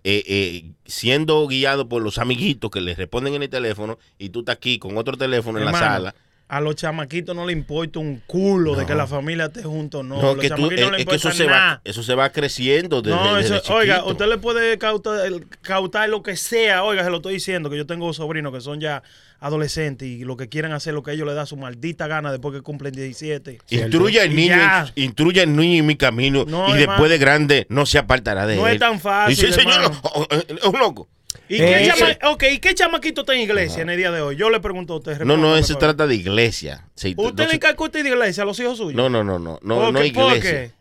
eh, 0.05 0.23
eh, 0.25 0.71
siendo 0.85 1.45
guiado 1.45 1.89
por 1.89 2.01
los 2.01 2.19
amiguitos 2.19 2.71
que 2.71 2.79
le 2.79 2.95
responden 2.95 3.33
en 3.33 3.43
el 3.43 3.49
teléfono, 3.49 3.99
y 4.17 4.29
tú 4.29 4.39
estás 4.39 4.55
aquí 4.55 4.79
con 4.79 4.97
otro 4.97 5.17
teléfono 5.17 5.59
en 5.59 5.65
la 5.65 5.71
Hermano, 5.71 5.85
sala. 5.93 6.15
A 6.47 6.61
los 6.61 6.75
chamaquitos 6.75 7.35
no 7.35 7.45
le 7.45 7.51
importa 7.51 7.99
un 7.99 8.21
culo 8.27 8.75
de 8.75 8.85
que 8.85 8.95
la 8.95 9.07
familia 9.07 9.45
esté 9.47 9.63
junto 9.63 9.99
o 9.99 10.03
no. 10.03 10.21
No, 10.21 10.35
los 10.35 10.37
que 10.37 10.49
tú, 10.51 10.55
chamaquitos 10.55 10.79
es, 10.79 10.85
no 10.85 10.91
le 10.91 11.01
es 11.01 11.05
que 11.07 11.15
eso 11.15 11.31
se, 11.31 11.45
va, 11.47 11.81
eso 11.83 12.01
se 12.03 12.15
va 12.15 12.29
creciendo 12.29 13.01
desde, 13.01 13.17
No, 13.17 13.35
desde 13.35 13.57
eso, 13.57 13.73
oiga, 13.73 14.05
usted 14.05 14.27
le 14.27 14.37
puede 14.37 14.77
cautar, 14.77 15.27
cautar 15.61 16.07
lo 16.07 16.23
que 16.23 16.37
sea. 16.37 16.83
Oiga, 16.85 17.03
se 17.03 17.09
lo 17.09 17.17
estoy 17.17 17.33
diciendo, 17.33 17.69
que 17.69 17.75
yo 17.77 17.85
tengo 17.85 18.13
sobrinos 18.13 18.53
que 18.53 18.61
son 18.61 18.79
ya 18.79 19.01
adolescentes 19.39 20.07
y 20.07 20.23
lo 20.23 20.37
que 20.37 20.49
quieren 20.49 20.71
hacer 20.71 20.93
lo 20.93 21.03
que 21.03 21.11
ellos 21.11 21.25
les 21.27 21.35
da 21.35 21.45
su 21.45 21.57
maldita 21.57 22.07
gana 22.07 22.31
después 22.31 22.53
que 22.55 22.61
cumplen 22.61 22.93
17. 22.93 23.59
Instruye 23.69 24.21
al 24.21 24.35
niño, 24.35 24.55
ya. 24.55 24.91
instruye 24.95 25.41
al 25.41 25.55
niño 25.55 25.79
en 25.79 25.85
mi 25.85 25.95
camino 25.95 26.45
No, 26.47 26.69
y 26.69 26.81
hermano. 26.81 26.91
después 26.93 27.09
de 27.11 27.17
grande 27.17 27.65
no 27.69 27.85
se 27.85 27.97
apartará 27.97 28.47
de 28.47 28.55
No 28.55 28.67
él. 28.67 28.73
es 28.75 28.79
tan 28.79 28.99
fácil, 28.99 29.35
Dice, 29.35 29.51
señor, 29.53 29.73
hermano. 29.83 30.27
es 30.47 30.63
un 30.63 30.79
loco. 30.79 31.07
¿Y, 31.47 31.55
Eh, 31.55 31.57
qué 31.59 31.81
ese- 31.87 31.91
chama- 32.19 32.31
ok, 32.33 32.43
¿y 32.53 32.57
qué 32.59 32.73
chamaquito 32.73 33.21
está 33.21 33.35
en 33.35 33.41
iglesia 33.41 33.83
en 33.83 33.89
el 33.91 33.97
día 33.97 34.09
de 34.09 34.19
hoy? 34.21 34.35
Yo 34.35 34.49
le 34.49 34.59
pregunto 34.59 34.93
a 34.93 34.97
usted. 34.97 35.19
No, 35.21 35.37
no, 35.37 35.53
favor. 35.61 35.77
trata 35.79 36.07
de 36.07 36.15
iglesia. 36.15 36.87
Sí, 36.95 37.13
¿Usted 37.15 37.43
no, 37.43 37.49
le 37.49 37.55
encarga 37.55 37.83
usted 37.83 38.01
de 38.03 38.09
iglesia 38.09 38.41
a 38.43 38.45
los 38.47 38.59
hijos 38.59 38.77
suyos? 38.77 38.95
no, 38.95 39.09
no, 39.09 39.23
no, 39.23 39.37
no, 39.37 39.59
no, 39.61 39.75
¿Por 39.75 39.93
no 39.93 40.03
iglesia. 40.03 40.71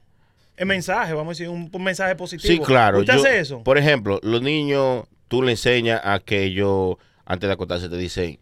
El 0.56 0.66
mensaje, 0.66 1.12
vamos 1.12 1.30
a 1.30 1.32
decir, 1.32 1.48
un, 1.48 1.68
un 1.70 1.82
mensaje 1.84 2.14
positivo. 2.14 2.50
Sí, 2.50 2.60
claro. 2.60 3.00
¿Usted 3.00 3.12
yo- 3.14 3.20
hace 3.20 3.40
eso? 3.40 3.62
Por 3.64 3.76
ejemplo, 3.76 4.20
los 4.22 4.40
niños, 4.40 5.04
tú 5.28 5.42
le 5.42 5.50
enseñas 5.50 6.00
a 6.04 6.20
que 6.20 6.44
ellos, 6.44 6.94
antes 7.26 7.48
de 7.48 7.52
acostarse, 7.52 7.88
te 7.88 7.96
dicen, 7.96 8.38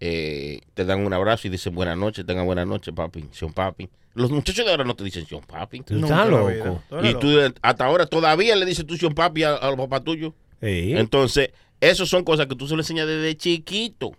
eh, 0.00 0.60
te 0.74 0.84
dan 0.84 1.04
un 1.04 1.12
abrazo 1.12 1.48
y 1.48 1.50
dicen 1.50 1.74
buenas 1.74 1.96
noches, 1.96 2.24
tengan 2.26 2.46
buenas 2.46 2.66
noches, 2.66 2.94
papi, 2.94 3.24
son 3.32 3.52
papi. 3.52 3.88
Los 4.14 4.30
muchachos 4.30 4.64
de 4.64 4.70
ahora 4.70 4.84
no 4.84 4.94
te 4.96 5.04
dicen 5.04 5.26
son 5.26 5.42
papi. 5.42 5.80
Tú 5.80 5.96
estás 5.98 6.28
loco. 6.28 6.82
Y 7.02 7.14
tú 7.14 7.28
hasta 7.62 7.84
ahora 7.84 8.06
todavía 8.06 8.56
le 8.56 8.64
dices 8.66 8.84
tú 8.86 8.96
son 8.96 9.14
papi 9.14 9.44
a, 9.44 9.54
a 9.54 9.68
los 9.68 9.76
papás 9.76 10.02
tuyos. 10.04 10.32
Sí. 10.60 10.94
Entonces, 10.96 11.50
esas 11.80 12.08
son 12.08 12.24
cosas 12.24 12.46
que 12.46 12.56
tú 12.56 12.66
se 12.66 12.74
lo 12.74 12.80
enseñas 12.80 13.06
desde 13.06 13.36
chiquito. 13.36 14.12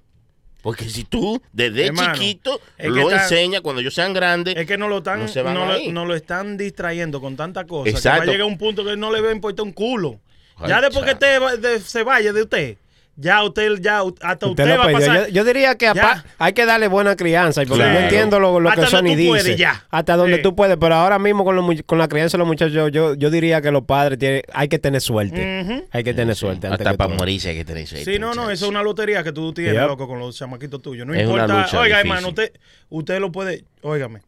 Porque 0.61 0.89
si 0.89 1.05
tú 1.05 1.41
desde 1.53 1.87
Hermano, 1.87 2.13
chiquito 2.13 2.59
es 2.77 2.89
lo 2.89 3.09
enseñas 3.11 3.61
cuando 3.61 3.79
ellos 3.81 3.93
sean 3.93 4.13
grandes, 4.13 4.55
Es 4.57 4.65
que 4.67 4.77
no 4.77 4.89
lo 4.89 4.97
están, 4.97 5.19
No 5.19 5.25
no, 5.25 5.31
se 5.31 5.41
van 5.41 5.55
lo, 5.55 5.63
ahí. 5.71 5.89
no 5.91 6.05
lo 6.05 6.15
están 6.15 6.57
distrayendo 6.57 7.21
con 7.21 7.37
tanta 7.37 7.65
cosa. 7.65 7.85
Que 7.85 7.91
va 7.91 7.95
a 7.95 7.99
Exacto. 7.99 8.31
llegar 8.31 8.45
un 8.47 8.57
punto 8.57 8.83
que 8.83 8.97
no 8.97 9.11
le 9.11 9.21
va 9.21 9.29
a 9.29 9.33
importar 9.33 9.65
un 9.65 9.71
culo. 9.71 10.19
Ay, 10.57 10.69
ya 10.69 10.81
después 10.81 11.05
que 11.05 11.15
de- 11.57 11.79
se 11.79 12.03
vaya 12.03 12.33
de 12.33 12.41
usted, 12.43 12.77
ya 13.19 13.43
usted, 13.43 13.79
ya 13.81 13.99
hasta 14.21 14.47
usted, 14.47 14.63
Usted 14.63 14.67
lo 14.67 14.77
va 14.77 14.85
a 14.89 14.91
pasar. 14.91 15.27
Yo, 15.27 15.33
yo 15.33 15.43
diría 15.43 15.75
que 15.75 15.87
apa- 15.87 16.23
hay 16.37 16.53
que 16.53 16.65
darle 16.65 16.87
buena 16.87 17.15
crianza. 17.15 17.61
Porque 17.61 17.75
Claro. 17.83 17.93
yo 17.99 17.99
entiendo 18.05 18.39
lo, 18.39 18.59
lo 18.59 18.69
que 18.71 18.81
Hasta 18.81 18.97
donde 18.97 19.11
Sony 19.11 19.15
tú 19.15 19.17
dice. 19.19 19.29
puedes, 19.43 19.57
ya. 19.57 19.85
Hasta 19.89 20.15
donde 20.15 20.37
Sí. 20.37 20.41
tú 20.43 20.55
puedes. 20.55 20.77
Pero 20.77 20.95
ahora 20.95 21.19
mismo 21.19 21.43
con, 21.43 21.55
los 21.55 21.65
mu- 21.65 21.83
con 21.85 21.97
la 21.97 22.07
crianza 22.07 22.37
de 22.37 22.39
los 22.39 22.47
muchachos, 22.47 22.91
yo, 22.91 23.13
yo 23.15 23.29
diría 23.29 23.61
que 23.61 23.71
los 23.71 23.83
padres 23.83 24.17
tienen, 24.19 24.41
hay 24.53 24.67
que 24.69 24.79
tener 24.79 25.01
suerte. 25.01 25.85
Hay 25.91 26.03
que 26.03 26.13
tener 26.13 26.35
suerte. 26.35 26.67
hasta 26.67 26.93
para 26.93 27.13
morirse 27.13 27.49
hay 27.49 27.55
que 27.57 27.65
tener 27.65 27.85
suerte. 27.87 28.11
Sí, 28.13 28.19
no, 28.19 28.33
no, 28.33 28.49
eso 28.49 28.65
es 28.65 28.69
una 28.71 28.83
lotería 28.83 29.23
que 29.23 29.31
tú 29.31 29.53
tienes, 29.53 29.73
Yep. 29.73 29.87
loco, 29.87 30.07
con 30.07 30.19
los 30.19 30.37
chamaquitos 30.37 30.81
tuyos. 30.81 31.05
No 31.05 31.13
Es 31.13 31.27
una 31.27 31.43
importa. 31.43 31.61
lucha 31.63 31.79
Oiga, 31.79 31.99
hermano, 31.99 32.29
usted, 32.29 32.51
usted 32.89 33.19
lo 33.19 33.31
puede. 33.31 33.63
Óigame, 33.81 34.21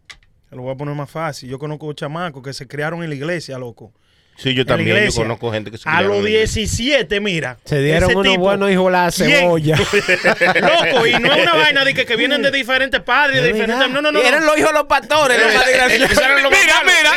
lo 0.52 0.64
voy 0.64 0.74
a 0.74 0.76
poner 0.76 0.96
más 0.96 1.10
fácil. 1.10 1.50
Yo 1.50 1.58
conozco 1.60 1.92
chamacos 1.94 2.44
que 2.44 2.54
se 2.54 2.68
criaron 2.68 3.04
en 3.04 3.10
la 3.10 3.16
iglesia, 3.16 3.58
loco. 3.58 3.94
Sí, 4.38 4.54
yo 4.56 4.66
también. 4.66 5.10
Yo 5.10 5.14
conozco 5.14 5.52
gente 5.52 5.70
que 5.70 5.78
se 5.78 5.88
A 5.88 6.02
los 6.02 6.18
en 6.18 6.24
la 6.24 6.30
iglesia. 6.30 6.62
17, 6.62 7.20
mira. 7.20 7.58
Se 7.64 7.82
dieron 7.82 8.12
unos 8.16 8.24
tipo, 8.24 8.40
buenos 8.40 8.72
hijos 8.72 8.92
la 8.92 9.12
cebolla. 9.12 9.78
Loco, 9.78 11.06
y 11.06 11.14
no 11.20 11.34
es 11.34 11.44
una 11.44 11.56
vaina 11.56 11.86
de 11.86 11.94
que, 11.94 12.06
que 12.06 12.16
vienen 12.16 12.42
de 12.42 12.52
diferentes 12.52 13.02
padres, 13.02 13.42
de 13.42 13.48
diferentes. 13.48 13.78
verdad. 13.78 13.94
No, 13.94 14.02
no, 14.02 14.12
no. 14.12 14.22
Eran 14.22 14.46
los 14.46 14.58
hijos 14.58 14.72
de 14.72 14.78
los 14.78 14.88
pastores. 14.88 15.38
los 15.38 15.54
los 16.42 16.52
más 16.52 16.60
mira, 16.86 17.14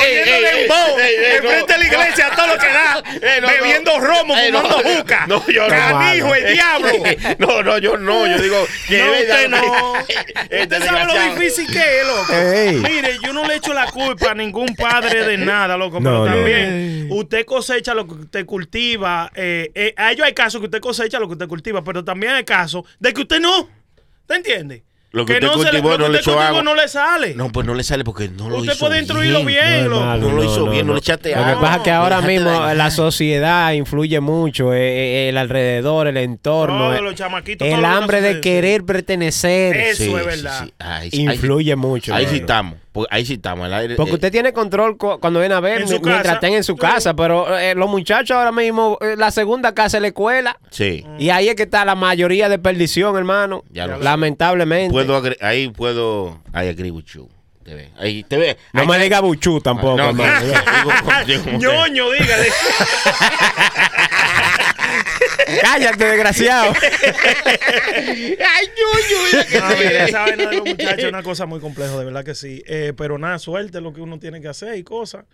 ey, 0.00 1.36
enfrente 1.36 1.72
de 1.72 1.78
la 1.78 1.86
iglesia, 1.86 2.30
todo 2.34 2.46
lo 2.48 2.58
que 2.58 2.66
da, 2.66 3.02
no, 3.40 3.48
bebiendo 3.48 3.98
no. 3.98 4.06
romo, 4.06 4.34
no. 4.36 4.60
fumando 4.60 4.78
juca, 4.96 5.26
No, 5.26 5.46
yo 5.48 5.62
no. 5.62 5.68
canijo, 5.68 6.34
el 6.34 6.52
diablo. 6.54 6.88
No, 7.38 7.62
no, 7.62 7.78
yo 7.78 7.96
no. 7.96 8.26
Yo 8.26 8.38
digo 8.38 8.66
que 8.88 8.98
No, 9.04 9.12
usted 9.12 9.48
no. 9.48 9.94
Este 10.50 10.62
Usted 10.76 10.84
sabe 10.84 11.04
lo 11.04 11.34
difícil 11.34 11.66
que 11.66 12.00
es, 12.00 12.06
loco. 12.06 12.32
Ey. 12.32 12.76
Mire, 12.76 13.18
yo 13.22 13.32
no 13.32 13.46
le 13.46 13.56
echo 13.56 13.72
la 13.72 13.86
culpa 13.86 14.30
a 14.30 14.34
ningún 14.34 14.74
padre 14.76 15.24
de 15.24 15.38
nada, 15.38 15.76
loco. 15.76 16.00
No, 16.00 16.10
pero 16.10 16.26
no. 16.26 16.34
también 16.34 17.08
usted 17.10 17.44
cosecha 17.44 17.94
lo 17.94 18.06
que 18.06 18.14
usted 18.14 18.46
cultiva. 18.46 19.30
Eh, 19.34 19.70
eh, 19.74 19.94
a 19.96 20.12
ellos 20.12 20.26
hay 20.26 20.34
casos 20.34 20.60
que 20.60 20.66
usted 20.66 20.80
cosecha 20.80 21.18
lo 21.18 21.26
que 21.26 21.32
usted 21.34 21.48
cultiva, 21.48 21.82
pero 21.84 22.04
también 22.04 22.32
hay 22.32 22.44
casos 22.44 22.84
de 22.98 23.12
que 23.12 23.22
usted 23.22 23.40
no. 23.40 23.68
¿Te 24.26 24.34
entiende? 24.36 24.84
Lo 25.16 25.24
que 25.24 25.32
usted 25.32 25.46
no, 25.46 25.56
le, 25.56 25.62
cultivó 25.70 25.88
lo 25.90 25.96
que 25.96 26.02
no 26.02 26.08
le 26.10 26.18
usted 26.18 26.30
echó 26.32 26.40
agua. 26.40 26.62
no 26.62 26.74
le 26.74 26.88
sale. 26.88 27.34
No, 27.34 27.50
pues 27.50 27.66
no 27.66 27.74
le 27.74 27.82
sale 27.82 28.04
porque 28.04 28.28
no 28.28 28.50
lo 28.50 28.58
usted 28.58 28.72
hizo 28.74 28.86
puede 28.86 28.98
instruirlo 28.98 29.44
bien, 29.44 29.88
No, 29.88 30.16
lo 30.18 30.44
hizo 30.44 30.68
bien, 30.68 30.86
no 30.86 30.92
le 30.92 30.98
echaste 30.98 31.30
Lo 31.34 31.44
que 31.44 31.52
pasa 31.54 31.76
es 31.76 31.82
que 31.82 31.90
ahora 31.90 32.20
mismo 32.20 32.50
dañar. 32.50 32.76
la 32.76 32.90
sociedad 32.90 33.72
influye 33.72 34.20
mucho, 34.20 34.74
eh, 34.74 34.78
eh, 34.78 35.28
el 35.30 35.38
alrededor, 35.38 36.06
el 36.06 36.18
entorno, 36.18 36.94
eh, 36.94 37.00
los 37.00 37.14
chamaquitos, 37.14 37.66
todo 37.66 37.78
el 37.78 37.84
hambre 37.84 38.20
de 38.20 38.40
querer 38.42 38.84
pertenecer 38.84 39.74
Eso 39.76 40.18
es 40.18 40.26
verdad. 40.26 40.68
Ahí 40.78 41.10
sí- 41.10 41.22
influye 41.22 41.72
ahí- 41.72 41.76
mucho. 41.76 42.14
Ahí 42.14 42.26
sí 42.26 42.36
estamos. 42.36 42.74
Porque 42.96 43.14
ahí 43.14 43.26
sí 43.26 43.34
estamos. 43.34 43.66
el 43.66 43.74
aire- 43.74 43.94
Porque 43.94 44.12
eh, 44.12 44.14
usted 44.14 44.32
tiene 44.32 44.52
control 44.54 44.96
cu- 44.96 45.18
cuando 45.20 45.38
viene 45.40 45.54
a 45.54 45.60
ver, 45.60 45.84
mientras 45.86 46.22
casa. 46.22 46.32
estén 46.34 46.54
en 46.54 46.64
su 46.64 46.72
Sí. 46.72 46.78
casa, 46.78 47.14
pero 47.14 47.56
eh, 47.58 47.74
los 47.74 47.88
muchachos 47.90 48.34
ahora 48.36 48.50
mismo, 48.52 48.96
eh, 49.02 49.14
la 49.18 49.30
segunda 49.30 49.74
casa 49.74 49.98
es 49.98 50.00
la 50.00 50.08
escuela. 50.08 50.58
Sí. 50.70 51.04
Y 51.18 51.28
ahí 51.28 51.48
es 51.50 51.54
que 51.56 51.64
está 51.64 51.84
la 51.84 51.94
mayoría 51.94 52.48
de 52.48 52.58
perdición, 52.58 53.16
hermano. 53.16 53.62
Ya 53.70 53.86
lo 53.86 53.98
sé. 53.98 54.04
Lamentablemente. 54.04 54.92
Puedo 54.92 55.22
ahí 55.42 55.68
puedo. 55.68 56.40
I 56.54 56.68
agree 56.68 56.90
with 56.90 57.04
you. 57.14 57.28
Te 57.64 57.74
ve. 57.74 57.90
Ahí 57.98 58.22
te 58.22 58.36
ve. 58.38 58.56
no 58.72 58.80
Ahí 58.82 58.86
me 58.86 58.96
te- 58.96 59.02
diga 59.02 59.20
buchú 59.20 59.60
tampoco, 59.60 59.96
No, 59.96 60.08
hermano. 60.10 60.40
ñoño, 61.58 62.10
dígale. 62.12 62.48
Cállate, 65.60 66.04
desgraciado. 66.04 66.72
Ay, 67.96 68.68
mira 68.76 69.46
que 69.48 69.58
No, 69.58 69.68
mira, 69.78 70.04
esa 70.06 70.20
vaina 70.22 70.48
de 70.48 70.56
los 70.56 70.66
muchachos 70.66 70.98
es 70.98 71.08
una 71.08 71.22
cosa 71.22 71.46
muy 71.46 71.60
compleja, 71.60 71.96
de 71.96 72.04
verdad 72.04 72.24
que 72.24 72.34
sí. 72.34 72.62
Eh, 72.66 72.92
pero 72.96 73.18
nada, 73.18 73.38
suerte 73.38 73.80
lo 73.80 73.92
que 73.92 74.00
uno 74.00 74.18
tiene 74.18 74.40
que 74.40 74.48
hacer 74.48 74.76
y 74.76 74.84
cosas. 74.84 75.24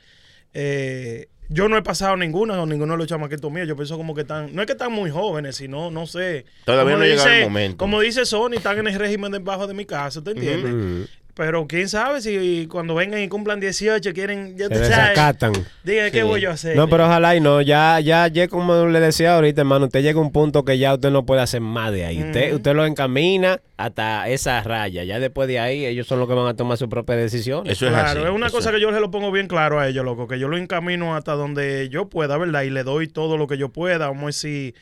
Eh, 0.54 1.28
yo 1.48 1.68
no 1.68 1.76
he 1.76 1.82
pasado 1.82 2.16
ninguna 2.16 2.56
con 2.56 2.68
ninguno 2.68 2.94
de 2.94 2.98
los 2.98 3.06
chamaquitos 3.06 3.50
míos. 3.50 3.68
Yo 3.68 3.76
pienso 3.76 3.96
como 3.96 4.14
que 4.14 4.22
están, 4.22 4.54
no 4.54 4.62
es 4.62 4.66
que 4.66 4.72
están 4.72 4.92
muy 4.92 5.10
jóvenes, 5.10 5.56
sino, 5.56 5.90
no 5.90 6.06
sé. 6.06 6.46
Todavía 6.64 6.94
Como 6.94 6.98
no 6.98 7.04
ha 7.04 7.08
llegado 7.08 7.28
el 7.28 7.42
momento. 7.42 7.76
Como 7.76 8.00
dice 8.00 8.24
Sony, 8.24 8.54
están 8.56 8.78
en 8.78 8.86
el 8.86 8.98
régimen 8.98 9.32
debajo 9.32 9.66
de 9.66 9.74
mi 9.74 9.84
casa, 9.84 10.22
¿te 10.22 10.30
entiendes? 10.30 11.08
Pero 11.34 11.66
quién 11.66 11.88
sabe 11.88 12.20
si 12.20 12.66
cuando 12.70 12.94
vengan 12.94 13.22
y 13.22 13.28
cumplan 13.28 13.58
18 13.58 14.12
quieren, 14.12 14.54
ya 14.58 14.64
Se 14.66 14.74
te 14.74 14.84
sabes. 14.84 14.90
desacatan. 15.10 15.52
Digan, 15.82 16.10
¿qué 16.10 16.18
Sí. 16.20 16.24
voy 16.26 16.42
yo 16.42 16.50
a 16.50 16.52
hacer? 16.52 16.76
No, 16.76 16.88
pero 16.88 17.06
ojalá 17.06 17.34
y 17.34 17.40
no. 17.40 17.62
Ya, 17.62 17.98
ya, 18.00 18.28
ya 18.28 18.48
como 18.48 18.84
le 18.86 19.00
decía 19.00 19.34
ahorita, 19.36 19.62
hermano, 19.62 19.86
usted 19.86 20.02
llega 20.02 20.18
a 20.18 20.22
un 20.22 20.30
punto 20.30 20.62
que 20.66 20.76
ya 20.76 20.92
usted 20.92 21.10
no 21.10 21.24
puede 21.24 21.40
hacer 21.40 21.62
más 21.62 21.90
de 21.90 22.04
ahí. 22.04 22.22
Usted, 22.22 22.52
usted 22.52 22.74
lo 22.74 22.84
encamina 22.84 23.60
hasta 23.78 24.28
esa 24.28 24.62
raya. 24.62 25.04
Ya 25.04 25.18
después 25.20 25.48
de 25.48 25.58
ahí, 25.58 25.86
ellos 25.86 26.06
son 26.06 26.18
los 26.18 26.28
que 26.28 26.34
van 26.34 26.48
a 26.48 26.54
tomar 26.54 26.76
sus 26.76 26.88
propias 26.88 27.16
decisiones. 27.16 27.72
Eso 27.72 27.86
es 27.86 27.92
Claro, 27.92 28.20
así. 28.20 28.28
es 28.28 28.34
una 28.34 28.48
eso 28.48 28.56
cosa 28.58 28.70
que 28.70 28.80
yo 28.80 28.92
se 28.92 29.00
lo 29.00 29.10
pongo 29.10 29.32
bien 29.32 29.48
claro 29.48 29.80
a 29.80 29.88
ellos, 29.88 30.04
loco, 30.04 30.28
que 30.28 30.38
yo 30.38 30.48
lo 30.48 30.58
encamino 30.58 31.16
hasta 31.16 31.32
donde 31.32 31.88
yo 31.88 32.10
pueda, 32.10 32.36
¿verdad? 32.36 32.62
Y 32.64 32.70
le 32.70 32.82
doy 32.84 33.08
todo 33.08 33.38
lo 33.38 33.46
que 33.46 33.56
yo 33.56 33.70
pueda, 33.70 34.06
vamos 34.08 34.22
a 34.22 34.26
decir, 34.26 34.74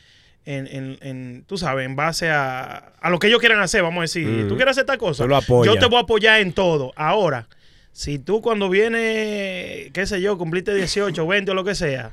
en, 0.45 0.67
en, 0.67 0.97
en 1.01 1.43
tú 1.47 1.57
sabes, 1.57 1.85
en 1.85 1.95
base 1.95 2.29
a, 2.29 2.93
a 2.99 3.09
lo 3.09 3.19
que 3.19 3.27
ellos 3.27 3.39
quieran 3.39 3.59
hacer, 3.59 3.83
vamos 3.83 3.99
a 3.99 4.01
decir, 4.01 4.47
tú 4.47 4.55
quieres 4.55 4.71
hacer 4.71 4.81
esta 4.83 4.97
cosa, 4.97 5.25
yo 5.27 5.75
te 5.77 5.85
voy 5.85 5.97
a 5.97 6.01
apoyar 6.01 6.39
en 6.41 6.53
todo. 6.53 6.93
Ahora, 6.95 7.47
si 7.91 8.19
tú 8.19 8.41
cuando 8.41 8.69
viene, 8.69 9.89
qué 9.93 10.05
sé 10.05 10.21
yo, 10.21 10.37
cumpliste 10.37 10.73
18, 10.73 11.25
20 11.27 11.51
o 11.51 11.53
lo 11.53 11.63
que 11.63 11.75
sea, 11.75 12.11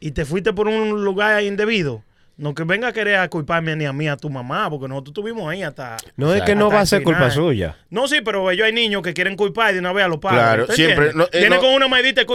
y 0.00 0.10
te 0.12 0.24
fuiste 0.24 0.52
por 0.52 0.68
un 0.68 1.04
lugar 1.04 1.42
indebido, 1.42 2.02
no 2.36 2.54
que 2.54 2.64
venga 2.64 2.88
a 2.88 2.92
querer 2.92 3.16
a 3.16 3.28
culparme 3.30 3.74
ni 3.76 3.86
a 3.86 3.94
mí, 3.94 4.08
a 4.08 4.16
tu 4.18 4.28
mamá, 4.28 4.68
porque 4.68 4.88
nosotros 4.88 5.12
estuvimos 5.12 5.48
ahí 5.50 5.62
hasta... 5.62 5.96
No 6.16 6.34
es 6.34 6.42
que 6.42 6.54
no 6.54 6.70
va 6.70 6.80
a 6.80 6.86
ser 6.86 7.02
culpa 7.02 7.30
suya. 7.30 7.76
No, 7.88 8.06
sí, 8.08 8.20
pero 8.22 8.50
ellos 8.50 8.66
hay 8.66 8.74
niños 8.74 9.00
que 9.02 9.14
quieren 9.14 9.36
culpar 9.36 9.72
de 9.72 9.78
una 9.78 9.92
vez 9.94 10.04
a 10.04 10.08
los 10.08 10.18
padres. 10.18 10.40
Claro, 10.42 10.66
¿tú 10.66 10.72
siempre, 10.74 11.12
no, 11.14 11.24
eh, 11.24 11.28
Viene 11.40 11.56
no. 11.56 11.62
con 11.62 11.70
una 11.72 11.88
medita 11.88 12.22
y 12.22 12.26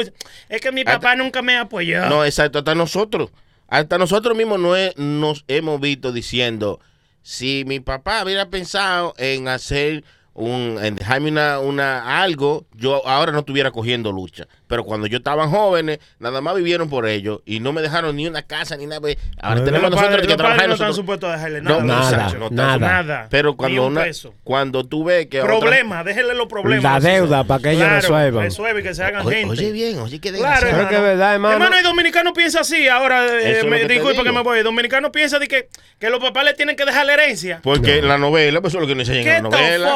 es 0.49 0.59
que 0.59 0.71
mi 0.71 0.81
Hasta- 0.81 0.93
papá 0.99 1.15
nunca 1.15 1.43
me 1.43 1.55
apoyó. 1.55 2.07
No, 2.09 2.25
exacto, 2.25 2.59
hasta 2.59 2.73
nosotros. 2.73 3.29
Hasta 3.71 3.97
nosotros 3.97 4.35
mismos 4.35 4.59
no 4.59 4.73
nos 4.97 5.45
hemos 5.47 5.79
visto 5.79 6.11
diciendo, 6.11 6.81
si 7.21 7.63
mi 7.65 7.79
papá 7.79 8.21
hubiera 8.21 8.49
pensado 8.49 9.13
en 9.17 9.47
hacer 9.47 10.03
un, 10.33 10.77
en 10.81 10.95
dejarme 10.95 11.29
una, 11.29 11.59
una, 11.59 12.21
algo, 12.23 12.65
yo 12.73 13.05
ahora 13.07 13.31
no 13.31 13.39
estuviera 13.39 13.71
cogiendo 13.71 14.11
lucha. 14.11 14.47
Pero 14.67 14.85
cuando 14.85 15.05
yo 15.07 15.17
estaban 15.17 15.49
jóvenes, 15.49 15.99
nada 16.19 16.39
más 16.39 16.55
vivieron 16.55 16.89
por 16.89 17.05
ello 17.05 17.41
y 17.45 17.59
no 17.59 17.73
me 17.73 17.81
dejaron 17.81 18.15
ni 18.15 18.25
una 18.27 18.41
casa 18.41 18.77
ni 18.77 18.85
nada. 18.85 19.01
pues, 19.01 19.17
Ahora 19.41 19.59
No, 19.59 19.65
tenemos 19.65 19.89
nosotros 19.91 20.11
padres, 20.11 20.27
que 20.27 20.37
trabajar 20.37 20.67
no 20.69 20.73
están 20.75 20.93
supuestos 20.93 21.29
a 21.29 21.33
dejarle 21.33 21.61
No, 21.61 21.81
nada. 21.81 21.83
nada, 21.83 22.23
muchachos. 22.23 22.39
no, 22.39 22.49
nada. 22.51 22.77
Nada. 22.77 23.27
Pero 23.29 23.57
cuando 23.57 23.85
un 23.87 23.91
una, 23.91 24.03
peso. 24.03 24.33
cuando 24.45 24.85
tú 24.85 25.03
ves 25.03 25.27
que 25.27 25.41
otra- 25.41 25.59
Problemas, 25.59 26.05
déjenle 26.05 26.33
los 26.35 26.47
problemas. 26.47 27.03
La 27.03 27.09
deuda 27.11 27.43
para 27.43 27.61
que 27.61 27.71
ellos 27.71 27.83
Claro, 27.83 27.95
resuelvan. 28.01 28.43
Resuelve 28.45 28.79
y 28.79 28.83
que 28.83 28.95
se 28.95 29.03
hagan 29.03 29.25
Oye, 29.27 29.35
gente. 29.39 29.51
oye 29.51 29.71
bien, 29.73 29.99
oye 29.99 30.19
qué 30.21 30.31
Claro. 30.31 30.67
Pero 30.71 30.87
que 30.87 30.95
es 30.95 31.01
verdad, 31.01 31.33
hermano. 31.33 31.53
Hermano, 31.55 31.77
el 31.77 31.83
dominicano 31.83 32.31
piensa 32.31 32.61
así. 32.61 32.87
Ahora, 32.87 33.25
eh, 33.41 33.63
me, 33.65 33.81
que 33.81 33.87
disculpa 33.89 34.23
que 34.23 34.31
me 34.31 34.41
voy. 34.41 34.59
El 34.59 34.63
dominicano 34.63 35.11
piensa 35.11 35.37
de 35.39 35.49
que, 35.49 35.67
que 35.99 36.09
los 36.09 36.19
papás 36.21 36.45
le 36.45 36.53
tienen 36.53 36.77
que 36.77 36.85
dejar 36.85 37.05
la 37.05 37.13
herencia. 37.15 37.59
Porque 37.61 37.97
en 37.97 38.07
la 38.07 38.17
novela, 38.17 38.61
pues 38.61 38.71
eso 38.71 38.77
es 38.77 38.81
lo 38.83 38.87
que 38.87 38.95
nos 38.95 39.09
enseñan 39.09 39.27
en 39.27 39.51
¿Qué 39.51 39.57
la 39.57 39.77
novela. 39.77 39.91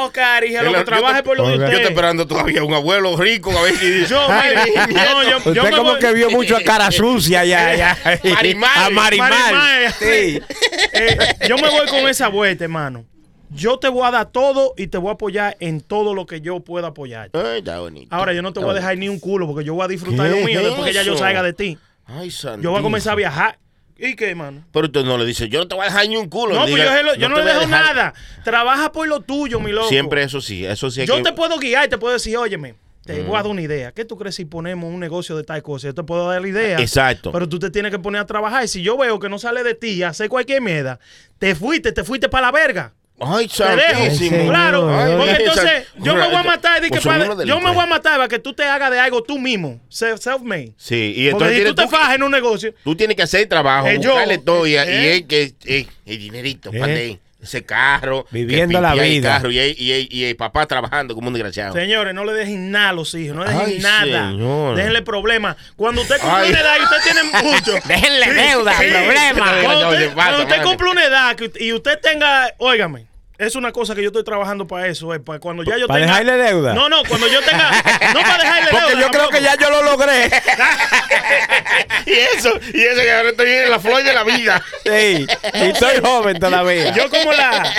Trabaje 0.86 1.18
yo 1.20 1.24
por 1.24 1.38
lo 1.38 1.48
de 1.48 1.54
Oiga. 1.54 1.66
Yo 1.66 1.70
usted. 1.70 1.76
estoy 1.78 1.92
esperando 1.94 2.28
todavía 2.28 2.64
un 2.64 2.74
abuelo 2.74 3.16
rico 3.18 3.52
a 3.58 3.62
ver 3.64 3.76
si 3.76 4.06
Yo, 4.06 4.28
mire, 4.30 4.86
no, 4.94 5.24
yo, 5.24 5.30
yo 5.30 5.38
Usted 5.38 5.64
me 5.64 5.72
como 5.78 5.92
voy- 5.92 6.00
que 6.00 6.14
vio 6.14 6.30
mucho 6.30 6.58
a 6.58 6.62
cara 6.62 6.92
sucia 6.92 7.46
ya, 7.46 7.76
ya. 7.78 7.98
Marimar. 8.34 8.78
A 8.78 8.90
Marimar. 8.90 9.32
Marimar. 9.32 9.92
Sí. 9.94 10.42
Eh, 10.94 11.18
yo 11.48 11.58
me 11.58 11.70
voy 11.70 11.88
con 11.88 12.08
esa 12.10 12.28
vuelta, 12.28 12.64
hermano. 12.64 13.06
Yo 13.52 13.78
te 13.80 13.88
voy 13.88 14.06
a 14.06 14.12
dar 14.12 14.26
todo 14.32 14.74
y 14.76 14.88
te 14.88 14.98
voy 14.98 15.10
a 15.10 15.14
apoyar 15.14 15.56
en 15.60 15.80
todo 15.80 16.14
lo 16.14 16.26
que 16.26 16.42
yo 16.42 16.60
pueda 16.62 16.88
apoyar. 16.88 17.30
Ay, 17.34 17.60
está 17.60 17.80
bonito. 17.80 18.14
Ahora, 18.14 18.34
yo 18.34 18.42
no 18.42 18.52
te 18.52 18.60
voy 18.60 18.72
a 18.72 18.74
dejar 18.74 18.98
ni 18.98 19.08
un 19.08 19.20
culo 19.20 19.48
porque 19.48 19.64
yo 19.64 19.76
voy 19.76 19.86
a 19.86 19.88
disfrutar 19.88 20.30
¿Qué 20.30 20.40
lo 20.42 20.46
mío 20.46 20.60
es 20.60 20.66
después 20.66 20.88
que 20.88 20.94
ya 20.94 21.04
yo 21.04 21.16
salga 21.16 21.42
de 21.44 21.54
ti. 21.54 21.78
Ay, 22.06 22.30
Yo 22.62 22.72
voy 22.72 22.80
a 22.80 22.84
comenzar 22.84 23.14
a 23.14 23.16
viajar. 23.16 23.58
¿Y 23.98 24.16
qué, 24.16 24.32
hermano? 24.32 24.66
Pero 24.72 24.88
usted 24.88 25.04
no 25.04 25.18
le 25.18 25.26
dice, 25.26 25.48
yo 25.48 25.60
no 25.60 25.68
te 25.68 25.76
voy 25.76 25.84
a 25.84 25.88
dejar 25.88 26.08
ni 26.08 26.18
un 26.18 26.28
culo. 26.28 26.54
No, 26.56 26.62
pues 26.68 26.76
yo, 27.18 27.30
no, 27.30 27.36
le 27.38 27.44
dejo 27.46 27.60
dejar- 27.62 27.96
nada. 27.96 28.14
Trabaja 28.44 28.92
por 28.92 29.08
lo 29.08 29.22
tuyo, 29.22 29.60
mi 29.60 29.72
loco. 29.72 29.88
Siempre 29.88 30.24
eso 30.24 30.42
sí, 30.42 30.66
eso 30.66 30.92
sí 30.92 31.06
Yo 31.06 31.18
que- 31.18 31.24
te 31.24 31.34
puedo 31.34 31.58
guiar 31.58 31.86
y 31.86 31.90
te 31.90 31.98
puedo 31.98 32.14
decir, 32.14 32.36
óyeme, 32.36 32.76
te 33.06 33.22
voy 33.22 33.36
a 33.36 33.44
dar 33.44 33.48
una 33.52 33.62
idea. 33.62 33.92
¿Qué 33.94 34.04
tú 34.04 34.18
crees 34.18 34.36
si 34.36 34.46
ponemos 34.46 34.92
un 34.94 35.00
negocio 35.00 35.38
de 35.38 35.44
tal 35.44 35.62
cosa? 35.64 35.88
Yo 35.88 35.94
te 35.94 36.04
puedo 36.04 36.28
dar 36.28 36.42
la 36.42 36.48
idea. 36.48 36.80
Exacto. 36.80 37.32
Pero 37.32 37.48
tú 37.48 37.58
te 37.60 37.70
tienes 37.70 37.92
que 37.92 38.00
poner 38.00 38.20
a 38.22 38.26
trabajar. 38.26 38.66
Y 38.66 38.68
si 38.68 38.82
yo 38.82 38.98
veo 38.98 39.20
que 39.20 39.30
no 39.30 39.40
sale 39.40 39.64
de 39.64 39.76
ti 39.76 39.92
y 39.92 40.04
hacer 40.04 40.28
cualquier 40.28 40.62
mierda, 40.62 41.00
te 41.40 41.56
fuiste, 41.56 41.92
te 41.94 42.04
fuiste 42.04 42.28
para 42.28 42.48
la 42.48 42.52
verga. 42.52 42.94
Ay, 43.20 43.48
santísimo. 43.48 44.50
Claro. 44.50 44.90
Ay, 44.90 45.16
porque 45.18 45.44
entonces 45.44 45.88
yo 46.00 46.16
me 46.16 46.26
voy 46.28 46.36
a 46.36 46.44
matar. 46.44 46.82
que 46.82 47.00
para- 47.02 47.44
yo 47.46 47.60
me 47.62 47.72
voy 47.72 47.84
a 47.84 47.88
matar 47.88 48.18
para 48.18 48.28
que 48.28 48.40
tú 48.40 48.54
te 48.54 48.64
hagas 48.64 48.92
de 48.92 49.00
algo 49.00 49.24
tú 49.24 49.40
mismo. 49.40 49.80
Self- 49.90 50.18
Self-made. 50.18 50.74
Sí, 50.78 51.14
y 51.16 51.30
Porque 51.32 51.46
entonces 51.46 51.50
si 51.50 51.56
tienes 51.64 51.76
tú 51.76 51.82
te 51.84 51.88
fajas 51.88 52.16
en 52.16 52.24
un 52.24 52.32
negocio, 52.32 52.74
tú 52.84 52.96
tienes 52.96 53.16
que 53.16 53.24
hacer 53.24 53.42
el 53.42 53.48
trabajo, 53.48 53.88
Eh, 53.88 54.00
yo, 54.02 54.10
buscarle 54.12 54.38
todo 54.40 54.68
y, 54.68 54.72
y 54.72 54.76
eh. 54.76 55.16
él 55.16 55.28
que 55.28 55.54
eh, 55.66 55.88
el 56.06 56.20
dinerito, 56.20 56.70
Eh. 56.74 56.80
para 56.80 56.94
ese 57.42 57.64
carro, 57.64 58.26
Viviendo 58.32 58.82
la 58.82 58.96
vida. 58.96 59.34
carro, 59.38 59.52
y, 59.52 60.24
el 60.24 60.36
papá 60.36 60.66
trabajando 60.66 61.14
como 61.16 61.28
un 61.28 61.34
desgraciado. 61.34 61.74
señores, 61.74 62.14
no 62.14 62.26
le 62.26 62.34
dejen 62.34 62.72
nada 62.72 62.90
a 62.90 62.94
los 62.94 63.14
hijos. 63.14 63.36
No 63.36 63.44
le 63.46 63.52
dejen 63.52 63.68
Ay, 63.68 63.80
nada. 63.80 64.30
señor. 64.32 64.76
Déjenle 64.76 65.02
problemas. 65.04 65.56
Cuando 65.76 66.02
usted 66.02 66.18
cumple 66.20 66.50
una 66.50 66.60
edad 66.60 66.76
y 66.80 66.84
usted 66.84 66.98
tiene 67.04 67.24
mucho. 67.52 67.72
Déjenle 67.88 68.34
deuda, 68.34 68.74
problema. 68.78 69.62
Cuando 69.64 69.82
No, 69.82 69.90
usted, 69.90 70.00
se 70.00 70.08
pasa, 70.10 70.16
cuando 70.16 70.44
usted 70.44 70.64
cumple 70.64 70.90
una 70.92 71.04
edad 71.06 71.38
y 71.60 71.74
usted 71.74 72.00
tenga, 72.02 72.54
óigame, 72.58 73.06
es 73.38 73.56
una 73.56 73.72
cosa 73.72 73.96
que 73.96 74.02
yo 74.02 74.08
estoy 74.08 74.24
trabajando 74.24 74.68
para 74.68 74.88
eso, 74.88 75.14
eh, 75.14 75.20
para 75.20 75.40
cuando 75.40 75.64
ya 75.64 75.78
yo 75.78 75.88
¿Para 75.88 76.02
tenga 76.02 76.20
dejarle 76.20 76.44
deuda? 76.44 76.74
No, 76.74 76.90
no, 76.90 77.04
cuando 77.08 77.28
yo 77.28 77.42
tenga, 77.42 77.70
no 78.14 78.22
para 78.22 78.38
dejarle 78.38 78.72
deuda. 78.72 78.86
Porque 78.86 79.02
yo 79.02 79.08
creo 79.10 79.30
que 79.30 79.42
ya 79.42 79.56
yo 79.58 79.70
lo 79.70 79.84
logré. 79.84 80.26
y 82.06 82.12
eso, 82.12 82.52
y 82.74 82.82
eso 82.82 83.02
que 83.02 83.12
ahora 83.12 83.30
estoy 83.30 83.50
en 83.50 83.70
la 83.70 83.80
flor 83.80 84.04
de 84.04 84.14
la 84.14 84.24
vida. 84.24 84.64
Sí. 84.84 85.28
Y 85.54 85.62
estoy 85.66 86.00
joven 86.04 86.40
todavía. 86.40 86.94
Yo 86.94 87.10
como 87.10 87.34
la, 87.34 87.74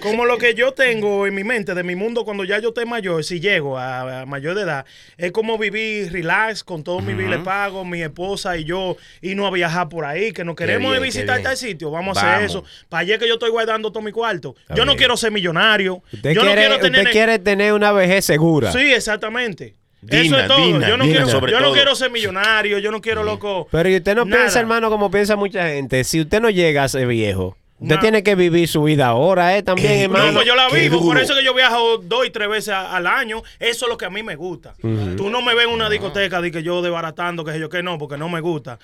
como 0.00 0.24
lo 0.24 0.38
que 0.38 0.54
yo 0.54 0.72
tengo 0.72 1.26
en 1.26 1.34
mi 1.34 1.44
mente 1.44 1.74
de 1.74 1.82
mi 1.82 1.94
mundo 1.94 2.24
cuando 2.24 2.44
ya 2.44 2.58
yo 2.58 2.68
esté 2.68 2.86
mayor, 2.86 3.24
si 3.24 3.40
llego 3.40 3.78
a, 3.78 4.22
a 4.22 4.26
mayor 4.26 4.54
de 4.54 4.62
edad, 4.62 4.86
es 5.16 5.32
como 5.32 5.58
vivir 5.58 6.12
relax 6.12 6.64
con 6.64 6.82
todos 6.82 7.02
mis 7.02 7.16
biles 7.16 7.40
pagos, 7.40 7.86
mi 7.86 8.02
esposa 8.02 8.56
y 8.56 8.64
yo, 8.64 8.96
y 9.20 9.34
no 9.34 9.46
a 9.46 9.50
viajar 9.50 9.88
por 9.88 10.04
ahí, 10.04 10.32
que 10.32 10.44
nos 10.44 10.56
queremos 10.56 10.92
bien, 10.92 11.02
visitar 11.02 11.42
tal 11.42 11.56
sitio, 11.56 11.90
vamos 11.90 12.16
a 12.16 12.34
hacer 12.34 12.46
eso. 12.46 12.64
Para 12.88 13.02
allá 13.02 13.18
que 13.18 13.28
yo 13.28 13.34
estoy 13.34 13.50
guardando 13.50 13.90
todo 13.90 14.02
mi 14.02 14.12
cuarto. 14.12 14.54
Está 14.68 14.77
yo 14.78 14.84
no 14.84 14.92
bien. 14.92 14.98
quiero 14.98 15.16
ser 15.16 15.30
millonario. 15.32 16.02
Usted, 16.12 16.32
yo 16.32 16.40
quiere, 16.40 16.54
no 16.54 16.60
quiero 16.68 16.78
tener 16.80 17.00
usted 17.00 17.12
quiere 17.12 17.38
tener 17.38 17.72
una 17.72 17.92
vejez 17.92 18.24
segura. 18.24 18.72
Sí, 18.72 18.92
exactamente. 18.92 19.74
Eso 20.08 20.38
es 20.38 20.46
todo. 20.46 20.80
yo 20.80 20.96
no, 20.96 21.04
quiero, 21.04 21.28
sobre 21.28 21.50
yo 21.52 21.58
no 21.58 21.66
todo. 21.66 21.74
quiero 21.74 21.94
ser 21.96 22.10
millonario, 22.10 22.78
yo 22.78 22.90
no 22.92 23.00
quiero 23.00 23.24
loco. 23.24 23.66
Pero 23.70 23.88
y 23.88 23.96
usted 23.96 24.14
no 24.14 24.24
Nada. 24.24 24.42
piensa, 24.42 24.60
hermano, 24.60 24.90
como 24.90 25.10
piensa 25.10 25.34
mucha 25.36 25.66
gente. 25.68 26.04
Si 26.04 26.20
usted 26.20 26.40
no 26.40 26.50
llega 26.50 26.84
a 26.84 26.88
ser 26.88 27.08
viejo, 27.08 27.56
usted 27.80 27.98
tiene 27.98 28.22
que 28.22 28.36
vivir 28.36 28.68
su 28.68 28.84
vida 28.84 29.08
ahora, 29.08 29.56
¿eh? 29.56 29.62
También, 29.64 29.90
Eh, 29.92 30.02
hermano. 30.04 30.26
No, 30.26 30.32
pues 30.34 30.46
yo 30.46 30.54
la 30.54 30.68
vivo, 30.68 31.00
por 31.02 31.18
eso 31.18 31.34
que 31.34 31.42
yo 31.44 31.52
viajo 31.52 31.98
dos 31.98 32.24
y 32.26 32.30
tres 32.30 32.48
veces 32.48 32.68
a- 32.74 32.94
al 32.96 33.08
año. 33.08 33.42
Eso 33.58 33.86
es 33.86 33.90
lo 33.90 33.98
que 33.98 34.04
a 34.04 34.10
mí 34.10 34.22
me 34.22 34.36
gusta. 34.36 34.74
Tú 35.16 35.30
no 35.30 35.42
me 35.42 35.54
ves 35.56 35.66
en 35.66 35.72
una 35.72 35.90
discoteca 35.90 36.40
de 36.40 36.52
que 36.52 36.62
yo 36.62 36.80
desbaratando, 36.80 37.44
que 37.44 37.50
sé 37.52 37.58
yo 37.58 37.68
que 37.68 37.82
no, 37.82 37.98
porque 37.98 38.16
no 38.16 38.28
me 38.28 38.40
gusta. 38.40 38.78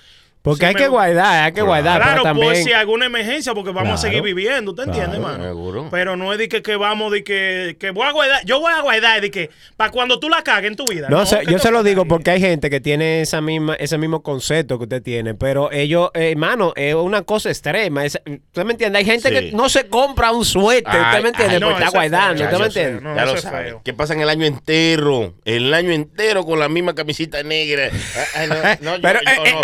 Porque 0.45 0.59
Sí 0.61 0.65
hay 0.67 0.73
me 0.75 0.79
que 0.79 0.87
gu- 0.87 0.91
guardar, 0.91 1.43
hay 1.45 1.51
que 1.51 1.61
guardar. 1.61 1.97
Claro, 2.01 2.11
pero 2.11 2.23
también... 2.23 2.47
por 2.53 2.55
si 2.63 2.69
hay 2.69 2.79
alguna 2.79 3.05
emergencia, 3.07 3.53
porque 3.53 3.71
vamos 3.71 3.93
a 3.95 3.97
seguir 3.97 4.21
viviendo, 4.21 4.71
¿usted 4.71 4.83
entiende, 4.83 5.17
Claro, 5.17 5.33
hermano? 5.33 5.43
seguro. 5.49 5.87
Pero 5.91 6.15
no 6.15 6.31
es 6.31 6.39
de 6.39 6.47
que, 6.47 6.61
que 6.61 6.75
vamos, 6.77 7.11
de 7.11 7.23
que, 7.25 7.75
que 7.79 7.91
voy 7.91 8.07
a 8.07 8.11
guardar, 8.11 8.45
yo 8.45 8.59
voy 8.61 8.71
a 8.71 8.79
guardar 8.81 9.19
de 9.21 9.29
que 9.31 9.49
para 9.75 9.91
cuando 9.91 10.19
tú 10.19 10.29
la 10.29 10.41
cagues 10.43 10.69
en 10.71 10.77
tu 10.77 10.85
vida. 10.85 11.09
No, 11.09 11.25
sé, 11.25 11.39
¿qué 11.45 11.51
yo 11.51 11.59
se 11.59 11.71
lo 11.71 11.83
digo 11.83 12.03
ahí? 12.03 12.07
porque 12.07 12.31
hay 12.31 12.39
gente 12.39 12.69
que 12.69 12.79
tiene 12.79 13.21
esa 13.21 13.41
misma, 13.41 13.73
ese 13.75 13.97
mismo 13.97 14.21
concepto 14.23 14.77
que 14.77 14.83
usted 14.83 15.01
tiene, 15.03 15.33
pero 15.33 15.71
ellos, 15.71 16.11
eh, 16.13 16.31
hermano, 16.31 16.71
es 16.75 16.95
una 16.95 17.23
cosa 17.23 17.49
extrema. 17.49 18.05
es- 18.05 18.19
¿Usted 18.25 18.63
me 18.63 18.71
entiende? 18.73 18.99
Hay 18.99 19.05
gente 19.05 19.29
Sí. 19.29 19.33
que 19.33 19.51
no 19.51 19.67
se 19.67 19.87
compra 19.87 20.31
un 20.31 20.45
suéter, 20.45 20.85
Ay, 20.93 21.01
¿usted 21.09 21.23
me 21.23 21.29
entiende? 21.29 21.53
ay, 21.55 21.59
no, 21.59 21.67
Porque 21.69 21.83
está 21.83 21.97
guardando, 21.97 22.43
¿usted 22.43 22.57
me 22.59 22.65
entiende? 22.65 23.01
no. 23.01 23.15
ya 23.15 23.25
lo 23.25 23.37
sabe. 23.37 23.77
Que 23.83 23.93
pasan 23.93 24.19
el 24.21 24.29
año 24.29 24.45
entero, 24.45 25.33
el 25.43 25.73
año 25.73 25.91
entero 25.91 26.45
con 26.45 26.59
la 26.59 26.69
misma 26.69 26.93
camisita 26.93 27.41
negra. 27.41 27.89
Ay, 28.35 28.47
no, 28.47 28.55
no, 28.95 29.01
Pero 29.01 29.19
es 29.19 29.53
no. 29.53 29.61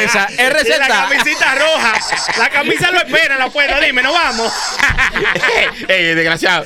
Esa, 0.00 0.24
es 0.38 0.78
la 0.78 0.88
camisita 0.88 1.54
roja, 1.54 1.92
la 2.38 2.50
camisa 2.50 2.90
lo 2.90 2.98
espera, 2.98 3.36
la 3.36 3.50
puerta, 3.50 3.80
dime, 3.80 4.02
no 4.02 4.12
vamos. 4.12 4.52
Ey, 5.88 6.04
desgraciado. 6.14 6.64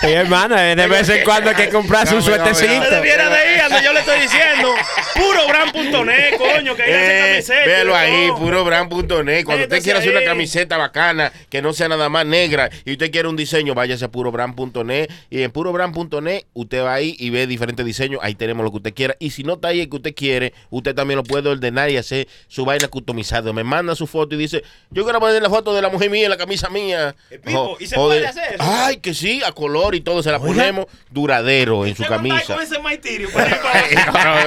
Sí, 0.00 0.08
hermano, 0.12 0.56
de 0.56 0.86
vez 0.86 1.08
en 1.08 1.24
cuando 1.24 1.50
hay 1.50 1.56
que 1.56 1.68
comprarse 1.68 2.14
un 2.14 2.20
no, 2.20 2.26
no, 2.28 2.34
suétercito. 2.36 2.90
debiera 2.90 3.28
de 3.30 3.62
donde 3.62 3.84
yo 3.84 3.92
le 3.92 4.00
estoy 4.00 4.20
diciendo. 4.20 4.74
Purobrand.net, 5.14 6.36
coño, 6.38 6.74
que 6.76 6.82
ahí 6.82 6.92
hace 6.92 7.16
Eh, 7.16 7.30
camiseta. 7.30 7.84
de 7.84 7.94
ahí, 7.94 8.26
todo. 8.28 8.38
purobrand.net. 8.38 9.44
Cuando 9.44 9.64
usted 9.64 9.82
quiera 9.82 9.98
hacer 9.98 10.10
una 10.10 10.20
ahí. 10.20 10.26
camiseta 10.26 10.76
bacana, 10.76 11.32
que 11.50 11.62
no 11.62 11.72
sea 11.72 11.88
nada 11.88 12.08
más 12.08 12.26
negra, 12.26 12.70
y 12.84 12.92
usted 12.92 13.10
quiere 13.10 13.28
un 13.28 13.36
diseño, 13.36 13.74
váyase 13.74 14.04
a 14.04 14.08
purobrand.net. 14.08 15.08
Y 15.30 15.42
en 15.42 15.50
purobrand.net, 15.50 16.44
usted 16.54 16.82
va 16.82 16.94
ahí 16.94 17.16
y 17.18 17.30
ve 17.30 17.46
diferentes 17.46 17.84
diseños. 17.84 18.20
Ahí 18.22 18.34
tenemos 18.34 18.64
lo 18.64 18.70
que 18.70 18.76
usted 18.78 18.94
quiera. 18.94 19.16
Y 19.18 19.30
si 19.30 19.42
no 19.42 19.54
está 19.54 19.68
ahí 19.68 19.80
el 19.82 19.88
que 19.90 19.96
usted 19.96 20.14
quiere, 20.14 20.52
usted 20.70 20.94
también 20.94 21.16
lo 21.16 21.24
puede 21.24 21.48
ordenar 21.48 21.90
y 21.90 21.96
hacer 21.96 22.28
su 22.48 22.64
vaina 22.64 22.88
customizada. 22.88 23.52
Me 23.52 23.64
manda 23.64 23.94
su 23.94 24.06
foto 24.06 24.34
y 24.34 24.38
dice: 24.38 24.62
Yo 24.90 25.04
quiero 25.04 25.20
poner 25.20 25.42
la 25.42 25.50
foto 25.50 25.74
de 25.74 25.82
la 25.82 25.88
mujer 25.88 26.10
mía 26.10 26.24
en 26.24 26.30
la 26.30 26.36
camisa 26.36 26.68
mía. 26.70 26.95
Pipo, 27.44 27.60
O- 27.60 27.76
¿y 27.80 27.86
se 27.86 27.96
puede 27.96 28.20
de- 28.20 28.26
hacer 28.26 28.54
eso? 28.54 28.62
Ay, 28.64 28.98
que 28.98 29.14
sí, 29.14 29.40
a 29.46 29.52
color 29.52 29.94
y 29.94 30.00
todo. 30.00 30.22
Se 30.22 30.30
la 30.30 30.38
ponemos 30.38 30.86
duradero 31.10 31.86
en 31.86 31.94
su 31.96 32.04
camisa. 32.04 32.54
con 32.54 32.62
ese 32.62 32.78
maitirio 32.78 33.28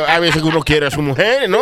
a 0.08 0.20
veces 0.20 0.42
uno 0.42 0.62
quiere 0.62 0.88
a 0.88 0.92
su 0.92 1.02
mujer, 1.02 1.50
¿no? 1.50 1.62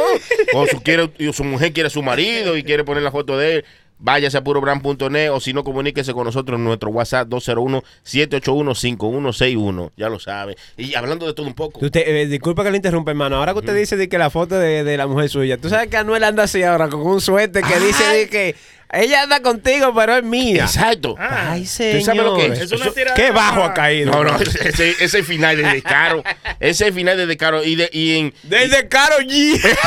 O 0.53 0.67
su, 0.67 0.81
quiere, 0.81 1.09
y 1.17 1.31
su 1.33 1.43
mujer 1.43 1.73
quiere 1.73 1.87
a 1.87 1.89
su 1.89 2.01
marido 2.01 2.57
y 2.57 2.63
quiere 2.63 2.83
poner 2.83 3.03
la 3.03 3.11
foto 3.11 3.37
de 3.37 3.55
él. 3.55 3.65
Váyase 3.99 4.37
a 4.37 4.43
purobrand.net 4.43 5.31
o 5.31 5.39
si 5.39 5.53
no, 5.53 5.63
comuníquese 5.63 6.13
con 6.13 6.25
nosotros 6.25 6.59
en 6.59 6.63
nuestro 6.65 6.91
WhatsApp 6.91 7.27
201-781-5161. 7.29 9.91
Ya 9.97 10.09
lo 10.09 10.19
sabe. 10.19 10.55
Y 10.77 10.95
hablando 10.95 11.25
de 11.25 11.33
todo 11.33 11.47
un 11.47 11.53
poco. 11.53 11.79
Usted, 11.83 12.03
eh, 12.05 12.25
disculpa 12.27 12.63
que 12.63 12.71
le 12.71 12.77
interrumpa, 12.77 13.11
hermano. 13.11 13.37
Ahora 13.37 13.53
que 13.53 13.59
usted 13.59 13.75
dice 13.75 13.97
de 13.97 14.09
que 14.09 14.17
la 14.17 14.29
foto 14.29 14.57
de, 14.59 14.83
de 14.83 14.97
la 14.97 15.07
mujer 15.07 15.29
suya, 15.29 15.57
tú 15.57 15.69
sabes 15.69 15.89
que 15.89 15.97
Anuel 15.97 16.23
anda 16.23 16.43
así 16.43 16.63
ahora 16.63 16.89
con 16.89 17.01
un 17.01 17.21
suéter 17.21 17.63
que 17.63 17.79
dice 17.79 18.03
de 18.05 18.29
que 18.29 18.55
ella 18.91 19.23
anda 19.23 19.41
contigo, 19.41 19.93
pero 19.93 20.15
es 20.17 20.23
mía. 20.23 20.63
Exacto. 20.63 21.15
Ah, 21.19 21.51
Ay, 21.51 21.61
¿Tú 21.63 21.67
sabes 21.67 22.05
señor. 22.05 22.25
lo 22.25 22.35
que 22.37 22.45
es? 22.47 22.71
Una. 22.71 23.13
Qué 23.15 23.31
bajo 23.31 23.63
ha 23.63 23.73
caído. 23.73 24.11
No, 24.11 24.23
no, 24.23 24.39
ese, 24.39 24.95
ese 24.99 25.23
final 25.23 25.57
de 25.57 25.63
descaro. 25.63 26.23
Ese 26.59 26.91
final 26.93 27.17
de 27.17 27.25
descaro. 27.25 27.63
Y, 27.63 27.75
de, 27.75 27.89
y 27.91 28.17
en, 28.17 28.33
Desde 28.43 28.87
Caro 28.87 29.17
G. 29.19 29.59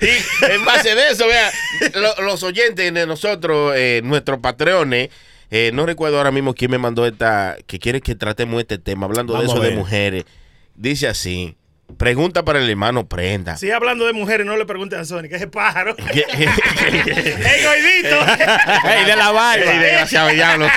Y 0.00 0.44
en 0.52 0.64
base 0.64 0.94
de 0.94 1.10
eso, 1.10 1.26
vea, 1.28 1.52
lo- 1.94 2.24
los 2.24 2.42
oyentes 2.42 2.92
de 2.92 3.06
nosotros, 3.06 3.72
eh, 3.76 4.00
nuestros 4.02 4.40
patrones, 4.40 5.10
eh, 5.50 5.70
no 5.72 5.86
recuerdo 5.86 6.18
ahora 6.18 6.32
mismo 6.32 6.54
quién 6.54 6.70
me 6.72 6.78
mandó 6.78 7.06
esta, 7.06 7.56
que 7.66 7.78
quiere 7.78 8.00
que 8.00 8.14
tratemos 8.16 8.60
este 8.60 8.78
tema, 8.78 9.06
hablando 9.06 9.34
Vamos 9.34 9.46
de 9.48 9.52
eso 9.54 9.62
de 9.62 9.70
mujeres. 9.76 10.24
Dice 10.74 11.06
así, 11.06 11.56
pregunta 11.96 12.44
para 12.44 12.58
el 12.60 12.68
hermano 12.68 13.06
Prenda. 13.08 13.56
Sigue 13.56 13.72
hablando 13.72 14.06
de 14.06 14.12
mujeres, 14.12 14.46
no 14.46 14.56
le 14.56 14.66
pregunten 14.66 15.00
a 15.00 15.04
Sony, 15.04 15.22
que 15.28 15.36
es 15.36 15.46
pájaro. 15.46 15.94
¿Qué- 16.12 16.24
¡Ey, 16.28 17.64
gordito! 17.64 18.26
Ey, 18.88 19.04
de 19.06 19.16
la 19.16 19.30
barba. 19.32 19.72
Ey, 19.72 19.78
desgraciado 19.78 20.28
diablo. 20.30 20.68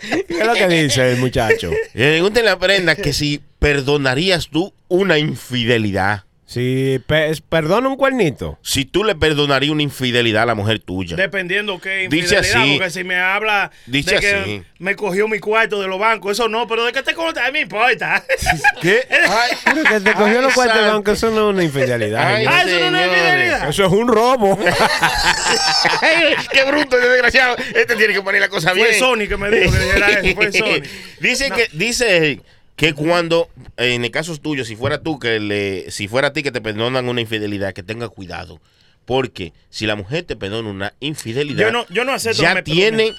¿Qué 0.00 0.24
es 0.40 0.46
lo 0.46 0.54
que 0.54 0.68
dice 0.68 1.12
el 1.12 1.18
muchacho? 1.18 1.70
Pregúntale 1.92 2.48
a 2.50 2.58
Prenda 2.58 2.96
que 2.96 3.12
si 3.12 3.40
perdonarías 3.58 4.48
tú 4.48 4.72
una 4.88 5.18
infidelidad. 5.18 6.24
Si 6.50 7.00
pe- 7.06 7.30
perdona 7.48 7.88
un 7.88 7.94
cuernito. 7.96 8.58
Si 8.60 8.84
tú 8.84 9.04
le 9.04 9.14
perdonarías 9.14 9.70
una 9.70 9.84
infidelidad 9.84 10.42
a 10.42 10.46
la 10.46 10.56
mujer 10.56 10.80
tuya. 10.80 11.14
Dependiendo 11.14 11.80
qué 11.80 12.08
Dice 12.10 12.34
infidelidad, 12.34 12.62
así. 12.62 12.72
porque 12.76 12.90
si 12.90 13.04
me 13.04 13.20
habla 13.20 13.70
Dice 13.86 14.16
de 14.16 14.20
que 14.20 14.34
así. 14.34 14.62
me 14.80 14.96
cogió 14.96 15.28
mi 15.28 15.38
cuarto 15.38 15.80
de 15.80 15.86
los 15.86 16.00
bancos, 16.00 16.32
eso 16.32 16.48
no, 16.48 16.66
pero 16.66 16.84
de 16.84 16.92
que 16.92 17.04
te 17.04 17.14
consta, 17.14 17.42
a 17.44 17.46
mí 17.46 17.52
me 17.52 17.60
importa. 17.60 18.24
¿Qué? 18.82 19.06
Ay, 19.28 19.50
Pero 19.64 19.84
que 19.84 20.00
te 20.00 20.12
cogió 20.14 20.38
Ay, 20.38 20.42
los 20.42 20.52
cuartos 20.54 20.74
de 20.78 20.82
santo. 20.82 20.96
banco, 20.96 21.12
eso 21.12 21.30
no 21.30 21.50
es 21.50 21.54
una 21.54 21.62
infidelidad. 21.62 22.26
Ay, 22.34 22.44
ah, 22.48 22.62
eso 22.62 22.68
no 22.80 22.84
es 22.84 22.88
una 22.88 23.06
infidelidad. 23.06 23.68
Eso 23.68 23.84
es 23.86 23.92
un 23.92 24.08
robo. 24.08 24.58
Qué 26.52 26.64
bruto, 26.64 26.96
este 26.96 27.08
desgraciado. 27.10 27.56
Este 27.74 27.94
tiene 27.96 28.12
que 28.12 28.22
poner 28.22 28.40
la 28.40 28.48
cosa 28.48 28.72
bien. 28.72 28.88
Fue 28.88 28.98
Sony 28.98 29.28
que 29.28 29.36
me 29.36 29.50
dijo 29.50 29.70
que 29.72 29.78
dijera 29.78 30.08
eso, 30.08 30.34
fue 30.34 30.52
Sony. 30.52 30.82
dice 31.20 31.50
que 31.50 31.68
dice 31.72 32.40
que 32.80 32.94
cuando 32.94 33.48
en 33.76 34.04
el 34.04 34.10
caso 34.10 34.34
tuyo, 34.38 34.64
si 34.64 34.74
fuera 34.74 35.02
tú 35.02 35.18
que 35.18 35.38
le 35.38 35.90
si 35.90 36.08
fuera 36.08 36.28
a 36.28 36.32
ti 36.32 36.42
que 36.42 36.50
te 36.50 36.60
perdonan 36.60 37.08
una 37.08 37.20
infidelidad, 37.20 37.74
que 37.74 37.82
tengas 37.82 38.08
cuidado, 38.10 38.60
porque 39.04 39.52
si 39.68 39.86
la 39.86 39.96
mujer 39.96 40.24
te 40.24 40.34
perdona 40.36 40.68
una 40.70 40.94
infidelidad, 41.00 41.66
Yo 41.66 41.72
no- 41.72 41.86
yo 41.90 42.04
no 42.04 42.12
acepto 42.12 42.38
que 42.38 42.42
ya 42.42 42.54
me 42.54 42.62
tiene 42.62 43.12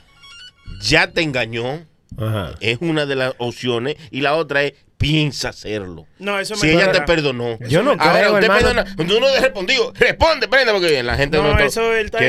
ya 0.82 1.08
te 1.12 1.22
engañó, 1.22 1.86
Ajá. 2.18 2.56
es 2.60 2.80
una 2.82 3.06
de 3.06 3.16
las 3.16 3.34
opciones. 3.38 3.98
Y 4.10 4.22
la 4.22 4.36
otra 4.36 4.64
es 4.64 4.74
piensa 5.02 5.50
hacerlo. 5.50 6.06
No, 6.20 6.40
eso 6.40 6.56
Si 6.56 6.68
me 6.68 6.74
ella 6.74 6.92
te 6.92 7.02
perdonó. 7.02 7.58
Yo 7.68 7.84
no 7.84 7.92
Ahora, 7.92 8.14
creo, 8.20 8.34
usted 8.36 8.44
hermano. 8.46 8.62
perdona. 8.84 8.96
Tú 8.96 9.20
no 9.20 9.28
le 9.28 9.40
respondió. 9.42 9.92
Responde, 10.00 10.48
prenda, 10.48 10.72
porque 10.72 11.04
la 11.04 11.16
gente 11.18 11.38
No, 11.38 11.58
to- 11.58 11.60
eso 11.64 11.94
él 11.94 12.06
está, 12.06 12.20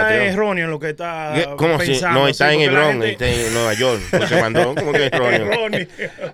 patrón. 0.00 0.20
erróneo 0.22 0.64
en 0.64 0.70
lo 0.70 0.80
que 0.80 0.90
está. 0.90 1.34
¿Cómo 1.56 1.74
así? 1.76 1.92
pensando. 1.92 2.20
No, 2.20 2.28
está 2.28 2.48
sí, 2.50 2.54
en 2.56 2.60
el 2.62 2.70
porque 2.70 2.80
la 2.80 2.88
Bronx, 2.88 3.06
gente- 3.06 3.30
está 3.30 3.46
en 3.46 3.54
Nueva 3.54 3.74
York. 3.74 4.02
Porque 4.10 4.40
mandó, 4.40 4.74
¿cómo 4.74 4.92
que 4.92 5.06
es 5.06 5.12
erróneo? 5.12 5.52
Erróneo. 5.52 5.86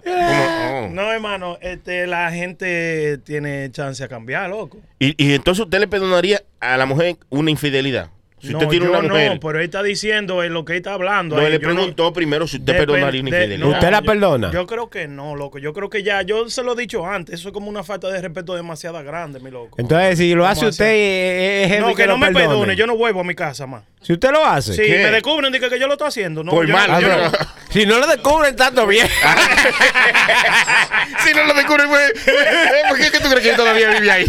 ¿Cómo? 0.05 0.86
Oh. 0.86 0.88
No, 0.91 1.12
hermano, 1.12 1.59
este, 1.61 2.07
la 2.07 2.30
gente 2.30 3.18
tiene 3.18 3.70
chance 3.72 4.03
a 4.05 4.09
cambiar, 4.09 4.49
loco. 4.51 4.78
Y, 4.99 5.14
y 5.22 5.34
entonces 5.34 5.64
usted 5.64 5.80
le 5.80 5.88
perdonaría 5.88 6.43
a 6.61 6.76
la 6.76 6.86
mujer 6.86 7.16
una 7.30 7.51
infidelidad. 7.51 8.11
Si 8.41 8.49
no, 8.53 8.59
usted 8.59 8.68
tiene 8.70 8.86
yo 8.86 8.93
una 8.93 9.03
mujer. 9.03 9.34
no, 9.34 9.41
pero 9.41 9.59
él 9.59 9.64
está 9.64 9.82
diciendo 9.82 10.43
en 10.43 10.55
lo 10.55 10.64
que 10.64 10.72
él 10.72 10.76
está 10.78 10.95
hablando. 10.95 11.36
no, 11.36 11.43
ahí, 11.43 11.51
le 11.53 11.59
yo 11.59 11.68
no- 11.68 11.74
preguntó 11.74 12.12
primero 12.12 12.47
si 12.47 12.57
usted 12.57 12.76
perdonaría 12.76 13.20
una 13.20 13.30
de- 13.30 13.36
infidelidad. 13.45 13.59
no, 13.68 13.72
¿Usted 13.74 13.91
la 13.91 14.03
perdona? 14.03 14.51
Yo 14.51 14.66
creo 14.66 14.88
que 14.91 15.07
no, 15.09 15.36
loco. 15.36 15.59
Yo 15.59 15.72
creo 15.72 15.91
que 15.91 16.03
ya, 16.03 16.22
yo 16.22 16.49
se 16.49 16.62
lo 16.62 16.72
he 16.72 16.76
dicho 16.76 17.07
antes, 17.07 17.34
eso 17.41 17.49
es 17.49 17.53
como 17.55 17.68
una 17.68 17.84
falta 17.84 18.09
de 18.09 18.20
respeto 18.20 18.55
demasiado 18.55 19.03
grande, 19.05 19.41
mi 19.41 19.51
loco. 19.51 19.76
Entonces, 19.78 20.18
si 20.18 20.34
lo 20.34 20.47
hace 20.47 20.61
¿Cómo 20.61 20.70
usted, 20.70 20.84
así? 20.86 20.95
eh, 20.95 21.64
es 21.74 21.80
no, 21.80 21.95
que, 21.95 22.07
no 22.07 22.12
lo 22.12 22.18
me 22.18 22.26
perdone. 22.28 22.47
perdone, 22.47 22.76
yo 22.76 22.86
no 22.86 22.97
vuelvo 22.97 23.20
a 23.20 23.24
mi 23.24 23.34
casa 23.34 23.66
más. 23.66 23.82
Si 24.01 24.12
usted 24.14 24.30
lo 24.30 24.45
hace. 24.47 24.72
Si 24.74 24.80
me 24.80 25.11
descubren, 25.11 25.53
dice 25.53 25.68
que 25.68 25.78
yo 25.78 25.86
lo 25.86 25.93
estoy 25.93 26.09
haciendo. 26.09 26.43
No, 26.43 26.53
Por 26.53 26.66
yo, 26.66 26.74
yo 26.74 27.09
no- 27.09 27.16
no- 27.24 27.32
Si 27.71 27.87
no 27.87 27.99
lo 27.99 28.07
descubren, 28.07 28.57
tanto 28.57 28.87
bien. 28.87 29.07
si 31.25 31.33
no 31.35 31.45
lo 31.45 31.55
descubre, 31.55 31.85
pues, 31.87 32.12
¿por 32.89 32.99
qué 32.99 33.05
es 33.05 33.11
que 33.12 33.18
tú 33.21 33.29
crees 33.29 33.43
que 33.43 33.51
él 33.51 33.57
todavía 33.57 33.91
vive 33.91 34.11
ahí? 34.11 34.27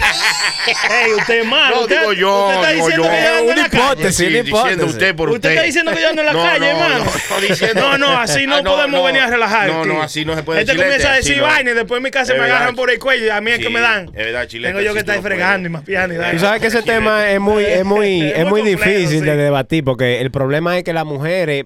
Ey, 1.06 1.14
usted 1.14 1.40
es 1.42 1.46
malo. 1.46 1.76
No, 1.78 1.82
usted, 1.84 2.00
digo 2.00 2.14
yo, 2.14 2.46
usted 2.48 2.56
está 2.60 2.72
digo 2.72 2.86
diciendo 2.88 3.08
yo. 3.08 3.12
que 3.12 3.24
yo 3.24 3.38
ando 3.40 3.52
en 3.52 3.58
la 3.58 3.70
calle. 3.70 4.12
Sí, 4.12 4.26
diciendo 4.28 4.86
usted 4.86 5.16
por 5.16 5.30
Usted 5.30 5.38
usted. 5.40 5.50
está 5.52 5.64
diciendo 5.64 5.92
que 5.94 6.02
yo 6.02 6.10
ando 6.10 6.22
en 6.22 6.26
la 6.28 6.34
No, 6.34 6.44
calle, 6.44 6.60
no, 6.60 6.66
hermano. 6.68 7.06
No, 7.06 7.12
no, 7.36 7.42
diciendo- 7.42 7.82
No, 7.82 7.98
no, 7.98 8.12
así 8.20 8.46
no, 8.48 8.56
Ah, 8.58 8.64
podemos 8.64 9.06
venir 9.06 9.22
a 9.22 9.28
relajar. 9.28 9.68
No, 9.68 9.86
no, 9.86 10.02
así 10.04 10.24
no 10.26 10.36
se 10.36 10.44
puede 10.44 10.62
Este 10.62 10.76
comienza 10.76 11.14
a 11.14 11.16
decir 11.16 11.38
no. 11.38 11.44
vaina 11.44 11.72
y 11.72 11.74
después 11.74 11.98
en 11.98 12.04
mi 12.04 12.12
casa 12.12 12.34
me 12.36 12.44
agarran 12.44 12.76
por 12.76 12.92
el 12.92 13.00
cuello 13.00 13.26
y 13.26 13.30
a 13.30 13.42
mí 13.42 13.52
es 13.52 13.60
que 13.60 13.70
me 13.70 13.80
dan. 13.80 14.08
es 14.08 14.14
verdad, 14.14 14.46
chilete, 14.48 14.74
Tengo 14.74 14.86
yo 14.86 14.94
que 14.94 15.00
estar 15.00 15.16
no 15.16 15.22
fregando 15.24 15.68
y 15.68 15.72
mapeando 15.72 16.14
y 16.14 16.18
Tú 16.18 16.24
vaina. 16.24 16.40
sabes 16.40 16.62
que 16.62 16.68
ese 16.68 16.84
tema 16.84 17.32
es 17.32 17.40
muy, 17.40 17.64
es 17.66 17.84
muy, 17.86 18.22
Es 18.36 18.46
muy 18.46 18.62
difícil 18.62 19.26
de 19.26 19.36
debatir 19.36 19.84
porque 19.84 20.22
el 20.22 20.30
problema 20.32 20.78
es 20.78 20.84
que 20.84 20.94
las 20.94 21.06
mujeres, 21.06 21.66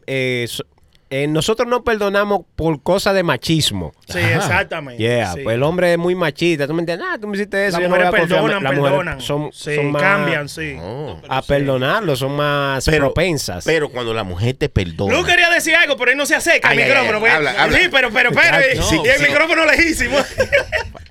eh, 1.24 1.26
so- 1.26 1.32
nosotros 1.32 1.68
no 1.68 1.84
perdonamos 1.84 2.41
por 2.55 2.82
cosas 2.82 3.13
de 3.16 3.24
machismo. 3.24 3.93
Sí, 4.07 4.20
exactamente. 4.20 5.01
Yeah, 5.01 5.34
sí. 5.34 5.41
pues 5.43 5.55
el 5.55 5.63
hombre 5.63 5.93
es 5.93 5.97
muy 5.97 6.16
machista. 6.16 6.68
Tú 6.68 6.74
me 6.74 6.82
entiendes, 6.82 7.07
ah, 7.09 7.18
tú 7.20 7.28
me 7.28 7.36
hiciste 7.38 7.68
eso. 7.68 7.80
Las 7.80 7.89
no 7.89 7.95
mujeres 7.95 8.09
confiar". 8.11 8.28
perdonan, 8.41 8.63
Las 8.63 8.74
mujeres 8.74 8.89
perdonan. 8.91 9.22
Son, 9.22 9.49
sí, 9.53 9.76
son 9.76 9.91
más 9.91 10.01
cambian, 10.01 10.49
sí. 10.49 10.78
Oh. 10.82 11.20
a 11.28 11.41
perdonarlo, 11.41 12.16
son 12.16 12.36
más 12.36 12.86
Pero- 12.86 13.05
propensas. 13.13 13.63
Pero 13.66 13.89
cuando 13.89 14.13
la 14.13 14.24
mujer 14.24 14.55
te 14.55 14.70
perdona. 14.70 15.16
Lu 15.16 15.24
quería 15.24 15.49
decir 15.49 15.76
algo, 15.76 15.97
pero 15.97 16.11
él 16.11 16.18
no 16.18 16.26
se 16.26 16.36
acerca 16.36 16.70
Ay, 16.70 16.78
al 16.78 16.84
ay, 16.84 16.89
micrófono. 16.89 17.18
ay, 17.18 17.22
pues. 17.22 17.34
habla, 17.34 17.51
habla. 17.63 17.78
Sí, 17.78 17.84
pero, 17.91 18.11
pero, 18.11 18.30
pero. 18.32 18.57
y- 18.74 18.78
No, 18.78 19.05
y 19.05 19.07
el 19.09 19.18
sí. 19.18 19.24
micrófono 19.28 19.66
lejísimo. 19.66 20.18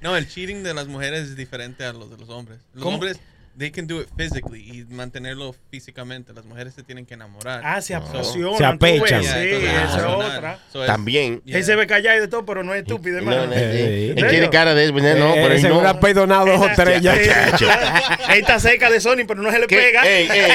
No, 0.00 0.16
el 0.16 0.28
cheating 0.28 0.62
de 0.62 0.74
las 0.74 0.86
mujeres 0.86 1.20
es 1.20 1.36
diferente 1.36 1.84
a 1.84 1.92
los 1.92 2.10
de 2.10 2.18
los 2.18 2.28
hombres. 2.28 2.58
Los 2.74 2.82
¿Cómo? 2.82 2.94
hombres, 2.96 3.18
they 3.56 3.70
can 3.70 3.86
do 3.86 4.00
it 4.00 4.08
physically 4.16 4.60
y 4.60 4.84
mantenerlo 4.92 5.54
físicamente. 5.70 6.32
Las 6.32 6.44
mujeres 6.44 6.74
se 6.74 6.82
tienen 6.82 7.06
que 7.06 7.14
enamorar. 7.14 7.60
Ah, 7.64 7.80
se 7.80 7.94
apasionan. 7.94 8.58
Se 8.58 8.64
apechan. 8.64 9.22
Sí, 9.22 9.28
esa 9.28 9.96
es 9.98 10.04
otra. 10.04 10.58
También. 10.86 11.42
Él 11.46 11.64
se 11.64 11.76
ve 11.76 11.86
callado 11.86 12.18
y 12.18 12.20
de 12.20 12.28
todo, 12.28 12.44
pero 12.44 12.62
no 12.64 12.74
es 12.74 12.82
estúpido, 12.82 13.20
No, 13.20 13.30
hermano. 13.32 13.46
no, 13.48 13.52
Eh, 13.56 14.10
él 14.16 14.24
¿en 14.24 14.30
tiene 14.30 14.50
cara 14.50 14.74
de. 14.74 14.90
No, 14.92 14.98
Eh, 14.98 15.40
pero 15.42 15.54
él 15.54 15.62
no. 15.68 15.80
ha 15.88 16.00
perdonado 16.00 16.46
dos 16.46 16.60
o 16.60 16.68
tres 16.74 17.00
ya. 17.00 17.14
Él 17.14 18.40
está 18.40 18.58
cerca 18.58 18.90
de 18.90 19.00
Sony, 19.00 19.24
pero 19.26 19.40
no 19.42 19.50
se 19.50 19.58
le 19.58 19.66
pega. 19.66 20.02
Ey, 20.06 20.28
ey, 20.30 20.40
ey. 20.40 20.48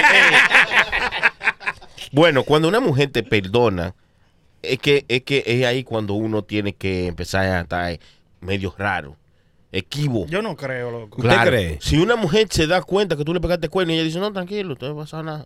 Bueno, 2.12 2.44
cuando 2.44 2.68
una 2.68 2.80
mujer 2.80 3.12
te 3.12 3.24
perdona, 3.24 3.94
es 4.64 4.80
que, 4.80 5.06
es 5.08 5.22
que 5.24 5.44
es 5.46 5.66
ahí 5.66 5.84
cuando 5.84 6.16
uno 6.16 6.44
tiene 6.44 6.74
que 6.74 7.08
empezar 7.08 7.46
a 7.46 7.62
estar 7.62 8.00
medio 8.42 8.74
raro, 8.78 9.16
equivo. 9.72 10.26
Yo 10.28 10.42
no 10.42 10.56
creo, 10.56 10.92
loco. 10.92 11.22
¿Usted 11.22 11.38
cree? 11.48 11.78
Si 11.82 11.98
una 11.98 12.16
mujer 12.16 12.48
se 12.50 12.68
da 12.68 12.82
cuenta 12.82 13.16
que 13.16 13.24
tú 13.24 13.34
le 13.34 13.40
pegaste 13.40 13.70
cuerno 13.70 13.94
y 13.94 13.96
ella 13.98 14.04
dice, 14.04 14.20
no, 14.20 14.32
tranquilo, 14.34 14.76
no 14.80 14.88
ha 14.88 14.96
pasado 14.96 15.24
nada. 15.24 15.46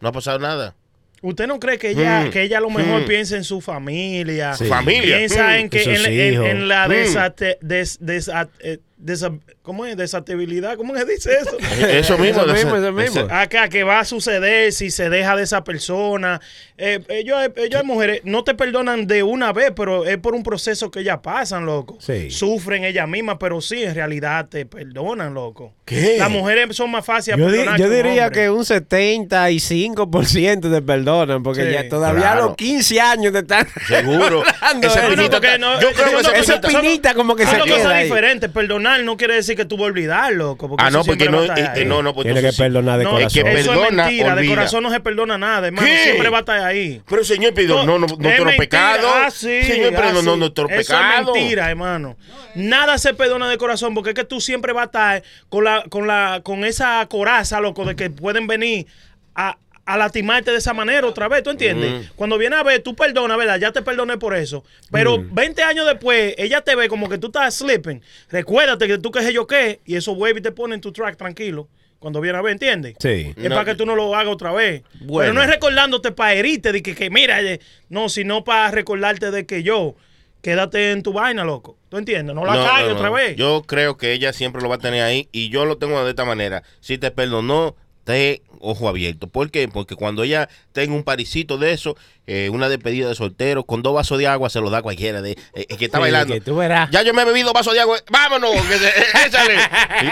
No 0.00 0.08
ha 0.08 0.12
pasado 0.12 0.38
nada. 0.38 0.74
¿Usted 1.22 1.46
no 1.46 1.60
cree 1.60 1.78
que 1.78 1.90
ella, 1.90 2.24
Mm. 2.26 2.30
que 2.30 2.42
ella 2.42 2.58
a 2.58 2.60
lo 2.62 2.70
mejor 2.70 3.02
Mm. 3.02 3.06
piensa 3.06 3.36
en 3.36 3.44
su 3.44 3.60
familia? 3.60 4.54
Sí. 4.54 4.64
Familia. 4.64 5.18
Piensa 5.18 5.48
Mm. 5.48 5.50
en 5.50 5.68
que 5.68 5.82
En 5.82 5.90
en, 5.90 5.96
sus 5.98 6.06
en- 6.06 6.32
hijos. 6.32 6.46
en 6.46 6.68
la 6.68 6.88
Mm. 6.88 6.92
desate- 6.92 7.58
des- 7.60 8.00
desa- 8.00 8.48
eh, 8.60 8.78
desa- 9.04 9.38
¿cómo 9.62 9.84
es? 9.86 9.96
desatabilidad. 9.96 10.76
¿Cómo 10.76 10.96
se 10.96 11.04
dice 11.04 11.30
eso? 11.40 11.56
Eso 11.86 12.18
mismo. 12.18 12.42
Eso 12.42 12.52
mismo, 12.52 12.76
eso 12.76 12.92
mismo. 12.92 13.26
Acá, 13.30 13.68
que 13.68 13.82
va 13.84 14.00
a 14.00 14.04
suceder 14.04 14.72
si 14.72 14.90
se 14.90 15.08
deja 15.10 15.36
de 15.36 15.42
esa 15.42 15.62
persona. 15.64 16.40
Eh, 16.78 17.00
ellos, 17.08 17.38
ellos 17.56 17.80
hay 17.80 17.86
mujeres, 17.86 18.20
no 18.24 18.42
te 18.44 18.54
perdonan 18.54 19.06
de 19.06 19.22
una 19.22 19.52
vez, 19.52 19.72
pero 19.76 20.06
es 20.06 20.16
por 20.18 20.34
un 20.34 20.42
proceso 20.42 20.90
que 20.90 21.00
ellas 21.00 21.18
pasan, 21.22 21.66
loco. 21.66 21.98
Sí. 22.00 22.30
Sufren 22.30 22.84
ellas 22.84 23.08
mismas, 23.08 23.36
pero 23.38 23.60
sí, 23.60 23.82
en 23.82 23.94
realidad 23.94 24.48
te 24.48 24.64
perdonan, 24.66 25.34
loco. 25.34 25.74
¿Qué? 25.84 26.16
Las 26.18 26.30
mujeres 26.30 26.74
son 26.76 26.90
más 26.90 27.04
fáciles 27.04 27.38
a 27.38 27.42
Yo, 27.42 27.50
di- 27.50 27.58
perdonar 27.58 27.78
yo 27.80 27.84
que 27.84 27.90
un 27.90 27.96
diría 28.06 28.26
hombre. 28.26 28.40
que 28.42 28.50
un 28.50 28.64
75% 28.64 30.70
te 30.70 30.82
perdonan, 30.82 31.42
porque 31.42 31.64
Sí. 31.66 31.72
ya 31.72 31.88
todavía 31.88 32.22
Claro. 32.22 32.44
a 32.44 32.46
los 32.48 32.56
15 32.56 33.00
años 33.00 33.32
te 33.32 33.40
están 33.40 33.66
Seguro. 33.86 34.42
Esa. 34.82 35.08
No, 35.08 35.16
no, 35.16 35.58
no- 35.58 35.80
yo 35.80 35.92
creo 35.92 36.32
que 36.32 36.38
esa 36.40 36.54
espinita 36.54 37.14
como 37.14 37.36
que 37.36 37.44
Son 37.44 37.56
se 37.56 37.62
queda 37.64 37.76
cosas 37.76 37.92
ahí. 37.92 38.04
diferentes. 38.04 38.50
Perdonar 38.90 39.04
no 39.04 39.16
quiere 39.16 39.34
decir 39.34 39.56
que 39.56 39.64
tú 39.64 39.76
vas 39.76 39.84
a 39.84 39.86
olvidar, 39.86 40.32
loco. 40.32 40.68
porque 40.68 40.84
Ah, 40.84 40.90
no, 40.90 41.04
porque 41.04 41.24
siempre 41.24 41.28
no, 41.30 41.36
va 41.48 41.54
a 41.54 41.58
estar 41.58 41.78
eh, 41.78 41.82
eh, 41.82 41.84
no, 41.84 42.02
no, 42.02 42.14
pues 42.14 42.24
Tiene 42.26 42.40
que 42.42 42.52
perdonar 42.56 42.98
de 42.98 43.04
No, 43.04 43.10
corazón. 43.10 43.26
es 43.26 43.32
que 43.54 43.60
eso 43.60 43.70
perdona, 43.72 43.86
es 43.88 43.94
mentira. 44.10 44.26
De 44.34 44.40
olvida. 44.40 44.54
corazón 44.54 44.82
no 44.82 44.90
se 44.90 45.00
perdona 45.00 45.38
nada, 45.38 45.66
hermano. 45.68 45.86
¿Qué? 45.86 45.98
Siempre 46.04 46.28
va 46.28 46.36
a 46.38 46.40
estar 46.40 46.60
ahí. 46.60 47.02
Pero 47.08 47.24
señor, 47.24 47.54
pido, 47.54 47.84
no, 47.84 47.98
no, 47.98 48.06
no, 48.06 48.06
Es 48.06 48.18
no 48.18 48.44
mentira. 48.44 48.56
pecado. 48.56 49.08
Ah, 49.14 49.30
sí, 49.30 49.62
señor, 49.62 49.90
pero 49.94 50.08
ah, 50.08 50.12
no, 50.12 50.22
no, 50.22 50.32
sí. 50.34 50.38
nuestro 50.38 50.68
Eso 50.68 50.76
pecado. 50.92 51.34
es 51.34 51.40
mentira, 51.40 51.70
hermano. 51.70 52.16
Nada 52.54 52.98
se 52.98 53.14
perdona 53.14 53.48
de 53.48 53.56
corazón 53.58 53.94
porque 53.94 54.10
es 54.10 54.14
que 54.14 54.24
tú 54.24 54.40
siempre 54.40 54.72
vas 54.72 54.82
a 54.82 54.86
estar 54.86 55.22
con 55.48 55.64
la, 55.64 55.84
con 55.88 56.06
la, 56.06 56.40
con 56.42 56.64
esa 56.64 57.06
coraza, 57.08 57.60
loco, 57.60 57.84
de 57.84 57.96
que 57.96 58.10
pueden 58.10 58.46
venir 58.46 58.86
a, 59.34 59.56
a 59.92 59.96
lastimarte 59.96 60.50
de 60.50 60.58
esa 60.58 60.72
manera 60.72 61.06
otra 61.06 61.28
vez, 61.28 61.42
¿tú 61.42 61.50
entiendes? 61.50 61.92
Mm. 61.92 62.12
Cuando 62.16 62.38
viene 62.38 62.56
a 62.56 62.62
ver, 62.62 62.82
tú 62.82 62.94
perdonas, 62.94 63.36
¿verdad? 63.36 63.58
Ya 63.58 63.72
te 63.72 63.82
perdoné 63.82 64.18
por 64.18 64.34
eso. 64.36 64.64
Pero 64.90 65.18
Mm. 65.18 65.34
20 65.34 65.62
años 65.62 65.86
después, 65.86 66.34
ella 66.38 66.60
te 66.60 66.74
ve 66.76 66.88
como 66.88 67.08
que 67.08 67.18
tú 67.18 67.28
estás 67.28 67.54
slipping. 67.56 68.02
Recuérdate 68.30 68.86
que 68.86 68.98
tú 68.98 69.10
qué 69.10 69.22
sé 69.22 69.32
yo 69.32 69.46
qué, 69.46 69.80
y 69.84 69.96
eso 69.96 70.14
vuelve 70.14 70.40
y 70.40 70.42
te 70.42 70.52
pone 70.52 70.74
en 70.74 70.80
tu 70.80 70.92
track 70.92 71.16
tranquilo. 71.16 71.68
Cuando 71.98 72.20
viene 72.22 72.38
a 72.38 72.42
ver, 72.42 72.52
¿entiendes? 72.52 72.94
Sí. 72.98 73.34
Es 73.36 73.48
No. 73.48 73.50
para 73.56 73.64
que 73.66 73.74
tú 73.74 73.84
no 73.84 73.94
lo 73.94 74.14
hagas 74.16 74.32
otra 74.32 74.52
vez. 74.52 74.82
Bueno. 75.00 75.18
Pero 75.20 75.34
no 75.34 75.42
es 75.42 75.48
recordándote 75.50 76.12
para 76.12 76.32
herirte, 76.32 76.72
de 76.72 76.82
que, 76.82 76.94
que 76.94 77.10
mira, 77.10 77.42
eh, 77.42 77.60
no, 77.90 78.08
sino 78.08 78.42
para 78.42 78.70
recordarte 78.70 79.30
de 79.30 79.44
que 79.44 79.62
yo, 79.62 79.96
quédate 80.40 80.92
en 80.92 81.02
tu 81.02 81.12
vaina, 81.12 81.44
loco. 81.44 81.76
¿Tú 81.90 81.98
entiendes? 81.98 82.34
No 82.34 82.46
la 82.46 82.54
No, 82.54 82.92
otra 82.94 83.10
vez. 83.10 83.36
Yo 83.36 83.64
creo 83.66 83.98
que 83.98 84.12
ella 84.14 84.32
siempre 84.32 84.62
lo 84.62 84.70
va 84.70 84.76
a 84.76 84.78
tener 84.78 85.02
ahí 85.02 85.28
y 85.32 85.50
yo 85.50 85.66
lo 85.66 85.76
tengo 85.76 86.02
de 86.02 86.10
esta 86.10 86.24
manera. 86.24 86.62
Si 86.80 86.96
te 86.96 87.10
perdonó, 87.10 87.76
te 88.10 88.42
ojo 88.60 88.88
abierto. 88.88 89.26
¿Por 89.28 89.50
qué? 89.50 89.68
Porque 89.68 89.96
cuando 89.96 90.22
ella 90.22 90.48
tenga 90.72 90.94
un 90.94 91.02
parisito 91.02 91.56
de 91.58 91.72
eso, 91.72 91.96
eh, 92.26 92.50
una 92.52 92.68
despedida 92.68 93.08
de 93.08 93.14
soltero, 93.14 93.64
con 93.64 93.82
dos 93.82 93.94
vasos 93.94 94.18
de 94.18 94.26
agua 94.26 94.50
se 94.50 94.60
lo 94.60 94.68
da 94.70 94.78
a 94.78 94.82
cualquiera 94.82 95.22
de 95.22 95.36
eh, 95.54 95.66
que 95.78 95.86
está 95.86 95.98
Sí, 95.98 96.02
bailando. 96.02 96.34
que 96.34 96.40
tú 96.40 96.56
verás. 96.56 96.90
Ya 96.90 97.02
yo 97.02 97.14
me 97.14 97.22
he 97.22 97.24
bebido 97.24 97.52
vasos 97.52 97.72
de 97.74 97.80
agua, 97.80 97.98
vámonos, 98.10 98.50
que 98.52 98.76
se- 98.78 98.92
échale. 99.26 99.54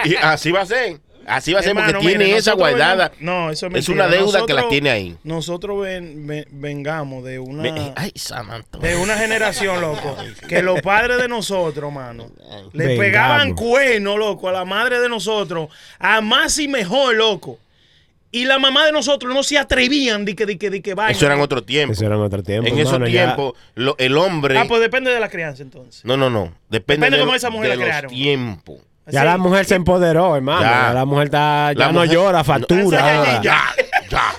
Y, 0.05 0.12
y 0.12 0.16
así 0.16 0.51
va 0.51 0.62
a 0.62 0.66
ser. 0.66 1.01
Así 1.26 1.53
va 1.53 1.61
a 1.61 1.62
ser 1.62 1.74
porque 1.74 1.92
tiene 1.92 2.24
mire, 2.24 2.36
esa 2.38 2.55
guardada. 2.55 3.12
no, 3.20 3.51
eso 3.51 3.66
es, 3.66 3.74
Es 3.74 3.88
una 3.90 4.09
deuda 4.09 4.46
que 4.46 4.55
la 4.55 4.66
tiene 4.70 4.88
ahí. 4.88 5.14
Nosotros 5.24 5.82
ven- 5.82 6.26
ven- 6.26 6.46
vengamos 6.51 7.22
de 7.22 7.38
una... 7.38 7.62
Me- 7.64 7.92
ay, 7.96 8.12
Samantha. 8.14 8.78
de 8.78 8.96
una 8.96 9.14
generación, 9.18 9.82
loco, 9.82 10.16
que 10.49 10.62
los 10.62 10.80
padres 10.80 11.18
de 11.18 11.28
nosotros, 11.28 11.92
mano, 11.92 12.30
le 12.72 12.96
pegaban 12.96 13.55
cuernos, 13.55 14.18
loco, 14.18 14.49
a 14.49 14.53
la 14.53 14.64
madre 14.64 15.01
de 15.01 15.11
nosotros, 15.11 15.68
a 15.99 16.22
más 16.22 16.59
y 16.59 16.66
mejor, 16.66 17.14
loco. 17.16 17.59
Y 18.31 18.45
la 18.45 18.59
mamá 18.59 18.85
de 18.85 18.93
nosotros 18.93 19.33
no 19.33 19.43
se 19.43 19.57
atrevían 19.59 20.24
de 20.26 20.35
que, 20.37 20.45
de 20.45 20.59
que, 20.59 20.68
de 20.70 20.83
que 20.83 20.93
vaina. 20.95 21.12
Eso 21.12 21.24
eran 21.26 21.41
otro 21.41 21.62
tiempo. 21.64 21.93
Eso 21.95 22.05
era 22.05 22.14
en 22.16 22.20
otro 22.20 22.43
tiempo. 22.43 22.68
En 22.68 22.79
esos 22.79 22.93
hermano, 22.93 23.11
ya- 23.11 23.24
tiempos, 23.35 23.55
lo- 23.74 23.97
el 23.99 24.16
hombre. 24.18 24.59
Ah, 24.59 24.66
pues 24.68 24.81
depende 24.83 25.11
de 25.11 25.18
la 25.20 25.29
crianza, 25.31 25.62
entonces. 25.62 26.05
No, 26.05 26.16
no, 26.16 26.29
no. 26.29 26.53
Depende, 26.68 27.07
Depende 27.07 27.16
de, 27.18 27.22
cómo 27.24 27.35
esa 27.35 27.49
mujer 27.51 27.70
de 27.70 27.76
la 27.76 27.81
los 27.81 27.85
crearon. 27.89 28.11
tiempos. 28.11 28.76
Ya 29.11 29.20
Sí. 29.20 29.26
la 29.26 29.39
mujer 29.39 29.64
se 29.64 29.74
empoderó, 29.76 30.37
hermano. 30.37 30.61
Ya. 30.61 30.89
Ya. 30.89 30.93
la 30.93 31.05
mujer 31.07 31.24
está, 31.29 31.72
ya 31.72 31.79
La 31.79 31.87
no 31.87 31.93
mujer- 32.01 32.11
llora, 32.11 32.45
factura. 32.45 33.41
Ya, 33.41 33.41
ya. 33.43 33.61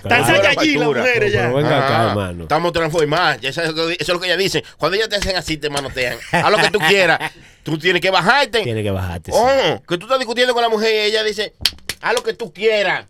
Están 0.03 0.25
Saiyajin 0.25 0.79
las 0.79 0.87
mujeres 0.89 1.33
ya. 1.33 1.41
Pero 1.41 1.55
venga 1.55 1.77
acá, 1.77 1.95
Ajá. 2.01 2.09
hermano. 2.09 2.43
Estamos 2.43 2.71
transformados. 2.73 3.43
Eso, 3.43 3.61
es 3.63 3.73
lo 3.73 3.87
que- 3.87 3.93
eso 3.93 4.03
es 4.03 4.09
lo 4.09 4.19
que 4.19 4.27
ella 4.27 4.37
dice. 4.37 4.63
Cuando 4.77 4.95
ellas 4.97 5.09
te 5.09 5.15
hacen 5.15 5.35
así, 5.35 5.57
te 5.57 5.71
manotean. 5.71 6.17
Haz 6.31 6.51
lo 6.51 6.57
que 6.57 6.69
tú 6.69 6.77
quieras. 6.87 7.19
Tú 7.63 7.77
tienes 7.79 8.01
que 8.01 8.09
bajarte. 8.11 8.61
Tiene 8.61 8.81
que 8.83 8.89
bajarte. 8.91 9.31
sí. 9.31 9.37
Oh, 9.39 9.81
que 9.87 9.97
tú 9.97 10.05
estás 10.05 10.17
discutiendo 10.17 10.53
con 10.53 10.61
la 10.63 10.69
mujer 10.69 10.91
y 10.93 10.97
ella 11.09 11.23
dice, 11.23 11.53
haz 12.01 12.13
lo 12.13 12.23
que 12.23 12.33
tú 12.33 12.51
quieras. 12.53 13.05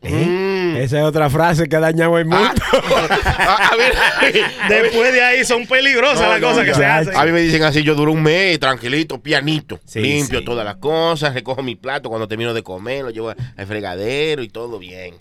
Mm. 0.00 0.76
Esa 0.76 0.98
es 1.00 1.04
otra 1.04 1.28
frase 1.28 1.68
que 1.68 1.74
ha 1.74 1.80
dañado 1.80 2.16
el 2.18 2.24
mundo. 2.24 2.48
Ah, 2.72 3.70
a, 3.72 3.76
mí, 3.76 4.40
Después 4.68 5.12
de 5.12 5.22
ahí 5.22 5.44
son 5.44 5.66
peligrosas 5.66 6.20
No, 6.20 6.28
las 6.28 6.40
no, 6.40 6.48
cosas 6.48 6.64
que 6.64 6.74
se 6.74 6.84
hacen. 6.84 7.16
a 7.16 7.24
mí 7.24 7.32
me 7.32 7.40
dicen 7.40 7.62
así, 7.64 7.82
yo 7.82 7.94
duro 7.96 8.12
un 8.12 8.22
mes 8.22 8.60
tranquilito, 8.60 9.20
pianito, 9.20 9.80
Sí, 9.84 10.00
limpio 10.00 10.38
sí. 10.38 10.44
todas 10.44 10.64
las 10.64 10.76
cosas, 10.76 11.34
recojo 11.34 11.62
mi 11.64 11.74
plato 11.74 12.08
cuando 12.08 12.28
termino 12.28 12.54
de 12.54 12.62
comer, 12.62 13.04
lo 13.04 13.10
llevo 13.10 13.30
al 13.30 13.66
fregadero 13.66 14.42
y 14.42 14.48
todo 14.48 14.78
bien. 14.78 15.14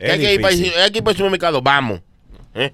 Es 0.00 0.12
hay, 0.12 0.18
que 0.18 0.34
ir 0.34 0.40
para, 0.40 0.54
hay 0.54 0.90
que 0.90 0.98
ir 0.98 1.04
para 1.04 1.12
el 1.12 1.16
supermercado, 1.16 1.62
vamos. 1.62 2.00
¿Eh? 2.54 2.72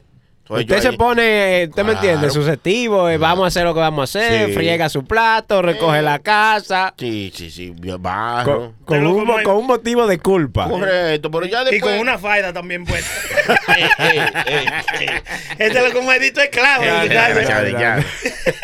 Entonces 0.58 0.76
Usted 0.78 0.82
se 0.82 0.88
ahí- 0.88 0.96
pone, 0.96 1.66
usted 1.70 1.84
me 1.84 1.92
entiende, 1.92 2.30
susceptivo, 2.30 3.08
eh, 3.08 3.18
vamos 3.18 3.44
a 3.44 3.46
hacer 3.48 3.64
lo 3.64 3.72
que 3.72 3.80
vamos 3.80 4.00
a 4.00 4.04
hacer, 4.18 4.46
Sí. 4.48 4.52
friega 4.54 4.88
su 4.88 5.04
plato, 5.04 5.62
recoge 5.62 6.02
la 6.02 6.18
casa, 6.18 6.92
Sí, 6.98 7.32
sí, 7.34 7.50
sí, 7.50 7.72
yo 7.80 7.98
bajo. 7.98 8.74
con, 8.84 9.06
un, 9.06 9.20
como 9.20 9.42
con 9.44 9.56
un 9.56 9.66
motivo 9.66 10.06
de 10.08 10.18
culpa. 10.18 10.68
Correcto, 10.68 11.30
pero 11.30 11.46
ya 11.46 11.60
después... 11.64 11.78
Y 11.78 11.80
con 11.80 11.98
una 12.00 12.18
faida 12.18 12.52
también 12.52 12.84
puesta. 12.84 13.10
Eh, 13.50 13.88
eh, 13.98 14.26
eh, 14.46 14.64
eh. 15.00 15.22
Este 15.58 15.78
es 15.78 15.84
lo 15.84 15.92
como 15.92 16.12
edito 16.12 16.40
esclavo. 16.40 16.84
Ya, 16.84 17.04
ya. 17.04 18.04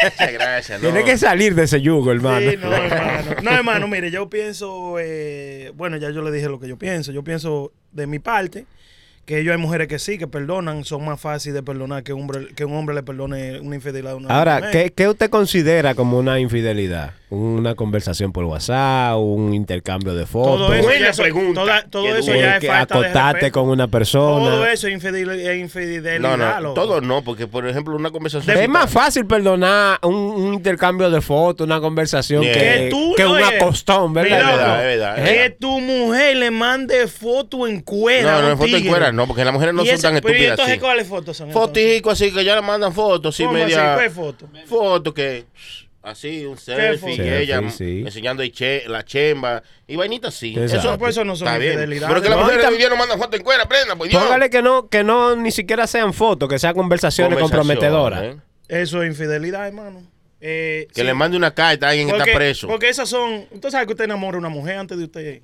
Muchas 0.03 0.33
gracias. 0.33 0.81
no. 0.83 0.89
Tiene 0.91 1.05
que 1.05 1.17
salir 1.19 1.55
de 1.55 1.65
ese 1.65 1.81
yugo, 1.81 2.13
hermano. 2.13 2.51
Sí, 2.51 2.57
no, 2.57 2.73
hermano. 2.73 3.23
No, 3.43 3.51
hermano, 3.53 3.89
mire, 3.89 4.11
yo 4.11 4.29
pienso, 4.29 4.97
eh, 5.01 5.73
bueno, 5.75 5.97
ya 5.97 6.11
yo 6.11 6.23
le 6.23 6.31
dije 6.31 6.49
lo 6.49 6.59
que 6.61 6.69
yo 6.69 6.77
pienso. 6.77 7.13
Yo 7.13 7.23
pienso 7.25 7.73
de 7.93 8.07
mi 8.07 8.19
parte 8.19 8.67
que 9.27 9.41
ellos 9.41 9.53
hay 9.53 9.59
mujeres 9.61 9.89
que 9.89 9.99
sí, 9.99 10.17
que 10.19 10.27
perdonan, 10.29 10.85
son 10.85 11.05
más 11.05 11.21
fáciles 11.21 11.55
de 11.55 11.63
perdonar 11.63 12.03
que 12.05 12.13
un 12.13 12.23
hombre, 12.23 12.49
que 12.55 12.65
un 12.65 12.75
hombre 12.77 12.95
le 12.95 13.03
perdone 13.03 13.61
una 13.61 13.75
infidelidad 13.77 14.13
a 14.13 14.17
una 14.17 14.29
Ahora, 14.39 14.59
mujer. 14.59 14.71
¿qué, 14.71 14.93
qué 14.95 15.09
usted 15.09 15.29
considera 15.29 15.95
como 15.95 16.19
una 16.19 16.39
infidelidad? 16.41 17.13
¿Una 17.29 17.75
conversación 17.75 18.33
por 18.33 18.45
WhatsApp? 18.45 19.17
¿Un 19.19 19.53
intercambio 19.53 20.15
de 20.15 20.27
fotos? 20.27 20.59
Todo 20.69 20.75
eso, 20.75 20.85
Buena 20.85 21.11
ya, 21.11 21.23
pregunta. 21.23 21.61
toda- 21.61 21.83
todo 21.91 22.07
eso 22.17 22.33
ya 22.35 22.57
es 22.59 22.65
falta 22.67 23.01
de 23.01 23.09
respeto. 23.33 23.53
con 23.61 23.69
una 23.69 23.89
persona. 23.89 24.45
Todo 24.49 24.67
eso 24.67 24.87
es 24.87 24.93
infidelidad. 24.95 26.21
No, 26.21 26.37
no, 26.37 26.61
loco. 26.61 26.75
todo 26.75 27.01
no, 27.01 27.23
porque 27.23 27.49
por 27.49 27.67
ejemplo 27.67 27.97
una 27.97 28.11
conversación... 28.13 28.57
Es 28.57 28.69
más 28.69 28.91
fácil 28.91 29.27
perdonar 29.27 29.99
un, 30.03 30.15
un 30.15 30.55
intercambio 30.55 31.11
de 31.11 31.21
fotos, 31.21 31.67
una 31.67 31.81
conversación 31.81 32.43
Yeah. 32.45 32.53
que, 32.53 32.61
Que 32.61 32.89
tú, 32.91 33.15
que 33.17 33.25
un 33.27 33.33
oye, 33.33 33.45
acostón, 33.57 34.13
¿verdad? 34.13 34.29
mira, 34.39 34.39
Es 34.39 34.57
verdad, 34.57 34.79
es 34.81 34.99
verdad, 34.99 35.19
es 35.19 35.31
Que 35.43 35.51
tu 35.59 35.81
mujer 35.81 36.37
le 36.37 36.51
mande 36.53 37.07
foto 37.09 37.67
en 37.67 37.81
cuera. 37.81 38.33
No, 38.37 38.43
no, 38.43 38.51
en 38.53 38.59
foto 38.59 38.77
en 38.77 38.87
cuera, 38.87 39.11
no, 39.17 39.27
porque 39.27 39.45
las 39.45 39.53
mujeres 39.53 39.75
no 39.75 39.85
son 39.85 40.01
tan 40.01 40.15
pero 40.15 40.15
¿y 40.15 40.17
estúpidas 40.33 40.51
entonces 40.53 40.73
así. 40.75 40.81
cuáles 40.81 41.09
fotos 41.09 41.37
son? 41.37 41.51
Fotico 41.51 42.11
así 42.11 42.33
que 42.33 42.45
ya 42.45 42.55
le 42.55 42.63
mandan 42.63 42.93
fotos, 42.93 43.35
sí, 43.35 43.47
media. 43.49 43.99
¿Qué 44.01 44.11
foto? 44.11 44.49
Fotos 44.67 45.13
que. 45.15 45.47
Así, 46.03 46.45
un 46.47 46.57
selfie, 46.57 47.17
foto? 47.17 47.23
y 47.25 47.29
ella 47.29 47.69
sí. 47.69 48.03
enseñando 48.07 48.47
che- 48.47 48.85
la 48.87 49.05
chemba 49.05 49.61
y 49.89 49.97
vainitas 49.97 50.37
así. 50.37 50.51
Exacto. 50.57 50.91
Eso, 50.91 50.99
Pues 50.99 51.11
eso 51.17 51.25
no 51.25 51.35
son 51.35 51.49
está 51.49 51.59
bien. 51.59 51.73
infidelidades. 51.73 52.09
Pero 52.09 52.23
que 52.23 52.29
las 52.29 52.39
No, 52.39 52.45
mujeres 52.45 52.65
tam- 52.65 52.71
hoy 52.71 52.79
día 52.79 52.89
no 52.89 52.97
mandan 52.97 53.19
fotos 53.19 53.41
en 53.41 53.45
cuera, 53.45 53.67
prenda, 53.67 53.97
pues 53.97 54.11
Dios. 54.11 54.23
Póngale 54.23 54.49
que 54.49 54.63
no, 54.63 54.89
que 54.89 55.03
no 55.03 55.35
ni 55.35 55.51
siquiera 55.51 55.89
sean 55.89 56.13
fotos, 56.15 56.49
que 56.49 56.61
sean 56.61 56.75
conversaciones 56.75 57.37
Conversación, 57.37 57.59
comprometedoras. 57.67 58.23
¿eh? 58.23 58.37
Eso 58.69 59.03
es 59.03 59.09
infidelidad, 59.09 59.67
hermano. 59.67 60.03
Eh, 60.41 60.87
Que 60.95 61.01
sí, 61.01 61.07
le 61.07 61.13
mande 61.15 61.37
una 61.37 61.53
carta 61.53 61.89
a 61.89 61.91
alguien 61.91 62.09
que 62.09 62.17
está 62.17 62.33
preso. 62.37 62.69
Porque 62.69 62.89
esas 62.89 63.09
son. 63.09 63.47
Usted 63.51 63.71
sabe 63.71 63.87
que 63.87 63.93
usted 63.95 64.05
enamora 64.05 64.37
a 64.37 64.39
una 64.39 64.49
mujer 64.49 64.77
antes 64.79 64.97
de 64.99 65.05
usted. 65.05 65.41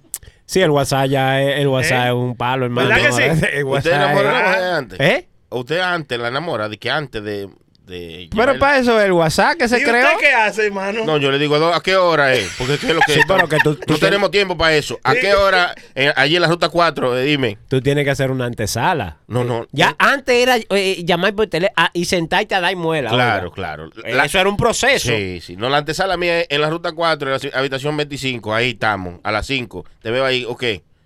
Sí, 0.52 0.60
el 0.60 0.70
WhatsApp 0.70 1.06
ya 1.06 1.40
es, 1.40 1.60
el 1.60 1.68
WhatsApp 1.68 2.04
¿Eh? 2.04 2.08
es 2.08 2.12
un 2.14 2.36
palo, 2.36 2.66
hermano. 2.66 2.88
¿Verdad 2.90 3.06
que 3.06 3.12
sí? 3.12 3.22
El 3.22 3.32
¿Usted 3.32 3.64
WhatsApp 3.64 3.92
a 3.94 4.12
es- 4.12 4.24
la 4.24 4.32
mujer 4.32 4.62
antes? 4.74 5.00
¿Eh? 5.00 5.28
¿O 5.48 5.60
usted 5.60 5.78
antes 5.80 6.18
la 6.18 6.28
enamora? 6.28 6.68
De 6.68 6.78
que 6.78 6.90
antes 6.90 7.22
de. 7.24 7.48
De 7.92 8.28
Pero 8.34 8.58
para 8.58 8.78
eso 8.78 9.00
el 9.00 9.12
WhatsApp 9.12 9.56
que 9.58 9.68
se 9.68 9.78
¿Y 9.78 9.82
creó. 9.84 10.04
usted 10.06 10.18
qué 10.20 10.32
hace, 10.34 10.66
hermano? 10.66 11.04
No, 11.04 11.18
yo 11.18 11.30
le 11.30 11.38
digo, 11.38 11.54
¿a 11.72 11.82
qué 11.82 11.96
hora 11.96 12.32
es? 12.34 12.50
Porque 12.58 12.78
¿qué 12.78 12.88
es 12.88 12.94
lo 12.94 13.00
que 13.06 13.12
Sí, 13.14 13.20
pero 13.28 13.48
que 13.48 13.58
tú- 13.62 13.76
tú 13.76 13.92
no 13.94 13.98
tenemos 13.98 14.30
tiempo 14.30 14.56
para 14.56 14.74
eso. 14.74 14.98
¿A 15.04 15.14
qué 15.14 15.34
hora? 15.34 15.74
eh, 15.94 16.12
allí 16.16 16.36
en 16.36 16.42
la 16.42 16.48
ruta 16.48 16.68
4, 16.68 17.16
eh, 17.18 17.22
dime. 17.24 17.58
Tú 17.68 17.80
tienes 17.80 18.04
que 18.04 18.10
hacer 18.10 18.30
una 18.30 18.46
antesala. 18.46 19.18
No, 19.28 19.44
no. 19.44 19.66
Ya 19.72 19.94
antes 19.98 20.34
era 20.34 20.56
eh, 20.56 21.02
llamar 21.04 21.34
por 21.34 21.46
teléfono 21.46 21.88
y 21.92 22.04
sentarte 22.06 22.54
a 22.54 22.60
dar 22.60 22.74
muela. 22.76 23.10
Claro, 23.10 23.44
oiga. 23.44 23.54
claro. 23.54 23.90
Eh, 24.04 24.18
Eso 24.24 24.38
era 24.40 24.48
un 24.48 24.56
proceso. 24.56 25.08
Sí, 25.14 25.40
sí. 25.40 25.56
No, 25.56 25.68
la 25.68 25.78
antesala 25.78 26.16
mía 26.16 26.40
es 26.40 26.46
en 26.50 26.60
la 26.60 26.70
ruta 26.70 26.92
4, 26.92 27.34
en 27.36 27.40
la 27.52 27.58
habitación 27.58 27.96
25. 27.96 28.54
Ahí 28.54 28.70
estamos, 28.70 29.20
a 29.22 29.30
las 29.30 29.46
5. 29.46 29.84
Te 30.00 30.10
veo 30.10 30.24
ahí, 30.24 30.44
ok. 30.48 30.64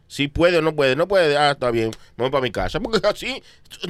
Si 0.09 0.29
puede 0.29 0.59
o 0.59 0.63
no 0.63 0.75
puede. 0.75 0.95
No 0.95 1.09
puede, 1.09 1.37
ah, 1.37 1.51
está 1.51 1.71
bien. 1.73 1.91
Me 2.17 2.23
voy 2.25 2.31
para 2.31 2.43
mi 2.43 2.53
casa. 2.53 2.79
Porque 2.79 3.05
así, 3.09 3.43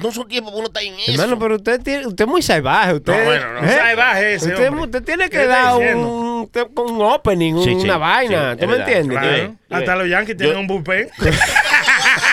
no 0.02 0.10
son 0.10 0.26
tiempos 0.28 0.52
uno 0.54 0.66
está 0.66 0.80
en 0.80 0.94
eso. 0.94 1.12
Hermano, 1.12 1.38
pero 1.38 1.56
usted, 1.56 1.80
tiene, 1.82 2.06
usted 2.06 2.24
es 2.24 2.30
muy 2.30 2.40
salvaje. 2.42 2.94
Usted, 2.94 3.18
No, 3.18 3.24
bueno, 3.24 3.52
no. 3.52 3.68
¿eh? 3.68 3.76
Salvaje 3.76 4.34
ese 4.34 4.48
usted, 4.48 4.72
usted 4.72 5.02
tiene 5.02 5.24
¿Qué 5.28 5.38
que 5.38 5.46
dar 5.46 5.76
un, 5.76 6.42
usted 6.44 6.66
con 6.74 6.90
un 6.90 7.02
opening, 7.02 7.62
Sí, 7.62 7.70
una 7.74 7.94
sí, 7.94 8.00
vaina. 8.00 8.52
sí, 8.54 8.58
¿Tú 8.60 8.66
me 8.66 8.72
verdad, 8.78 8.88
entiendes? 8.88 9.18
Claro. 9.18 9.54
Hasta 9.70 9.96
los 9.96 10.08
Yankees 10.08 10.36
tienen 10.38 10.56
un 10.56 10.66
bullpen. 10.66 11.08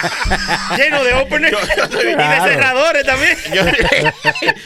Lleno 0.78 1.04
de 1.04 1.14
openers 1.14 1.58
y 1.64 2.06
de 2.06 2.16
cerradores 2.16 3.06
también. 3.06 3.38
Yo- 3.54 3.62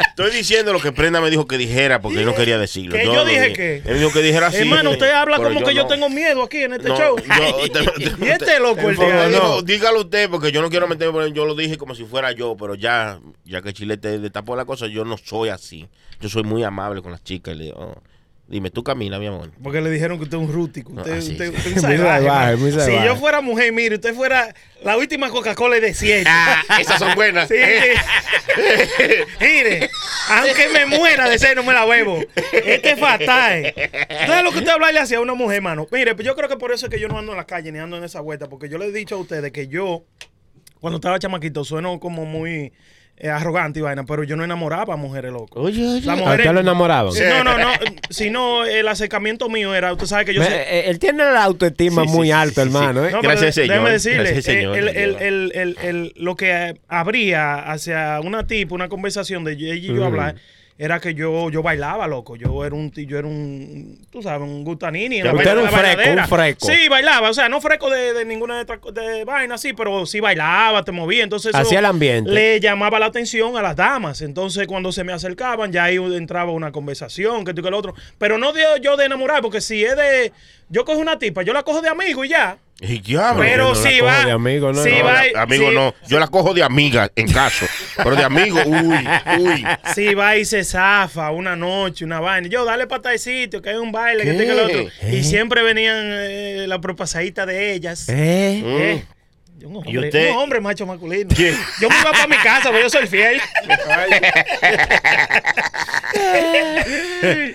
estoy 0.09 0.31
diciendo 0.31 0.73
lo 0.73 0.79
que 0.79 0.91
Prenda 0.91 1.21
me 1.21 1.29
dijo 1.29 1.47
que 1.47 1.57
dijera 1.57 2.01
porque 2.01 2.19
él 2.19 2.25
no 2.25 2.35
quería 2.35 2.57
decirlo. 2.57 2.95
¿Que 2.95 3.05
yo 3.05 3.25
dije 3.25 3.41
dije. 3.49 3.53
qué? 3.53 3.81
Él 3.85 3.99
dijo 3.99 4.11
que 4.11 4.21
dijera 4.21 4.47
así. 4.47 4.57
Hermano, 4.57 4.91
usted 4.91 5.11
habla 5.11 5.37
como 5.37 5.61
que 5.63 5.73
yo 5.73 5.85
tengo 5.87 6.09
miedo 6.09 6.43
aquí 6.43 6.63
en 6.63 6.73
este 6.73 6.89
No, 6.89 6.97
show. 6.97 7.17
yo- 7.17 7.71
te- 7.71 8.25
y 8.25 8.29
este 8.29 8.59
loco 8.59 8.89
el 8.89 8.95
día 8.97 9.27
no. 9.29 9.39
no, 9.39 9.61
dígalo 9.61 10.01
usted, 10.01 10.29
porque 10.29 10.51
yo 10.51 10.61
no 10.61 10.69
quiero 10.69 10.87
meterme. 10.87 11.31
Yo 11.31 11.45
lo 11.45 11.55
dije 11.55 11.77
como 11.77 11.95
si 11.95 12.03
fuera 12.05 12.31
yo, 12.31 12.55
pero 12.57 12.75
ya, 12.75 13.19
ya 13.45 13.61
que 13.61 13.73
Chile 13.73 13.97
te 13.97 14.19
destapó 14.19 14.55
la 14.55 14.65
cosa, 14.65 14.87
yo 14.87 15.05
no 15.05 15.17
soy 15.17 15.49
así. 15.49 15.87
Yo 16.19 16.29
soy 16.29 16.43
muy 16.43 16.63
amable 16.63 17.01
con 17.01 17.11
las 17.11 17.23
chicas. 17.23 17.53
y 17.53 17.57
le 17.57 17.63
digo, 17.65 17.77
oh, 17.79 18.01
dime, 18.47 18.69
tú 18.71 18.83
camina, 18.83 19.19
mi 19.19 19.27
amor. 19.27 19.51
Porque 19.61 19.81
le 19.81 19.89
dijeron 19.89 20.17
que 20.17 20.23
usted 20.23 20.37
es 20.37 20.43
un 20.43 20.51
rútico. 20.53 20.93
Usted, 20.93 21.17
Ah, 21.17 21.21
sí, 21.21 21.31
usted- 21.33 21.51
sí. 21.51 21.57
usted 21.57 21.71
es 21.77 21.83
un 21.83 21.89
Muy 21.89 21.97
salvaje, 21.97 22.23
salvaje, 22.25 22.57
Si 22.57 22.71
salvaje. 22.71 23.05
yo 23.07 23.15
fuera 23.17 23.41
mujer, 23.41 23.73
mire, 23.73 23.95
usted 23.95 24.13
fuera 24.15 24.53
la 24.83 24.97
última 24.97 25.29
Coca-Cola 25.29 25.75
de 25.75 25.81
desierto. 25.81 26.29
Ah, 26.31 26.63
esas 26.79 26.99
son 26.99 27.13
buenas. 27.15 27.47
Sí. 27.49 27.55
Mire, 29.39 29.89
aunque 30.29 30.67
me 30.69 30.85
muera 30.85 31.29
de 31.29 31.37
sed, 31.39 31.55
no 31.55 31.63
me 31.63 31.73
la 31.73 31.85
bebo. 31.85 32.19
Este 32.51 32.91
es 32.91 32.99
fatal. 32.99 33.73
Entonces, 33.75 34.43
lo 34.43 34.51
que 34.51 34.57
usted 34.59 34.69
hablarle 34.71 34.99
hacia 34.99 35.19
una 35.19 35.33
mujer, 35.33 35.61
mano. 35.61 35.87
Mire, 35.91 36.15
pues 36.15 36.25
yo 36.25 36.35
creo 36.35 36.49
que 36.49 36.57
por 36.57 36.71
eso 36.71 36.85
es 36.87 36.91
que 36.91 36.99
yo 36.99 37.07
no 37.07 37.17
ando 37.19 37.31
en 37.33 37.37
la 37.37 37.45
calle 37.45 37.71
ni 37.71 37.79
ando 37.79 37.97
en 37.97 38.03
esa 38.03 38.21
vuelta. 38.21 38.47
Porque 38.49 38.69
yo 38.69 38.77
le 38.77 38.85
he 38.87 38.91
dicho 38.91 39.15
a 39.15 39.19
ustedes 39.19 39.51
que 39.51 39.67
yo, 39.67 40.05
cuando 40.79 40.97
estaba 40.97 41.19
chamaquito, 41.19 41.63
sueno 41.63 41.99
como 41.99 42.25
muy 42.25 42.73
eh, 43.19 43.29
arrogante 43.29 43.79
y 43.79 43.81
vaina, 43.81 44.05
pero 44.05 44.23
yo 44.23 44.35
no 44.35 44.43
enamoraba 44.43 44.93
a 44.93 44.97
mujeres, 44.97 45.31
loco. 45.31 45.59
Oye, 45.61 45.83
oye. 45.87 46.05
La 46.05 46.13
¿A 46.13 46.15
mujer 46.17 46.39
usted 46.41 46.53
lo 46.53 46.59
enamoraban? 46.59 47.11
Sí, 47.13 47.23
No, 47.27 47.43
no, 47.43 47.57
no. 47.57 47.69
Sino 48.11 48.63
el 48.65 48.87
acercamiento 48.87 49.49
mío 49.49 49.73
era, 49.73 49.91
usted 49.91 50.05
sabe 50.05 50.25
que 50.25 50.33
yo 50.35 50.41
Ve, 50.41 50.45
soy- 50.47 50.55
eh, 50.55 50.83
Él 50.89 50.99
tiene 50.99 51.23
la 51.23 51.43
autoestima 51.43 52.03
Sí, 52.03 52.09
muy 52.09 52.27
sí, 52.27 52.31
alta, 52.31 52.63
sí, 52.63 52.69
sí. 52.69 52.75
hermano. 52.77 53.05
¿eh? 53.05 53.11
No, 53.11 53.21
pero 53.21 53.31
Gracias, 53.33 53.55
de- 53.55 53.61
señor. 53.63 53.69
Déjeme 53.73 53.91
decirle, 53.91 54.17
Gracias, 54.23 54.45
señor. 54.45 54.75
eh, 54.75 54.79
el- 54.79 54.87
el- 54.89 55.15
el- 55.21 55.51
el- 55.55 55.77
el- 55.81 56.13
lo 56.15 56.35
que 56.35 56.75
habría 56.87 57.55
hacia 57.71 58.19
una 58.23 58.45
tipo, 58.45 58.75
una 58.75 58.87
conversación 58.87 59.43
de 59.43 59.53
ella 59.53 59.73
y 59.73 59.81
yo 59.81 59.93
Ujú. 59.93 60.03
hablar, 60.03 60.35
era 60.79 60.99
que 60.99 61.15
yo, 61.15 61.49
yo 61.49 61.63
bailaba, 61.63 62.07
loco. 62.07 62.35
Yo 62.35 62.63
era 62.63 62.75
un, 62.75 62.91
yo 62.91 63.17
era 63.17 63.27
un, 63.27 64.05
tú 64.11 64.21
sabes, 64.21 64.47
un 64.47 64.63
gutanini. 64.63 65.23
Usted 65.23 65.41
era 65.41 65.61
un 65.61 65.71
bailadera. 65.71 66.23
un 66.23 66.29
freco. 66.29 66.65
Sí, 66.65 66.87
bailaba. 66.87 67.29
O 67.31 67.33
sea, 67.33 67.49
no 67.49 67.59
freco 67.59 67.89
de, 67.89 68.13
de 68.13 68.25
ninguna 68.25 68.63
de, 68.63 68.77
de 68.93 69.25
vaina, 69.25 69.57
sí, 69.57 69.73
pero 69.73 70.05
sí 70.05 70.19
bailaba, 70.19 70.83
te 70.83 70.91
movía. 70.91 71.23
Entonces 71.23 71.55
Hacía 71.55 71.79
el 71.79 71.85
ambiente. 71.85 72.29
le 72.29 72.59
llamaba 72.59 72.99
la 72.99 73.07
atención 73.07 73.57
a 73.57 73.63
las 73.63 73.75
damas. 73.75 74.21
Entonces, 74.21 74.67
cuando 74.67 74.91
se 74.91 75.03
me 75.03 75.13
acercaban, 75.13 75.71
ya 75.71 75.85
ahí 75.85 75.95
entraba 75.95 76.51
una 76.51 76.71
conversación, 76.71 77.43
que 77.43 77.55
tú 77.55 77.63
que 77.63 77.69
el 77.69 77.73
otro. 77.73 77.95
Pero 78.19 78.37
no 78.37 78.53
de, 78.53 78.61
yo 78.81 78.97
de 78.97 79.05
enamorar, 79.05 79.41
porque 79.41 79.61
si 79.61 79.83
es 79.83 79.95
de. 79.95 80.31
Yo 80.69 80.85
cojo 80.85 80.99
una 80.99 81.17
tipa, 81.17 81.41
yo 81.41 81.53
la 81.53 81.63
cojo 81.63 81.81
de 81.81 81.89
amigo 81.89 82.23
y 82.23 82.29
ya. 82.29 82.59
Y 82.79 82.99
diablo. 82.99 83.41
Pero 83.41 83.73
no 83.73 83.81
la 83.83 83.89
si 83.89 83.99
va. 84.01 84.25
de 84.25 84.31
amigo, 84.31 84.71
no, 84.71 84.83
si 84.83 84.91
no, 84.91 85.03
va, 85.03 85.21
de 85.23 85.37
amigo 85.37 85.69
si- 85.69 85.75
no. 85.75 85.95
Yo 86.07 86.19
la 86.19 86.27
cojo 86.27 86.53
de 86.53 86.61
amiga 86.61 87.11
en 87.15 87.27
caso. 87.31 87.65
Pero 87.95 88.15
de 88.15 88.23
amigo, 88.23 88.59
uy, 88.65 89.07
uy. 89.39 89.65
Si 89.95 90.13
va 90.13 90.37
y 90.37 90.45
se 90.45 90.63
zafa 90.63 91.31
una 91.31 91.55
noche, 91.55 92.05
una 92.05 92.19
vaina. 92.19 92.47
Yo, 92.47 92.65
dale 92.65 92.85
para 92.85 93.01
tal 93.01 93.17
sitio, 93.19 93.61
que 93.63 93.71
hay 93.71 93.77
un 93.77 93.91
baile, 93.91 94.23
que 94.23 94.33
tenga 94.33 94.53
el 94.53 94.59
otro. 94.59 94.85
Y 95.11 95.23
siempre 95.23 95.63
venían 95.63 95.97
eh, 96.05 96.65
la 96.67 96.79
propasaditas 96.79 97.47
de 97.47 97.73
ellas. 97.73 98.07
¿Eh? 98.09 99.03
Eh, 99.59 99.65
Un 99.65 99.77
hombre, 99.77 99.91
¿Y 99.91 99.97
usted? 99.97 100.31
un 100.31 100.37
hombre 100.37 100.59
macho 100.61 100.85
masculino. 100.85 101.29
Yo 101.35 101.89
me 101.89 101.99
iba 102.01 102.11
para 102.11 102.27
mi 102.27 102.35
casa, 102.37 102.69
porque 102.69 102.83
yo 102.83 102.89
soy 102.89 103.07
fiel. 103.07 103.39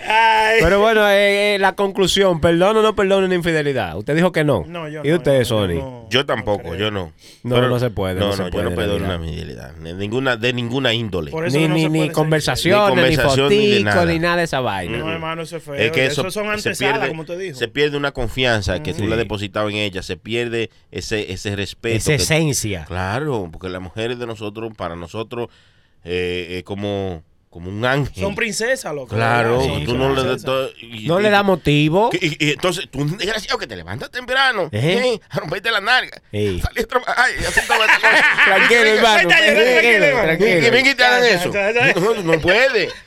Ay. 0.09 0.59
Pero 0.61 0.81
bueno, 0.81 1.09
eh, 1.09 1.55
eh, 1.55 1.59
la 1.59 1.75
conclusión, 1.75 2.41
perdón 2.41 2.77
o 2.79 2.83
no 2.83 2.95
perdón 2.95 3.25
una 3.25 3.35
infidelidad. 3.35 3.97
Usted 3.97 4.15
dijo 4.17 4.33
que 4.33 4.45
no. 4.45 4.65
No, 4.67 4.89
yo 4.89 5.03
¿Y 5.05 5.09
no, 5.09 5.17
usted, 5.17 5.39
yo 5.41 5.45
Sony? 5.45 5.69
no. 5.75 6.07
Yo 6.11 6.27
tampoco, 6.27 6.75
yo 6.75 6.91
no. 6.91 7.13
No, 7.43 7.69
no 7.69 7.79
se 7.79 7.91
puede, 7.91 8.15
No, 8.17 8.21
no 8.21 8.27
no, 8.31 8.37
se 8.37 8.45
yo 8.45 8.51
puede, 8.51 8.65
no 8.71 8.77
perdono 8.77 9.05
una 9.07 9.15
infidelidad. 9.17 9.73
De 9.75 9.95
ninguna, 9.95 10.37
de 10.37 10.53
ninguna 10.53 10.93
índole. 10.93 11.31
Por 11.31 11.47
eso 11.47 11.57
Ni, 11.59 11.69
ni, 11.89 12.11
conversaciones, 12.11 12.89
ni, 12.91 13.17
conversación, 13.17 13.49
ni 13.49 13.83
nada. 13.83 14.05
ni 14.05 14.19
nada 14.19 14.37
de 14.39 14.43
esa 14.45 14.61
vaina. 14.61 14.99
No, 14.99 15.11
hermano, 15.13 15.43
eso 15.43 15.57
es 15.57 15.63
feo. 15.63 15.75
Es 15.75 15.91
que 15.93 16.07
eso, 16.07 16.21
eso 16.23 16.31
son 16.31 16.45
se 16.47 16.51
antesalas, 16.69 16.99
pierde, 16.99 17.09
como 17.09 17.25
te 17.25 17.39
dijo. 17.39 17.59
se 17.59 17.69
pierde 17.69 17.97
una 17.97 18.13
confianza 18.13 18.83
que 18.83 18.93
tú 18.93 19.01
Sí. 19.03 19.07
le 19.07 19.13
has 19.13 19.19
depositado 19.19 19.69
en 19.71 19.77
ella, 19.77 20.03
se 20.03 20.17
pierde 20.17 20.71
ese, 20.91 21.33
ese 21.33 21.57
respeto. 21.57 21.92
Esa 21.97 22.11
que- 22.11 22.23
esencia. 22.23 22.85
Claro, 22.87 23.49
porque 23.51 23.69
las 23.69 23.81
mujeres 23.83 24.19
de 24.19 24.27
nosotros, 24.27 24.73
para 24.77 24.97
nosotros, 24.97 25.49
eh, 26.05 26.57
es 26.59 26.65
como, 26.65 27.23
como 27.53 27.69
un 27.69 27.85
ángel. 27.85 28.23
Son 28.23 28.35
princesas, 28.35 28.95
loco. 28.95 29.15
Claro, 29.15 29.61
Sí, 29.63 29.85
tú 29.85 29.95
no 29.97 30.15
le 30.15 30.23
y- 30.81 31.07
No 31.07 31.21
y- 31.21 31.23
le 31.23 31.29
da 31.31 31.43
motivo. 31.43 32.09
que- 32.09 32.19
Y, 32.21 32.37
y 32.41 32.51
entonces, 32.53 32.89
tú 32.91 33.01
un 33.03 33.19
desgraciado 33.19 33.59
que 33.59 33.67
te 33.67 33.77
levantas 33.77 34.11
temprano, 34.11 34.71
¿Eh? 34.73 35.21
a 35.29 35.39
romperte 35.39 35.71
la 35.71 35.81
narga, 35.83 36.23
Sí. 36.33 36.61
salir 36.65 36.85
a 36.85 36.89
trabajar. 36.89 37.31
Tranquilo, 38.47 38.81
hermano. 38.81 39.29
Tranquilo. 39.29 40.61
Que 40.61 40.71
y 40.91 40.95
te 40.95 41.05
hagan 41.05 41.25
eso. 41.25 41.53
No, 42.01 42.23
no 42.23 42.41
puede. 42.41 42.89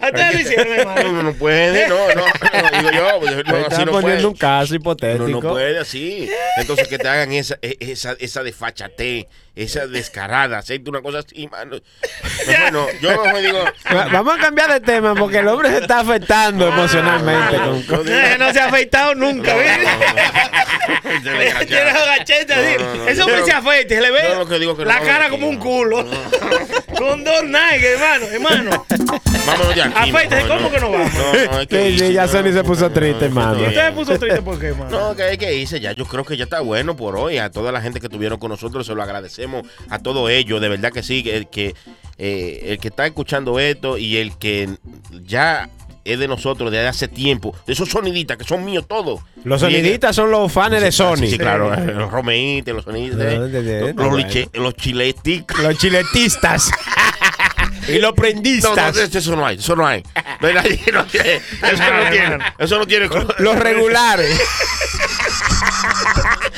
No, 0.86 1.12
no, 1.12 1.24
no 1.24 1.34
puede, 1.34 1.88
no, 1.88 2.08
no, 2.14 2.26
no, 2.26 2.78
digo 2.78 2.92
yo, 2.92 3.20
pues, 3.20 3.32
no, 3.46 3.56
así 3.56 3.62
está 3.70 3.86
no 3.86 3.92
poniendo 3.94 4.02
puede. 4.22 4.26
un 4.28 4.36
caso 4.36 4.74
No, 4.74 4.76
hipotético. 4.80 5.28
no 5.42 5.50
puede 5.50 5.80
así. 5.80 6.30
Entonces 6.58 6.88
que 6.88 6.98
te 6.98 7.08
hagan 7.08 7.32
esa, 7.34 7.58
e- 7.62 7.78
esa, 7.80 8.14
esa 8.20 8.44
desfachate, 8.44 9.28
esa 9.56 9.88
descarada, 9.88 10.58
hacerte 10.58 10.90
una 10.90 11.02
cosa 11.02 11.20
así, 11.20 11.48
mano. 11.48 11.78
Bueno, 12.46 12.88
yo 13.02 13.24
me 13.34 13.42
digo, 13.42 13.64
Va- 13.94 14.06
Vamos 14.08 14.36
a 14.36 14.38
cambiar 14.38 14.72
de 14.74 14.80
tema 14.82 15.16
porque 15.16 15.40
el 15.40 15.48
hombre 15.48 15.70
se 15.70 15.78
está 15.80 16.00
afectando 16.02 16.68
emocionalmente. 16.68 17.58
con- 17.58 17.84
yo 17.84 18.04
digo, 18.04 18.18
Eh, 18.18 18.36
No 18.38 18.52
se 18.54 18.60
ha 18.60 18.66
afeitado 18.68 19.16
nunca, 19.16 19.54
no, 19.54 19.60
¿viste? 19.60 19.84
no, 19.84 19.92
no, 19.98 21.22
Tiene 21.22 21.48
así. 21.52 21.74
No, 21.74 22.88
no, 22.88 22.96
no, 22.96 23.08
Ese 23.08 23.22
hombre 23.22 23.44
se 23.46 23.52
afeita, 23.52 23.96
se 23.96 24.02
le 24.02 24.12
ve 24.12 24.20
yo 24.30 24.36
lo 24.40 24.48
que 24.48 24.60
digo 24.60 24.76
que 24.78 24.86
la 24.86 25.00
no, 25.00 25.06
cara 25.06 25.26
no, 25.26 25.32
como 25.32 25.48
un 25.48 25.56
no. 25.56 25.62
culo. 25.62 26.06
Con 26.98 27.24
dos 27.24 27.44
nalgas, 27.44 27.84
hermano, 27.84 28.26
hermano. 28.28 28.86
Vámonos. 29.46 29.96
Afeítese, 29.96 30.44
mejor, 30.44 30.58
¿cómo 30.58 30.72
que 30.72 30.80
no 30.80 30.92
vamos? 30.92 31.14
No, 31.14 31.34
no, 31.52 31.60
es 31.62 31.68
que 31.68 31.90
hice, 31.90 32.14
ya 32.14 32.26
no, 32.26 32.32
Sony 32.32 32.52
se 32.54 32.64
puso 32.64 32.88
no, 32.90 32.92
triste, 32.94 33.20
no, 33.22 33.26
hermano. 33.26 33.54
no, 33.60 33.68
Usted 33.68 33.84
me 33.84 33.92
puso 33.92 34.18
triste 34.20 34.42
por 34.42 34.60
qué, 34.60 34.68
hermano. 34.68 34.90
No, 35.10 35.16
que, 35.16 35.38
que 35.38 35.54
hice 35.56 35.80
ya. 35.80 35.92
Yo 35.92 36.06
creo 36.06 36.24
que 36.26 36.38
ya 36.38 36.46
está 36.46 36.62
bueno 36.62 36.96
por 36.96 37.16
hoy. 37.18 37.38
A 37.38 37.52
toda 37.52 37.72
la 37.72 37.82
gente 37.82 38.00
que 38.00 38.06
estuvieron 38.08 38.40
con 38.40 38.50
nosotros, 38.50 38.86
se 38.88 38.94
lo 38.96 39.04
agradecemos 39.04 39.45
a 39.90 40.00
todos 40.00 40.30
ellos. 40.30 40.62
De 40.62 40.70
verdad 40.70 40.92
que 40.92 41.04
sí. 41.04 41.24
El 41.28 41.48
que, 41.50 41.76
eh, 42.18 42.62
el 42.68 42.78
que 42.80 42.88
está 42.90 43.06
escuchando 43.06 43.60
esto 43.60 43.98
y 43.98 44.18
el 44.18 44.38
que 44.38 44.70
ya 45.24 45.70
es 46.04 46.20
de 46.20 46.28
nosotros 46.28 46.72
desde 46.72 46.88
hace 46.88 47.08
tiempo. 47.08 47.56
De 47.66 47.74
esos 47.74 47.90
soniditas 47.90 48.38
que 48.38 48.44
son 48.44 48.64
míos 48.64 48.86
todos. 48.88 49.22
Los 49.44 49.62
soniditas 49.62 50.16
son 50.16 50.30
los 50.30 50.52
fans 50.52 50.80
de 50.80 50.92
Sony. 50.92 51.16
Sí, 51.18 51.32
sí, 51.32 51.38
claro. 51.38 51.76
Los 51.76 52.12
romeites, 52.12 52.74
los 52.76 52.84
soniditas. 52.86 53.18
No, 53.18 53.48
de- 53.48 53.94
los, 53.94 54.14
liche- 54.14 54.50
los 54.54 54.76
chileticos. 54.76 55.60
Los 55.60 55.78
chiletistas. 55.80 56.70
y 57.88 57.94
los 57.94 58.02
no, 58.12 58.14
prendistas. 58.16 58.98
eso 58.98 59.36
no 59.36 59.46
hay, 59.46 59.58
eso 59.58 59.76
no 59.76 59.86
hay. 59.88 60.04
Nadie, 60.42 60.80
eso 60.86 60.92
no 60.94 61.06
tiene, 61.08 61.42
eso 62.60 62.78
no 62.80 62.86
tiene. 62.88 63.10
los 63.40 63.56
regulares. 63.58 64.40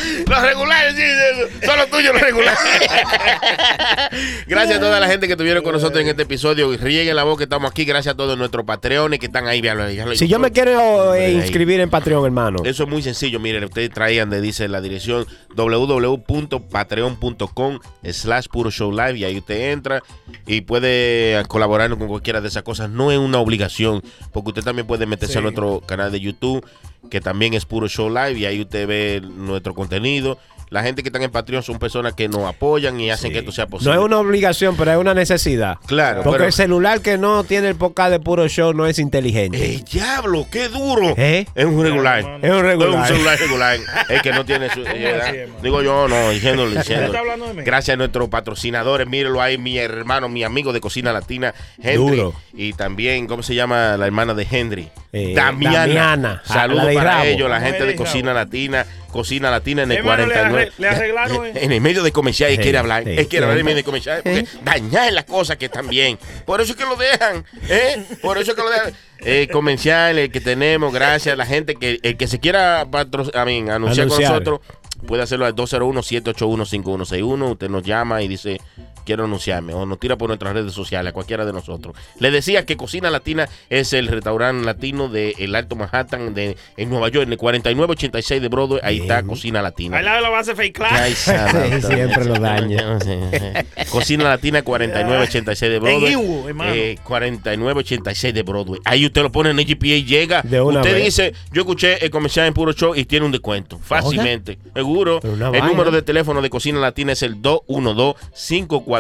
Los 0.28 0.42
regulares, 0.42 0.96
sí, 0.96 1.02
sí, 1.02 1.66
son 1.66 1.78
los 1.78 1.90
tuyos 1.90 2.14
los 2.14 2.22
regulares. 2.22 2.60
gracias 4.48 4.78
a 4.78 4.82
toda 4.82 5.00
la 5.00 5.08
gente 5.08 5.28
que 5.28 5.34
estuvieron 5.34 5.64
con 5.64 5.74
nosotros 5.74 6.02
en 6.02 6.08
este 6.10 6.24
episodio. 6.24 6.74
Y 6.74 6.78
rieguen 6.78 7.16
la 7.16 7.24
voz 7.24 7.38
que 7.38 7.44
estamos 7.44 7.70
aquí. 7.72 7.86
Gracias 7.86 8.14
a 8.14 8.18
todos 8.18 8.38
nuestros 8.38 8.66
patreones 8.66 9.20
que 9.20 9.28
están 9.28 9.48
ahí. 9.48 9.62
véanlo, 9.62 9.90
ya 9.90 10.06
lo- 10.06 10.16
Si 10.16 10.28
yo 10.28 10.40
me 10.40 10.52
quiero 10.52 11.14
eh, 11.16 11.32
inscribir 11.34 11.80
en 11.80 11.90
Patreon, 11.90 12.26
hermano. 12.26 12.60
Eso 12.66 12.84
es 12.84 12.90
muy 12.90 13.02
sencillo. 13.02 13.40
Miren, 13.40 13.64
ustedes 13.64 13.90
traían 13.92 14.30
de 14.30 14.42
dice 14.42 14.68
la 14.68 14.82
dirección 14.82 15.26
www.patreon.com 15.56 17.80
slash 18.12 18.48
puro 18.48 18.72
show 18.72 18.92
live 18.92 19.18
y 19.18 19.24
ahí 19.26 19.38
usted 19.38 19.72
entra 19.72 20.02
y 20.46 20.62
puede 20.62 21.44
colaborar 21.48 21.90
con 21.98 22.08
cualquiera 22.08 22.42
de 22.42 22.48
esas 22.48 22.64
cosas. 22.64 22.90
No 22.90 23.12
es 23.12 23.18
una 23.18 23.40
obligación, 23.40 24.02
porque 24.32 24.50
usted 24.50 24.64
también 24.64 24.88
puede 24.88 25.06
meterse 25.06 25.34
Sí. 25.34 25.40
a 25.40 25.42
nuestro 25.42 25.82
canal 25.82 26.12
de 26.12 26.20
YouTube, 26.20 26.66
que 27.10 27.22
también 27.22 27.54
es 27.54 27.66
puro 27.66 27.88
show 27.88 28.10
live 28.10 28.34
y 28.34 28.46
ahí 28.46 28.62
usted 28.62 28.88
ve 28.88 29.22
nuestro 29.22 29.74
contenido. 29.74 30.38
La 30.70 30.84
gente 30.84 31.02
que 31.02 31.10
están 31.10 31.22
en 31.24 31.32
Patreon 31.32 31.64
son 31.64 31.80
personas 31.80 32.14
que 32.14 32.28
nos 32.28 32.44
apoyan 32.46 33.00
y 33.00 33.10
hacen 33.10 33.32
que 33.32 33.40
esto 33.40 33.52
sea 33.52 33.66
No 33.66 33.72
posible. 33.72 33.94
es 33.96 34.00
una 34.02 34.20
obligación, 34.20 34.76
pero 34.76 34.92
es 34.92 34.98
una 34.98 35.14
necesidad. 35.14 35.78
Claro, 35.86 36.24
Porque 36.24 36.38
pero- 36.40 36.48
el 36.48 36.54
celular 36.54 37.02
que 37.02 37.18
no 37.18 37.44
tiene 37.44 37.70
el 37.70 37.76
podcast 37.76 38.12
de 38.12 38.20
puro 38.20 38.48
show 38.48 38.74
no 38.74 38.86
es 38.86 39.00
inteligente. 39.00 39.64
¡Ey, 39.64 39.84
diablo! 39.90 40.46
¡Qué 40.52 40.68
duro! 40.68 41.14
¿Eh? 41.18 41.46
Es 41.56 41.66
un 41.66 41.82
regular. 41.82 42.20
hermano. 42.20 42.40
Es 42.46 42.52
un 42.52 42.62
regular. 42.62 43.06
Es 43.06 43.12
un 43.12 43.16
celular 43.18 43.40
regular. 43.40 43.80
Es 44.10 44.22
que 44.22 44.32
no 44.32 44.46
tiene 44.46 44.70
su. 44.70 44.82
eh, 44.88 45.48
digo 45.64 45.82
yo, 45.82 46.08
no, 46.08 46.16
de 46.30 47.54
mí? 47.54 47.62
Gracias 47.64 47.94
a 47.94 47.98
nuestros 47.98 48.28
patrocinadores. 48.30 49.08
Mírenlo 49.08 49.42
ahí, 49.42 49.58
mi 49.58 49.78
hermano, 49.78 50.28
mi 50.30 50.44
amigo 50.44 50.74
de 50.74 50.82
Cocina 50.82 51.14
Latina, 51.14 51.54
Henry. 51.82 51.96
Duro. 52.18 52.34
Y 52.54 52.74
también, 52.74 53.28
¿cómo 53.28 53.44
se 53.44 53.56
llama 53.56 53.98
la 53.98 54.06
hermana 54.06 54.34
de 54.34 54.48
Henry? 54.50 54.90
Eh, 55.14 55.34
Damiana. 55.36 55.80
Damiana. 55.80 56.42
Ah, 56.46 56.54
Saludos 56.54 56.94
para 56.94 57.26
ellos, 57.26 57.50
la 57.50 57.60
La 57.60 57.66
gente 57.66 57.86
de. 57.86 57.96
Cocina 57.96 58.34
Latina. 58.34 58.86
Cocina 59.12 59.50
Latina 59.50 59.84
en 59.84 59.92
el 59.92 59.98
Hermano, 60.00 60.26
le 60.28 60.34
49. 60.34 60.64
arre- 60.68 60.74
le 60.78 60.88
arreglaron, 60.90 61.46
eh. 61.46 61.52
En 61.56 61.72
el 61.72 61.82
medio 61.82 62.04
de 62.04 62.12
comercial, 62.12 62.50
él 62.52 62.58
Sí, 62.58 62.62
quiere 62.64 62.78
hablar. 62.78 63.04
sí, 63.04 63.10
él 63.18 63.28
quiere 63.28 63.46
hablar 63.46 63.58
en 63.60 63.66
siempre. 63.66 63.74
medio 63.74 63.76
de 63.78 63.84
comercial. 63.84 64.22
Porque 64.24 64.46
dañar 64.64 65.14
las 65.14 65.26
cosas 65.26 65.58
que 65.58 65.66
están 65.66 65.88
bien. 65.88 66.20
Por 66.46 66.62
eso 66.62 66.74
es 66.74 66.78
que 66.78 66.86
lo 66.86 66.96
dejan. 66.96 67.46
¿eh? 67.70 68.06
Por 68.22 68.38
eso 68.38 68.52
es 68.52 68.58
que 68.58 68.64
lo 68.64 68.70
dejan. 68.70 68.94
Eh, 69.20 69.48
comercial, 69.52 70.18
el 70.20 70.32
que 70.32 70.42
tenemos, 70.42 70.94
gracias 70.94 71.34
a 71.34 71.36
la 71.36 71.46
gente 71.46 71.76
que 71.76 72.00
el 72.04 72.18
que 72.18 72.28
se 72.28 72.40
quiera 72.40 72.86
patro- 72.92 73.24
I 73.34 73.46
mean, 73.46 73.70
anunciar, 73.72 74.06
Anunciar. 74.06 74.44
con 74.44 74.44
nosotros, 74.44 74.60
puede 75.08 75.24
hacerlo 75.24 75.46
al 75.46 75.56
201-781-5161. 75.56 77.52
Usted 77.52 77.70
nos 77.70 77.84
llama 77.84 78.22
y 78.22 78.28
dice, 78.28 78.60
quiero 79.08 79.24
anunciarme. 79.24 79.74
O 79.74 79.86
nos 79.86 80.00
tira 80.00 80.18
por 80.18 80.28
nuestras 80.28 80.54
redes 80.54 80.74
sociales, 80.74 81.10
a 81.10 81.14
cualquiera 81.14 81.46
de 81.46 81.54
nosotros. 81.54 81.96
Le 82.20 82.30
decía 82.30 82.66
que 82.66 82.76
Cocina 82.76 83.10
Latina 83.10 83.48
es 83.70 83.94
el 83.94 84.08
restaurante 84.08 84.66
latino 84.66 85.08
de 85.08 85.34
el 85.40 85.56
Alto 85.56 85.78
Manhattan 85.78 86.34
de, 86.34 86.58
en 86.76 86.90
Nueva 86.90 87.08
York, 87.08 87.26
en 87.26 87.32
el 87.32 87.38
4986 87.38 88.42
de 88.42 88.48
Broadway. 88.50 88.82
Ahí 88.84 89.00
está 89.00 89.24
Cocina 89.24 89.62
Latina. 89.62 89.98
Al 89.98 90.06
lado 90.06 90.18
de 90.18 90.24
la 90.24 90.30
base 90.30 90.56
fake 90.56 90.76
class. 90.76 90.92
Ay, 90.94 91.14
santo. 91.14 91.58
Sí, 91.78 91.82
siempre 91.82 92.26
lo 92.26 92.36
daña. 92.36 93.00
Cocina 93.92 94.26
Latina 94.26 94.62
4986 94.62 95.72
de 95.72 95.80
Broadway. 95.80 96.14
En 96.14 96.20
Iwo, 96.20 96.50
hermano. 96.50 96.74
Eh, 96.74 96.98
4986 97.04 98.34
de 98.34 98.44
Broadway. 98.44 98.80
Ahí 98.84 99.06
usted 99.06 99.22
lo 99.22 99.32
pone 99.32 99.52
en 99.52 99.58
HPA 99.58 99.88
y 99.88 100.04
llega. 100.04 100.42
De 100.42 100.60
una 100.60 100.80
usted 100.80 100.94
vez. 100.94 101.06
dice, 101.06 101.34
yo 101.52 101.62
escuché 101.62 102.04
el 102.04 102.12
comercial 102.12 102.48
en 102.48 102.54
Puro 102.54 102.74
Show 102.74 102.94
y 102.96 103.06
tiene 103.06 103.26
un 103.26 103.32
descuento. 103.32 103.80
Fácilmente. 103.80 104.58
Seguro. 104.74 105.20
El 105.24 105.38
vaina. 105.38 105.68
número 105.68 105.92
de 105.92 106.02
teléfono 106.02 106.42
de 106.42 106.50
Cocina 106.50 106.80
Latina 106.80 107.14
es 107.14 107.22
el 107.24 107.42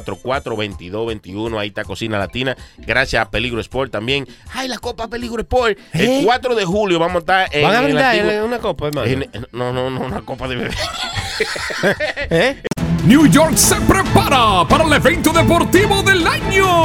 212-544-2221. 0.05 1.59
Ahí 1.59 1.67
está 1.69 1.83
Cocina 1.83 2.17
Latina. 2.17 2.55
Gracias 2.77 3.21
a 3.21 3.29
Peligro 3.29 3.59
Sport 3.61 3.91
también. 3.91 4.27
Ay, 4.53 4.67
la 4.67 4.77
Copa 4.79 5.07
Peligro 5.07 5.41
Sport. 5.41 5.77
¿Eh? 5.93 6.19
El 6.19 6.25
4 6.25 6.55
de 6.55 6.65
julio 6.65 6.99
vamos 6.99 7.15
a 7.17 7.19
estar 7.19 7.49
en 7.51 7.63
¿Van 7.63 7.75
a 7.75 7.79
el 7.79 7.83
brindar 7.85 8.15
antiguo- 8.15 8.31
en 8.31 8.43
una 8.43 8.59
copa, 8.59 8.87
hermano? 8.87 9.07
en- 9.07 9.29
no, 9.51 9.73
no, 9.73 9.89
no, 9.89 10.01
una 10.01 10.21
copa 10.21 10.47
de 10.47 10.55
bebé. 10.55 10.71
¿Eh? 12.29 12.61
New 13.07 13.25
York 13.25 13.55
se 13.55 13.75
prepara 13.75 14.67
para 14.67 14.83
el 14.83 14.91
evento 14.91 15.31
deportivo 15.31 16.03
del 16.03 16.27
año. 16.27 16.83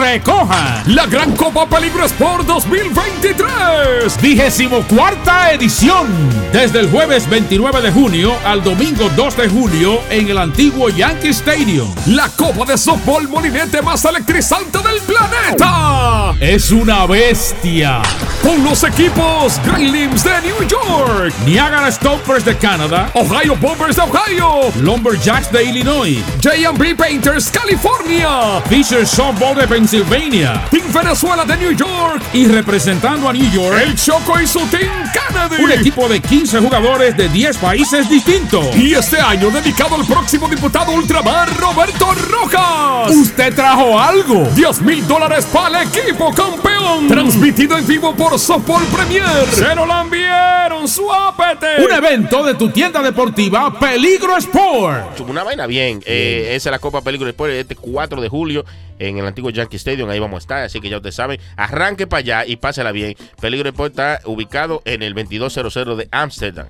Recoja 0.00 0.82
la 0.86 1.04
Gran 1.04 1.36
Copa 1.36 1.66
Peligro 1.66 2.06
Sport 2.06 2.46
2023. 2.46 4.18
Vigésimo 4.22 4.80
cuarta 4.88 5.52
edición. 5.52 6.06
Desde 6.54 6.80
el 6.80 6.90
jueves 6.90 7.28
29 7.28 7.82
de 7.82 7.92
junio 7.92 8.32
al 8.46 8.64
domingo 8.64 9.10
2 9.14 9.36
de 9.36 9.48
julio 9.50 10.00
en 10.08 10.30
el 10.30 10.38
antiguo 10.38 10.88
Yankee 10.88 11.28
Stadium. 11.28 11.94
La 12.06 12.30
Copa 12.30 12.64
de 12.64 12.78
Softball 12.78 13.28
molinete 13.28 13.82
más 13.82 14.02
electrizante 14.06 14.78
del 14.78 15.00
planeta. 15.02 16.34
Es 16.40 16.70
una 16.70 17.04
bestia. 17.04 18.00
Con 18.42 18.64
los 18.64 18.82
equipos 18.84 19.60
Grand 19.66 19.92
Limbs 19.92 20.24
de 20.24 20.40
New 20.40 20.66
York, 20.66 21.34
Niagara 21.44 21.92
Stompers 21.92 22.42
de 22.42 22.56
Canadá, 22.56 23.10
Ohio 23.12 23.54
Bombers 23.56 23.96
de 23.96 24.02
Ohio, 24.02 24.72
Lumberjacks 25.10 25.50
de 25.50 25.64
Illinois, 25.64 26.22
J&B 26.40 26.94
Painters 26.94 27.50
California, 27.50 28.62
Fisher 28.68 29.04
Softball 29.04 29.56
de 29.56 29.66
Pennsylvania, 29.66 30.62
Team 30.70 30.92
Venezuela 30.92 31.44
de 31.44 31.56
New 31.56 31.72
York 31.72 32.22
y 32.32 32.46
representando 32.46 33.28
a 33.28 33.32
New 33.32 33.50
York, 33.50 33.76
el 33.82 33.96
Choco 33.96 34.40
y 34.40 34.46
su 34.46 34.60
Team 34.66 35.10
Kennedy. 35.12 35.64
Un 35.64 35.72
equipo 35.72 36.08
de 36.08 36.20
15 36.20 36.60
jugadores 36.60 37.16
de 37.16 37.28
10 37.28 37.58
países 37.58 38.08
distintos. 38.08 38.64
Y 38.76 38.94
este 38.94 39.18
año 39.18 39.50
dedicado 39.50 39.96
al 39.96 40.06
próximo 40.06 40.48
diputado 40.48 40.92
ultramar 40.92 41.48
Roberto 41.56 42.06
Rojas. 42.28 43.10
¿Usted 43.10 43.52
trajo 43.52 43.98
algo? 43.98 44.48
10 44.54 44.82
mil 44.82 45.04
dólares 45.08 45.44
para 45.52 45.82
el 45.82 45.88
equipo 45.88 46.32
campeón. 46.32 47.08
Transmitido 47.08 47.76
en 47.76 47.84
vivo 47.84 48.14
por 48.14 48.38
Softball 48.38 48.84
Premier. 48.84 49.48
Se 49.50 49.74
lo 49.74 49.86
la 49.86 50.02
enviaron, 50.02 50.86
suápete. 50.86 51.84
Un 51.84 51.90
evento 51.90 52.44
de 52.44 52.54
tu 52.54 52.70
tienda 52.70 53.02
deportiva 53.02 53.72
Peligro 53.72 54.36
Sport. 54.36 54.99
Una 55.26 55.44
vaina 55.44 55.66
bien. 55.66 56.02
Eh, 56.06 56.54
esa 56.54 56.70
es 56.70 56.72
la 56.72 56.78
Copa 56.78 57.02
Peligro 57.02 57.28
Sport 57.28 57.52
este 57.52 57.76
4 57.76 58.20
de 58.20 58.28
julio 58.28 58.64
en 58.98 59.18
el 59.18 59.26
antiguo 59.26 59.50
Yankee 59.50 59.76
Stadium. 59.76 60.08
Ahí 60.10 60.18
vamos 60.18 60.36
a 60.36 60.40
estar. 60.40 60.62
Así 60.64 60.80
que 60.80 60.88
ya 60.88 60.96
ustedes 60.96 61.14
saben. 61.14 61.40
Arranque 61.56 62.06
para 62.06 62.20
allá 62.20 62.46
y 62.46 62.56
pásela 62.56 62.92
bien. 62.92 63.14
Peligro 63.40 63.68
Sport 63.68 63.92
está 63.92 64.20
ubicado 64.24 64.82
en 64.84 65.02
el 65.02 65.14
2200 65.14 65.98
de 65.98 66.08
Amsterdam. 66.10 66.68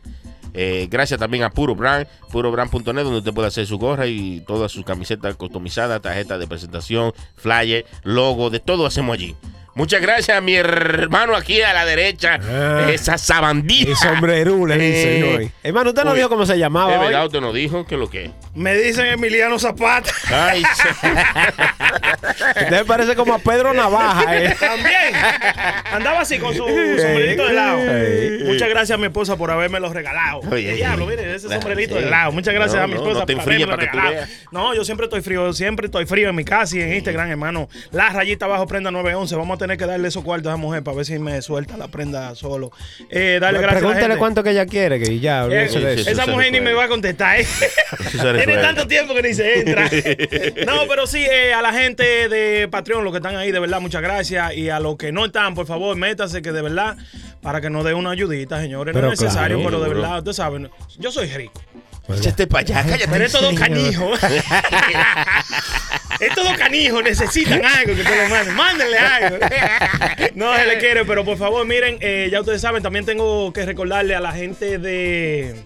Eh, 0.53 0.89
gracias 0.91 1.21
también 1.21 1.45
a 1.45 1.51
Puro 1.51 1.75
Brand, 1.75 2.07
purobrand.net, 2.33 3.05
donde 3.05 3.19
usted 3.19 3.33
puede 3.33 3.49
hacer 3.49 3.67
su 3.67 3.79
gorra 3.79 4.07
y 4.07 4.41
todas 4.41 4.73
sus 4.73 4.85
camisetas 4.85 5.37
customizadas, 5.37 6.03
tarjetas 6.03 6.39
de 6.39 6.47
presentación, 6.47 7.13
flyer, 7.37 7.87
logo, 8.03 8.51
de 8.51 8.61
todo 8.61 8.87
hacemos 8.87 9.15
allí. 9.15 9.37
Muchas 9.81 10.03
gracias 10.03 10.37
a 10.37 10.41
mi 10.43 10.55
hermano 10.57 11.35
aquí 11.35 11.63
a 11.63 11.73
la 11.73 11.87
derecha, 11.87 12.39
Ah. 12.51 12.87
esa 12.91 13.17
sabandija. 13.17 13.91
Y 13.93 13.95
sombrerú 13.95 14.67
le 14.67 14.77
dice 14.77 15.19
Eh, 15.21 15.23
hoy. 15.39 15.51
Hermano, 15.63 15.89
usted 15.91 16.05
no 16.05 16.11
Uy. 16.11 16.19
dijo 16.19 16.29
cómo 16.29 16.45
se 16.45 16.59
llamaba. 16.59 16.93
Es 16.93 16.99
hoy? 16.99 17.07
verdad, 17.07 17.25
usted 17.27 17.41
nos 17.41 17.55
dijo 17.55 17.87
que 17.87 17.97
lo 17.97 18.11
que. 18.11 18.31
Me 18.55 18.75
dicen 18.75 19.07
Emiliano 19.07 19.59
Zapata. 19.59 20.13
Ay, 20.31 20.63
Usted 22.61 22.85
parece 22.87 23.15
como 23.17 23.35
a 23.35 23.39
Pedro 23.39 23.73
Navaja. 23.73 24.37
eh. 24.37 24.55
También. 24.59 25.15
Andaba 25.93 26.21
así 26.21 26.39
con 26.39 26.53
su 26.55 26.59
sombrerito 26.65 27.47
de 27.47 27.53
lado. 27.55 27.79
Muchas 28.47 28.69
gracias 28.69 28.91
a 28.91 28.99
mi 28.99 29.07
esposa 29.07 29.37
por 29.37 29.51
haberme 29.51 29.81
los 29.81 29.93
regalado. 29.93 30.41
Oye, 30.51 30.75
Diablo, 30.75 31.07
mire, 31.07 31.35
ese 31.35 31.49
sombrerito 31.49 31.97
sí. 31.97 32.05
de 32.05 32.11
lado. 32.11 32.33
Muchas 32.33 32.55
gracias 32.55 32.77
No, 32.77 32.83
a 32.85 32.87
mi 32.87 32.95
no, 32.95 33.01
esposa 33.01 33.21
no 33.21 33.27
te 33.27 33.33
por 33.35 33.43
enfríes 33.43 33.63
haberme 33.69 33.77
para 33.77 33.87
que 33.87 33.91
tú 33.99 34.05
regalado. 34.05 34.27
veas. 34.29 34.49
No, 34.53 34.75
yo 34.75 34.85
siempre 34.85 35.05
estoy 35.07 35.21
frío, 35.23 35.53
siempre 35.53 35.87
estoy 35.87 36.07
frío 36.07 36.29
en 36.29 36.37
mi 36.37 36.45
casa 36.45 36.77
y 36.77 36.81
en 36.83 36.93
Instagram, 36.95 37.31
hermano. 37.31 37.69
La 37.93 38.11
rayita 38.11 38.45
abajo 38.47 38.67
prenda 38.67 38.91
911. 38.91 39.37
Vamos 39.37 39.57
a 39.57 39.59
tener 39.59 39.70
que 39.77 39.87
darle 39.87 40.09
esos 40.09 40.25
cuartos 40.25 40.49
a 40.49 40.55
esa 40.55 40.57
mujer 40.57 40.83
para 40.83 40.97
ver 40.97 41.07
si 41.07 41.19
me 41.19 41.41
suelta 41.43 41.77
la 41.77 41.89
prenda 41.89 42.35
solo. 42.35 42.71
Eh, 43.09 43.39
dale 43.41 43.61
gracias 43.61 43.83
a 43.83 43.89
la 43.89 44.01
gente. 44.01 44.17
cuánto 44.19 44.43
que 44.43 44.51
ella 44.51 44.67
quiere, 44.67 45.01
que 45.01 45.19
ya, 45.19 45.47
Eh, 45.47 45.69
sí, 45.69 46.11
esa 46.11 46.27
mujer 46.27 46.53
ni 46.53 46.61
me 46.61 46.73
va 46.73 46.85
a 46.85 46.89
contestar. 46.89 47.41
¿eh? 47.41 47.47
Tiene 48.13 48.59
tanto 48.59 48.87
tiempo 48.87 49.15
que 49.15 49.23
ni 49.23 49.35
se 49.35 49.61
entra. 49.61 49.85
no, 50.67 50.87
pero 50.89 51.07
sí, 51.07 51.25
eh, 51.25 51.53
a 51.53 51.63
la 51.63 51.73
gente 51.73 52.29
de 52.29 52.69
Patreon, 52.69 53.05
los 53.05 53.13
que 53.13 53.19
están 53.19 53.37
ahí, 53.37 53.53
de 53.53 53.61
verdad, 53.61 53.81
muchas 53.81 54.03
gracias. 54.03 54.55
Y 54.57 54.71
a 54.71 54.81
los 54.81 54.97
que 54.97 55.13
no 55.13 55.27
están, 55.27 55.55
por 55.55 55.67
favor, 55.67 55.97
métanse 55.97 56.43
que 56.43 56.53
de 56.53 56.63
verdad, 56.63 56.97
para 57.43 57.61
que 57.61 57.71
nos 57.71 57.85
dé 57.85 57.95
una 57.95 58.11
ayudita, 58.11 58.61
señores. 58.61 58.93
Pero 58.95 59.09
no 59.09 59.13
es 59.13 59.21
necesario, 59.21 59.59
claro, 59.59 59.71
pero 59.71 59.83
de 59.83 59.89
verdad, 59.89 60.19
ustedes 60.19 60.37
saben, 60.37 60.71
yo 60.99 61.11
soy 61.11 61.29
rico. 61.29 61.61
Échate 62.09 62.47
para 62.47 62.61
allá, 62.61 62.83
cállate. 62.83 63.09
Pero 63.09 63.25
estos 63.25 63.43
dos 63.43 63.55
canijos. 63.55 64.21
estos 66.21 66.45
dos 66.45 66.57
canijos 66.57 67.05
necesitan 67.05 67.65
algo 67.65 67.95
que 67.95 68.03
te 68.03 68.17
lo 68.17 68.29
manden. 68.29 68.55
Mándenle 68.55 68.99
algo. 68.99 69.39
no 70.35 70.57
se 70.57 70.67
le 70.67 70.79
quiere, 70.79 71.05
pero 71.05 71.25
por 71.25 71.39
favor, 71.39 71.67
miren, 71.67 71.99
eh, 72.01 72.29
ya 72.31 72.41
ustedes 72.41 72.61
saben, 72.61 72.83
también 72.83 73.05
tengo 73.05 73.53
que 73.53 73.65
recordarle 73.65 74.15
a 74.15 74.21
la 74.21 74.33
gente 74.33 74.79
de. 74.79 75.57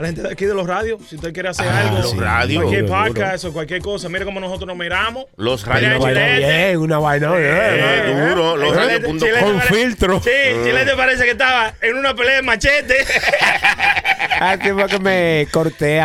A 0.00 0.02
la 0.02 0.06
gente 0.08 0.22
de 0.22 0.32
aquí 0.32 0.46
de 0.46 0.54
los 0.54 0.66
radios, 0.66 0.98
si 1.06 1.16
usted 1.16 1.30
quiere 1.34 1.50
hacer 1.50 1.66
Ah, 1.68 1.80
algo, 1.80 1.98
los 1.98 2.16
radios. 2.16 2.62
cualquier 2.62 2.86
Duro, 2.86 2.96
duro. 2.96 3.08
podcast 3.12 3.44
o 3.44 3.52
cualquier 3.52 3.82
cosa, 3.82 4.08
mire 4.08 4.24
cómo 4.24 4.40
nosotros 4.40 4.66
nos 4.66 4.76
miramos. 4.78 5.26
Los 5.36 5.66
radios. 5.66 5.96
Una 5.96 5.98
vaina 6.06 6.36
bien, 6.38 6.76
una 6.78 6.98
vaina 6.98 7.30
bien. 7.34 7.50
Eh, 7.52 8.26
duro, 8.30 8.56
los 8.56 8.70
Chilete- 8.72 8.76
radios.com. 8.86 9.18
Chilete 9.18 9.40
Con 9.40 9.58
pare- 9.58 9.68
filtro. 9.74 10.22
Sí, 10.22 10.30
Chilete 10.64 10.96
parece 10.96 11.24
que 11.24 11.30
estaba 11.32 11.74
en 11.82 11.96
una 11.96 12.14
pelea 12.14 12.36
de 12.36 12.42
machete. 12.42 12.94
Ah, 14.42 14.56
que 14.56 14.72
fue 14.72 14.86
que 14.86 14.98
me 14.98 15.46
corté 15.52 16.00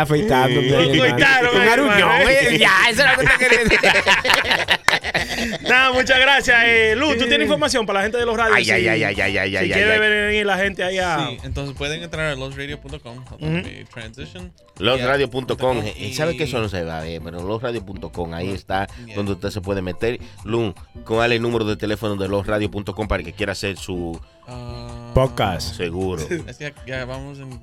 cortaron. 0.98 1.56
Un 1.56 1.68
aruñón, 1.68 2.10
eh, 2.28 2.58
Ya, 2.58 2.70
eso 2.90 3.02
es 3.02 3.10
lo 3.16 3.22
que 3.22 3.26
te 3.28 3.38
quería 3.38 3.58
decir. 3.64 3.78
Nada, 5.62 5.92
muchas 5.92 6.18
gracias. 6.20 6.58
Eh, 6.66 6.94
Luz, 6.96 7.16
¿tú 7.16 7.26
tienes 7.26 7.42
información 7.46 7.86
para 7.86 8.00
la 8.00 8.02
gente 8.04 8.18
de 8.18 8.26
los 8.26 8.36
radios? 8.36 8.56
Ay, 8.58 8.64
Si- 8.66 8.70
ay, 8.72 8.88
ay, 8.88 9.04
ay, 9.04 9.20
ay, 9.20 9.38
ay, 9.38 9.50
Si 9.50 9.56
ay, 9.56 9.70
quiere 9.70 9.92
ay. 9.92 9.98
venir 9.98 10.44
la 10.44 10.58
gente 10.58 10.84
allá. 10.84 11.28
Sí, 11.30 11.38
entonces 11.44 11.74
pueden 11.78 12.02
entrar 12.02 12.26
a 12.26 12.34
losradio.com. 12.34 13.24
Me 13.40 13.85
Transition. 13.92 14.52
Losradio.com. 14.78 15.78
Y- 15.84 16.06
Eh, 16.06 16.14
¿Sabe 16.14 16.36
que 16.36 16.44
eso 16.44 16.60
no 16.60 16.68
se 16.68 16.82
va 16.84 16.98
a 16.98 17.02
ver? 17.02 17.20
Pero 17.22 17.42
losradio.com, 17.42 18.34
ahí 18.34 18.50
está 18.50 18.86
Yeah. 19.06 19.16
donde 19.16 19.32
usted 19.32 19.50
se 19.50 19.60
puede 19.60 19.82
meter. 19.82 20.20
Lun, 20.44 20.74
¿cuál 21.06 21.32
es 21.32 21.36
el 21.36 21.42
número 21.42 21.64
de 21.64 21.76
teléfono 21.76 22.16
de 22.16 22.28
losradio.com 22.28 23.08
para 23.08 23.20
el 23.20 23.26
que 23.26 23.32
quiera 23.32 23.52
hacer 23.52 23.76
su 23.76 24.20
Ah, 24.46 25.10
Podcast. 25.14 25.74
seguro? 25.76 26.22
es 26.48 26.56
que 26.58 26.74
ya 26.86 27.04
vamos 27.04 27.38
en. 27.38 27.60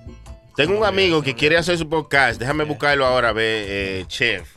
Tengo 0.55 0.77
un 0.77 0.85
amigo 0.85 1.21
que 1.23 1.33
quiere 1.33 1.57
hacer 1.57 1.77
su 1.77 1.89
podcast. 1.89 2.39
Déjame 2.39 2.63
buscarlo 2.63 3.05
ahora, 3.05 3.33
ve, 3.33 3.65
eh, 4.01 4.05
chef. 4.07 4.55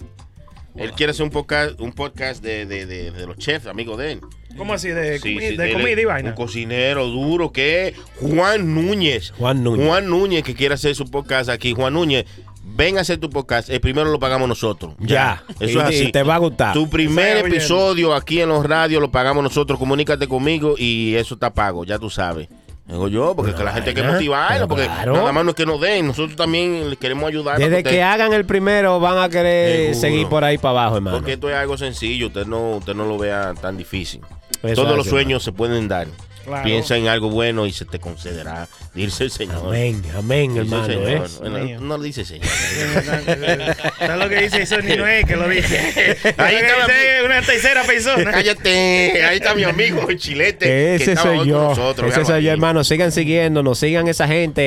Él 0.75 0.93
quiere 0.93 1.13
hacer 1.13 1.23
un 1.25 1.31
podcast, 1.31 1.81
un 1.81 1.93
podcast 1.93 2.43
de, 2.43 2.67
de, 2.67 2.85
de, 2.85 3.11
de 3.11 3.27
los 3.27 3.39
chefs, 3.39 3.67
amigos 3.67 3.97
de 3.97 4.13
él. 4.13 4.21
¿Cómo 4.57 4.73
así? 4.75 4.89
De, 4.89 5.19
Sí, 5.19 5.35
comi- 5.37 5.49
sí, 5.51 5.57
de 5.57 5.73
comida 5.73 6.01
y 6.01 6.05
vaina. 6.05 6.31
Un 6.31 6.37
cocinero 6.37 7.07
duro 7.07 7.53
que 7.53 7.89
es 7.89 7.95
Juan 8.21 8.75
Núñez. 8.75 9.33
Juan 9.39 9.63
Núñez. 9.63 9.87
Juan 9.87 10.09
Núñez 10.09 10.43
que 10.45 10.55
quiere 10.55 10.75
hacer 10.75 10.95
su 10.95 11.11
podcast 11.11 11.49
aquí. 11.51 11.73
Juan 11.75 11.93
Núñez, 11.95 12.25
ven 12.65 12.99
a 12.99 13.03
hacer 13.03 13.19
tu 13.19 13.29
podcast. 13.31 13.69
El 13.71 13.81
primero 13.81 14.11
lo 14.11 14.19
pagamos 14.19 14.49
nosotros. 14.49 14.95
Ya. 14.99 15.43
Eso 15.61 15.65
Y- 15.65 15.83
es 15.95 16.01
y 16.01 16.03
así. 16.05 16.13
te 16.13 16.23
va 16.23 16.37
a 16.37 16.39
gustar. 16.39 16.73
Tu 16.73 16.89
primer 16.89 17.37
oyendo. 17.39 17.55
episodio 17.57 18.15
aquí 18.15 18.41
en 18.41 18.49
los 18.49 18.65
radios 18.65 19.01
lo 19.01 19.11
pagamos 19.11 19.43
nosotros. 19.43 19.79
Comunícate 19.79 20.27
conmigo 20.29 20.75
y 20.79 21.15
eso 21.17 21.35
está 21.35 21.53
pago, 21.53 21.85
ya 21.85 21.99
tú 21.99 22.09
sabes. 22.11 22.49
Digo 22.87 23.09
yo, 23.09 23.35
porque 23.35 23.51
Pero 23.51 23.59
que 23.59 23.65
la 23.65 23.73
gente 23.73 23.91
hay 23.91 23.97
que 23.97 24.03
motivarla, 24.05 24.67
porque 24.69 24.85
claro. 24.85 25.15
nada 25.15 25.33
más 25.33 25.45
no 25.45 25.51
es 25.51 25.57
que 25.57 25.67
nos 25.67 25.81
den, 25.81 26.07
nosotros 26.07 26.37
también 26.37 26.89
le 26.89 26.97
queremos 26.97 27.27
ayudar. 27.27 27.59
Desde 27.59 27.83
que 27.83 28.01
hagan 28.01 28.33
el 28.33 28.45
primero 28.45 29.01
van 29.01 29.19
a 29.19 29.29
querer 29.29 29.95
Seguro. 29.95 30.01
seguir 30.01 30.29
por 30.29 30.45
ahí 30.45 30.57
para 30.57 30.83
abajo, 30.83 30.97
hermano. 30.97 31.17
Porque 31.17 31.33
esto 31.33 31.51
es 31.51 31.57
algo 31.57 31.77
sencillo, 31.77 32.29
usted 32.29 32.47
no, 32.47 32.77
usted 32.77 32.95
no 32.95 33.05
lo 33.07 33.19
vea 33.19 33.55
tan 33.61 33.77
difícil. 33.77 34.21
Eso 34.63 34.83
Todos 34.83 34.93
es 34.93 34.97
los 34.99 35.07
sueños 35.09 35.43
se 35.43 35.51
pueden 35.51 35.89
dar. 35.89 36.07
Claro. 36.47 36.65
Piensa 36.65 36.97
en 36.97 37.09
algo 37.09 37.29
bueno 37.29 37.67
y 37.67 37.73
se 37.73 37.85
te 37.85 37.99
concederá. 37.99 38.69
Dice 38.95 39.25
el 39.25 39.31
Señor. 39.31 39.67
Amén, 39.67 40.03
amén, 40.17 40.51
Dice 40.55 40.61
el 40.61 40.67
hermano. 40.67 40.87
Señor. 40.87 41.09
¿eh? 41.11 41.23
Bueno, 41.41 41.81
no, 41.81 41.99
dice 41.99 42.25
Señor. 42.25 42.47
¿Sabes 43.99 44.19
lo 44.19 44.29
que 44.29 44.43
dice? 44.43 44.63
Eso 44.63 44.81
ni 44.81 44.97
no 44.97 45.07
es 45.07 45.25
que 45.25 45.37
lo 45.37 45.49
dice. 45.49 45.79
Ahí 46.39 46.57
está 46.57 46.87
dice 46.87 47.23
una 47.25 47.43
tercera 47.43 47.83
persona. 47.85 48.31
Cállate. 48.31 49.25
Ahí 49.25 49.37
está 49.37 49.55
mi 49.55 49.65
amigo 49.65 50.09
el 50.09 50.19
chilete. 50.19 50.67
que 50.67 50.95
Ese 50.97 51.13
estaba 51.13 51.37
soy 51.37 51.49
yo. 51.49 51.63
nosotros, 51.71 52.13
Ese 52.13 52.25
soy 52.25 52.45
yo, 52.45 52.53
hermano. 52.53 52.85
Sigan 52.85 53.13
siguiéndonos, 53.13 53.79
sigan 53.79 54.09
esa 54.09 54.27
gente, 54.27 54.63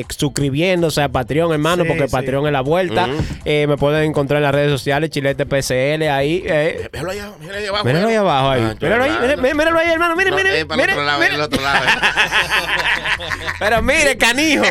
eh, 0.00 0.04
suscribiéndose 0.16 1.02
a 1.02 1.08
Patreon, 1.08 1.52
hermano, 1.52 1.82
Sí, 1.84 1.88
porque 1.88 2.04
sí. 2.06 2.12
Patreon 2.12 2.46
es 2.46 2.52
la 2.52 2.60
vuelta. 2.60 3.08
Eh, 3.44 3.66
me 3.68 3.76
pueden 3.76 4.04
encontrar 4.04 4.38
en 4.38 4.44
las 4.44 4.54
redes 4.54 4.70
sociales, 4.70 5.10
Chilete 5.10 5.46
PCL, 5.46 6.08
ahí. 6.08 6.42
Eh. 6.46 6.88
Míralo 6.92 7.10
ahí 7.10 7.18
abajo. 7.18 7.84
Míralo 7.84 8.08
ahí 8.08 8.14
abajo, 8.14 8.50
ahí. 8.50 8.62
Ah, 8.62 8.74
míralo 8.80 9.04
ahí, 9.04 9.10
míralo, 9.20 9.54
míralo 9.54 9.78
ahí, 9.78 9.90
hermano. 9.90 10.16
Mire, 10.16 10.30
No, 10.30 10.36
mire, 10.36 10.66
mire, 10.76 10.94
lado, 11.08 11.20
mire. 11.20 11.34
el 11.34 11.40
otro 11.40 11.60
lado. 11.60 11.84
Pero 13.58 13.82
mire, 13.82 14.16
canijo. 14.16 14.64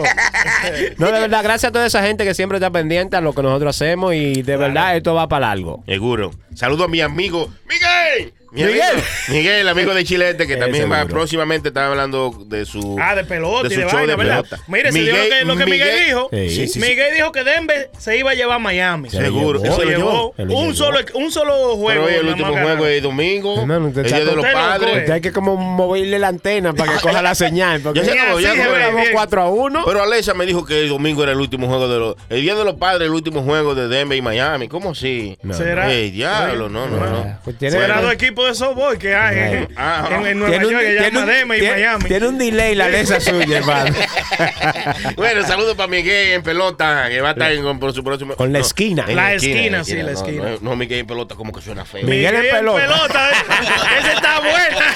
No, 0.98 1.08
de 1.08 1.20
verdad, 1.20 1.44
gracias 1.44 1.70
a 1.70 1.74
toda 1.74 1.86
esa 1.86 2.02
gente 2.04 2.24
que 2.24 2.34
siempre 2.34 2.58
está 2.58 2.72
pendiente 2.72 3.18
a 3.18 3.22
lo 3.22 3.34
que 3.34 3.44
nosotros 3.44 3.76
hacemos 3.76 4.14
y 4.14 4.42
de 4.42 4.58
verdad 4.58 4.96
esto 4.96 5.14
va 5.14 5.28
para 5.28 5.48
largo. 5.48 5.84
Seguro. 5.86 6.32
Saludo 6.56 6.86
a 6.86 6.88
mi 6.88 7.02
amigo 7.02 7.50
Miguel. 7.68 8.34
Mi 8.66 8.72
Miguel. 8.74 8.82
amigo, 8.92 9.08
Miguel, 9.30 9.68
amigo 9.68 9.94
de 9.94 10.04
Chilete, 10.04 10.48
que 10.48 10.58
también 10.58 10.92
va 10.92 11.06
próximamente 11.06 11.70
estar 11.70 11.86
hablando 11.86 12.34
de 12.46 12.66
su 12.66 12.98
Ah, 13.00 13.16
de 13.16 13.24
pelota 13.24 13.68
y 13.68 13.72
su 13.74 13.80
de 13.82 13.86
show 13.88 13.96
vaina, 13.96 14.16
¿verdad? 14.16 14.44
pelota. 14.44 14.64
Mire, 14.68 14.92
se 14.92 15.00
dio 15.02 15.14
lo 15.16 15.24
que, 15.30 15.46
lo 15.46 15.58
que 15.58 15.66
Miguel, 15.66 16.06
dijo. 16.08 16.30
Sí. 16.32 16.50
Sí, 16.50 16.56
sí, 16.56 16.68
sí. 16.68 16.80
Miguel 16.80 17.14
dijo 17.16 17.32
que 17.32 17.44
Denver 17.44 17.90
se 17.98 18.18
iba 18.18 18.32
a 18.32 18.34
llevar 18.34 18.56
a 18.58 18.60
Miami. 18.60 19.10
Se 19.10 19.18
Seguro, 19.22 19.60
Se 19.60 19.68
lo 19.68 19.78
llevó 19.84 19.88
llevó. 19.90 20.34
Se 20.38 20.46
lo 20.46 20.54
un 20.58 20.76
solo, 20.76 21.00
un 21.14 21.32
solo 21.32 21.54
juego. 21.76 21.88
Pero 21.88 22.06
hoy 22.06 22.14
el 22.14 22.28
último 22.28 22.52
juego 22.54 22.86
es 22.88 23.04
domingo. 23.04 23.60
Hermano, 23.62 23.88
usted 23.88 24.06
el 24.06 24.12
día 24.12 24.26
de 24.26 24.36
los 24.36 24.46
padres. 24.46 24.98
Usted 24.98 25.12
hay 25.14 25.22
que 25.22 25.32
como 25.32 25.56
moverle 25.58 26.20
la 26.20 26.28
antena 26.30 26.74
para 26.74 26.94
que 26.94 27.00
coja 27.02 27.22
la 27.22 27.36
señal. 27.36 27.82
Porque 27.82 28.00
Ya 28.00 28.06
se 28.06 28.12
acabó, 28.20 28.40
ya 28.40 28.54
Sí, 28.54 28.60
acabó. 28.60 28.76
sí, 28.76 28.82
estamos 28.82 29.02
bien. 29.02 29.14
4 29.14 29.42
a 29.42 29.50
1. 29.50 29.84
Pero 29.86 30.04
Alexa 30.04 30.34
me 30.34 30.46
dijo 30.46 30.66
que 30.66 30.82
el 30.82 30.90
domingo 30.90 31.24
era 31.24 31.32
el 31.34 31.40
último 31.40 31.68
juego 31.68 31.88
de 31.88 32.00
los. 32.00 32.16
El 32.30 32.42
día 32.42 32.56
de 32.56 32.64
los 32.64 32.76
padres, 32.76 33.08
el 33.08 33.14
último 33.14 33.44
juego 33.44 33.76
de 33.76 33.88
Denver 33.88 34.18
y 34.18 34.22
Miami. 34.22 34.68
¿Cómo 34.68 34.92
así? 34.92 35.38
No, 35.44 35.54
¿Será? 35.54 35.88
Diablo, 35.88 36.70
no, 36.70 36.88
no, 36.88 36.98
no. 36.98 37.40
Será 37.60 38.02
dos 38.02 38.14
equipos 38.14 38.47
de 38.48 38.56
softball 38.56 38.98
que 38.98 39.16
hay 39.16 39.38
en, 39.38 39.68
Ah, 39.76 40.08
en- 40.12 40.26
en 40.28 40.40
Nueva 40.40 40.52
Tiene 40.52 40.66
un, 40.68 40.72
York, 40.74 40.84
que 40.86 40.94
llama 41.12 41.26
Denver 41.26 41.58
y 41.58 41.62
tiene- 41.62 41.76
Miami. 41.76 42.06
tiene 42.06 42.28
un 42.28 42.38
delay 42.38 42.76
la 42.76 42.86
Alexa 42.86 43.20
suya, 43.20 43.58
hermano. 43.58 43.96
Bueno, 45.16 45.46
saludos 45.48 45.76
para 45.76 45.88
Miguel 45.88 46.34
en 46.34 46.44
pelota, 46.44 47.06
que 47.10 47.22
va 47.22 47.30
a 47.30 47.32
estar 47.34 47.52
en- 47.52 47.80
por 47.80 47.94
su 47.94 48.04
próximo. 48.04 48.36
Con 48.36 48.52
la 48.54 48.60
no, 48.60 48.66
esquina. 48.66 49.06
en 49.08 49.16
La 49.16 49.34
esquina, 49.34 49.84
sí, 49.84 49.96
la 49.96 50.04
no, 50.04 50.10
esquina. 50.12 50.44
No, 50.44 50.58
no, 50.62 50.76
Miguel 50.76 51.00
en 51.00 51.08
pelota, 51.08 51.36
como 51.36 51.52
que 51.52 51.62
suena 51.62 51.86
feo. 51.86 52.04
Miguel 52.04 52.36
en 52.36 52.42
pelota. 52.52 52.82
pelota. 52.82 53.30
Ese 54.00 54.12
está 54.14 54.40
buena. 54.40 54.96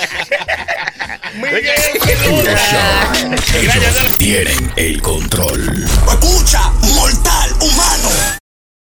Miguel 1.36 1.65
en 1.65 2.10
Ellos 3.56 3.86
pelota. 3.86 4.18
tienen 4.18 4.72
el 4.76 5.02
control. 5.02 5.86
Escucha, 6.07 6.72